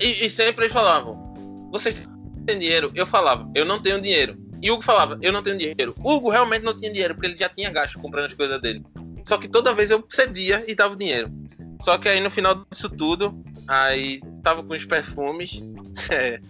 e, 0.00 0.24
e 0.24 0.30
sempre 0.30 0.64
eles 0.64 0.72
falavam, 0.72 1.34
vocês 1.70 2.09
têm 2.46 2.59
dinheiro? 2.59 2.90
Eu 2.94 3.07
falava, 3.07 3.50
eu 3.55 3.64
não 3.64 3.80
tenho 3.80 4.00
dinheiro. 4.00 4.36
E 4.62 4.70
Hugo 4.70 4.82
falava, 4.82 5.18
eu 5.20 5.30
não 5.32 5.42
tenho 5.42 5.59
dinheiro. 5.59 5.94
O 6.02 6.14
Hugo 6.14 6.30
realmente 6.30 6.62
não 6.62 6.74
tinha 6.74 6.90
dinheiro, 6.90 7.14
porque 7.14 7.26
ele 7.28 7.36
já 7.36 7.48
tinha 7.48 7.70
gasto 7.70 7.98
comprando 7.98 8.26
as 8.26 8.32
coisas 8.32 8.59
dele. 8.61 8.82
Só 9.26 9.36
que 9.36 9.48
toda 9.48 9.74
vez 9.74 9.90
eu 9.90 10.02
cedia 10.09 10.64
e 10.66 10.74
dava 10.74 10.94
o 10.94 10.96
dinheiro. 10.96 11.30
Só 11.80 11.98
que 11.98 12.09
aí 12.09 12.20
no 12.20 12.30
final 12.30 12.64
disso 12.70 12.88
tudo, 12.88 13.38
aí 13.68 14.20
tava 14.42 14.62
com 14.62 14.72
os 14.72 14.84
perfumes. 14.84 15.62
é, 16.11 16.40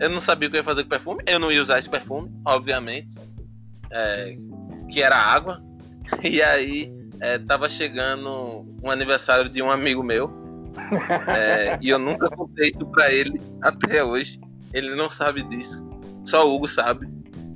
eu 0.00 0.10
não 0.10 0.20
sabia 0.20 0.46
o 0.48 0.50
que 0.50 0.56
eu 0.56 0.60
ia 0.60 0.64
fazer 0.64 0.84
com 0.84 0.88
perfume. 0.90 1.22
Eu 1.26 1.40
não 1.40 1.50
ia 1.50 1.62
usar 1.62 1.78
esse 1.78 1.90
perfume, 1.90 2.30
obviamente. 2.44 3.18
é, 3.90 4.36
que 4.90 5.02
era 5.02 5.16
água. 5.16 5.60
E 6.22 6.40
aí 6.40 6.92
é, 7.20 7.38
tava 7.38 7.68
chegando 7.68 8.66
um 8.82 8.90
aniversário 8.90 9.48
de 9.48 9.62
um 9.62 9.70
amigo 9.70 10.02
meu. 10.02 10.30
é, 11.28 11.78
e 11.82 11.88
eu 11.88 11.98
nunca 11.98 12.28
contei 12.30 12.70
isso 12.70 12.86
pra 12.86 13.12
ele 13.12 13.40
até 13.62 14.04
hoje. 14.04 14.40
Ele 14.72 14.94
não 14.94 15.08
sabe 15.08 15.42
disso. 15.42 15.86
Só 16.24 16.46
o 16.46 16.54
Hugo 16.54 16.68
sabe. 16.68 17.08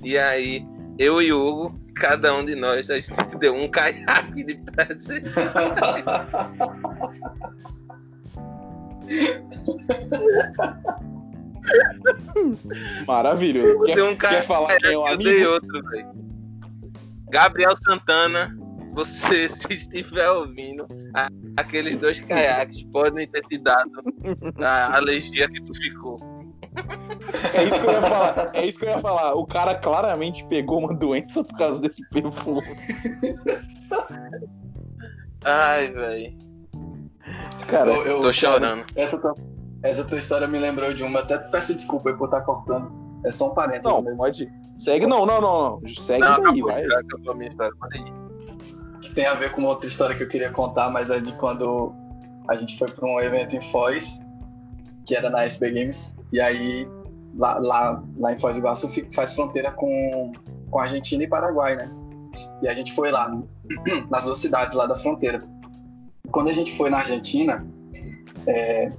E 0.02 0.16
aí, 0.16 0.66
eu 0.98 1.20
e 1.20 1.32
o 1.32 1.46
Hugo, 1.46 1.80
cada 1.94 2.34
um 2.34 2.44
de 2.44 2.54
nós, 2.54 2.88
a 2.88 2.94
gente 2.94 3.12
deu 3.38 3.54
um 3.54 3.68
caiaque 3.68 4.44
de 4.44 4.54
presente. 4.54 5.28
Maravilhoso. 13.06 13.84
Quer, 13.84 14.02
um 14.02 14.16
quer 14.16 14.42
falar 14.42 14.76
quem 14.78 14.92
é 14.92 14.98
o 14.98 15.06
Eu 15.06 15.16
dei 15.18 15.34
amigo? 15.36 15.50
outro, 15.52 15.82
velho. 15.90 16.08
Gabriel 17.30 17.76
Santana, 17.76 18.56
você 18.92 19.48
se 19.50 19.72
estiver 19.72 20.28
ouvindo, 20.30 20.86
aqueles 21.56 21.96
dois 21.96 22.20
caiaques 22.20 22.82
podem 22.84 23.26
ter 23.26 23.42
te 23.42 23.58
dado 23.58 23.90
a 24.62 24.96
alergia 24.96 25.48
que 25.48 25.62
tu 25.62 25.74
ficou. 25.74 26.18
É 27.54 27.64
isso 27.64 27.80
que 27.80 27.86
eu 27.86 27.90
ia 27.92 28.02
falar. 28.02 28.50
É 28.54 28.66
isso 28.66 28.78
que 28.78 28.84
eu 28.84 28.90
ia 28.90 28.98
falar. 29.00 29.34
O 29.34 29.44
cara 29.46 29.74
claramente 29.74 30.44
pegou 30.46 30.78
uma 30.78 30.94
doença 30.94 31.42
por 31.42 31.56
causa 31.58 31.80
desse 31.80 32.02
perfume. 32.10 32.62
Ai, 35.44 35.90
velho. 35.90 36.38
Cara, 37.66 37.90
Eu- 37.90 38.06
eu- 38.06 38.20
Tô 38.20 38.32
chorando. 38.32 38.84
Essa 38.94 39.18
tua, 39.18 39.34
essa 39.82 40.04
tua 40.04 40.18
história 40.18 40.46
me 40.46 40.58
lembrou 40.58 40.92
de 40.92 41.02
uma. 41.02 41.20
Até 41.20 41.38
peço 41.38 41.74
desculpa 41.74 42.10
aí 42.10 42.16
por 42.16 42.26
estar 42.26 42.42
cortando. 42.42 42.92
É 43.24 43.30
só 43.30 43.50
um 43.50 43.54
parênteses 43.54 43.84
não, 43.84 44.02
mesmo. 44.02 44.16
pode. 44.16 44.48
Segue, 44.76 45.06
não, 45.06 45.26
não, 45.26 45.40
não, 45.40 45.80
não. 45.80 45.88
Segue 45.88 46.20
Não, 46.20 46.28
daí, 46.36 46.40
acabou, 46.40 46.66
vai. 46.68 46.84
já 46.88 47.00
acabou 47.00 47.32
a 47.32 47.36
minha 47.36 47.50
história. 47.50 47.72
Pode 47.78 47.98
ir. 47.98 48.19
Que 49.10 49.16
tem 49.16 49.26
a 49.26 49.34
ver 49.34 49.50
com 49.50 49.64
outra 49.64 49.88
história 49.88 50.14
que 50.14 50.22
eu 50.22 50.28
queria 50.28 50.50
contar, 50.50 50.88
mas 50.88 51.10
é 51.10 51.18
de 51.18 51.32
quando 51.32 51.92
a 52.46 52.54
gente 52.54 52.78
foi 52.78 52.88
para 52.88 53.08
um 53.08 53.20
evento 53.20 53.56
em 53.56 53.60
Foz, 53.60 54.20
que 55.04 55.16
era 55.16 55.28
na 55.28 55.44
SB 55.44 55.72
Games. 55.72 56.14
E 56.32 56.40
aí, 56.40 56.88
lá, 57.36 57.58
lá, 57.58 58.04
lá 58.16 58.32
em 58.32 58.38
Foz 58.38 58.54
do 58.54 58.60
Iguaçu, 58.60 58.88
faz 59.12 59.34
fronteira 59.34 59.72
com, 59.72 60.32
com 60.70 60.78
Argentina 60.78 61.24
e 61.24 61.26
Paraguai, 61.26 61.74
né? 61.74 61.90
E 62.62 62.68
a 62.68 62.74
gente 62.74 62.92
foi 62.92 63.10
lá, 63.10 63.36
nas 64.08 64.26
duas 64.26 64.38
cidades 64.38 64.76
lá 64.76 64.86
da 64.86 64.94
fronteira. 64.94 65.42
Quando 66.30 66.48
a 66.48 66.52
gente 66.52 66.76
foi 66.76 66.88
na 66.88 66.98
Argentina, 66.98 67.66
é, 68.46 68.92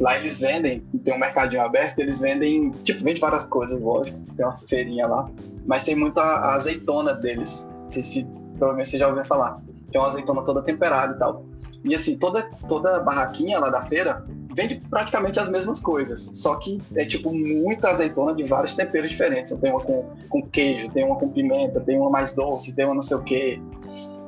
lá 0.00 0.16
eles 0.16 0.40
vendem, 0.40 0.80
tem 1.04 1.12
um 1.12 1.18
mercadinho 1.18 1.60
aberto, 1.60 1.98
eles 1.98 2.20
vendem, 2.20 2.70
tipo, 2.84 3.04
vende 3.04 3.20
várias 3.20 3.44
coisas, 3.44 3.78
lógico, 3.82 4.18
tem 4.34 4.46
uma 4.46 4.52
feirinha 4.52 5.06
lá, 5.06 5.28
mas 5.66 5.84
tem 5.84 5.94
muita 5.94 6.22
azeitona 6.54 7.12
deles. 7.12 7.68
Não 7.84 7.90
sei 7.90 8.02
se 8.02 8.41
provavelmente 8.62 8.90
você 8.90 8.98
já 8.98 9.08
ouviu 9.08 9.24
falar. 9.24 9.60
Que 9.90 9.96
é 9.96 10.00
uma 10.00 10.06
azeitona 10.06 10.42
toda 10.42 10.62
temperada 10.62 11.14
e 11.14 11.18
tal. 11.18 11.44
E 11.84 11.96
assim, 11.96 12.16
toda, 12.16 12.48
toda 12.68 13.00
barraquinha 13.00 13.58
lá 13.58 13.68
da 13.70 13.82
feira 13.82 14.24
vende 14.54 14.80
praticamente 14.88 15.40
as 15.40 15.48
mesmas 15.48 15.80
coisas. 15.80 16.30
Só 16.34 16.54
que 16.54 16.80
é 16.94 17.04
tipo 17.04 17.32
muita 17.32 17.90
azeitona 17.90 18.32
de 18.32 18.44
vários 18.44 18.74
temperos 18.76 19.10
diferentes. 19.10 19.52
Tem 19.54 19.72
uma 19.72 19.80
com, 19.80 20.10
com 20.28 20.42
queijo, 20.42 20.88
tem 20.90 21.04
uma 21.04 21.16
com 21.16 21.28
pimenta, 21.28 21.80
tem 21.80 21.98
uma 21.98 22.08
mais 22.08 22.34
doce, 22.34 22.72
tem 22.72 22.84
uma 22.84 22.94
não 22.94 23.02
sei 23.02 23.16
o 23.16 23.22
quê. 23.22 23.60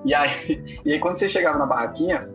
E 0.05 0.13
aí, 0.13 0.31
e 0.85 0.95
aí 0.95 0.99
quando 0.99 1.17
você 1.17 1.29
chegava 1.29 1.57
na 1.57 1.67
barraquinha, 1.67 2.29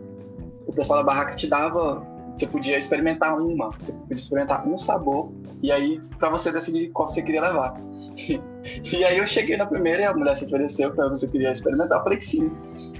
o 0.66 0.72
pessoal 0.72 1.00
da 1.00 1.04
barraca 1.04 1.34
te 1.34 1.46
dava. 1.46 2.08
Você 2.34 2.46
podia 2.46 2.78
experimentar 2.78 3.38
uma, 3.38 3.68
você 3.78 3.92
podia 3.92 4.16
experimentar 4.16 4.66
um 4.66 4.78
sabor, 4.78 5.30
e 5.62 5.70
aí 5.70 6.00
pra 6.18 6.30
você 6.30 6.50
decidir 6.50 6.88
qual 6.90 7.08
você 7.08 7.22
queria 7.22 7.42
levar. 7.42 7.74
E 8.92 9.02
aí 9.04 9.16
eu 9.16 9.26
cheguei 9.26 9.56
na 9.56 9.64
primeira 9.64 10.02
e 10.02 10.04
a 10.04 10.12
mulher 10.12 10.36
se 10.36 10.44
ofereceu 10.44 10.92
para 10.92 11.08
você 11.08 11.26
queria 11.26 11.50
experimentar. 11.50 11.98
Eu 11.98 12.04
falei 12.04 12.18
que 12.18 12.24
sim. 12.26 12.50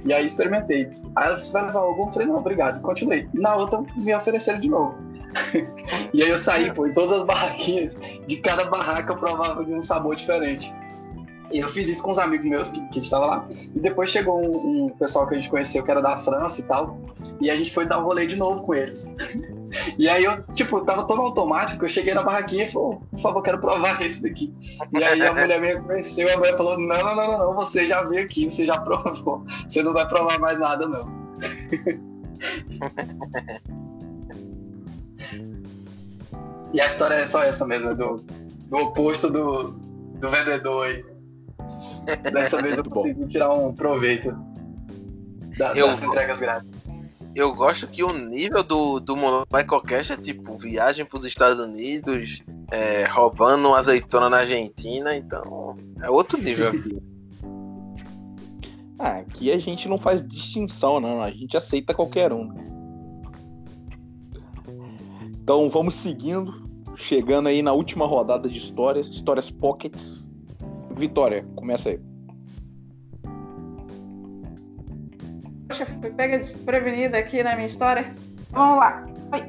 E 0.07 0.13
aí 0.13 0.25
experimentei. 0.25 0.91
Aí 1.15 1.27
ela 1.27 1.37
disse, 1.37 1.53
vai 1.53 1.67
levar 1.67 1.81
algum? 1.81 2.07
Eu 2.07 2.13
falei, 2.13 2.29
não, 2.29 2.39
obrigado. 2.39 2.81
Continuei. 2.81 3.29
Na 3.35 3.57
outra 3.57 3.83
me 3.95 4.15
ofereceram 4.15 4.59
de 4.59 4.71
novo. 4.71 4.95
e 6.15 6.23
aí 6.23 6.31
eu 6.31 6.39
saí, 6.39 6.73
pô, 6.73 6.87
em 6.87 6.95
todas 6.95 7.19
as 7.19 7.25
barraquinhas, 7.25 7.95
de 8.27 8.37
cada 8.39 8.65
barraca 8.65 9.13
eu 9.13 9.19
provava 9.19 9.63
de 9.63 9.73
um 9.73 9.83
sabor 9.83 10.17
diferente. 10.17 10.75
E 11.53 11.59
eu 11.59 11.69
fiz 11.69 11.89
isso 11.89 12.03
com 12.03 12.13
os 12.13 12.19
amigos 12.19 12.47
meus 12.47 12.69
que, 12.69 12.81
que 12.89 13.01
estavam 13.01 13.29
lá. 13.29 13.49
E 13.51 13.79
depois 13.81 14.09
chegou 14.09 14.41
um, 14.41 14.87
um 14.87 14.89
pessoal 14.89 15.27
que 15.27 15.35
a 15.35 15.37
gente 15.37 15.51
conheceu 15.51 15.85
que 15.85 15.91
era 15.91 16.01
da 16.01 16.17
França 16.17 16.61
e 16.61 16.65
tal. 16.65 16.99
E 17.41 17.51
a 17.51 17.57
gente 17.57 17.73
foi 17.73 17.85
dar 17.85 17.99
um 17.99 18.05
rolê 18.05 18.27
de 18.27 18.37
novo 18.37 18.63
com 18.63 18.75
eles. 18.75 19.13
E 19.99 20.09
aí 20.09 20.25
eu, 20.25 20.43
tipo, 20.53 20.81
tava 20.85 21.05
tão 21.07 21.21
automático, 21.21 21.85
eu 21.85 21.89
cheguei 21.89 22.13
na 22.13 22.23
barraquinha 22.23 22.65
e 22.65 22.71
falei, 22.71 22.99
por 23.11 23.19
favor, 23.21 23.43
quero 23.43 23.59
provar 23.61 24.01
esse 24.05 24.21
daqui. 24.23 24.53
E 24.93 25.05
aí 25.05 25.23
a 25.23 25.33
mulher 25.33 25.61
me 25.61 25.69
reconheceu, 25.75 26.33
a 26.33 26.37
mulher 26.39 26.57
falou, 26.57 26.79
não, 26.79 26.87
não, 27.05 27.15
não, 27.17 27.29
não, 27.33 27.39
não, 27.39 27.55
você 27.55 27.87
já 27.87 28.03
veio 28.03 28.25
aqui, 28.25 28.51
você 28.51 28.65
já 28.67 28.79
provou. 28.83 29.45
Você 29.69 29.83
não 29.83 29.93
vai 29.93 30.07
provar 30.09 30.39
mais 30.41 30.59
nada, 30.59 30.89
não. 30.89 31.09
e 36.73 36.81
a 36.81 36.87
história 36.87 37.15
é 37.15 37.27
só 37.27 37.43
essa 37.43 37.67
mesmo, 37.67 37.91
é 37.91 37.95
do, 37.95 38.17
do 38.69 38.77
oposto 38.77 39.29
do, 39.31 39.71
do 39.73 40.29
vendedor 40.29 40.87
aí. 40.87 41.05
Dessa 42.33 42.61
vez 42.63 42.79
eu 42.79 42.85
consegui 42.85 43.27
tirar 43.27 43.53
um 43.53 43.73
proveito 43.75 44.33
da- 45.59 45.73
Eu 45.75 45.89
das 45.89 46.01
vou- 46.01 46.09
entregas 46.09 46.41
grátis. 46.41 46.85
Eu 47.35 47.55
gosto 47.55 47.87
que 47.87 48.03
o 48.03 48.13
nível 48.13 48.63
do, 48.63 48.99
do 48.99 49.17
Molecocast 49.17 50.13
é 50.13 50.17
tipo 50.17 50.57
viagem 50.57 51.05
pros 51.05 51.25
Estados 51.25 51.65
Unidos, 51.65 52.43
é, 52.71 53.05
roubando 53.05 53.73
azeitona 53.73 54.29
na 54.29 54.39
Argentina, 54.39 55.15
então 55.17 55.77
é 56.03 56.11
outro 56.11 56.41
nível. 56.41 56.73
Ah, 59.03 59.21
aqui 59.21 59.51
a 59.51 59.57
gente 59.57 59.89
não 59.89 59.97
faz 59.97 60.23
distinção, 60.23 61.01
não. 61.01 61.23
A 61.23 61.31
gente 61.31 61.57
aceita 61.57 61.95
qualquer 61.95 62.35
um. 62.35 62.53
Então 65.25 65.71
vamos 65.71 65.95
seguindo, 65.95 66.53
chegando 66.97 67.49
aí 67.49 67.63
na 67.63 67.73
última 67.73 68.07
rodada 68.07 68.47
de 68.47 68.59
histórias, 68.59 69.09
histórias 69.09 69.51
pockets. 69.51 70.29
Vitória, 70.95 71.47
começa 71.57 71.89
aí. 71.89 72.10
Poxa, 75.71 75.87
fui 75.87 76.11
pega 76.11 76.37
desprevenida 76.37 77.17
aqui 77.17 77.45
na 77.45 77.55
minha 77.55 77.67
história. 77.67 78.13
Vamos 78.51 78.79
lá. 78.79 79.07
Oi. 79.33 79.45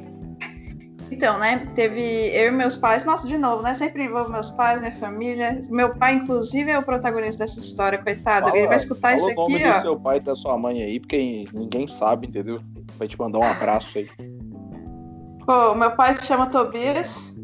Então, 1.10 1.40
né, 1.40 1.68
teve 1.74 2.00
eu 2.28 2.50
e 2.50 2.52
meus 2.52 2.78
pais, 2.78 3.04
nossa, 3.04 3.28
de 3.28 3.40
novo, 3.40 3.64
né, 3.64 3.74
sempre 3.74 4.06
envolvo 4.06 4.32
meus 4.32 4.52
pais, 4.52 4.80
minha 4.80 4.92
família. 4.92 5.60
Meu 5.72 5.96
pai, 5.96 6.14
inclusive, 6.14 6.70
é 6.70 6.78
o 6.78 6.84
protagonista 6.84 7.44
dessa 7.44 7.60
história, 7.60 7.98
coitado. 7.98 8.56
Ele 8.56 8.68
vai 8.68 8.76
escutar 8.76 9.16
isso 9.16 9.26
fala 9.26 9.40
o 9.40 9.50
nome 9.50 9.56
aqui, 9.56 9.64
do 9.64 9.70
ó. 9.72 9.80
seu 9.80 10.00
pai 10.00 10.18
e 10.18 10.20
da 10.20 10.36
sua 10.36 10.56
mãe 10.60 10.84
aí, 10.84 11.00
porque 11.00 11.48
ninguém 11.52 11.88
sabe, 11.88 12.28
entendeu? 12.28 12.62
Vai 13.00 13.08
te 13.08 13.18
mandar 13.18 13.40
um 13.40 13.44
abraço 13.44 13.98
aí. 13.98 14.08
Pô, 15.44 15.74
meu 15.74 15.96
pai 15.96 16.14
se 16.14 16.28
chama 16.28 16.52
Tobias. 16.52 17.36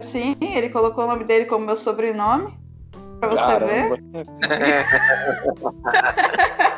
Sim, 0.00 0.34
ele 0.40 0.70
colocou 0.70 1.04
o 1.04 1.06
nome 1.06 1.22
dele 1.22 1.44
como 1.44 1.64
meu 1.64 1.76
sobrenome. 1.76 2.52
Pra 3.20 3.28
você 3.28 3.58
ver. 3.60 4.02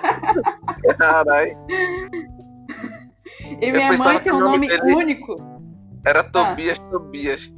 Caralho, 0.99 1.57
E 3.61 3.73
minha 3.73 3.97
mãe 3.97 4.21
tem 4.21 4.33
um 4.33 4.41
nome 4.41 4.69
único. 4.83 5.37
era 6.05 6.23
Tobias, 6.25 6.79
Tobias. 6.79 7.51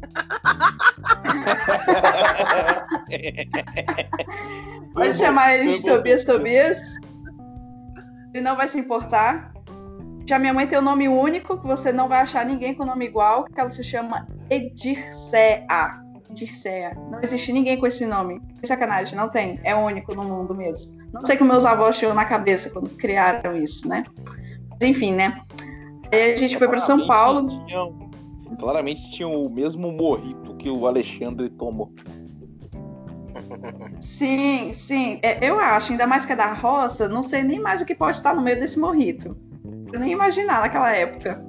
Pode 4.95 5.15
chamar 5.15 5.55
ele 5.55 5.77
de. 5.77 5.83
Tobias 5.83 6.25
Tobias. 6.25 6.97
Ele 8.35 8.43
não 8.43 8.57
vai 8.57 8.69
se 8.69 8.79
importar. 8.79 9.53
Já 10.29 10.39
minha 10.39 10.53
mãe 10.53 10.67
tem 10.67 10.79
um 10.79 10.83
nome 10.83 11.09
único, 11.09 11.59
que 11.59 11.67
você 11.67 11.91
não 11.91 12.09
vai 12.09 12.21
achar 12.21 12.45
ninguém 12.45 12.75
com 12.75 12.85
nome 12.85 13.07
igual, 13.07 13.45
que 13.45 13.59
ela 13.59 13.71
se 13.71 13.83
chama 13.83 14.27
Edircea. 14.51 15.67
Edircea. 16.45 16.97
Não 17.11 17.21
existe 17.21 17.53
ninguém 17.53 17.77
com 17.79 17.87
esse 17.87 18.07
nome. 18.07 18.41
Que 18.61 18.67
sacanagem, 18.67 19.17
não 19.17 19.29
tem. 19.29 19.59
É 19.65 19.75
único 19.75 20.15
no 20.15 20.23
mundo 20.25 20.55
mesmo. 20.55 20.99
Não 21.13 21.25
sei 21.25 21.35
o 21.37 21.39
que 21.39 21.45
meus 21.45 21.67
avós 21.67 21.99
tinham 21.99 22.15
na 22.15 22.25
cabeça 22.25 22.71
quando 22.71 22.91
criaram 22.91 23.57
isso, 23.57 23.89
né? 23.89 24.05
Mas 24.71 24.89
enfim, 24.89 25.13
né? 25.15 25.41
Aí 26.13 26.35
a 26.35 26.37
gente 26.37 26.57
foi 26.57 26.69
para 26.69 26.79
São 26.81 27.07
Paulo. 27.07 27.43
Claramente 27.49 27.67
tinham- 27.67 28.09
claramente 28.59 29.11
tinham 29.13 29.35
o 29.43 29.51
mesmo 29.51 29.93
morrito 29.93 30.55
que 30.57 30.71
o 30.71 30.87
Alexandre 30.87 31.49
tomou. 31.51 31.93
Sim, 34.01 34.73
sim. 34.73 35.19
É, 35.23 35.47
Eu 35.49 35.59
acho, 35.59 35.93
ainda 35.93 36.07
mais 36.07 36.25
que 36.27 36.33
é 36.33 36.37
da 36.37 36.53
roça, 36.53 37.09
não 37.09 37.23
sei 37.23 37.43
nem 37.43 37.61
mais 37.61 37.81
o 37.81 37.87
que 37.87 37.95
pode 37.95 38.17
estar 38.17 38.35
no 38.35 38.43
meio 38.43 38.59
desse 38.59 38.79
morrito. 38.79 39.37
Eu 39.93 39.99
nem 40.01 40.13
imaginar 40.13 40.61
naquela 40.61 40.95
época. 40.95 41.43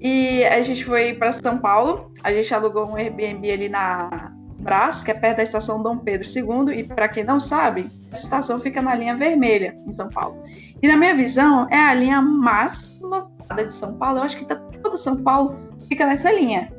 E 0.00 0.44
a 0.44 0.60
gente 0.62 0.84
foi 0.84 1.14
para 1.14 1.30
São 1.32 1.58
Paulo, 1.58 2.11
a 2.22 2.32
gente 2.32 2.54
alugou 2.54 2.86
um 2.86 2.96
Airbnb 2.96 3.50
ali 3.50 3.68
na 3.68 4.32
Brás, 4.60 5.02
que 5.02 5.10
é 5.10 5.14
perto 5.14 5.38
da 5.38 5.42
estação 5.42 5.82
Dom 5.82 5.98
Pedro 5.98 6.26
II, 6.26 6.78
e 6.78 6.84
para 6.84 7.08
quem 7.08 7.24
não 7.24 7.40
sabe, 7.40 7.90
essa 8.10 8.24
estação 8.24 8.60
fica 8.60 8.80
na 8.80 8.94
linha 8.94 9.16
vermelha 9.16 9.76
em 9.86 9.96
São 9.96 10.08
Paulo. 10.08 10.40
E 10.80 10.86
na 10.86 10.96
minha 10.96 11.14
visão, 11.14 11.66
é 11.68 11.78
a 11.78 11.94
linha 11.94 12.22
mais 12.22 12.96
lotada 13.00 13.64
de 13.64 13.74
São 13.74 13.94
Paulo. 13.94 14.18
Eu 14.18 14.22
acho 14.22 14.36
que 14.36 14.44
tá 14.44 14.56
toda 14.82 14.96
São 14.96 15.22
Paulo 15.22 15.56
fica 15.88 16.06
nessa 16.06 16.30
linha. 16.30 16.72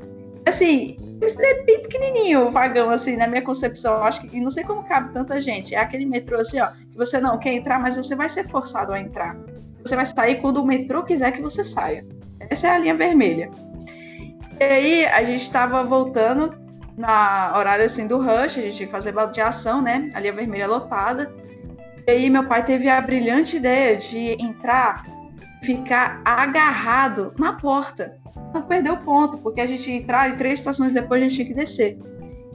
Assim, 0.45 0.97
é 1.21 1.63
bem 1.63 1.81
pequenininho 1.81 2.47
o 2.47 2.51
vagão, 2.51 2.89
assim, 2.89 3.15
na 3.15 3.27
minha 3.27 3.41
concepção. 3.41 3.95
Eu 3.95 4.03
acho 4.03 4.21
que, 4.21 4.35
e 4.35 4.39
não 4.39 4.51
sei 4.51 4.63
como 4.63 4.83
cabe 4.83 5.13
tanta 5.13 5.39
gente. 5.39 5.75
É 5.75 5.79
aquele 5.79 6.05
metrô, 6.05 6.37
assim, 6.37 6.59
ó, 6.59 6.67
que 6.67 6.97
você 6.97 7.19
não 7.19 7.37
quer 7.37 7.53
entrar, 7.53 7.79
mas 7.79 7.97
você 7.97 8.15
vai 8.15 8.29
ser 8.29 8.47
forçado 8.49 8.93
a 8.93 8.99
entrar. 8.99 9.37
Você 9.83 9.95
vai 9.95 10.05
sair 10.05 10.41
quando 10.41 10.57
o 10.57 10.65
metrô 10.65 11.03
quiser 11.03 11.31
que 11.31 11.41
você 11.41 11.63
saia. 11.63 12.05
Essa 12.49 12.67
é 12.67 12.71
a 12.71 12.77
linha 12.77 12.95
vermelha. 12.95 13.49
E 14.59 14.63
aí, 14.63 15.05
a 15.05 15.23
gente 15.23 15.41
estava 15.41 15.83
voltando 15.83 16.55
na 16.97 17.53
horário, 17.57 17.85
assim, 17.85 18.07
do 18.07 18.17
rush, 18.17 18.57
a 18.57 18.61
gente 18.61 18.75
tinha 18.77 18.87
que 18.87 18.91
fazer 18.91 19.11
baldeação, 19.11 19.81
né? 19.81 20.09
A 20.13 20.19
linha 20.19 20.33
vermelha 20.33 20.67
lotada. 20.67 21.33
E 22.07 22.11
aí, 22.11 22.29
meu 22.29 22.47
pai 22.47 22.63
teve 22.63 22.89
a 22.89 23.01
brilhante 23.01 23.57
ideia 23.57 23.97
de 23.97 24.33
entrar 24.39 25.05
ficar 25.63 26.21
agarrado 26.25 27.33
na 27.39 27.53
porta 27.53 28.21
não 28.53 28.61
perdeu 28.61 28.97
ponto, 28.97 29.39
porque 29.39 29.61
a 29.61 29.65
gente 29.65 29.89
ia 29.89 29.97
entrar 29.97 30.29
e 30.29 30.37
três 30.37 30.59
estações 30.59 30.93
depois 30.93 31.21
a 31.21 31.27
gente 31.27 31.35
tinha 31.35 31.47
que 31.47 31.53
descer. 31.53 31.99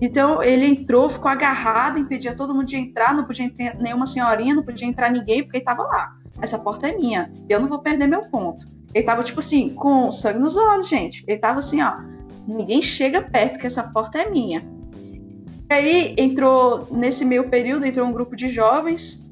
Então 0.00 0.42
ele 0.42 0.66
entrou, 0.66 1.08
ficou 1.08 1.30
agarrado, 1.30 1.98
impedia 1.98 2.34
todo 2.34 2.54
mundo 2.54 2.66
de 2.66 2.76
entrar, 2.76 3.14
não 3.14 3.24
podia 3.24 3.44
entrar 3.44 3.74
nenhuma 3.76 4.06
senhorinha, 4.06 4.54
não 4.54 4.62
podia 4.62 4.86
entrar 4.86 5.10
ninguém, 5.10 5.42
porque 5.42 5.58
ele 5.58 5.64
tava 5.64 5.82
lá. 5.82 6.14
Essa 6.40 6.60
porta 6.60 6.88
é 6.88 6.96
minha, 6.96 7.32
eu 7.48 7.60
não 7.60 7.68
vou 7.68 7.80
perder 7.80 8.06
meu 8.06 8.22
ponto. 8.30 8.64
Ele 8.98 9.06
tava, 9.06 9.22
tipo 9.22 9.38
assim, 9.38 9.70
com 9.76 10.10
sangue 10.10 10.40
nos 10.40 10.56
olhos, 10.56 10.88
gente. 10.88 11.22
Ele 11.28 11.38
tava 11.38 11.60
assim, 11.60 11.80
ó, 11.80 11.98
ninguém 12.48 12.82
chega 12.82 13.22
perto, 13.22 13.60
que 13.60 13.66
essa 13.68 13.92
porta 13.92 14.18
é 14.18 14.28
minha. 14.28 14.68
E 15.70 15.72
aí 15.72 16.14
entrou, 16.18 16.88
nesse 16.90 17.24
meio 17.24 17.48
período, 17.48 17.86
entrou 17.86 18.04
um 18.08 18.12
grupo 18.12 18.34
de 18.34 18.48
jovens, 18.48 19.30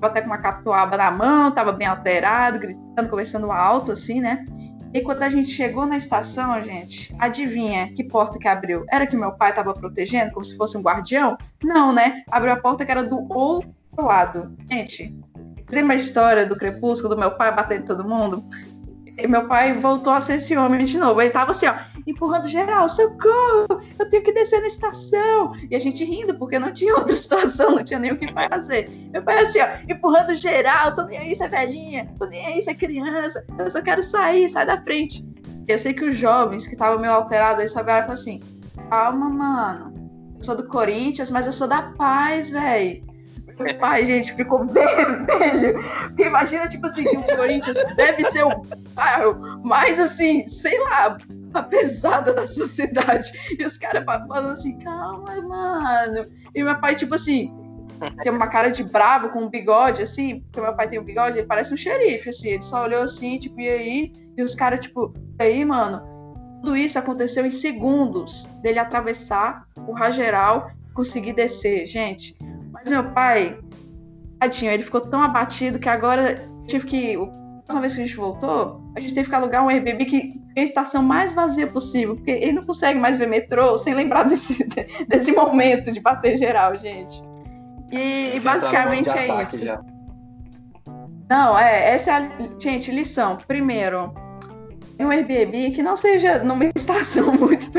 até 0.00 0.20
com 0.20 0.28
uma 0.28 0.38
catuaba 0.38 0.96
na 0.96 1.10
mão, 1.10 1.50
tava 1.50 1.72
bem 1.72 1.88
alterado, 1.88 2.60
gritando, 2.60 3.10
conversando 3.10 3.50
alto, 3.50 3.90
assim, 3.90 4.20
né? 4.20 4.44
E 4.94 5.00
quando 5.00 5.24
a 5.24 5.28
gente 5.28 5.48
chegou 5.48 5.84
na 5.84 5.96
estação, 5.96 6.62
gente, 6.62 7.12
adivinha 7.18 7.92
que 7.92 8.04
porta 8.04 8.38
que 8.38 8.46
abriu? 8.46 8.84
Era 8.92 9.08
que 9.08 9.16
meu 9.16 9.32
pai 9.32 9.50
estava 9.50 9.74
protegendo, 9.74 10.30
como 10.30 10.44
se 10.44 10.56
fosse 10.56 10.78
um 10.78 10.82
guardião? 10.82 11.36
Não, 11.64 11.92
né? 11.92 12.22
Abriu 12.30 12.52
a 12.52 12.60
porta 12.60 12.84
que 12.84 12.92
era 12.92 13.02
do 13.02 13.26
outro 13.28 13.74
lado. 13.98 14.56
Gente, 14.70 15.16
tem 15.72 15.82
uma 15.82 15.94
história 15.94 16.46
do 16.46 16.56
crepúsculo, 16.56 17.14
do 17.14 17.20
meu 17.20 17.30
pai 17.32 17.54
batendo 17.54 17.86
todo 17.86 18.04
mundo. 18.04 18.44
E 19.16 19.26
meu 19.26 19.46
pai 19.46 19.74
voltou 19.74 20.12
a 20.12 20.20
ser 20.20 20.36
esse 20.36 20.56
homem 20.56 20.84
de 20.84 20.98
novo. 20.98 21.20
Ele 21.20 21.30
tava 21.30 21.50
assim, 21.50 21.66
ó, 21.66 21.74
empurrando 22.06 22.48
geral, 22.48 22.88
socorro! 22.88 23.66
Eu 23.98 24.08
tenho 24.08 24.22
que 24.22 24.32
descer 24.32 24.60
na 24.60 24.66
estação! 24.66 25.52
E 25.70 25.76
a 25.76 25.78
gente 25.78 26.04
rindo, 26.04 26.38
porque 26.38 26.58
não 26.58 26.72
tinha 26.72 26.94
outra 26.94 27.14
situação, 27.16 27.72
não 27.72 27.84
tinha 27.84 27.98
nem 27.98 28.12
o 28.12 28.18
que 28.18 28.32
fazer. 28.32 28.90
Meu 29.12 29.22
pai 29.22 29.42
assim, 29.42 29.60
ó, 29.60 29.66
empurrando 29.88 30.34
geral, 30.34 30.94
tô 30.94 31.04
nem 31.04 31.18
aí 31.18 31.34
se 31.34 31.42
é 31.42 31.48
velhinha, 31.48 32.10
tô 32.18 32.26
nem 32.26 32.44
aí 32.46 32.62
se 32.62 32.70
é 32.70 32.74
criança, 32.74 33.44
eu 33.58 33.70
só 33.70 33.82
quero 33.82 34.02
sair, 34.02 34.48
sai 34.48 34.66
da 34.66 34.82
frente. 34.82 35.26
Eu 35.68 35.78
sei 35.78 35.94
que 35.94 36.04
os 36.04 36.16
jovens 36.16 36.66
que 36.66 36.72
estavam 36.72 36.98
meio 36.98 37.12
alterados, 37.12 37.60
eles 37.60 37.72
só 37.72 37.80
falaram 37.80 38.12
assim, 38.12 38.40
calma, 38.90 39.28
mano, 39.28 40.10
eu 40.36 40.44
sou 40.44 40.56
do 40.56 40.66
Corinthians, 40.66 41.30
mas 41.30 41.46
eu 41.46 41.52
sou 41.52 41.68
da 41.68 41.82
paz, 41.82 42.50
velho. 42.50 43.11
Pai, 43.78 44.04
gente, 44.04 44.32
ficou 44.34 44.66
vermelho. 44.66 45.78
Imagina, 46.18 46.68
tipo 46.68 46.86
assim, 46.86 47.04
que 47.04 47.16
o 47.16 47.36
Corinthians 47.36 47.76
deve 47.96 48.24
ser 48.24 48.44
o 48.44 48.62
bairro 48.94 49.60
mais, 49.64 49.98
assim, 49.98 50.46
sei 50.46 50.78
lá, 50.80 51.18
a 51.54 51.62
pesada 51.62 52.32
da 52.32 52.46
sociedade. 52.46 53.30
E 53.58 53.64
os 53.64 53.78
caras 53.78 54.04
falando 54.04 54.50
assim, 54.50 54.78
calma, 54.78 55.40
mano. 55.42 56.26
E 56.54 56.62
meu 56.62 56.78
pai, 56.80 56.94
tipo 56.94 57.14
assim, 57.14 57.54
tem 58.22 58.32
uma 58.32 58.48
cara 58.48 58.68
de 58.68 58.84
bravo 58.84 59.28
com 59.30 59.40
um 59.40 59.50
bigode, 59.50 60.02
assim, 60.02 60.40
porque 60.40 60.60
meu 60.60 60.74
pai 60.74 60.88
tem 60.88 60.98
um 60.98 61.04
bigode, 61.04 61.38
ele 61.38 61.46
parece 61.46 61.72
um 61.72 61.76
xerife, 61.76 62.28
assim. 62.28 62.50
Ele 62.50 62.62
só 62.62 62.84
olhou 62.84 63.02
assim, 63.02 63.38
tipo, 63.38 63.60
e 63.60 63.68
aí? 63.68 64.12
E 64.36 64.42
os 64.42 64.54
caras, 64.54 64.80
tipo, 64.80 65.12
e 65.38 65.42
aí, 65.42 65.64
mano? 65.64 66.02
Tudo 66.62 66.76
isso 66.76 66.98
aconteceu 66.98 67.44
em 67.44 67.50
segundos 67.50 68.44
dele 68.62 68.78
atravessar 68.78 69.66
o 69.86 69.92
Rageral, 69.92 70.70
conseguir 70.94 71.32
descer, 71.32 71.86
gente. 71.86 72.36
Mas 72.82 72.92
meu 72.92 73.10
pai, 73.12 73.58
tadinho, 74.40 74.72
ele 74.72 74.82
ficou 74.82 75.00
tão 75.00 75.22
abatido 75.22 75.78
que 75.78 75.88
agora 75.88 76.48
tive 76.66 76.86
que. 76.86 77.16
A 77.16 77.64
próxima 77.64 77.80
vez 77.80 77.94
que 77.94 78.02
a 78.02 78.06
gente 78.06 78.16
voltou, 78.16 78.82
a 78.96 79.00
gente 79.00 79.14
teve 79.14 79.28
que 79.28 79.34
alugar 79.34 79.64
um 79.64 79.68
Airbnb 79.68 80.04
que 80.04 80.40
tem 80.52 80.62
a 80.62 80.64
estação 80.64 81.02
mais 81.02 81.32
vazia 81.32 81.66
possível, 81.66 82.16
porque 82.16 82.32
ele 82.32 82.52
não 82.52 82.64
consegue 82.64 82.98
mais 82.98 83.18
ver 83.18 83.28
metrô 83.28 83.78
sem 83.78 83.94
lembrar 83.94 84.24
desse, 84.28 84.68
desse 85.06 85.32
momento 85.32 85.92
de 85.92 86.00
bater 86.00 86.36
geral, 86.36 86.78
gente. 86.78 87.22
E, 87.90 88.36
e 88.36 88.40
tá 88.40 88.52
basicamente 88.52 89.12
de 89.12 89.18
é 89.18 89.42
isso. 89.42 89.64
já. 89.64 89.80
Não, 91.30 91.58
é, 91.58 91.94
essa 91.94 92.10
é 92.10 92.14
a. 92.14 92.30
Gente, 92.58 92.90
lição. 92.90 93.38
Primeiro, 93.46 94.12
um 94.98 95.08
Airbnb 95.08 95.70
que 95.70 95.82
não 95.82 95.96
seja 95.96 96.42
numa 96.42 96.64
estação 96.74 97.32
muito, 97.32 97.70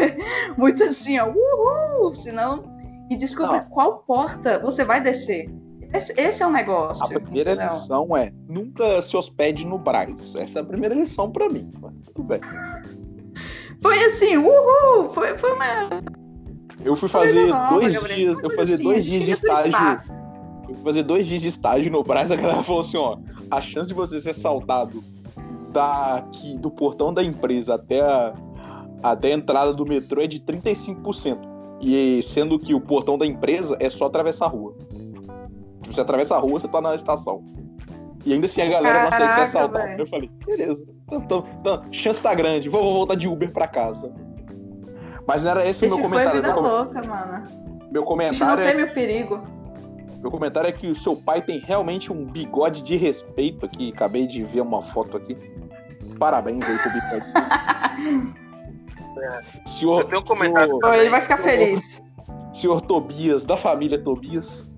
muito 0.58 0.84
assim, 0.84 1.20
ó, 1.20 1.30
uhul, 1.30 2.14
senão 2.14 2.73
e 3.10 3.16
descobrir 3.16 3.62
Não. 3.62 3.70
qual 3.70 4.00
porta 4.00 4.60
você 4.60 4.84
vai 4.84 5.02
descer. 5.02 5.50
Esse, 5.94 6.20
esse 6.20 6.42
é 6.42 6.48
o 6.48 6.52
negócio. 6.52 7.18
A 7.18 7.20
primeira 7.20 7.52
entendeu? 7.52 7.72
lição 7.72 8.18
é 8.18 8.32
nunca 8.48 9.00
se 9.02 9.16
hospede 9.16 9.66
no 9.66 9.78
Braz. 9.78 10.34
Essa 10.36 10.60
é 10.60 10.62
a 10.62 10.66
primeira 10.66 10.96
lição 10.96 11.32
pra 11.32 11.48
mim. 11.48 11.70
Mas 11.80 11.94
tudo 12.08 12.24
bem. 12.24 12.40
Foi 13.82 14.00
assim, 14.06 14.38
uhul! 14.38 15.10
Foi, 15.10 15.38
foi 15.38 15.52
uma 15.54 15.66
Eu 16.84 16.96
fui 16.96 17.10
fazer 17.10 17.48
nova, 17.48 17.76
dois 17.76 17.94
Gabriel. 17.94 18.18
dias, 18.18 18.40
eu 18.40 18.50
fazer 18.52 18.76
assim, 18.76 18.84
dois 18.84 19.04
dias 19.04 19.24
de 19.26 19.32
estágio. 19.32 19.74
Eu 20.70 20.76
fui 20.76 20.84
fazer 20.84 21.04
dois 21.04 21.26
dias 21.26 21.42
de 21.42 21.48
estágio 21.50 21.92
no 21.92 22.02
Braz, 22.02 22.32
a 22.32 22.38
galera 22.38 22.64
falou 22.64 22.80
assim, 22.80 22.96
ó, 22.96 23.18
a 23.52 23.60
chance 23.60 23.90
de 23.90 23.94
você 23.94 24.22
ser 24.22 24.30
assaltado 24.30 25.04
daqui 25.74 26.58
do 26.58 26.72
portão 26.72 27.14
da 27.14 27.22
empresa 27.22 27.76
até 27.76 28.00
a, 28.00 28.34
até 29.02 29.34
a 29.34 29.36
entrada 29.36 29.74
do 29.74 29.86
metrô 29.86 30.22
é 30.22 30.28
de 30.28 30.40
35%. 30.40 31.53
E 31.86 32.22
sendo 32.24 32.58
que 32.58 32.74
o 32.74 32.80
portão 32.80 33.18
da 33.18 33.26
empresa 33.26 33.76
é 33.80 33.90
só 33.90 34.06
atravessar 34.06 34.46
a 34.46 34.50
rua. 34.50 34.74
Você 35.86 36.00
atravessa 36.00 36.36
a 36.36 36.40
rua, 36.40 36.60
você 36.60 36.68
tá 36.68 36.80
na 36.80 36.96
estação. 36.96 37.44
E 38.26 38.32
ainda 38.34 38.46
assim 38.46 38.62
a 38.62 38.70
galera 38.70 39.02
não 39.02 39.10
aceita 39.10 39.18
ser 39.18 39.20
Caraca, 39.28 39.42
assaltada. 39.44 39.86
velho. 39.86 40.02
Eu 40.02 40.08
falei, 40.08 40.32
beleza. 40.46 40.86
Então, 41.08 41.20
então, 41.20 41.46
então, 41.60 41.84
chance 41.92 42.22
tá 42.22 42.34
grande, 42.34 42.70
vou, 42.70 42.82
vou 42.82 42.94
voltar 42.94 43.16
de 43.16 43.28
Uber 43.28 43.52
pra 43.52 43.68
casa. 43.68 44.14
Mas 45.28 45.44
não 45.44 45.52
era 45.52 45.68
esse 45.68 45.84
o 45.84 45.88
Esse 45.88 45.98
meu 46.00 46.10
foi 46.10 46.24
comentário. 46.24 46.42
vida 46.42 46.54
Meu, 46.54 46.64
louca, 46.64 47.04
mano. 47.04 47.44
meu 47.92 48.02
não 48.02 48.08
comentário 48.08 48.64
é 48.64 48.72
teme 48.72 48.84
o 48.84 48.94
perigo. 48.94 49.42
meu 50.22 50.32
comentário 50.32 50.70
é 50.70 50.72
que 50.72 50.88
o 50.88 50.96
seu 50.96 51.16
pai 51.18 51.42
tem 51.42 51.60
realmente 51.60 52.12
um 52.14 52.26
bigode 52.26 52.82
de 52.82 52.96
respeito 52.96 53.66
aqui. 53.66 53.92
Acabei 53.94 54.26
de 54.26 54.42
ver 54.44 54.62
uma 54.62 54.82
foto 54.82 55.18
aqui. 55.18 55.36
Parabéns 56.18 56.64
aí 56.66 56.78
pro 56.78 56.92
bigode. 56.92 58.34
Senhor, 59.66 60.02
Eu 60.02 60.08
tenho 60.08 60.22
um 60.22 60.26
comentário 60.26 60.78
senhor, 60.80 60.96
ele 60.96 61.10
vai 61.10 61.22
ficar 61.22 61.38
feliz. 61.38 62.02
senhor 62.54 62.82
Tobias, 62.82 63.46
da 63.46 63.56
família 63.58 64.02
Tobias. 64.02 64.70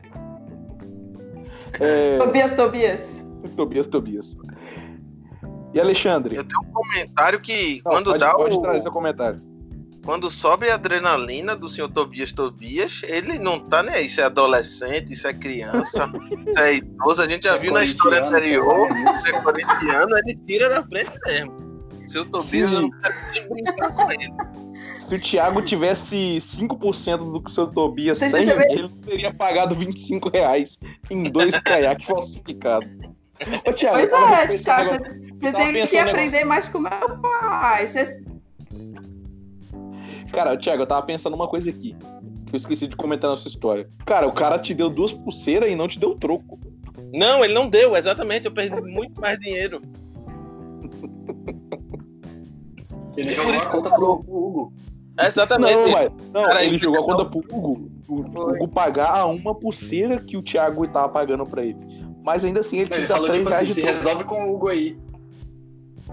É, 1.79 2.17
Tobias, 2.17 2.55
Tobias. 2.55 3.33
Tobias, 3.55 3.87
Tobias. 3.87 4.37
E 5.73 5.79
Alexandre? 5.79 6.35
Eu 6.37 6.43
tenho 6.43 6.61
um 6.61 6.71
comentário 6.73 7.39
que 7.39 7.81
Não, 7.83 7.91
quando 7.91 8.05
pode, 8.11 8.19
dá 8.19 8.33
pode 8.33 8.57
o, 8.57 8.61
trazer 8.61 8.79
seu 8.79 8.91
comentário. 8.93 9.41
quando 10.05 10.31
sobe 10.31 10.69
a 10.69 10.75
adrenalina 10.75 11.53
do 11.53 11.67
senhor 11.67 11.89
Tobias 11.89 12.31
Tobias, 12.31 13.01
ele 13.03 13.37
não 13.37 13.59
tá 13.59 13.83
nem 13.83 13.93
aí 13.95 14.07
se 14.07 14.21
é 14.21 14.23
adolescente, 14.23 15.13
se 15.15 15.27
é 15.27 15.33
criança, 15.33 16.09
se 16.55 16.61
é 16.61 16.75
idoso, 16.75 17.21
a 17.21 17.27
gente 17.27 17.43
já 17.43 17.55
É 17.55 17.59
viu 17.59 17.73
na 17.73 17.83
história 17.83 18.23
anterior, 18.25 18.87
se 19.21 19.29
é 19.29 19.41
corintiano, 19.41 20.17
ele 20.19 20.39
tira 20.47 20.69
da 20.69 20.81
frente 20.83 21.11
mesmo. 21.25 21.64
Seu 22.07 22.25
Tobias, 22.25 22.69
Sim. 22.69 22.75
eu 22.75 22.81
não 22.83 22.91
quero 22.91 23.15
nem 23.31 23.47
brincar 23.49 23.93
com 23.95 24.11
ele. 24.11 24.33
Se 24.95 25.15
o 25.15 25.19
Thiago 25.21 25.61
tivesse 25.61 26.37
5% 26.39 27.31
do 27.31 27.41
que 27.41 27.49
o 27.49 27.53
seu 27.53 27.67
Tobias 27.67 28.17
Você- 28.19 28.31
tem, 28.31 28.45
vê- 28.45 28.67
ele 28.71 28.81
não 28.83 28.89
teria 28.89 29.33
pagado 29.33 29.75
25 29.75 30.29
reais 30.29 30.77
em 31.09 31.23
dois 31.23 31.57
caiaques 31.59 32.05
falsificados. 32.05 32.87
Ô, 33.67 33.73
Thiago, 33.73 33.97
Pois 33.97 34.09
eu 34.09 34.17
é, 34.17 34.21
agora- 34.23 34.47
você, 34.47 34.57
você 34.57 35.53
tem 35.53 35.67
que 35.67 35.73
pensando 35.73 36.09
aprender 36.09 36.43
mais 36.45 36.69
com 36.69 36.77
o 36.77 36.81
meu 36.81 36.91
pai. 37.21 37.85
Você- 37.87 38.23
Cara, 40.31 40.57
Thiago, 40.57 40.83
eu 40.83 40.87
tava 40.87 41.05
pensando 41.05 41.35
uma 41.35 41.47
coisa 41.47 41.69
aqui. 41.69 41.95
Que 42.47 42.53
eu 42.55 42.57
esqueci 42.57 42.87
de 42.87 42.95
comentar 42.95 43.29
na 43.29 43.37
sua 43.37 43.49
história. 43.49 43.89
Cara, 44.05 44.27
o 44.27 44.31
cara 44.31 44.59
te 44.59 44.73
deu 44.73 44.89
duas 44.89 45.11
pulseiras 45.11 45.69
e 45.69 45.75
não 45.75 45.87
te 45.87 45.97
deu 45.99 46.15
troco. 46.15 46.59
Não, 47.13 47.43
ele 47.43 47.53
não 47.53 47.69
deu, 47.69 47.95
exatamente, 47.95 48.45
eu 48.45 48.51
perdi 48.51 48.81
muito 48.81 49.19
mais 49.21 49.39
dinheiro. 49.39 49.81
Ele 53.17 53.31
jogou 53.31 53.53
a 53.53 53.65
conta 53.67 53.89
pro 53.91 54.11
Hugo. 54.13 54.73
Exatamente. 55.19 55.73
Não, 55.75 55.91
mas, 55.91 56.11
não 56.33 56.43
Cara, 56.43 56.61
ele 56.63 56.71
ele- 56.71 56.77
jogou 56.77 56.99
a 56.99 57.03
conta 57.05 57.25
pro 57.25 57.39
Hugo. 57.39 57.89
O. 58.07 58.15
Hugo 58.21 58.67
pagar 58.67 59.11
a 59.17 59.25
uma 59.25 59.55
pulseira 59.55 60.19
que 60.19 60.37
o 60.37 60.41
Thiago 60.43 60.85
tava 60.87 61.09
pagando 61.09 61.45
pra 61.45 61.63
ele. 61.63 61.77
Mas 62.23 62.43
ainda 62.43 62.59
assim 62.59 62.79
ele 62.79 62.93
Ele 62.93 63.07
falou 63.07 63.27
3 63.27 63.39
tipo 63.39 63.49
assim, 63.49 63.55
reais 63.63 63.67
de 63.67 63.73
se 63.75 63.81
troco. 63.81 63.97
resolve 63.97 64.23
com 64.25 64.35
o 64.49 64.53
Hugo 64.55 64.67
aí. 64.69 64.97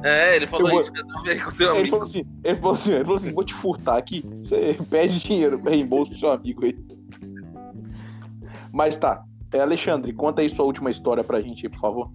É, 0.02 0.36
ele 0.36 0.46
falou 0.46 0.70
vou- 0.70 0.80
isso, 0.80 0.92
resolve 0.92 1.30
aí 1.30 1.40
com 1.40 1.50
seu 1.50 1.68
Ele 1.68 1.76
amigo. 1.78 1.90
falou 1.90 2.02
assim, 2.02 2.24
ele 2.44 2.54
falou 2.56 2.72
assim, 2.74 2.92
ele 2.92 3.04
falou 3.04 3.16
assim, 3.16 3.32
vou 3.32 3.44
te 3.44 3.54
furtar 3.54 3.96
aqui, 3.98 4.24
você 4.42 4.76
pede 4.90 5.18
dinheiro 5.18 5.60
pra 5.60 5.70
reembolso 5.72 6.10
pro 6.10 6.18
seu 6.20 6.30
amigo 6.30 6.64
aí. 6.64 6.76
Mas 8.72 8.96
tá. 8.96 9.24
É, 9.52 9.60
Alexandre, 9.60 10.12
conta 10.14 10.40
aí 10.40 10.48
sua 10.48 10.64
última 10.64 10.88
história 10.90 11.22
pra 11.22 11.40
gente 11.42 11.66
aí, 11.66 11.70
por 11.70 11.78
favor. 11.78 12.10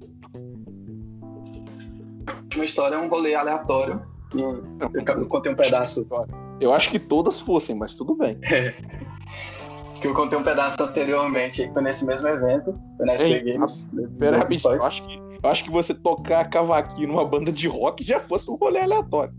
A 2.26 2.32
última 2.42 2.66
história 2.66 2.96
é 2.96 2.98
um 2.98 3.08
rolê 3.08 3.36
aleatório. 3.36 4.02
Eu, 4.36 5.28
contei 5.28 5.52
um 5.52 5.56
pedaço. 5.56 6.08
Eu 6.60 6.74
acho 6.74 6.90
que 6.90 7.00
todas 7.00 7.40
fossem, 7.40 7.76
mas 7.76 7.96
tudo 7.96 8.16
bem. 8.16 8.40
Que 10.02 10.08
eu 10.08 10.14
contei 10.14 10.38
um 10.38 10.44
pedaço 10.44 10.82
anteriormente, 10.84 11.68
que 11.68 11.74
foi 11.74 11.82
nesse 11.82 12.06
mesmo 12.06 12.28
evento. 12.28 12.80
Foi 12.98 13.06
na 13.08 13.18
SP 13.18 13.42
Games. 13.42 13.90
Pera 14.20 14.38
rapidinho, 14.38 14.76
eu 14.76 14.84
acho, 14.84 15.02
que, 15.02 15.16
eu 15.42 15.50
acho 15.50 15.64
que 15.64 15.72
você 15.72 15.94
tocar 15.94 16.48
cavaquinho 16.50 17.08
numa 17.08 17.26
banda 17.26 17.52
de 17.52 17.68
rock 17.68 18.04
já 18.04 18.20
fosse 18.20 18.50
um 18.50 18.56
rolê 18.56 18.80
aleatório. 18.82 19.34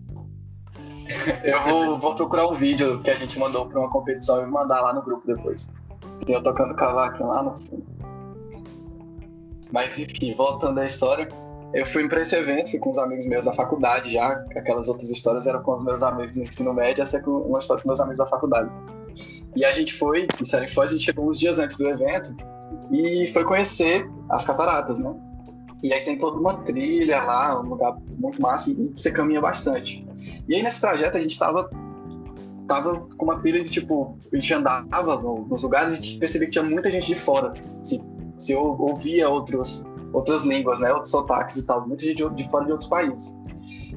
Eu 1.45 1.63
vou, 1.63 1.99
vou 1.99 2.15
procurar 2.15 2.47
o 2.47 2.55
vídeo 2.55 3.01
que 3.03 3.11
a 3.11 3.15
gente 3.15 3.39
mandou 3.39 3.67
pra 3.67 3.79
uma 3.79 3.89
competição 3.89 4.43
e 4.43 4.47
mandar 4.47 4.81
lá 4.83 4.93
no 4.93 5.01
grupo 5.01 5.27
depois. 5.27 5.71
Tem 6.27 6.35
eu 6.35 6.43
tocando 6.43 6.75
cavaquinho 6.75 7.29
lá 7.29 7.43
no 7.43 7.57
fundo. 7.57 7.87
Mas 9.73 9.99
enfim, 9.99 10.35
voltando 10.35 10.81
à 10.81 10.87
história. 10.87 11.27
Eu 11.75 11.85
fui 11.85 12.09
pra 12.09 12.23
esse 12.23 12.35
evento, 12.35 12.71
fui 12.71 12.79
com 12.79 12.91
os 12.91 12.99
amigos 12.99 13.27
meus 13.27 13.45
da 13.45 13.53
faculdade 13.53 14.13
já. 14.13 14.31
Aquelas 14.57 14.89
outras 14.89 15.11
histórias 15.11 15.47
eram 15.47 15.63
com 15.63 15.77
os 15.77 15.85
meus 15.85 16.03
amigos 16.03 16.35
do 16.35 16.43
ensino 16.43 16.73
médio, 16.73 17.03
essa 17.03 17.19
é 17.19 17.21
com 17.21 17.31
uma 17.31 17.59
história 17.59 17.83
com 17.83 17.89
meus 17.89 18.01
amigos 18.01 18.19
da 18.19 18.27
faculdade. 18.27 18.71
E 19.55 19.65
a 19.65 19.73
gente 19.73 19.95
foi, 19.95 20.27
em 20.41 20.45
Série 20.45 20.67
Foz, 20.67 20.91
a 20.91 20.93
gente 20.95 21.05
chegou 21.05 21.29
uns 21.29 21.39
dias 21.39 21.59
antes 21.59 21.77
do 21.77 21.89
evento 21.89 22.35
e 22.91 23.27
foi 23.29 23.45
conhecer 23.45 24.09
as 24.31 24.45
cataratas, 24.45 24.99
né? 24.99 25.15
E 25.83 25.93
aí 25.93 26.01
tem 26.05 26.17
toda 26.19 26.39
uma 26.39 26.55
trilha 26.63 27.23
lá, 27.23 27.61
um 27.61 27.69
lugar 27.69 27.97
muito 28.19 28.41
massa 28.41 28.71
e 28.71 28.75
você 28.97 29.11
caminha 29.13 29.41
bastante. 29.41 30.07
E 30.49 30.55
aí 30.57 30.63
nesse 30.63 30.81
trajeto 30.81 31.17
a 31.17 31.21
gente 31.21 31.39
tava, 31.39 31.71
tava 32.67 33.07
com 33.17 33.25
uma 33.25 33.39
pilha 33.41 33.63
de 33.63 33.71
tipo, 33.71 34.17
a 34.33 34.37
gente 34.37 34.53
andava 34.55 35.17
no- 35.17 35.47
nos 35.47 35.63
lugares 35.63 35.99
e 35.99 36.19
percebia 36.19 36.47
que 36.49 36.53
tinha 36.53 36.65
muita 36.65 36.91
gente 36.91 37.07
de 37.07 37.15
fora. 37.15 37.53
Se, 37.83 38.01
se 38.39 38.53
eu 38.53 38.63
ouvia 38.63 39.29
outros, 39.29 39.85
outras 40.13 40.45
línguas, 40.45 40.81
né? 40.81 40.93
Outros 40.93 41.11
sotaques 41.11 41.57
e 41.57 41.63
tal, 41.63 41.87
muita 41.87 42.05
gente 42.05 42.29
de, 42.31 42.49
fora 42.51 42.65
de 42.65 42.73
outros 42.73 42.89
países. 42.89 43.35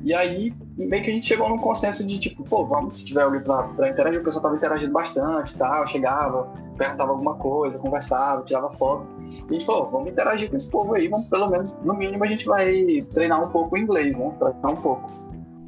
E 0.04 0.14
aí, 0.14 0.54
meio 0.76 1.04
que 1.04 1.12
a 1.12 1.14
gente 1.14 1.28
chegou 1.28 1.48
num 1.50 1.58
consenso 1.58 2.06
de 2.06 2.18
tipo, 2.18 2.44
pô, 2.44 2.66
vamos, 2.66 3.00
se 3.00 3.06
tiver 3.06 3.22
alguém 3.22 3.42
pra, 3.42 3.64
pra 3.64 3.90
interagir, 3.90 4.20
o 4.20 4.24
pessoal 4.24 4.44
tava 4.44 4.56
interagindo 4.56 4.92
bastante 4.92 5.54
e 5.54 5.58
tal, 5.58 5.86
chegava, 5.86 6.52
perguntava 6.78 7.12
alguma 7.12 7.36
coisa, 7.36 7.78
conversava, 7.78 8.42
tirava 8.44 8.70
foto. 8.70 9.06
E 9.20 9.50
a 9.50 9.54
gente 9.54 9.66
falou, 9.66 9.90
vamos 9.92 10.12
interagir 10.12 10.50
com 10.50 10.58
esse 10.58 10.70
povo 10.70 10.96
aí, 10.96 11.08
vamos, 11.08 11.28
pelo 11.28 11.50
menos, 11.50 11.78
no 11.84 11.94
mínimo, 11.94 12.24
a 12.24 12.28
gente 12.28 12.46
vai 12.46 13.06
treinar 13.14 13.44
um 13.44 13.50
pouco 13.50 13.76
o 13.76 13.78
inglês, 13.78 14.18
né? 14.18 14.34
Praticar 14.40 14.72
um 14.72 14.78
pouco. 14.78 15.12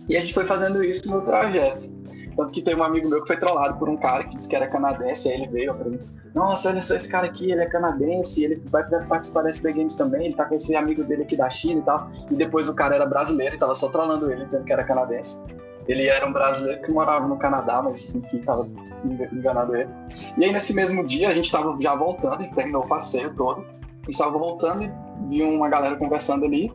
E 0.10 0.18
a 0.18 0.22
gente 0.22 0.34
foi 0.34 0.45
fazendo 0.45 0.84
isso 0.84 1.10
no 1.10 1.22
trajeto. 1.22 1.90
Tanto 2.35 2.53
que 2.53 2.61
tem 2.61 2.76
um 2.76 2.84
amigo 2.84 3.10
meu 3.10 3.22
que 3.22 3.27
foi 3.27 3.38
trollado 3.38 3.77
por 3.77 3.89
um 3.89 3.97
cara 3.97 4.23
que 4.23 4.38
disse 4.38 4.49
que 4.49 4.55
era 4.55 4.68
canadense, 4.68 5.30
aí 5.30 5.35
ele 5.35 5.47
veio 5.49 5.73
pra 5.73 5.89
mim. 5.89 5.99
Nossa, 6.34 6.69
olha 6.69 6.81
só 6.81 6.95
esse 6.95 7.07
cara 7.07 7.27
aqui, 7.27 7.51
ele 7.51 7.61
é 7.61 7.65
canadense, 7.68 8.43
ele 8.43 8.61
vai 8.72 8.84
participar 9.05 9.43
da 9.43 9.49
SB 9.49 9.73
Games 9.73 9.95
também, 9.95 10.26
ele 10.26 10.35
tá 10.35 10.45
com 10.45 10.55
esse 10.55 10.76
amigo 10.76 11.03
dele 11.03 11.23
aqui 11.23 11.38
da 11.38 11.49
China 11.49 11.81
e 11.81 11.84
tal. 11.84 12.10
E 12.31 12.35
depois 12.35 12.68
o 12.68 12.73
cara 12.73 12.95
era 12.95 13.05
brasileiro 13.05 13.55
e 13.55 13.60
tava 13.60 13.76
só 13.76 13.88
trollando 13.88 14.31
ele, 14.31 14.45
dizendo 14.45 14.64
que 14.65 14.73
era 14.73 14.84
canadense. 14.84 15.38
Ele 15.88 16.07
era 16.07 16.26
um 16.26 16.34
brasileiro 16.34 16.81
que 16.81 16.91
morava 16.91 17.27
no 17.27 17.38
Canadá, 17.38 17.81
mas 17.84 18.15
enfim, 18.15 18.39
tava 18.39 18.68
enganando 19.31 19.76
ele. 19.76 19.89
E 20.38 20.45
aí 20.45 20.51
nesse 20.51 20.73
mesmo 20.73 21.05
dia 21.05 21.30
a 21.30 21.34
gente 21.34 21.51
tava 21.51 21.76
já 21.80 21.93
voltando, 21.93 22.38
terminou 22.55 22.84
o 22.84 22.88
passeio 22.88 23.34
todo. 23.35 23.61
A 23.61 24.05
gente 24.07 24.18
tava 24.18 24.38
voltando 24.38 24.84
e 24.84 24.91
viu 25.30 25.49
uma 25.49 25.69
galera 25.69 25.95
conversando 25.95 26.45
ali. 26.45 26.73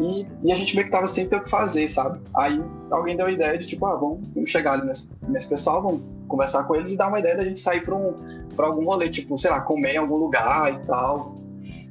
E, 0.00 0.26
e 0.42 0.52
a 0.52 0.54
gente 0.54 0.74
meio 0.74 0.86
que 0.86 0.92
tava 0.92 1.06
sem 1.06 1.26
ter 1.28 1.36
o 1.36 1.42
que 1.42 1.50
fazer, 1.50 1.86
sabe? 1.88 2.20
Aí 2.34 2.62
alguém 2.90 3.16
deu 3.16 3.26
a 3.26 3.30
ideia 3.30 3.58
de 3.58 3.66
tipo, 3.66 3.84
ah, 3.86 3.94
vamos 3.94 4.20
chegar 4.46 4.72
ali 4.72 4.86
nesse, 4.86 5.08
nesse 5.28 5.48
pessoal, 5.48 5.82
vamos 5.82 6.02
conversar 6.28 6.64
com 6.64 6.74
eles 6.74 6.92
e 6.92 6.96
dar 6.96 7.08
uma 7.08 7.18
ideia 7.18 7.36
da 7.36 7.44
gente 7.44 7.60
sair 7.60 7.84
pra, 7.84 7.94
um, 7.94 8.14
pra 8.56 8.66
algum 8.66 8.84
rolê, 8.84 9.10
tipo, 9.10 9.36
sei 9.36 9.50
lá, 9.50 9.60
comer 9.60 9.94
em 9.94 9.98
algum 9.98 10.16
lugar 10.16 10.72
e 10.72 10.86
tal. 10.86 11.34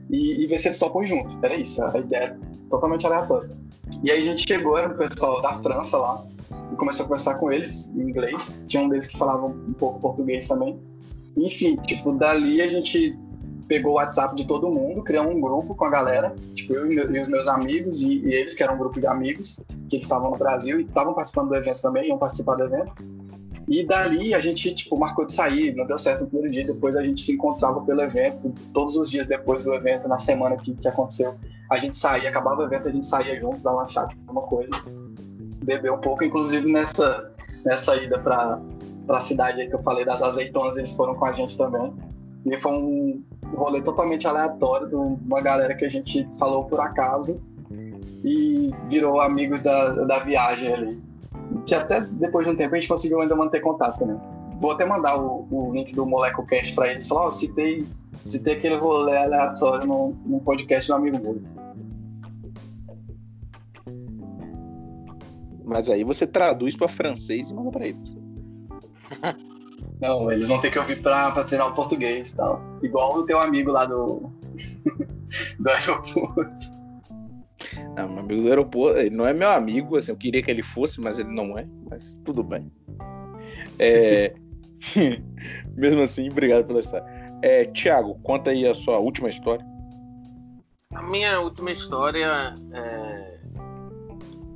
E, 0.09 0.43
e 0.43 0.47
ver 0.47 0.57
se 0.57 0.67
eles 0.67 0.79
topam 0.79 1.05
junto. 1.05 1.37
Era 1.43 1.55
isso, 1.55 1.81
a 1.83 1.97
ideia 1.97 2.37
totalmente 2.69 3.05
aleatória. 3.05 3.49
E 4.03 4.09
aí 4.09 4.23
a 4.23 4.25
gente 4.25 4.47
chegou, 4.47 4.77
era 4.77 4.89
um 4.89 4.97
pessoal 4.97 5.41
da 5.41 5.53
França 5.53 5.97
lá, 5.97 6.25
e 6.71 6.75
começou 6.75 7.05
a 7.05 7.07
conversar 7.07 7.35
com 7.35 7.51
eles 7.51 7.87
em 7.95 8.01
inglês. 8.01 8.61
Tinha 8.67 8.83
um 8.83 8.89
deles 8.89 9.07
que 9.07 9.17
falava 9.17 9.45
um 9.45 9.73
pouco 9.73 9.99
português 9.99 10.47
também. 10.47 10.79
Enfim, 11.37 11.75
tipo, 11.87 12.11
dali 12.13 12.61
a 12.61 12.67
gente 12.67 13.17
pegou 13.71 13.93
o 13.93 13.95
WhatsApp 13.95 14.35
de 14.35 14.45
todo 14.45 14.69
mundo, 14.69 15.01
criou 15.01 15.25
um 15.25 15.39
grupo 15.39 15.73
com 15.73 15.85
a 15.85 15.89
galera, 15.89 16.35
tipo, 16.53 16.73
eu 16.73 16.91
e 16.91 17.21
os 17.21 17.29
meus 17.29 17.47
amigos, 17.47 18.03
e, 18.03 18.17
e 18.17 18.33
eles, 18.33 18.53
que 18.53 18.61
eram 18.61 18.75
um 18.75 18.77
grupo 18.77 18.99
de 18.99 19.07
amigos, 19.07 19.57
que 19.87 19.95
eles 19.95 20.03
estavam 20.03 20.29
no 20.29 20.37
Brasil 20.37 20.81
e 20.81 20.83
estavam 20.83 21.13
participando 21.13 21.47
do 21.47 21.55
evento 21.55 21.81
também, 21.81 22.09
iam 22.09 22.17
participar 22.17 22.55
do 22.55 22.65
evento. 22.65 22.91
E 23.69 23.85
dali 23.85 24.33
a 24.33 24.41
gente, 24.41 24.75
tipo, 24.75 24.99
marcou 24.99 25.25
de 25.25 25.31
sair, 25.31 25.73
não 25.73 25.87
deu 25.87 25.97
certo 25.97 26.25
no 26.25 26.27
primeiro 26.27 26.51
dia, 26.51 26.65
depois 26.65 26.97
a 26.97 27.03
gente 27.03 27.23
se 27.23 27.31
encontrava 27.31 27.79
pelo 27.79 28.01
evento, 28.01 28.53
todos 28.73 28.97
os 28.97 29.09
dias 29.09 29.25
depois 29.25 29.63
do 29.63 29.73
evento, 29.73 30.05
na 30.05 30.17
semana 30.17 30.57
que, 30.57 30.73
que 30.75 30.87
aconteceu, 30.89 31.35
a 31.69 31.77
gente 31.77 31.95
saía, 31.95 32.27
acabava 32.27 32.63
o 32.63 32.65
evento, 32.65 32.89
a 32.89 32.91
gente 32.91 33.05
saía 33.05 33.39
junto, 33.39 33.59
dava 33.59 33.77
uma 33.77 33.87
chave, 33.87 34.13
alguma 34.27 34.45
coisa. 34.47 34.73
beber 35.63 35.93
um 35.93 36.01
pouco, 36.01 36.25
inclusive 36.25 36.69
nessa, 36.69 37.31
nessa 37.63 37.95
ida 37.95 38.19
para 38.19 38.59
a 39.07 39.19
cidade 39.21 39.65
que 39.65 39.73
eu 39.73 39.79
falei 39.79 40.03
das 40.03 40.21
azeitonas, 40.21 40.75
eles 40.75 40.93
foram 40.93 41.15
com 41.15 41.23
a 41.23 41.31
gente 41.31 41.55
também. 41.55 41.93
E 42.45 42.57
foi 42.57 42.71
um 42.71 43.23
rolê 43.55 43.81
totalmente 43.81 44.27
aleatório 44.27 44.87
de 44.87 44.95
uma 44.95 45.41
galera 45.41 45.75
que 45.75 45.85
a 45.85 45.89
gente 45.89 46.27
falou 46.37 46.65
por 46.65 46.79
acaso 46.79 47.41
e 48.23 48.69
virou 48.87 49.19
amigos 49.19 49.61
da, 49.61 49.89
da 50.05 50.19
viagem 50.19 50.73
ali. 50.73 51.01
Que 51.65 51.75
até 51.75 52.01
depois 52.01 52.45
de 52.45 52.53
um 52.53 52.55
tempo 52.55 52.75
a 52.75 52.79
gente 52.79 52.87
conseguiu 52.87 53.21
ainda 53.21 53.35
manter 53.35 53.59
contato, 53.59 54.05
né? 54.05 54.19
Vou 54.59 54.71
até 54.71 54.85
mandar 54.85 55.19
o, 55.19 55.47
o 55.49 55.71
link 55.73 55.93
do 55.93 56.05
MolecoCast 56.05 56.73
para 56.75 56.91
eles. 56.91 57.07
Falar, 57.07 57.23
ó, 57.23 57.27
oh, 57.27 57.31
citei, 57.31 57.87
citei 58.23 58.53
aquele 58.53 58.77
rolê 58.77 59.17
aleatório 59.17 59.87
no, 59.87 60.15
no 60.25 60.39
podcast 60.39 60.87
do 60.89 60.95
amigo 60.95 61.19
meu. 61.19 61.41
Mas 65.65 65.89
aí 65.89 66.03
você 66.03 66.27
traduz 66.27 66.75
para 66.75 66.87
francês 66.87 67.49
e 67.49 67.53
manda 67.53 67.71
para 67.71 67.87
eles. 67.87 68.17
Não, 70.01 70.31
eles 70.31 70.47
vão 70.47 70.59
ter 70.59 70.71
que 70.71 70.79
ouvir 70.79 70.99
para 71.01 71.43
treinar 71.43 71.69
o 71.69 71.73
português 71.73 72.31
e 72.31 72.35
tal. 72.35 72.59
Igual 72.81 73.17
o 73.17 73.25
teu 73.25 73.39
amigo 73.39 73.71
lá 73.71 73.85
do, 73.85 74.31
do 75.59 75.69
aeroporto. 75.69 76.81
Não, 77.95 78.09
meu 78.09 78.19
amigo 78.19 78.41
do 78.41 78.49
aeroporto, 78.49 78.97
ele 78.97 79.15
não 79.15 79.27
é 79.27 79.33
meu 79.33 79.51
amigo, 79.51 79.95
assim, 79.95 80.11
eu 80.11 80.17
queria 80.17 80.41
que 80.41 80.49
ele 80.49 80.63
fosse, 80.63 80.99
mas 80.99 81.19
ele 81.19 81.29
não 81.29 81.57
é, 81.57 81.67
mas 81.89 82.19
tudo 82.25 82.43
bem. 82.43 82.71
É... 83.77 84.33
Mesmo 85.77 86.01
assim, 86.01 86.29
obrigado 86.29 86.65
pela 86.65 86.79
história. 86.79 87.05
É, 87.43 87.65
Tiago, 87.65 88.19
conta 88.23 88.49
aí 88.49 88.67
a 88.67 88.73
sua 88.73 88.97
última 88.97 89.29
história. 89.29 89.65
A 90.93 91.03
minha 91.03 91.39
última 91.39 91.71
história 91.71 92.55
é. 92.73 93.39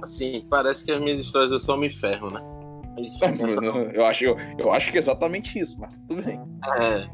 Assim, 0.02 0.46
parece 0.50 0.84
que 0.84 0.92
as 0.92 1.00
minhas 1.00 1.20
histórias 1.20 1.52
eu 1.52 1.60
só 1.60 1.78
me 1.78 1.90
ferro, 1.90 2.32
né? 2.32 2.42
Eu 3.94 4.06
acho, 4.06 4.24
eu, 4.24 4.38
eu 4.58 4.72
acho 4.72 4.92
que 4.92 4.98
é 4.98 5.00
exatamente 5.00 5.60
isso, 5.60 5.78
mas 5.80 5.94
tudo 6.08 6.22
bem. 6.22 6.40
É. 6.80 7.08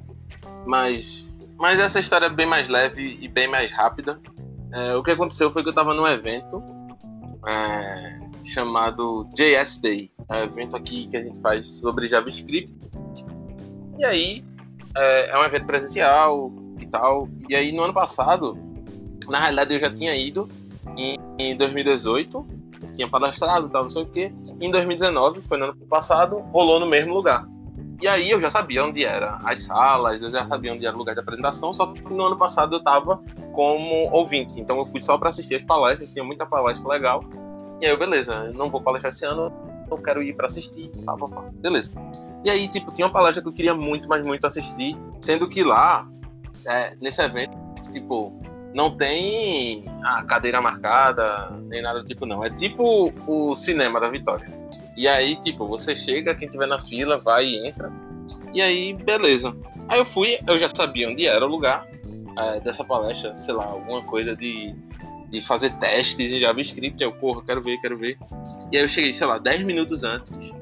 Mas, 0.65 1.33
mas 1.57 1.79
essa 1.79 1.99
história 1.99 2.25
é 2.25 2.29
bem 2.29 2.45
mais 2.45 2.67
leve 2.67 3.17
e 3.19 3.27
bem 3.27 3.47
mais 3.47 3.71
rápida. 3.71 4.19
É, 4.73 4.95
o 4.95 5.03
que 5.03 5.11
aconteceu 5.11 5.51
foi 5.51 5.63
que 5.63 5.69
eu 5.69 5.71
estava 5.71 5.93
num 5.93 6.07
evento 6.07 6.63
é, 7.47 8.19
chamado 8.43 9.27
JS 9.33 9.79
Day, 9.79 10.11
é 10.29 10.37
um 10.37 10.43
evento 10.43 10.77
aqui 10.77 11.07
que 11.07 11.17
a 11.17 11.23
gente 11.23 11.41
faz 11.41 11.67
sobre 11.67 12.07
JavaScript. 12.07 12.71
E 13.99 14.05
aí 14.05 14.45
é, 14.95 15.29
é 15.29 15.37
um 15.37 15.43
evento 15.43 15.65
presencial 15.65 16.51
e 16.79 16.85
tal. 16.85 17.27
E 17.49 17.55
aí 17.55 17.71
no 17.71 17.83
ano 17.83 17.93
passado, 17.93 18.57
na 19.27 19.39
realidade 19.39 19.73
eu 19.73 19.79
já 19.79 19.93
tinha 19.93 20.15
ido 20.15 20.47
em, 20.97 21.17
em 21.37 21.55
2018, 21.55 22.45
tinha 22.93 23.07
palestrado, 23.07 23.69
tal, 23.69 23.83
não 23.83 23.89
sei 23.89 24.03
o 24.03 24.05
quê. 24.05 24.33
Em 24.59 24.71
2019, 24.71 25.41
foi 25.41 25.57
no 25.57 25.65
ano 25.65 25.75
passado, 25.87 26.39
rolou 26.51 26.79
no 26.79 26.85
mesmo 26.85 27.13
lugar. 27.13 27.47
E 28.01 28.07
aí 28.07 28.31
eu 28.31 28.39
já 28.39 28.49
sabia 28.49 28.83
onde 28.83 29.05
era 29.05 29.37
as 29.43 29.59
salas, 29.59 30.23
eu 30.23 30.31
já 30.31 30.47
sabia 30.47 30.73
onde 30.73 30.85
era 30.85 30.95
o 30.95 30.97
lugar 30.97 31.13
de 31.13 31.21
apresentação, 31.21 31.71
só 31.71 31.85
que 31.85 32.01
no 32.11 32.25
ano 32.25 32.35
passado 32.35 32.75
eu 32.75 32.79
estava 32.79 33.21
como 33.53 34.09
ouvinte, 34.11 34.59
então 34.59 34.77
eu 34.77 34.85
fui 34.87 34.99
só 34.99 35.19
para 35.19 35.29
assistir 35.29 35.55
as 35.55 35.63
palestras, 35.63 36.11
tinha 36.11 36.23
muita 36.23 36.43
palestra 36.45 36.87
legal. 36.87 37.23
E 37.79 37.85
aí 37.85 37.91
eu, 37.91 37.99
beleza, 37.99 38.51
não 38.55 38.71
vou 38.71 38.81
palestrar 38.81 39.13
esse 39.13 39.23
ano, 39.23 39.53
eu 39.89 39.97
quero 39.99 40.23
ir 40.23 40.33
para 40.35 40.47
assistir, 40.47 40.89
pá, 41.05 41.15
pá, 41.15 41.27
pá. 41.27 41.41
beleza. 41.53 41.91
E 42.43 42.49
aí, 42.49 42.67
tipo, 42.67 42.91
tinha 42.91 43.05
uma 43.05 43.13
palestra 43.13 43.41
que 43.41 43.47
eu 43.47 43.53
queria 43.53 43.75
muito, 43.75 44.07
mas 44.07 44.25
muito 44.25 44.47
assistir, 44.47 44.97
sendo 45.19 45.47
que 45.47 45.63
lá, 45.63 46.07
é, 46.65 46.95
nesse 46.99 47.21
evento, 47.21 47.55
tipo, 47.91 48.33
não 48.73 48.89
tem 48.89 49.83
a 50.03 50.23
cadeira 50.23 50.61
marcada, 50.61 51.51
nem 51.67 51.81
nada 51.81 51.99
do 51.99 52.05
tipo, 52.05 52.25
não. 52.25 52.43
É 52.43 52.49
tipo 52.49 53.13
o 53.27 53.55
cinema 53.55 53.99
da 53.99 54.09
Vitória. 54.09 54.47
E 54.95 55.07
aí, 55.07 55.35
tipo, 55.35 55.67
você 55.67 55.95
chega, 55.95 56.35
quem 56.35 56.47
tiver 56.47 56.67
na 56.67 56.79
fila 56.79 57.17
vai 57.17 57.45
e 57.45 57.67
entra. 57.67 57.91
E 58.53 58.61
aí, 58.61 58.93
beleza. 58.93 59.55
Aí 59.89 59.99
eu 59.99 60.05
fui, 60.05 60.37
eu 60.47 60.57
já 60.57 60.69
sabia 60.73 61.09
onde 61.09 61.27
era 61.27 61.45
o 61.45 61.49
lugar 61.49 61.85
é, 62.37 62.59
dessa 62.61 62.83
palestra, 62.83 63.35
sei 63.35 63.53
lá, 63.53 63.65
alguma 63.65 64.03
coisa 64.03 64.35
de, 64.35 64.73
de 65.29 65.41
fazer 65.41 65.71
testes 65.77 66.31
em 66.31 66.39
JavaScript. 66.39 67.01
Eu, 67.01 67.11
porra, 67.11 67.43
quero 67.43 67.61
ver, 67.61 67.77
quero 67.81 67.97
ver. 67.97 68.17
E 68.71 68.77
aí 68.77 68.83
eu 68.83 68.87
cheguei, 68.87 69.11
sei 69.11 69.27
lá, 69.27 69.37
10 69.37 69.63
minutos 69.63 70.03
antes. 70.03 70.53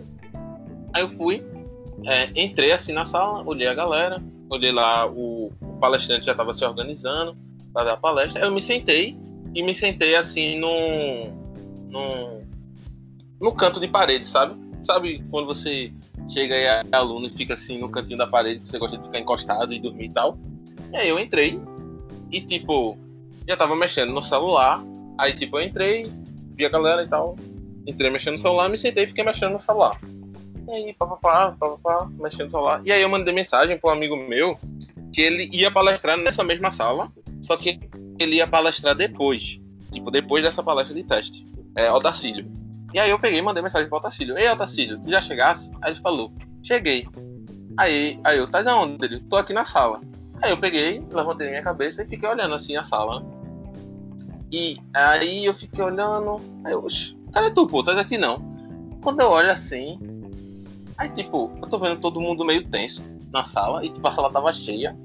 Aí 0.94 1.04
eu 1.04 1.10
fui, 1.10 1.44
é, 2.06 2.32
entrei 2.36 2.72
assim 2.72 2.92
na 2.92 3.06
sala, 3.06 3.44
olhei 3.46 3.68
a 3.68 3.74
galera, 3.76 4.24
olhei 4.50 4.72
lá, 4.72 5.06
o, 5.06 5.52
o 5.62 5.78
palestrante 5.80 6.26
já 6.26 6.32
estava 6.32 6.54
se 6.56 6.66
organizando 6.66 7.38
para 7.74 7.92
dar 7.92 7.98
palestra. 7.98 8.44
Eu 8.44 8.52
me 8.52 8.62
sentei 8.62 9.18
e 9.54 9.64
me 9.64 9.74
sentei 9.74 10.16
assim 10.16 10.60
num, 10.60 11.34
num 11.90 12.40
no 13.42 13.54
canto 13.54 13.80
de 13.80 13.88
parede, 13.88 14.28
sabe? 14.28 14.56
Sabe 14.84 15.24
quando 15.30 15.48
você 15.48 15.92
chega 16.28 16.56
e 16.56 16.64
é 16.64 16.84
aluno 16.92 17.28
e 17.28 17.32
fica 17.32 17.54
assim 17.54 17.80
no 17.80 17.90
cantinho 17.90 18.18
da 18.18 18.28
parede, 18.28 18.62
você 18.66 18.78
gosta 18.78 18.98
de 18.98 19.04
ficar 19.04 19.20
encostado 19.20 19.74
e 19.74 19.80
dormir 19.80 20.06
e 20.06 20.14
tal. 20.14 20.38
E 20.92 20.98
aí 20.98 21.10
eu 21.10 21.20
entrei 21.20 21.60
e, 22.32 22.42
tipo, 22.42 22.98
já 23.48 23.58
tava 23.58 23.76
mexendo 23.76 24.14
no 24.14 24.22
celular. 24.22 24.84
Aí, 25.18 25.34
tipo, 25.34 25.58
eu 25.58 25.64
entrei, 25.64 26.12
vi 26.52 26.66
a 26.66 26.70
galera 26.70 27.04
e 27.04 27.08
tal. 27.08 27.36
Entrei 27.88 28.10
mexendo 28.10 28.34
no 28.34 28.40
celular, 28.40 28.70
me 28.70 28.78
sentei 28.78 29.06
e 29.06 29.08
fiquei 29.08 29.24
mexendo 29.24 29.54
no 29.54 29.60
celular. 29.60 30.00
E 30.68 30.72
aí, 30.72 30.94
papapá, 30.94 31.56
papapá, 31.60 32.10
mexendo 32.20 32.46
no 32.46 32.52
celular. 32.52 32.82
E 32.86 32.92
aí 32.92 33.02
eu 33.02 33.10
mandei 33.10 33.34
mensagem 33.34 33.78
para 33.78 33.90
um 33.90 33.94
amigo 33.94 34.16
meu 34.16 34.58
que 35.12 35.22
ele 35.22 35.50
ia 35.52 35.72
palestrar 35.72 36.18
nessa 36.18 36.44
mesma 36.44 36.70
sala, 36.70 37.12
só 37.42 37.58
que 37.58 37.80
ele 38.20 38.36
ia 38.36 38.48
palestrar 38.48 38.96
depois. 38.96 39.60
Tipo, 39.92 40.12
depois 40.12 40.44
dessa 40.44 40.62
palestra 40.62 40.96
de 40.96 41.04
teste. 41.04 41.46
É, 41.76 41.92
Otacílio. 41.92 42.52
E 42.94 43.00
aí 43.00 43.10
eu 43.10 43.20
peguei 43.20 43.40
e 43.40 43.42
mandei 43.42 43.62
mensagem 43.62 43.88
pro 43.88 43.98
Otacílio. 43.98 44.38
Ei, 44.38 44.50
Otacílio, 44.50 45.00
tu 45.00 45.10
já 45.10 45.22
chegasse? 45.22 45.72
Aí 45.82 45.94
ele 45.94 46.02
falou, 46.02 46.32
cheguei. 46.64 47.08
Aí, 47.78 48.20
aí 48.24 48.38
eu, 48.38 48.50
tá 48.50 48.62
aonde? 48.72 49.06
Ele, 49.06 49.20
tô 49.22 49.36
aqui 49.38 49.54
na 49.54 49.64
sala. 49.64 50.02
Aí 50.42 50.52
eu 50.52 50.58
peguei, 50.58 51.04
levantei 51.12 51.50
minha 51.50 51.62
cabeça 51.62 52.04
e 52.04 52.08
fiquei 52.08 52.28
olhando 52.28 52.56
assim 52.56 52.76
a 52.76 52.84
sala. 52.84 53.26
E 54.52 54.78
aí 54.94 55.46
eu 55.46 55.54
fiquei 55.54 55.84
olhando, 55.84 56.42
aí 56.66 56.74
eu, 56.74 56.86
cadê 57.32 57.52
tu, 57.52 57.68
pô? 57.68 57.84
Tá 57.84 58.00
aqui 58.00 58.18
não. 58.18 58.38
Quando 59.02 59.20
eu 59.20 59.30
olho 59.30 59.52
assim, 59.52 60.00
aí 60.98 61.10
tipo, 61.10 61.52
eu 61.62 61.70
tô 61.70 61.78
vendo 61.78 62.00
todo 62.00 62.20
mundo 62.20 62.44
meio 62.44 62.68
tenso 62.68 63.04
na 63.32 63.44
sala, 63.44 63.86
e 63.86 63.90
tipo, 63.90 64.08
a 64.08 64.12
sala 64.12 64.32
tava 64.32 64.52
cheia. 64.52 64.98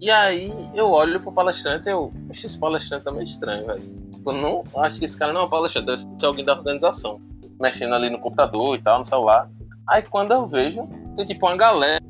E 0.00 0.10
aí 0.10 0.50
eu 0.74 0.90
olho 0.90 1.20
pro 1.20 1.30
palestrante 1.30 1.88
e 1.88 1.92
eu, 1.92 2.10
esse 2.30 2.58
palestrante 2.58 3.04
tá 3.04 3.10
meio 3.10 3.24
estranho, 3.24 3.66
velho. 3.66 3.82
Tipo, 4.10 4.32
não, 4.32 4.64
acho 4.76 4.98
que 4.98 5.04
esse 5.04 5.16
cara 5.16 5.32
não 5.32 5.42
é 5.42 5.44
um 5.44 5.48
palestrante, 5.48 5.86
deve 5.86 6.02
ser 6.18 6.26
alguém 6.26 6.44
da 6.44 6.54
organização. 6.54 7.20
Mexendo 7.60 7.94
ali 7.94 8.08
no 8.08 8.18
computador 8.18 8.76
e 8.76 8.82
tal, 8.82 9.00
no 9.00 9.04
celular. 9.04 9.50
Aí 9.86 10.00
quando 10.02 10.32
eu 10.32 10.46
vejo, 10.46 10.88
tem 11.14 11.26
tipo 11.26 11.46
uma 11.46 11.56
galera 11.56 12.00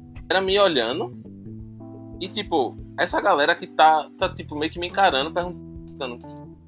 me 0.40 0.56
olhando. 0.58 1.18
E 2.20 2.28
tipo, 2.28 2.76
essa 2.96 3.20
galera 3.20 3.56
que 3.56 3.66
tá, 3.66 4.08
tá 4.16 4.28
tipo, 4.28 4.56
meio 4.56 4.70
que 4.70 4.78
me 4.78 4.86
encarando, 4.86 5.32
perguntando 5.32 6.18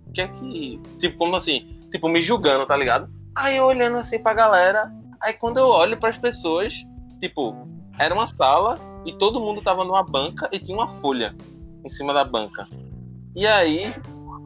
o 0.06 0.12
que 0.12 0.22
é 0.22 0.26
que. 0.26 0.80
Tipo, 0.98 1.18
como 1.18 1.36
assim? 1.36 1.78
Tipo, 1.92 2.08
me 2.08 2.20
julgando, 2.20 2.66
tá 2.66 2.76
ligado? 2.76 3.08
Aí 3.36 3.58
eu 3.58 3.64
olhando 3.64 3.98
assim 3.98 4.18
pra 4.18 4.34
galera. 4.34 4.92
Aí 5.20 5.34
quando 5.34 5.58
eu 5.58 5.68
olho 5.68 5.96
para 5.96 6.08
as 6.08 6.18
pessoas, 6.18 6.84
tipo, 7.20 7.54
era 7.96 8.12
uma 8.12 8.26
sala 8.26 8.74
e 9.04 9.12
todo 9.12 9.40
mundo 9.40 9.60
tava 9.60 9.84
numa 9.84 10.02
banca 10.02 10.48
e 10.52 10.58
tinha 10.58 10.76
uma 10.76 10.88
folha 10.88 11.34
em 11.84 11.88
cima 11.88 12.12
da 12.12 12.24
banca. 12.24 12.68
E 13.34 13.46
aí, 13.46 13.92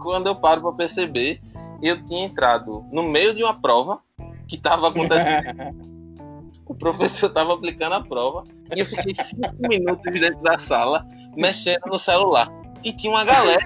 quando 0.03 0.29
eu 0.29 0.37
paro 0.37 0.63
para 0.63 0.73
perceber, 0.73 1.41
eu 1.83 2.03
tinha 2.05 2.25
entrado 2.25 2.85
no 2.93 3.03
meio 3.03 3.35
de 3.35 3.43
uma 3.43 3.61
prova 3.61 4.01
que 4.49 4.57
tava 4.57 4.89
acontecendo. 4.89 5.87
o 6.67 6.75
professor 6.75 7.31
tava 7.31 7.55
aplicando 7.55 7.95
a 7.95 8.03
prova 8.03 8.45
e 8.75 8.81
eu 8.81 8.87
fiquei 8.87 9.15
cinco 9.15 9.55
minutos 9.69 10.13
dentro 10.13 10.43
da 10.43 10.59
sala 10.59 11.07
mexendo 11.37 11.87
no 11.87 11.99
celular. 11.99 12.51
E 12.83 12.93
tinha 12.93 13.13
uma 13.13 13.25
galera 13.25 13.65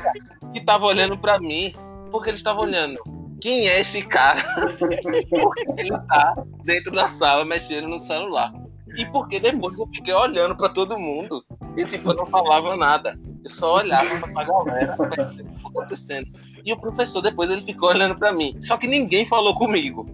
que 0.52 0.60
tava 0.60 0.86
olhando 0.86 1.16
para 1.18 1.38
mim, 1.38 1.72
porque 2.10 2.30
eles 2.30 2.40
estavam 2.40 2.64
olhando. 2.64 2.98
Quem 3.40 3.68
é 3.68 3.80
esse 3.80 4.02
cara? 4.02 4.42
porque 4.78 5.64
ele 5.78 5.98
tá 6.08 6.34
dentro 6.64 6.92
da 6.92 7.08
sala 7.08 7.44
mexendo 7.44 7.88
no 7.88 7.98
celular. 7.98 8.52
E 8.96 9.06
porque 9.06 9.38
depois 9.38 9.78
eu 9.78 9.86
fiquei 9.86 10.12
olhando 10.12 10.56
para 10.56 10.68
todo 10.68 10.98
mundo 10.98 11.44
e 11.76 11.84
tipo, 11.84 12.10
eu 12.10 12.16
não 12.16 12.26
falava 12.26 12.76
nada. 12.76 13.18
Eu 13.42 13.50
só 13.50 13.76
olhava 13.76 14.26
pra 14.32 14.44
galera, 14.44 14.96
o 14.98 15.08
que 15.08 15.44
acontecendo. 15.64 16.28
E 16.64 16.72
o 16.72 16.76
professor 16.76 17.22
depois 17.22 17.50
ele 17.50 17.62
ficou 17.62 17.88
olhando 17.88 18.16
para 18.16 18.32
mim. 18.32 18.56
Só 18.60 18.76
que 18.76 18.86
ninguém 18.86 19.24
falou 19.24 19.54
comigo. 19.54 20.08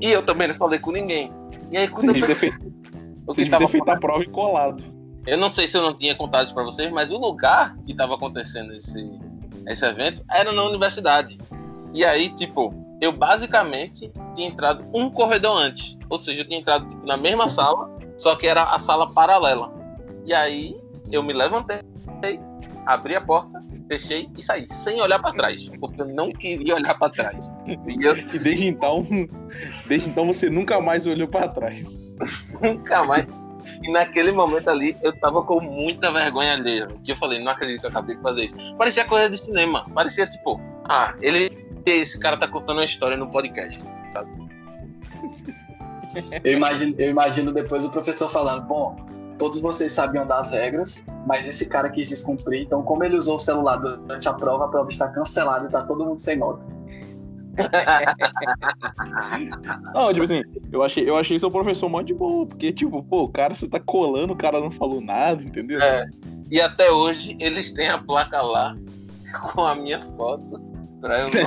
E 0.00 0.10
eu 0.10 0.22
também 0.22 0.48
não 0.48 0.54
falei 0.54 0.78
com 0.78 0.90
ninguém. 0.90 1.32
E 1.70 1.76
aí 1.76 1.88
quando 1.88 2.12
Sim, 2.12 2.20
eu 2.20 2.26
pensei, 2.26 2.52
o 3.26 3.32
que 3.32 3.46
tava 3.48 3.68
feito 3.68 3.88
a 3.88 3.96
prova 3.96 4.22
e 4.22 4.28
colado. 4.28 4.82
Eu 5.26 5.38
não 5.38 5.48
sei 5.48 5.66
se 5.66 5.76
eu 5.76 5.82
não 5.82 5.94
tinha 5.94 6.14
contado 6.14 6.52
para 6.52 6.64
vocês, 6.64 6.90
mas 6.90 7.12
o 7.12 7.18
lugar 7.18 7.76
que 7.84 7.92
estava 7.92 8.14
acontecendo 8.14 8.72
esse, 8.72 9.08
esse 9.66 9.84
evento 9.84 10.24
era 10.30 10.52
na 10.52 10.64
universidade. 10.64 11.38
E 11.92 12.04
aí, 12.04 12.30
tipo, 12.30 12.74
eu 13.00 13.12
basicamente 13.12 14.10
tinha 14.34 14.48
entrado 14.48 14.84
um 14.94 15.10
corredor 15.10 15.56
antes. 15.56 15.96
Ou 16.08 16.18
seja, 16.18 16.42
eu 16.42 16.46
tinha 16.46 16.58
entrado 16.58 16.86
tipo, 16.88 17.06
na 17.06 17.16
mesma 17.16 17.48
sala, 17.48 17.90
só 18.16 18.34
que 18.36 18.46
era 18.46 18.62
a 18.62 18.78
sala 18.78 19.10
paralela. 19.12 19.72
E 20.24 20.34
aí 20.34 20.80
eu 21.10 21.22
me 21.22 21.32
levantei, 21.32 21.80
abri 22.86 23.14
a 23.14 23.20
porta 23.20 23.60
fechei 23.90 24.28
e 24.38 24.42
saí, 24.42 24.64
sem 24.68 25.00
olhar 25.00 25.18
para 25.18 25.34
trás, 25.34 25.68
porque 25.80 26.00
eu 26.00 26.06
não 26.06 26.30
queria 26.30 26.76
olhar 26.76 26.96
para 26.96 27.10
trás. 27.10 27.50
E, 27.66 28.04
eu... 28.04 28.16
e, 28.16 28.38
desde 28.38 28.68
então, 28.68 29.04
desde 29.86 30.08
então 30.08 30.26
você 30.26 30.48
nunca 30.48 30.80
mais 30.80 31.08
olhou 31.08 31.26
para 31.26 31.48
trás. 31.48 31.84
nunca 32.62 33.04
mais. 33.04 33.26
E 33.82 33.90
naquele 33.90 34.30
momento 34.30 34.68
ali, 34.68 34.96
eu 35.02 35.12
tava 35.12 35.42
com 35.42 35.60
muita 35.60 36.12
vergonha 36.12 36.54
alheia. 36.54 36.88
Que 37.04 37.12
eu 37.12 37.16
falei, 37.16 37.42
não 37.42 37.50
acredito 37.50 37.80
que 37.80 37.86
eu 37.86 37.90
acabei 37.90 38.16
de 38.16 38.22
fazer 38.22 38.44
isso. 38.44 38.76
Parecia 38.76 39.04
coisa 39.04 39.28
de 39.28 39.38
cinema. 39.38 39.86
Parecia 39.92 40.26
tipo, 40.26 40.60
ah, 40.84 41.14
ele. 41.20 41.68
Esse 41.86 42.18
cara 42.18 42.36
tá 42.36 42.46
contando 42.46 42.78
uma 42.78 42.84
história 42.84 43.16
no 43.16 43.28
podcast. 43.28 43.82
Sabe? 44.12 44.30
Eu 46.42 46.52
imagino, 46.52 46.94
eu 46.98 47.10
imagino 47.10 47.52
depois 47.52 47.84
o 47.84 47.90
professor 47.90 48.28
falando, 48.28 48.66
bom, 48.66 48.96
todos 49.38 49.60
vocês 49.60 49.92
sabiam 49.92 50.26
das 50.26 50.50
regras, 50.50 51.02
mas 51.26 51.46
esse 51.46 51.66
cara 51.66 51.88
quis 51.88 52.08
descumprir, 52.08 52.62
então 52.62 52.82
como 52.82 53.04
ele 53.04 53.16
usou 53.16 53.36
o 53.36 53.38
celular 53.38 53.76
durante 53.76 54.28
a 54.28 54.32
prova, 54.32 54.64
a 54.64 54.68
prova 54.68 54.90
está 54.90 55.08
cancelada 55.08 55.66
e 55.66 55.70
tá 55.70 55.82
todo 55.82 56.04
mundo 56.04 56.18
sem 56.18 56.36
nota. 56.36 56.66
não, 59.94 60.12
tipo 60.12 60.24
assim, 60.24 60.42
eu 60.72 60.82
achei, 60.82 61.08
eu 61.08 61.16
achei 61.16 61.38
seu 61.38 61.50
professor 61.50 61.88
mó 61.88 62.02
de 62.02 62.14
boa, 62.14 62.46
porque, 62.46 62.72
tipo, 62.72 63.02
pô, 63.02 63.24
o 63.24 63.28
cara, 63.28 63.54
você 63.54 63.68
tá 63.68 63.80
colando, 63.80 64.32
o 64.32 64.36
cara 64.36 64.60
não 64.60 64.70
falou 64.70 65.00
nada, 65.00 65.42
entendeu? 65.42 65.80
É, 65.80 66.06
e 66.50 66.60
até 66.60 66.90
hoje 66.90 67.36
eles 67.40 67.70
têm 67.70 67.88
a 67.88 67.98
placa 67.98 68.42
lá 68.42 68.76
com 69.54 69.64
a 69.64 69.74
minha 69.74 70.00
foto, 70.16 70.60
pra 71.00 71.20
eu 71.20 71.30
não 71.30 71.40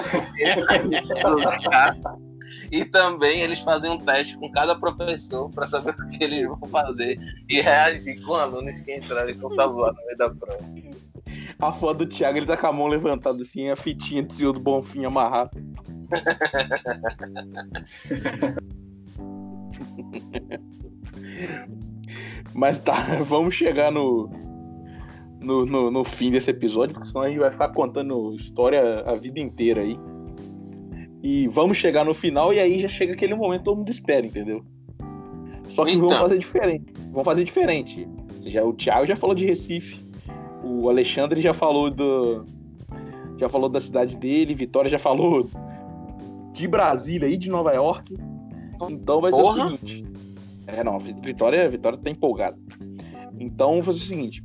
E 2.71 2.85
também 2.85 3.41
eles 3.41 3.59
fazem 3.59 3.91
um 3.91 3.99
teste 3.99 4.35
com 4.37 4.49
cada 4.51 4.75
professor 4.75 5.49
para 5.51 5.67
saber 5.67 5.91
o 5.91 6.09
que 6.09 6.23
eles 6.23 6.47
vão 6.47 6.57
fazer 6.69 7.19
e 7.47 7.61
reagir 7.61 8.19
com 8.23 8.33
alunos 8.33 8.81
que 8.81 8.95
entrarem 8.95 9.37
com 9.37 9.45
o 9.47 9.53
celular 9.53 9.93
no 9.93 10.05
meio 10.05 10.17
da 10.17 10.29
prova. 10.29 10.65
A 11.59 11.71
foto 11.71 11.99
do 11.99 12.07
Thiago, 12.07 12.37
ele 12.37 12.45
tá 12.45 12.57
com 12.57 12.67
a 12.67 12.73
mão 12.73 12.87
levantada 12.87 13.41
assim, 13.41 13.69
a 13.69 13.75
fitinha 13.75 14.23
de 14.23 14.33
senhor 14.33 14.53
do 14.53 14.59
Bonfim 14.59 15.05
amarrado. 15.05 15.51
Mas 22.53 22.79
tá, 22.79 22.93
vamos 23.23 23.55
chegar 23.55 23.91
no, 23.91 24.29
no, 25.43 25.65
no, 25.65 25.91
no, 25.91 26.03
fim 26.03 26.31
desse 26.31 26.49
episódio, 26.49 26.93
porque 26.93 27.07
senão 27.07 27.23
a 27.23 27.27
gente 27.27 27.39
vai 27.39 27.51
ficar 27.51 27.69
contando 27.69 28.33
história 28.35 29.01
a 29.01 29.15
vida 29.15 29.39
inteira 29.39 29.81
aí. 29.81 29.97
E 31.21 31.47
vamos 31.47 31.77
chegar 31.77 32.03
no 32.03 32.13
final 32.13 32.53
e 32.53 32.59
aí 32.59 32.79
já 32.79 32.87
chega 32.87 33.13
aquele 33.13 33.33
momento 33.33 33.63
todo 33.63 33.77
mundo 33.77 33.89
espera, 33.89 34.25
entendeu? 34.25 34.63
Só 35.69 35.85
que 35.85 35.91
então. 35.91 36.07
vamos 36.07 36.21
fazer 36.21 36.37
diferente. 36.37 36.93
Vamos 37.11 37.25
faja 37.25 37.43
diferente. 37.43 38.07
Já, 38.41 38.63
o 38.63 38.73
Thiago 38.73 39.05
já 39.05 39.15
falou 39.15 39.35
de 39.35 39.45
Recife. 39.45 40.03
O 40.63 40.89
Alexandre 40.89 41.41
já 41.41 41.53
falou 41.53 41.89
do. 41.89 42.45
Já 43.37 43.49
falou 43.49 43.69
da 43.69 43.79
cidade 43.79 44.15
dele, 44.15 44.53
Vitória 44.53 44.89
já 44.89 44.99
falou 44.99 45.49
de 46.51 46.67
Brasília 46.67 47.27
e 47.27 47.35
de 47.35 47.49
Nova 47.49 47.73
York. 47.73 48.13
Então 48.89 49.21
vai 49.21 49.31
Porra. 49.31 49.53
ser 49.53 49.59
o 49.59 49.69
seguinte. 49.69 50.05
É, 50.67 50.83
não, 50.83 50.99
Vitória, 50.99 51.67
Vitória 51.69 51.97
tá 51.97 52.09
empolgada. 52.09 52.57
Então 53.39 53.81
vai 53.81 53.93
ser 53.93 54.03
o 54.03 54.05
seguinte. 54.05 54.43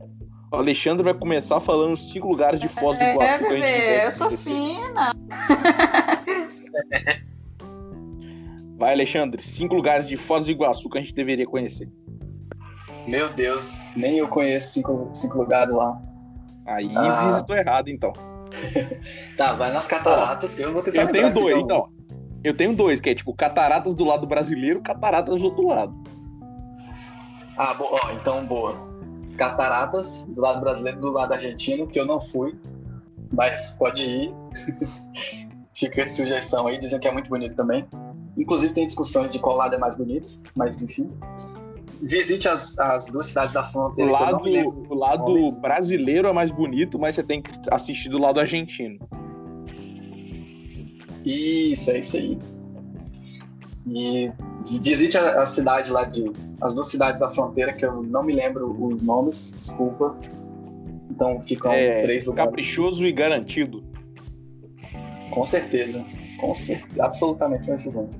O 0.50 0.56
Alexandre 0.56 1.04
vai 1.04 1.12
começar 1.12 1.60
falando 1.60 1.94
cinco 1.96 2.28
lugares 2.28 2.58
de 2.58 2.68
Foz 2.68 2.96
do 2.96 3.04
é, 3.04 3.12
Iguaçu. 3.12 3.44
É, 3.44 3.48
bebê, 3.48 4.06
eu 4.06 4.10
sou 4.10 4.30
fina. 4.30 5.14
Vai, 8.78 8.92
Alexandre, 8.92 9.42
cinco 9.42 9.74
lugares 9.74 10.06
de 10.06 10.16
Foz 10.16 10.46
do 10.46 10.50
Iguaçu 10.50 10.88
que 10.88 10.96
a 10.96 11.02
gente 11.02 11.12
deveria 11.12 11.46
conhecer. 11.46 11.90
Meu 13.06 13.28
Deus, 13.28 13.84
nem 13.94 14.16
eu 14.18 14.28
conheço 14.28 14.72
cinco, 14.74 15.10
cinco 15.12 15.36
lugares 15.36 15.74
lá. 15.74 16.00
Aí 16.64 16.90
ah. 16.94 17.26
visitou 17.26 17.56
errado, 17.56 17.88
então. 17.88 18.12
tá, 19.36 19.52
vai 19.54 19.70
nas 19.70 19.86
cataratas 19.86 20.54
que 20.54 20.62
eu 20.62 20.72
vou 20.72 20.82
tentar 20.82 21.02
Eu 21.02 21.12
tenho 21.12 21.30
dois, 21.32 21.58
então. 21.58 21.90
Eu 22.42 22.56
tenho 22.56 22.74
dois, 22.74 23.00
que 23.00 23.10
é 23.10 23.14
tipo 23.14 23.34
cataratas 23.34 23.94
do 23.94 24.04
lado 24.04 24.26
brasileiro, 24.26 24.80
cataratas 24.80 25.40
do 25.40 25.46
outro 25.46 25.66
lado. 25.66 25.94
Ah, 27.56 27.76
ó, 27.78 28.12
então 28.12 28.46
boa. 28.46 28.87
Cataratas 29.38 30.26
do 30.26 30.40
lado 30.40 30.60
brasileiro, 30.60 31.00
do 31.00 31.10
lado 31.10 31.32
argentino, 31.32 31.86
que 31.86 31.98
eu 31.98 32.04
não 32.04 32.20
fui, 32.20 32.58
mas 33.32 33.70
pode 33.70 34.02
ir. 34.02 34.34
Fica 35.72 36.04
de 36.04 36.10
sugestão 36.10 36.66
aí, 36.66 36.76
dizem 36.76 36.98
que 36.98 37.06
é 37.06 37.12
muito 37.12 37.30
bonito 37.30 37.54
também. 37.54 37.86
Inclusive 38.36 38.74
tem 38.74 38.84
discussões 38.84 39.32
de 39.32 39.38
qual 39.38 39.56
lado 39.56 39.76
é 39.76 39.78
mais 39.78 39.96
bonito, 39.96 40.40
mas 40.56 40.82
enfim. 40.82 41.08
Visite 42.02 42.48
as, 42.48 42.76
as 42.78 43.06
duas 43.06 43.26
cidades 43.26 43.52
da 43.52 43.62
fronteira. 43.62 44.10
O 44.10 44.12
lado, 44.12 44.44
o 44.90 44.94
lado 44.94 45.52
brasileiro 45.52 46.26
é 46.26 46.32
mais 46.32 46.50
bonito, 46.50 46.98
mas 46.98 47.14
você 47.14 47.22
tem 47.22 47.40
que 47.40 47.52
assistir 47.70 48.08
do 48.08 48.18
lado 48.18 48.40
argentino. 48.40 48.98
Isso, 51.24 51.90
é 51.90 51.98
isso 51.98 52.16
aí. 52.16 52.38
E 53.86 54.32
visite 54.80 55.16
a, 55.16 55.42
a, 55.42 55.46
cidade 55.46 55.90
lá 55.90 56.04
de. 56.04 56.30
As 56.60 56.74
duas 56.74 56.88
cidades 56.88 57.20
da 57.20 57.28
fronteira, 57.28 57.72
que 57.72 57.84
eu 57.84 58.02
não 58.02 58.22
me 58.22 58.34
lembro 58.34 58.70
os 58.84 59.02
nomes, 59.02 59.52
desculpa. 59.56 60.16
Então 61.10 61.40
ficam 61.40 61.72
é, 61.72 62.00
três 62.00 62.26
lugares. 62.26 62.50
Caprichoso 62.50 63.06
e 63.06 63.12
garantido. 63.12 63.82
Com 65.30 65.44
certeza. 65.44 66.04
Com 66.40 66.54
certeza. 66.54 67.04
Absolutamente 67.04 67.70
excelente. 67.70 68.18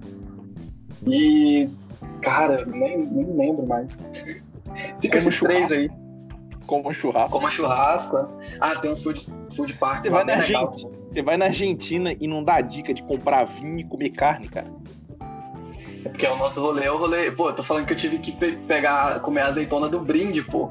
E, 1.06 1.68
cara, 2.22 2.64
nem, 2.64 2.98
nem 2.98 3.36
lembro 3.36 3.66
mais. 3.66 3.98
Fica 5.00 5.18
Como 5.18 5.28
esses 5.28 5.40
três 5.40 5.72
aí. 5.72 5.90
Como 6.66 6.92
churrasco. 6.92 7.38
Como 7.38 7.50
churrasco. 7.50 8.16
É. 8.16 8.26
Ah, 8.60 8.76
tem 8.76 8.90
uns 8.90 9.02
food, 9.02 9.26
food 9.54 9.72
park 9.74 10.02
Você 10.02 10.10
vai 10.10 10.24
na 10.24 10.40
gente, 10.40 10.86
Você 11.08 11.22
vai 11.22 11.36
na 11.36 11.46
Argentina 11.46 12.14
e 12.20 12.26
não 12.26 12.44
dá 12.44 12.60
dica 12.60 12.92
de 12.92 13.02
comprar 13.02 13.44
vinho 13.44 13.80
e 13.80 13.84
comer 13.84 14.10
carne, 14.10 14.48
cara. 14.48 14.70
É 16.09 16.10
porque 16.10 16.26
é 16.26 16.32
o 16.32 16.36
nosso 16.36 16.60
rolê, 16.60 16.86
é 16.86 16.90
o 16.90 16.97
rolê. 16.97 17.30
Pô, 17.30 17.51
eu 17.51 17.55
tô 17.55 17.62
falando 17.62 17.86
que 17.86 17.93
eu 17.93 17.97
tive 17.97 18.18
que 18.18 18.32
pe 18.32 18.52
pegar, 18.66 19.20
comer 19.20 19.43
a 19.43 19.48
azeitona 19.48 19.89
do 19.89 20.01
brinde, 20.01 20.43
pô. 20.43 20.70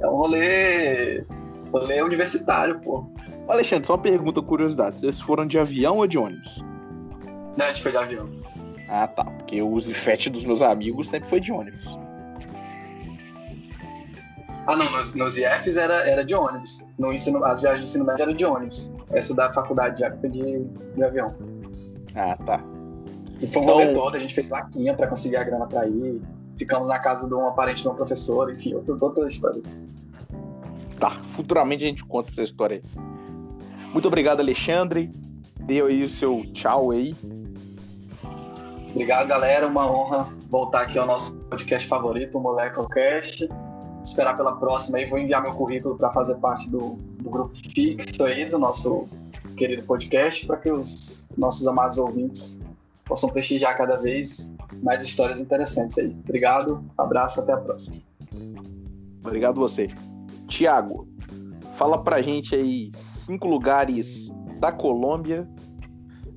É 0.00 0.06
um 0.08 0.16
rolê. 0.16 1.24
rolê 1.72 2.02
universitário, 2.02 2.80
pô. 2.80 3.06
Alexandre, 3.48 3.86
só 3.86 3.94
uma 3.94 4.02
pergunta, 4.02 4.42
curiosidade. 4.42 4.98
Vocês 4.98 5.20
foram 5.20 5.46
de 5.46 5.58
avião 5.58 5.98
ou 5.98 6.06
de 6.08 6.18
ônibus? 6.18 6.64
Não, 7.56 7.66
a 7.66 7.68
gente 7.68 7.82
foi 7.82 7.92
de 7.92 7.98
avião. 7.98 8.28
Ah, 8.88 9.06
tá. 9.06 9.24
Porque 9.24 9.62
o 9.62 9.78
Zifete 9.78 10.28
dos 10.28 10.44
meus 10.44 10.60
amigos 10.60 11.08
sempre 11.08 11.28
foi 11.28 11.38
de 11.38 11.52
ônibus. 11.52 11.86
Ah, 14.66 14.74
não. 14.74 14.90
Nos, 14.90 15.14
nos 15.14 15.38
IFs 15.38 15.76
era, 15.76 16.08
era 16.08 16.24
de 16.24 16.34
ônibus. 16.34 16.82
No 16.98 17.12
ensino, 17.12 17.44
as 17.44 17.60
viagens 17.60 17.82
do 17.82 17.88
ensino 17.88 18.04
médio 18.04 18.24
eram 18.24 18.34
de 18.34 18.44
ônibus. 18.44 18.90
Essa 19.10 19.32
da 19.32 19.52
faculdade 19.52 20.00
já 20.00 20.10
foi 20.16 20.28
de, 20.28 20.64
de 20.96 21.04
avião. 21.04 21.32
Ah, 22.16 22.36
tá. 22.44 22.60
E 23.40 23.46
foi 23.46 23.62
um 23.62 23.80
então... 23.80 23.92
todo. 23.92 24.16
A 24.16 24.18
gente 24.18 24.34
fez 24.34 24.48
vaquinha 24.48 24.94
pra 24.94 25.06
conseguir 25.06 25.36
a 25.36 25.44
grana 25.44 25.66
pra 25.66 25.86
ir. 25.86 26.20
Ficamos 26.56 26.88
na 26.88 26.98
casa 26.98 27.26
de 27.26 27.34
um 27.34 27.50
parente 27.52 27.82
de 27.82 27.88
um 27.88 27.94
professor. 27.94 28.50
Enfim, 28.52 28.74
outra, 28.74 28.96
outra 29.00 29.28
história. 29.28 29.62
Tá. 30.98 31.10
Futuramente 31.10 31.84
a 31.84 31.88
gente 31.88 32.04
conta 32.04 32.30
essa 32.30 32.42
história 32.42 32.82
aí. 32.82 33.00
Muito 33.92 34.08
obrigado, 34.08 34.40
Alexandre. 34.40 35.10
Deu 35.60 35.86
aí 35.86 36.02
o 36.02 36.08
seu 36.08 36.44
tchau 36.52 36.90
aí. 36.90 37.14
Obrigado, 38.90 39.28
galera. 39.28 39.66
Uma 39.66 39.90
honra 39.90 40.28
voltar 40.48 40.82
aqui 40.82 40.98
ao 40.98 41.06
nosso 41.06 41.36
podcast 41.50 41.86
favorito, 41.86 42.38
o 42.38 42.40
MolecoCast. 42.40 43.48
Esperar 44.02 44.36
pela 44.36 44.56
próxima 44.56 44.98
aí. 44.98 45.04
Vou 45.04 45.18
enviar 45.18 45.42
meu 45.42 45.52
currículo 45.52 45.96
para 45.96 46.10
fazer 46.10 46.36
parte 46.36 46.70
do, 46.70 46.96
do, 47.20 47.28
grupo 47.28 47.54
fixo 47.54 48.24
aí 48.24 48.46
do 48.46 48.58
nosso 48.58 49.08
querido 49.56 49.82
podcast, 49.82 50.46
para 50.46 50.56
que 50.56 50.70
os 50.70 51.26
nossos 51.36 51.66
amados 51.66 51.98
ouvintes 51.98 52.58
possam 53.06 53.30
prestigiar 53.30 53.76
cada 53.76 53.96
vez 53.96 54.52
mais 54.82 55.02
histórias 55.02 55.40
interessantes 55.40 55.96
aí. 55.96 56.14
Obrigado, 56.24 56.84
abraço, 56.98 57.40
até 57.40 57.52
a 57.52 57.56
próxima. 57.56 57.96
Obrigado 59.24 59.58
você. 59.58 59.88
Tiago, 60.48 61.08
fala 61.72 62.02
pra 62.02 62.20
gente 62.20 62.54
aí 62.54 62.90
cinco 62.92 63.48
lugares 63.48 64.28
da 64.60 64.70
Colômbia 64.70 65.48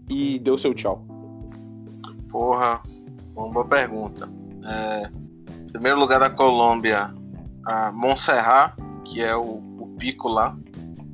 e 0.10 0.40
deu 0.40 0.58
seu 0.58 0.74
tchau. 0.74 1.06
Porra, 2.30 2.82
uma 3.36 3.50
boa 3.52 3.66
pergunta. 3.66 4.30
É, 4.66 5.10
primeiro 5.72 6.00
lugar 6.00 6.20
da 6.20 6.30
Colômbia, 6.30 7.14
a 7.66 7.92
Montserrat, 7.92 8.76
que 9.06 9.22
é 9.22 9.36
o, 9.36 9.62
o 9.80 9.96
pico 9.98 10.28
lá, 10.28 10.56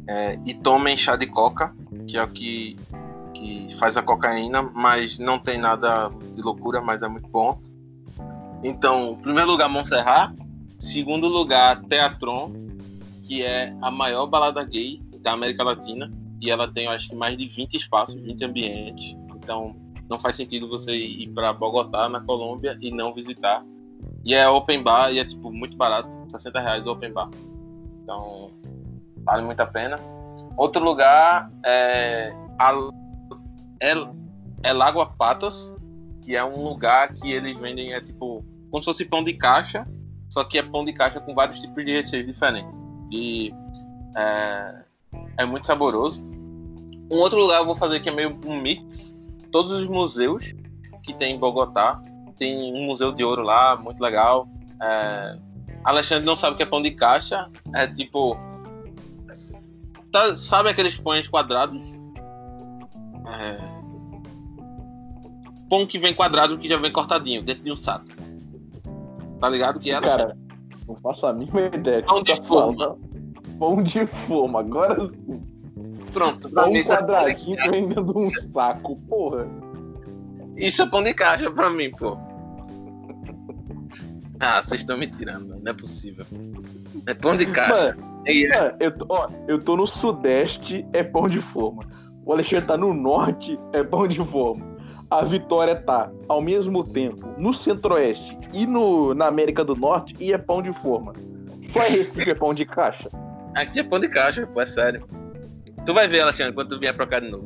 é, 0.08 0.38
e 0.46 0.54
tomem 0.54 0.98
chá 0.98 1.16
de 1.16 1.28
coca, 1.28 1.74
que 2.08 2.18
é 2.18 2.24
o 2.24 2.28
que, 2.28 2.78
que 3.36 3.76
faz 3.78 3.98
a 3.98 4.02
cocaína, 4.02 4.62
mas 4.62 5.20
não 5.20 5.38
tem 5.38 5.58
nada 5.58 6.10
de 6.34 6.42
loucura, 6.42 6.82
mas 6.82 7.04
é 7.04 7.08
muito 7.08 7.28
bom. 7.28 7.62
Então, 8.64 9.20
primeiro 9.22 9.52
lugar, 9.52 9.70
Montserrat. 9.70 10.34
Segundo 10.80 11.28
lugar, 11.28 11.82
Teatron, 11.84 12.52
que 13.24 13.44
é 13.44 13.76
a 13.82 13.92
maior 13.92 14.26
balada 14.28 14.64
gay 14.64 15.02
da 15.22 15.32
América 15.32 15.64
Latina 15.64 16.12
e 16.42 16.50
ela 16.50 16.72
tem, 16.72 16.88
acho 16.88 17.10
que, 17.10 17.16
mais 17.16 17.36
de 17.38 17.48
20 17.48 17.76
espaços, 17.76 18.16
20 18.16 18.46
ambientes. 18.46 19.16
Então, 19.36 19.76
não 20.10 20.20
faz 20.20 20.36
sentido 20.36 20.68
você 20.68 20.96
ir 20.96 21.28
para 21.30 21.54
Bogotá, 21.54 22.08
na 22.10 22.20
Colômbia, 22.22 22.78
e 22.82 22.92
não 22.92 23.14
visitar. 23.14 23.64
E 24.24 24.34
é 24.34 24.48
open 24.48 24.84
bar 24.84 25.12
e 25.12 25.20
é, 25.20 25.26
tipo, 25.26 25.52
muito 25.52 25.76
barato, 25.78 26.18
60 26.30 26.60
reais 26.60 26.86
open 26.86 27.14
bar. 27.14 27.30
Então, 28.04 28.52
vale 29.24 29.44
muito 29.44 29.60
a 29.60 29.66
pena. 29.66 29.98
Outro 30.58 30.84
lugar 30.84 31.52
é, 31.66 32.34
a, 32.60 32.72
é, 33.82 33.94
é 34.64 34.74
Lagoa 34.74 35.06
Patos, 35.06 35.74
que 36.24 36.36
é 36.36 36.44
um 36.44 36.64
lugar 36.64 37.14
que 37.14 37.32
eles 37.32 37.58
vendem, 37.58 37.94
é 37.94 38.02
tipo, 38.02 38.44
como 38.72 38.84
se 38.84 38.86
fosse 38.86 39.06
pão 39.06 39.24
de 39.24 39.34
caixa, 39.34 39.88
só 40.30 40.44
que 40.44 40.58
é 40.58 40.64
pão 40.64 40.84
de 40.84 40.94
caixa 40.94 41.20
com 41.20 41.34
vários 41.34 41.60
tipos 41.60 41.86
de 41.86 41.92
recheio 41.92 42.26
diferentes. 42.26 42.80
E 43.12 43.54
é, 44.16 44.76
é 45.38 45.46
muito 45.46 45.66
saboroso. 45.66 46.22
Um 47.12 47.18
outro 47.18 47.40
lugar 47.40 47.60
eu 47.60 47.66
vou 47.66 47.76
fazer 47.76 48.00
que 48.00 48.10
é 48.10 48.12
meio 48.12 48.38
um 48.46 48.60
mix. 48.60 49.16
Todos 49.52 49.72
os 49.72 49.88
museus 49.88 50.54
que 51.04 51.14
tem 51.14 51.36
em 51.36 51.40
Bogotá. 51.40 52.02
Tem 52.38 52.74
um 52.74 52.86
museu 52.86 53.14
de 53.14 53.24
ouro 53.24 53.44
lá, 53.44 53.78
muito 53.78 54.02
legal. 54.02 54.50
É, 54.82 55.38
Alexandre 55.84 56.26
não 56.26 56.36
sabe 56.36 56.56
o 56.56 56.58
que 56.58 56.64
é 56.64 56.66
pão 56.66 56.82
de 56.82 56.92
caixa. 56.92 57.50
É 57.74 57.88
tipo. 57.88 58.38
Tá, 60.12 60.36
sabe 60.36 60.70
aqueles 60.70 60.96
pães 60.96 61.28
quadrados? 61.28 61.82
É, 63.40 63.58
pão 65.70 65.86
que 65.86 65.98
vem 66.00 66.14
quadrado, 66.14 66.58
que 66.58 66.68
já 66.70 66.78
vem 66.78 66.92
cortadinho, 66.92 67.42
dentro 67.42 67.64
de 67.64 67.72
um 67.72 67.76
saco. 67.76 68.06
Tá 69.40 69.50
ligado 69.50 69.80
que 69.80 69.92
é, 69.92 70.00
Cara, 70.00 70.38
não 70.88 70.96
faço 70.96 71.26
a 71.28 71.34
mínima 71.34 71.62
ideia. 71.62 72.04
Pão 72.04 72.24
de 72.24 72.36
tá 72.36 72.44
forma. 72.44 72.78
falando. 72.78 73.00
Pão 73.60 73.84
de 73.84 74.06
forma, 74.06 74.60
agora 74.60 75.10
sim. 75.10 75.42
Pronto, 76.14 76.50
pra 76.50 76.64
Pão 76.64 76.72
mim 76.72 76.80
é, 76.80 76.84
quadradinho 76.84 77.58
vem 77.72 77.88
dentro 77.90 78.06
de 78.06 78.18
um 78.18 78.30
saco, 78.30 78.96
porra. 79.10 79.48
isso 80.56 80.82
é 80.82 80.88
pão 80.90 81.04
de 81.04 81.14
caixa 81.14 81.52
pra 81.52 81.70
mim, 81.70 81.92
pô. 81.92 82.18
Ah, 84.40 84.62
vocês 84.62 84.82
estão 84.82 84.98
me 84.98 85.08
tirando, 85.08 85.58
não 85.62 85.72
é 85.72 85.74
possível. 85.74 86.26
É 87.08 87.14
pão 87.14 87.36
de 87.36 87.46
caixa. 87.48 87.98
É- 88.26 88.48
Mano, 88.60 88.78
eu 88.80 88.92
tô, 88.98 89.06
ó, 89.10 89.28
eu 89.48 89.60
tô 89.62 89.76
no 89.78 89.86
sudeste, 89.86 90.86
é 90.94 91.04
pão 91.04 91.28
de 91.28 91.40
forma. 91.40 91.84
O 92.26 92.34
Alexandre 92.34 92.66
tá 92.66 92.76
no 92.78 92.94
norte, 92.94 93.60
é 93.72 93.84
pão 93.84 94.08
de 94.08 94.20
forma. 94.20 94.66
A 95.10 95.24
Vitória 95.24 95.76
tá, 95.76 96.10
ao 96.28 96.42
mesmo 96.42 96.84
tempo, 96.84 97.28
no 97.38 97.54
centro-oeste 97.54 98.38
e 98.52 98.66
no, 98.66 99.14
na 99.14 99.28
América 99.28 99.64
do 99.64 99.76
Norte, 99.76 100.16
e 100.20 100.34
é 100.34 100.38
pão 100.38 100.62
de 100.62 100.74
forma. 100.74 101.14
Só 101.62 101.80
Recife 101.82 102.32
é 102.32 102.36
pão 102.36 102.54
de 102.54 102.66
caixa. 102.66 103.10
Aqui 103.56 103.80
é 103.80 103.84
pão 103.84 104.00
de 104.00 104.10
caixa, 104.10 104.46
pô, 104.48 104.60
é 104.62 104.66
sério. 104.66 105.08
Tu 105.86 105.94
vai 105.94 106.08
ver, 106.08 106.22
Alexandre, 106.22 106.54
quando 106.54 106.70
tu 106.70 106.80
vier 106.80 106.96
pra 106.96 107.06
cá 107.06 107.20
de 107.20 107.30
novo. 107.30 107.46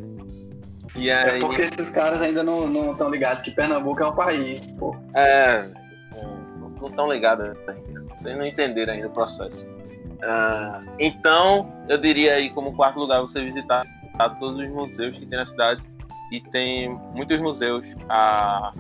E 0.96 1.10
É 1.10 1.32
aí. 1.34 1.40
porque 1.40 1.62
esses 1.62 1.90
caras 1.92 2.22
ainda 2.22 2.42
não 2.44 2.92
estão 2.92 3.10
ligados 3.12 3.44
que 3.44 3.52
Pernambuco 3.52 4.02
é 4.02 4.08
um 4.08 4.16
país, 4.16 4.66
pô. 4.74 4.96
É. 5.14 5.66
Não 6.80 6.88
estão 6.88 7.12
ligados 7.12 7.46
ainda. 7.68 8.06
Vocês 8.18 8.38
não 8.38 8.46
entenderam 8.46 8.94
ainda 8.94 9.08
o 9.08 9.12
processo. 9.12 9.68
Ah, 10.24 10.82
então, 10.98 11.72
eu 11.88 11.98
diria 11.98 12.34
aí, 12.34 12.50
como 12.50 12.74
quarto 12.76 12.98
lugar, 13.00 13.20
você 13.22 13.42
visitar 13.44 13.86
todos 14.28 14.60
os 14.60 14.74
museus 14.74 15.18
que 15.18 15.26
tem 15.26 15.38
na 15.38 15.46
cidade. 15.46 15.88
E 16.32 16.42
tem 16.42 16.90
muitos 17.16 17.40
museus 17.40 17.96
ah, 18.10 18.74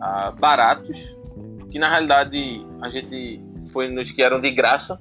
ah, 0.00 0.32
baratos, 0.38 1.16
que 1.70 1.78
na 1.78 1.88
realidade 1.88 2.66
a 2.82 2.90
gente 2.90 3.42
foi 3.72 3.88
nos 3.88 4.10
que 4.10 4.22
eram 4.22 4.40
de 4.40 4.50
graça, 4.50 4.98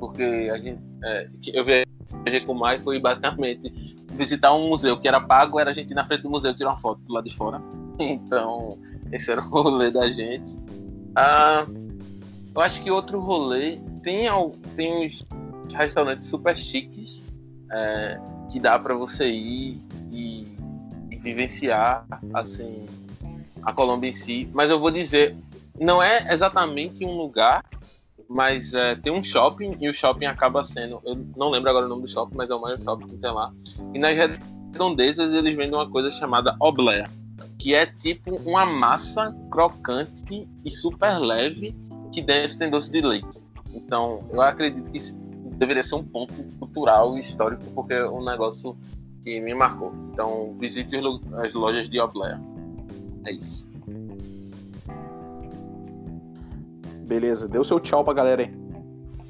porque 0.00 0.50
a 0.52 0.58
gente, 0.58 0.82
é, 1.04 1.28
eu 1.52 1.64
viajei 1.64 2.40
com 2.44 2.52
o 2.52 2.54
Michael 2.54 2.94
e 2.94 3.00
basicamente 3.00 3.96
visitar 4.12 4.52
um 4.52 4.68
museu 4.68 4.98
que 4.98 5.06
era 5.06 5.20
pago 5.20 5.60
era 5.60 5.70
a 5.70 5.74
gente 5.74 5.92
ir 5.92 5.94
na 5.94 6.04
frente 6.04 6.22
do 6.22 6.30
museu 6.30 6.54
tirar 6.54 6.70
uma 6.70 6.78
foto 6.78 7.00
do 7.02 7.12
lado 7.12 7.28
de 7.28 7.36
fora. 7.36 7.62
Então, 8.00 8.78
esse 9.10 9.28
era 9.32 9.40
o 9.40 9.48
rolê 9.48 9.90
da 9.90 10.06
gente. 10.06 10.56
Ah, 11.16 11.66
eu 12.54 12.60
acho 12.60 12.80
que 12.80 12.92
outro 12.92 13.18
rolê 13.18 13.80
tem, 14.04 14.26
tem 14.76 15.04
uns 15.04 15.26
restaurantes 15.74 16.28
super 16.28 16.56
chiques 16.56 17.24
é, 17.72 18.20
que 18.50 18.58
dá 18.58 18.78
para 18.78 18.94
você 18.94 19.28
ir 19.28 19.78
e, 20.10 20.46
e 21.10 21.16
vivenciar 21.16 22.06
assim 22.32 22.86
a 23.62 23.72
Colômbia 23.72 24.08
em 24.08 24.12
si. 24.12 24.48
Mas 24.52 24.70
eu 24.70 24.78
vou 24.78 24.90
dizer, 24.90 25.36
não 25.78 26.02
é 26.02 26.32
exatamente 26.32 27.04
um 27.04 27.16
lugar, 27.16 27.64
mas 28.28 28.74
é, 28.74 28.94
tem 28.94 29.12
um 29.12 29.22
shopping 29.22 29.76
e 29.80 29.88
o 29.88 29.92
shopping 29.92 30.26
acaba 30.26 30.62
sendo, 30.62 31.00
eu 31.04 31.14
não 31.36 31.50
lembro 31.50 31.70
agora 31.70 31.86
o 31.86 31.88
nome 31.88 32.02
do 32.02 32.08
shopping, 32.08 32.36
mas 32.36 32.50
é 32.50 32.54
o 32.54 32.60
maior 32.60 32.78
shopping 32.78 33.06
que 33.06 33.16
tem 33.16 33.30
lá. 33.30 33.52
E 33.94 33.98
nas 33.98 34.14
redondezas 34.72 35.32
eles 35.32 35.56
vendem 35.56 35.74
uma 35.74 35.88
coisa 35.88 36.10
chamada 36.10 36.54
oblea, 36.60 37.08
que 37.58 37.74
é 37.74 37.86
tipo 37.86 38.36
uma 38.44 38.66
massa 38.66 39.34
crocante 39.50 40.48
e 40.64 40.70
super 40.70 41.18
leve 41.18 41.74
que 42.12 42.20
dentro 42.20 42.58
tem 42.58 42.70
doce 42.70 42.90
de 42.90 43.00
leite. 43.00 43.46
Então, 43.74 44.24
eu 44.30 44.40
acredito 44.40 44.90
que 44.90 44.98
deveria 45.58 45.82
ser 45.82 45.96
um 45.96 46.04
ponto 46.04 46.32
cultural 46.58 47.16
e 47.16 47.20
histórico, 47.20 47.62
porque 47.74 47.92
é 47.92 48.08
um 48.08 48.24
negócio 48.24 48.76
que 49.22 49.40
me 49.40 49.52
marcou. 49.52 49.92
Então, 50.12 50.56
visite 50.58 50.96
as 51.44 51.54
lojas 51.54 51.88
de 51.88 52.00
Oblea. 52.00 52.40
É 53.26 53.32
isso. 53.32 53.66
Beleza, 57.06 57.48
deu 57.48 57.64
seu 57.64 57.80
tchau 57.80 58.04
pra 58.04 58.14
galera 58.14 58.42
aí. 58.42 58.50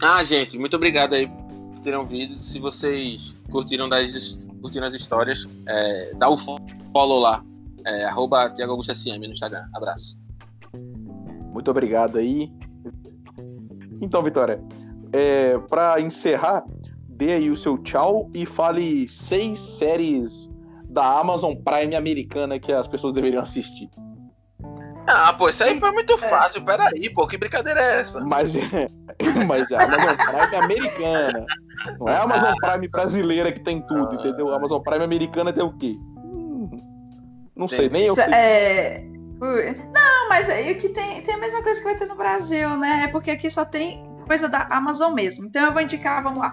Ah, 0.02 0.22
gente, 0.22 0.58
muito 0.58 0.76
obrigado 0.76 1.14
aí 1.14 1.26
por 1.26 1.78
terem 1.80 1.98
ouvido. 1.98 2.34
Se 2.34 2.58
vocês 2.58 3.34
curtiram, 3.50 3.88
das, 3.88 4.38
curtiram 4.60 4.86
as 4.86 4.94
histórias, 4.94 5.48
é, 5.66 6.12
dá 6.14 6.28
o 6.28 6.36
follow 6.36 7.20
lá. 7.20 7.44
É, 7.86 8.04
arroba 8.04 8.50
Thiago 8.50 8.72
Augusto 8.72 8.94
SM 8.94 9.18
no 9.18 9.32
Instagram. 9.32 9.64
Abraço. 9.74 10.18
Muito 11.52 11.70
obrigado 11.70 12.18
aí. 12.18 12.52
Então, 14.00 14.22
Vitória, 14.22 14.62
é, 15.12 15.58
para 15.68 16.00
encerrar, 16.00 16.64
dê 17.08 17.32
aí 17.32 17.50
o 17.50 17.56
seu 17.56 17.78
tchau 17.78 18.30
e 18.34 18.46
fale 18.46 19.08
seis 19.08 19.58
séries 19.58 20.48
da 20.88 21.18
Amazon 21.18 21.54
Prime 21.54 21.94
americana 21.94 22.58
que 22.58 22.72
as 22.72 22.86
pessoas 22.86 23.12
deveriam 23.12 23.42
assistir. 23.42 23.88
Ah, 25.06 25.32
pô, 25.32 25.48
isso 25.48 25.64
aí 25.64 25.80
foi 25.80 25.90
muito 25.92 26.18
fácil. 26.18 26.62
Peraí, 26.64 27.08
pô, 27.10 27.26
que 27.26 27.38
brincadeira 27.38 27.80
é 27.80 28.00
essa? 28.00 28.20
Mas 28.20 28.56
é, 28.56 28.88
mas 29.48 29.70
é 29.70 29.76
a 29.76 29.84
Amazon 29.84 30.16
Prime 30.16 30.64
americana. 30.64 31.46
Não 31.98 32.08
é 32.08 32.16
a 32.16 32.22
Amazon 32.22 32.54
Prime 32.60 32.88
brasileira 32.88 33.50
que 33.50 33.60
tem 33.60 33.80
tudo, 33.86 34.14
entendeu? 34.14 34.52
A 34.52 34.56
Amazon 34.56 34.82
Prime 34.82 35.04
americana 35.04 35.52
tem 35.52 35.64
o 35.64 35.72
quê? 35.78 35.96
Hum, 36.18 36.70
não 37.56 37.66
sei, 37.68 37.88
nem 37.88 38.06
eu 38.06 38.14
sei. 38.14 38.24
é... 38.34 39.04
Ui. 39.40 39.76
Não, 39.94 40.28
mas 40.28 40.50
aí 40.50 40.72
o 40.72 40.76
que 40.76 40.88
tem, 40.88 41.22
tem 41.22 41.34
a 41.34 41.38
mesma 41.38 41.62
coisa 41.62 41.80
que 41.80 41.84
vai 41.84 41.96
ter 41.96 42.06
no 42.06 42.16
Brasil, 42.16 42.76
né? 42.76 43.04
É 43.04 43.08
porque 43.08 43.30
aqui 43.30 43.48
só 43.48 43.64
tem 43.64 44.07
coisa 44.28 44.48
da 44.48 44.68
Amazon 44.70 45.14
mesmo. 45.14 45.46
Então 45.46 45.64
eu 45.64 45.72
vou 45.72 45.82
indicar, 45.82 46.22
vamos 46.22 46.38
lá. 46.38 46.50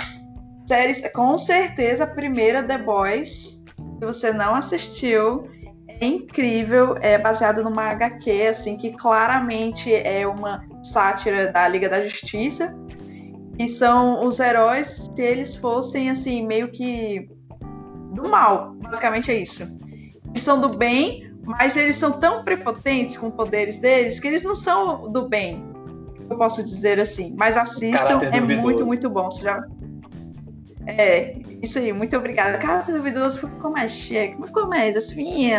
Séries, 0.65 1.07
com 1.13 1.37
certeza, 1.37 2.05
a 2.05 2.07
primeira, 2.07 2.63
The 2.63 2.79
Boys. 2.79 3.63
Se 3.99 4.05
você 4.05 4.33
não 4.33 4.55
assistiu, 4.55 5.47
é 5.87 6.05
incrível. 6.05 6.95
É 7.01 7.19
baseado 7.19 7.63
numa 7.63 7.83
HQ, 7.91 8.47
assim, 8.47 8.77
que 8.77 8.91
claramente 8.93 9.93
é 9.93 10.25
uma 10.25 10.65
sátira 10.81 11.51
da 11.51 11.67
Liga 11.67 11.87
da 11.87 12.01
Justiça. 12.01 12.75
E 13.59 13.67
são 13.67 14.25
os 14.25 14.39
heróis 14.39 15.07
se 15.13 15.21
eles 15.21 15.55
fossem, 15.55 16.09
assim, 16.09 16.45
meio 16.45 16.69
que 16.71 17.29
do 18.13 18.27
mal. 18.27 18.73
Basicamente 18.81 19.31
é 19.31 19.35
isso. 19.35 19.63
Eles 20.25 20.41
são 20.41 20.59
do 20.59 20.69
bem, 20.69 21.31
mas 21.43 21.77
eles 21.77 21.95
são 21.95 22.13
tão 22.19 22.43
prepotentes 22.43 23.17
com 23.17 23.29
poderes 23.29 23.79
deles 23.79 24.19
que 24.19 24.27
eles 24.27 24.43
não 24.43 24.55
são 24.55 25.11
do 25.11 25.29
bem. 25.29 25.74
Eu 26.29 26.37
posso 26.37 26.63
dizer 26.63 26.99
assim. 26.99 27.35
Mas 27.37 27.57
assistam, 27.57 28.19
é 28.21 28.39
duvidoso. 28.39 28.61
muito, 28.61 28.85
muito 28.85 29.09
bom. 29.09 29.29
Você 29.29 29.43
já... 29.43 29.63
É, 30.87 31.35
isso 31.61 31.79
aí, 31.79 31.91
muito 31.91 32.15
obrigada. 32.15 32.57
Caráter 32.57 32.93
duvidoso 32.93 33.39
ficou 33.39 33.71
mais 33.71 33.91
chique, 33.91 34.35
ficou 34.45 34.67
mais 34.67 34.95
assim. 34.95 35.49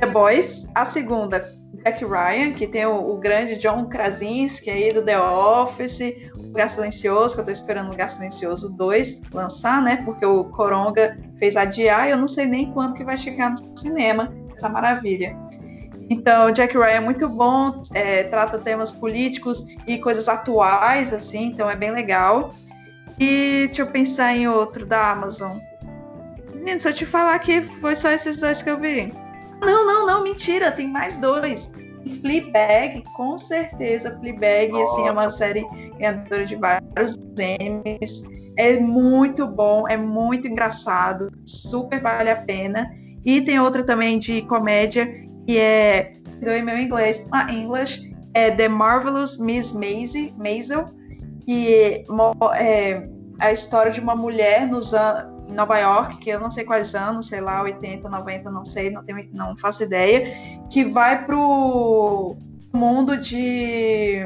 The 0.00 0.06
Boys, 0.06 0.68
a 0.74 0.84
segunda, 0.84 1.52
Jack 1.84 2.04
Ryan, 2.04 2.52
que 2.52 2.66
tem 2.66 2.86
o, 2.86 3.10
o 3.10 3.18
grande 3.18 3.56
John 3.56 3.86
Krasinski 3.86 4.70
aí 4.70 4.92
do 4.92 5.02
The 5.02 5.18
Office, 5.18 6.00
o 6.36 6.42
Lugar 6.42 6.68
Silencioso, 6.68 7.34
que 7.34 7.40
eu 7.40 7.44
tô 7.44 7.50
esperando 7.50 7.88
o 7.88 7.90
Lugar 7.90 8.08
Silencioso 8.08 8.70
2 8.70 9.22
lançar, 9.32 9.82
né? 9.82 9.96
Porque 10.04 10.24
o 10.24 10.44
Coronga 10.44 11.18
fez 11.38 11.56
adiar 11.56 12.08
e 12.08 12.12
eu 12.12 12.16
não 12.16 12.28
sei 12.28 12.46
nem 12.46 12.72
quando 12.72 12.94
que 12.94 13.04
vai 13.04 13.16
chegar 13.16 13.50
no 13.50 13.76
cinema, 13.76 14.32
essa 14.56 14.68
maravilha. 14.68 15.36
Então, 16.12 16.52
Jack 16.52 16.76
Ryan 16.76 16.88
é 16.88 17.00
muito 17.00 17.26
bom, 17.26 17.80
é, 17.94 18.24
trata 18.24 18.58
temas 18.58 18.92
políticos 18.92 19.66
e 19.86 19.96
coisas 19.96 20.28
atuais, 20.28 21.10
assim, 21.10 21.46
então 21.46 21.70
é 21.70 21.74
bem 21.74 21.90
legal. 21.90 22.54
E 23.18 23.64
deixa 23.66 23.80
eu 23.80 23.86
pensar 23.86 24.36
em 24.36 24.46
outro 24.46 24.84
da 24.84 25.10
Amazon. 25.10 25.56
Menino, 26.52 26.78
se 26.78 26.88
eu 26.88 26.92
te 26.92 27.06
falar 27.06 27.38
que 27.38 27.62
foi 27.62 27.96
só 27.96 28.10
esses 28.10 28.36
dois 28.36 28.60
que 28.60 28.68
eu 28.68 28.78
vi. 28.78 29.10
Não, 29.62 29.86
não, 29.86 30.06
não, 30.06 30.22
mentira, 30.22 30.70
tem 30.70 30.86
mais 30.86 31.16
dois. 31.16 31.72
Fleabag, 32.20 33.02
com 33.16 33.38
certeza, 33.38 34.18
Fleabag, 34.18 34.70
assim, 34.82 35.08
é 35.08 35.12
uma 35.12 35.30
série 35.30 35.66
ganhadora 35.98 36.44
de 36.44 36.56
vários 36.56 37.16
Emmys. 37.38 38.28
É 38.58 38.78
muito 38.78 39.46
bom, 39.46 39.88
é 39.88 39.96
muito 39.96 40.46
engraçado, 40.46 41.30
super 41.46 42.00
vale 42.00 42.28
a 42.28 42.36
pena. 42.36 42.92
E 43.24 43.40
tem 43.40 43.58
outra 43.60 43.82
também 43.84 44.18
de 44.18 44.42
comédia, 44.42 45.10
que 45.46 45.58
é, 45.58 46.14
perdoe 46.40 46.62
meu 46.62 46.78
inglês, 46.78 47.26
ah, 47.32 47.50
English, 47.52 48.14
é 48.34 48.50
The 48.50 48.68
Marvelous 48.68 49.38
Miss 49.38 49.74
Maisie, 49.74 50.34
Maisel, 50.38 50.86
que 51.44 52.04
é 52.56 53.08
a 53.40 53.52
história 53.52 53.90
de 53.92 54.00
uma 54.00 54.14
mulher 54.14 54.66
nos 54.66 54.94
an- 54.94 55.28
em 55.48 55.52
Nova 55.52 55.78
York, 55.78 56.18
que 56.18 56.30
eu 56.30 56.40
não 56.40 56.50
sei 56.50 56.64
quais 56.64 56.94
anos, 56.94 57.26
sei 57.26 57.40
lá, 57.40 57.62
80, 57.62 58.08
90, 58.08 58.50
não 58.50 58.64
sei, 58.64 58.90
não, 58.90 59.02
tenho, 59.04 59.28
não 59.32 59.56
faço 59.56 59.82
ideia, 59.82 60.24
que 60.70 60.84
vai 60.84 61.24
pro 61.26 62.36
mundo 62.72 63.16
de 63.18 64.20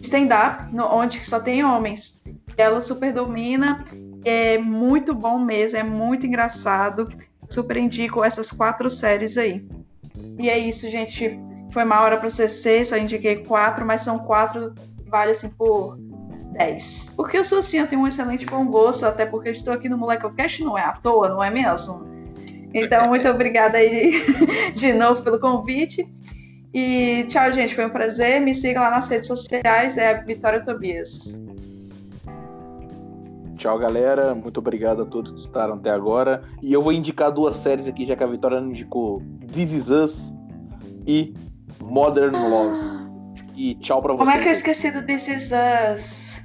stand-up, 0.00 0.64
onde 0.90 1.24
só 1.24 1.38
tem 1.40 1.64
homens. 1.64 2.22
Ela 2.56 2.80
super 2.80 3.12
domina, 3.12 3.84
é 4.24 4.58
muito 4.58 5.14
bom 5.14 5.38
mesmo, 5.38 5.78
é 5.78 5.82
muito 5.84 6.26
engraçado. 6.26 7.08
Super 7.50 7.76
indico 7.76 8.24
essas 8.24 8.50
quatro 8.50 8.88
séries 8.88 9.36
aí. 9.36 9.64
E 10.38 10.50
é 10.50 10.58
isso, 10.58 10.88
gente. 10.88 11.38
Foi 11.72 11.84
uma 11.84 12.00
hora 12.00 12.16
para 12.16 12.28
CC, 12.28 12.84
só 12.84 12.96
indiquei 12.96 13.36
quatro, 13.44 13.84
mas 13.84 14.02
são 14.02 14.20
quatro 14.20 14.74
que 14.96 15.10
vale 15.10 15.32
assim 15.32 15.50
por 15.50 15.98
10. 16.52 17.14
Porque 17.16 17.36
eu 17.36 17.44
sou 17.44 17.58
assim, 17.58 17.78
eu 17.78 17.86
tenho 17.86 18.02
um 18.02 18.06
excelente 18.06 18.46
bom 18.46 18.66
gosto, 18.66 19.04
até 19.04 19.26
porque 19.26 19.50
estou 19.50 19.74
aqui 19.74 19.88
no 19.88 19.98
Moleque 19.98 20.30
Cast, 20.34 20.62
não 20.62 20.78
é 20.78 20.82
à 20.82 20.92
toa, 20.92 21.28
não 21.28 21.42
é 21.42 21.50
mesmo? 21.50 22.06
Então, 22.72 23.08
muito 23.08 23.26
obrigada 23.30 23.78
aí 23.78 24.12
de 24.74 24.92
novo 24.92 25.22
pelo 25.22 25.38
convite. 25.38 26.06
E 26.72 27.24
tchau, 27.28 27.52
gente. 27.52 27.74
Foi 27.74 27.86
um 27.86 27.90
prazer. 27.90 28.40
Me 28.40 28.52
siga 28.52 28.80
lá 28.80 28.90
nas 28.90 29.08
redes 29.08 29.28
sociais, 29.28 29.96
é 29.96 30.10
a 30.10 30.22
Vitória 30.22 30.64
Tobias. 30.64 31.40
Tchau, 33.64 33.78
galera. 33.78 34.34
Muito 34.34 34.58
obrigado 34.58 35.00
a 35.00 35.06
todos 35.06 35.32
que 35.32 35.38
escutaram 35.38 35.76
até 35.76 35.88
agora. 35.88 36.42
E 36.60 36.70
eu 36.70 36.82
vou 36.82 36.92
indicar 36.92 37.32
duas 37.32 37.56
séries 37.56 37.88
aqui, 37.88 38.04
já 38.04 38.14
que 38.14 38.22
a 38.22 38.26
Vitória 38.26 38.60
não 38.60 38.68
indicou 38.68 39.22
This 39.50 39.72
Is 39.72 39.88
Us 39.88 40.34
e 41.06 41.32
Modern 41.80 42.36
Love. 42.36 42.78
E 43.56 43.74
tchau 43.76 44.02
pra 44.02 44.12
vocês. 44.12 44.28
Como 44.28 44.38
é 44.38 44.42
que 44.42 44.48
eu 44.48 44.52
esqueci 44.52 44.90
do 44.90 45.06
This 45.06 45.28
Is 45.28 45.50
Us? 45.50 46.44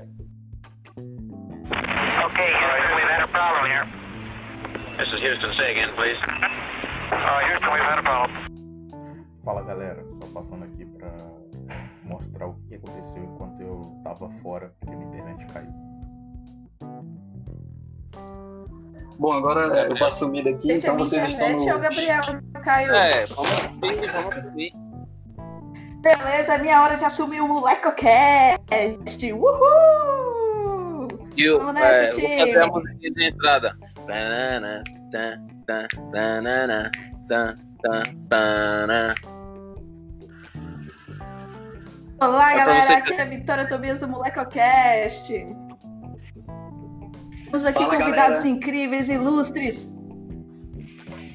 Okay, 0.95 2.51
Houston, 2.55 2.95
we've 2.95 3.11
had 3.11 3.21
a 3.21 3.27
problem 3.27 3.65
here. 3.69 3.85
This 4.95 5.09
is 5.09 5.19
Houston. 5.21 5.51
Say 5.57 5.71
again, 5.71 5.91
please. 5.97 6.19
Uh, 7.11 7.49
Houston, 7.49 7.73
we've 7.73 7.83
had 7.83 7.99
a 7.99 8.03
problem. 8.03 8.45
Fala 9.43 9.63
galera, 9.63 10.05
só 10.21 10.39
passando 10.39 10.63
aqui 10.63 10.85
pra 10.85 11.11
mostrar 12.05 12.47
o 12.47 12.53
que 12.69 12.75
aconteceu 12.75 13.23
enquanto 13.25 13.59
eu 13.61 13.81
tava 14.05 14.29
fora, 14.41 14.73
Bom, 19.19 19.33
agora 19.33 19.61
eu 19.89 19.95
vou 19.97 20.07
assumir 20.07 20.43
daqui, 20.43 20.61
Gente, 20.69 20.71
a 20.71 20.77
então 20.77 20.95
minha 20.95 21.05
vocês 21.05 21.27
estão 21.27 21.47
internet 21.51 21.65
no... 21.65 21.71
é 21.71 21.75
o 21.75 21.79
Gabriel 21.81 22.21
caiu. 22.63 22.93
É, 22.95 23.25
vamos 23.25 23.51
assumir, 23.51 24.11
vamos 24.11 24.37
assumir. 24.37 24.71
Beleza, 26.01 26.53
é 26.53 26.57
minha 26.59 26.81
hora 26.81 26.95
de 26.95 27.03
assumir 27.03 27.41
o 27.41 27.47
MolecoCast. 27.49 29.33
Uhul! 29.33 31.07
E 31.35 31.43
eu, 31.43 31.57
Vamos 31.59 31.73
nessa, 31.73 31.87
é, 31.95 32.09
vou 32.09 32.19
time. 32.19 32.37
fazer 32.39 32.61
a 32.61 32.67
musiquinha 32.67 33.11
de 33.11 33.23
entrada. 33.25 33.77
Tanana, 34.07 34.83
tan, 35.11 35.45
tan, 35.67 35.87
tanana, 36.13 36.91
tan, 37.27 37.55
tan, 37.81 38.03
tanana. 38.29 39.15
Olá, 42.21 42.53
É 42.53 42.57
galera. 42.57 42.81
você- 42.81 42.93
Aqui 42.93 43.13
é 43.13 43.21
a 43.21 43.25
Vitória 43.25 43.67
Tobias 43.67 43.99
do 43.99 44.07
MolecoCast. 44.07 45.33
Temos 47.49 47.65
aqui 47.65 47.83
Fala, 47.83 47.97
convidados 47.97 48.39
galera. 48.39 48.47
incríveis, 48.47 49.09
ilustres. 49.09 49.91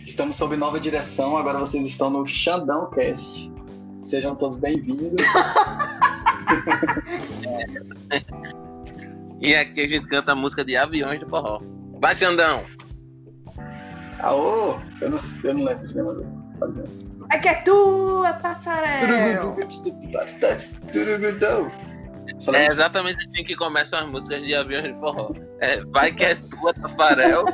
Estamos 0.04 0.36
sob 0.36 0.56
nova 0.56 0.78
direção, 0.78 1.36
agora 1.36 1.58
vocês 1.58 1.84
estão 1.84 2.08
no 2.08 2.24
Xandão 2.24 2.88
Cast. 2.90 3.52
Sejam 4.00 4.36
todos 4.36 4.56
bem-vindos. 4.56 5.20
E 9.40 9.54
aqui 9.54 9.82
a 9.82 9.88
gente 9.88 10.06
canta 10.06 10.32
a 10.32 10.34
música 10.34 10.64
de 10.64 10.74
aviões 10.74 11.20
do 11.20 11.28
forró. 11.28 11.60
Vai, 12.00 12.14
Xandão! 12.14 12.64
Aô! 14.20 14.78
Eu 15.02 15.10
não, 15.10 15.18
eu 15.42 15.54
não 15.54 15.64
lembro 15.64 15.86
de 15.86 15.94
nenhuma 15.94 16.14
vez. 16.14 17.12
Aqui 17.30 17.48
é 17.48 17.54
tua, 17.62 18.32
Tafarel. 18.34 19.54
É 22.54 22.66
exatamente 22.66 23.26
assim 23.26 23.44
que 23.44 23.54
começam 23.54 23.98
as 23.98 24.06
músicas 24.06 24.42
de 24.42 24.54
aviões 24.54 24.84
de 24.84 24.98
forró. 24.98 25.30
É, 25.60 25.82
vai 25.84 26.12
que 26.12 26.24
é 26.24 26.34
tua, 26.34 26.72
Tafarel. 26.74 27.44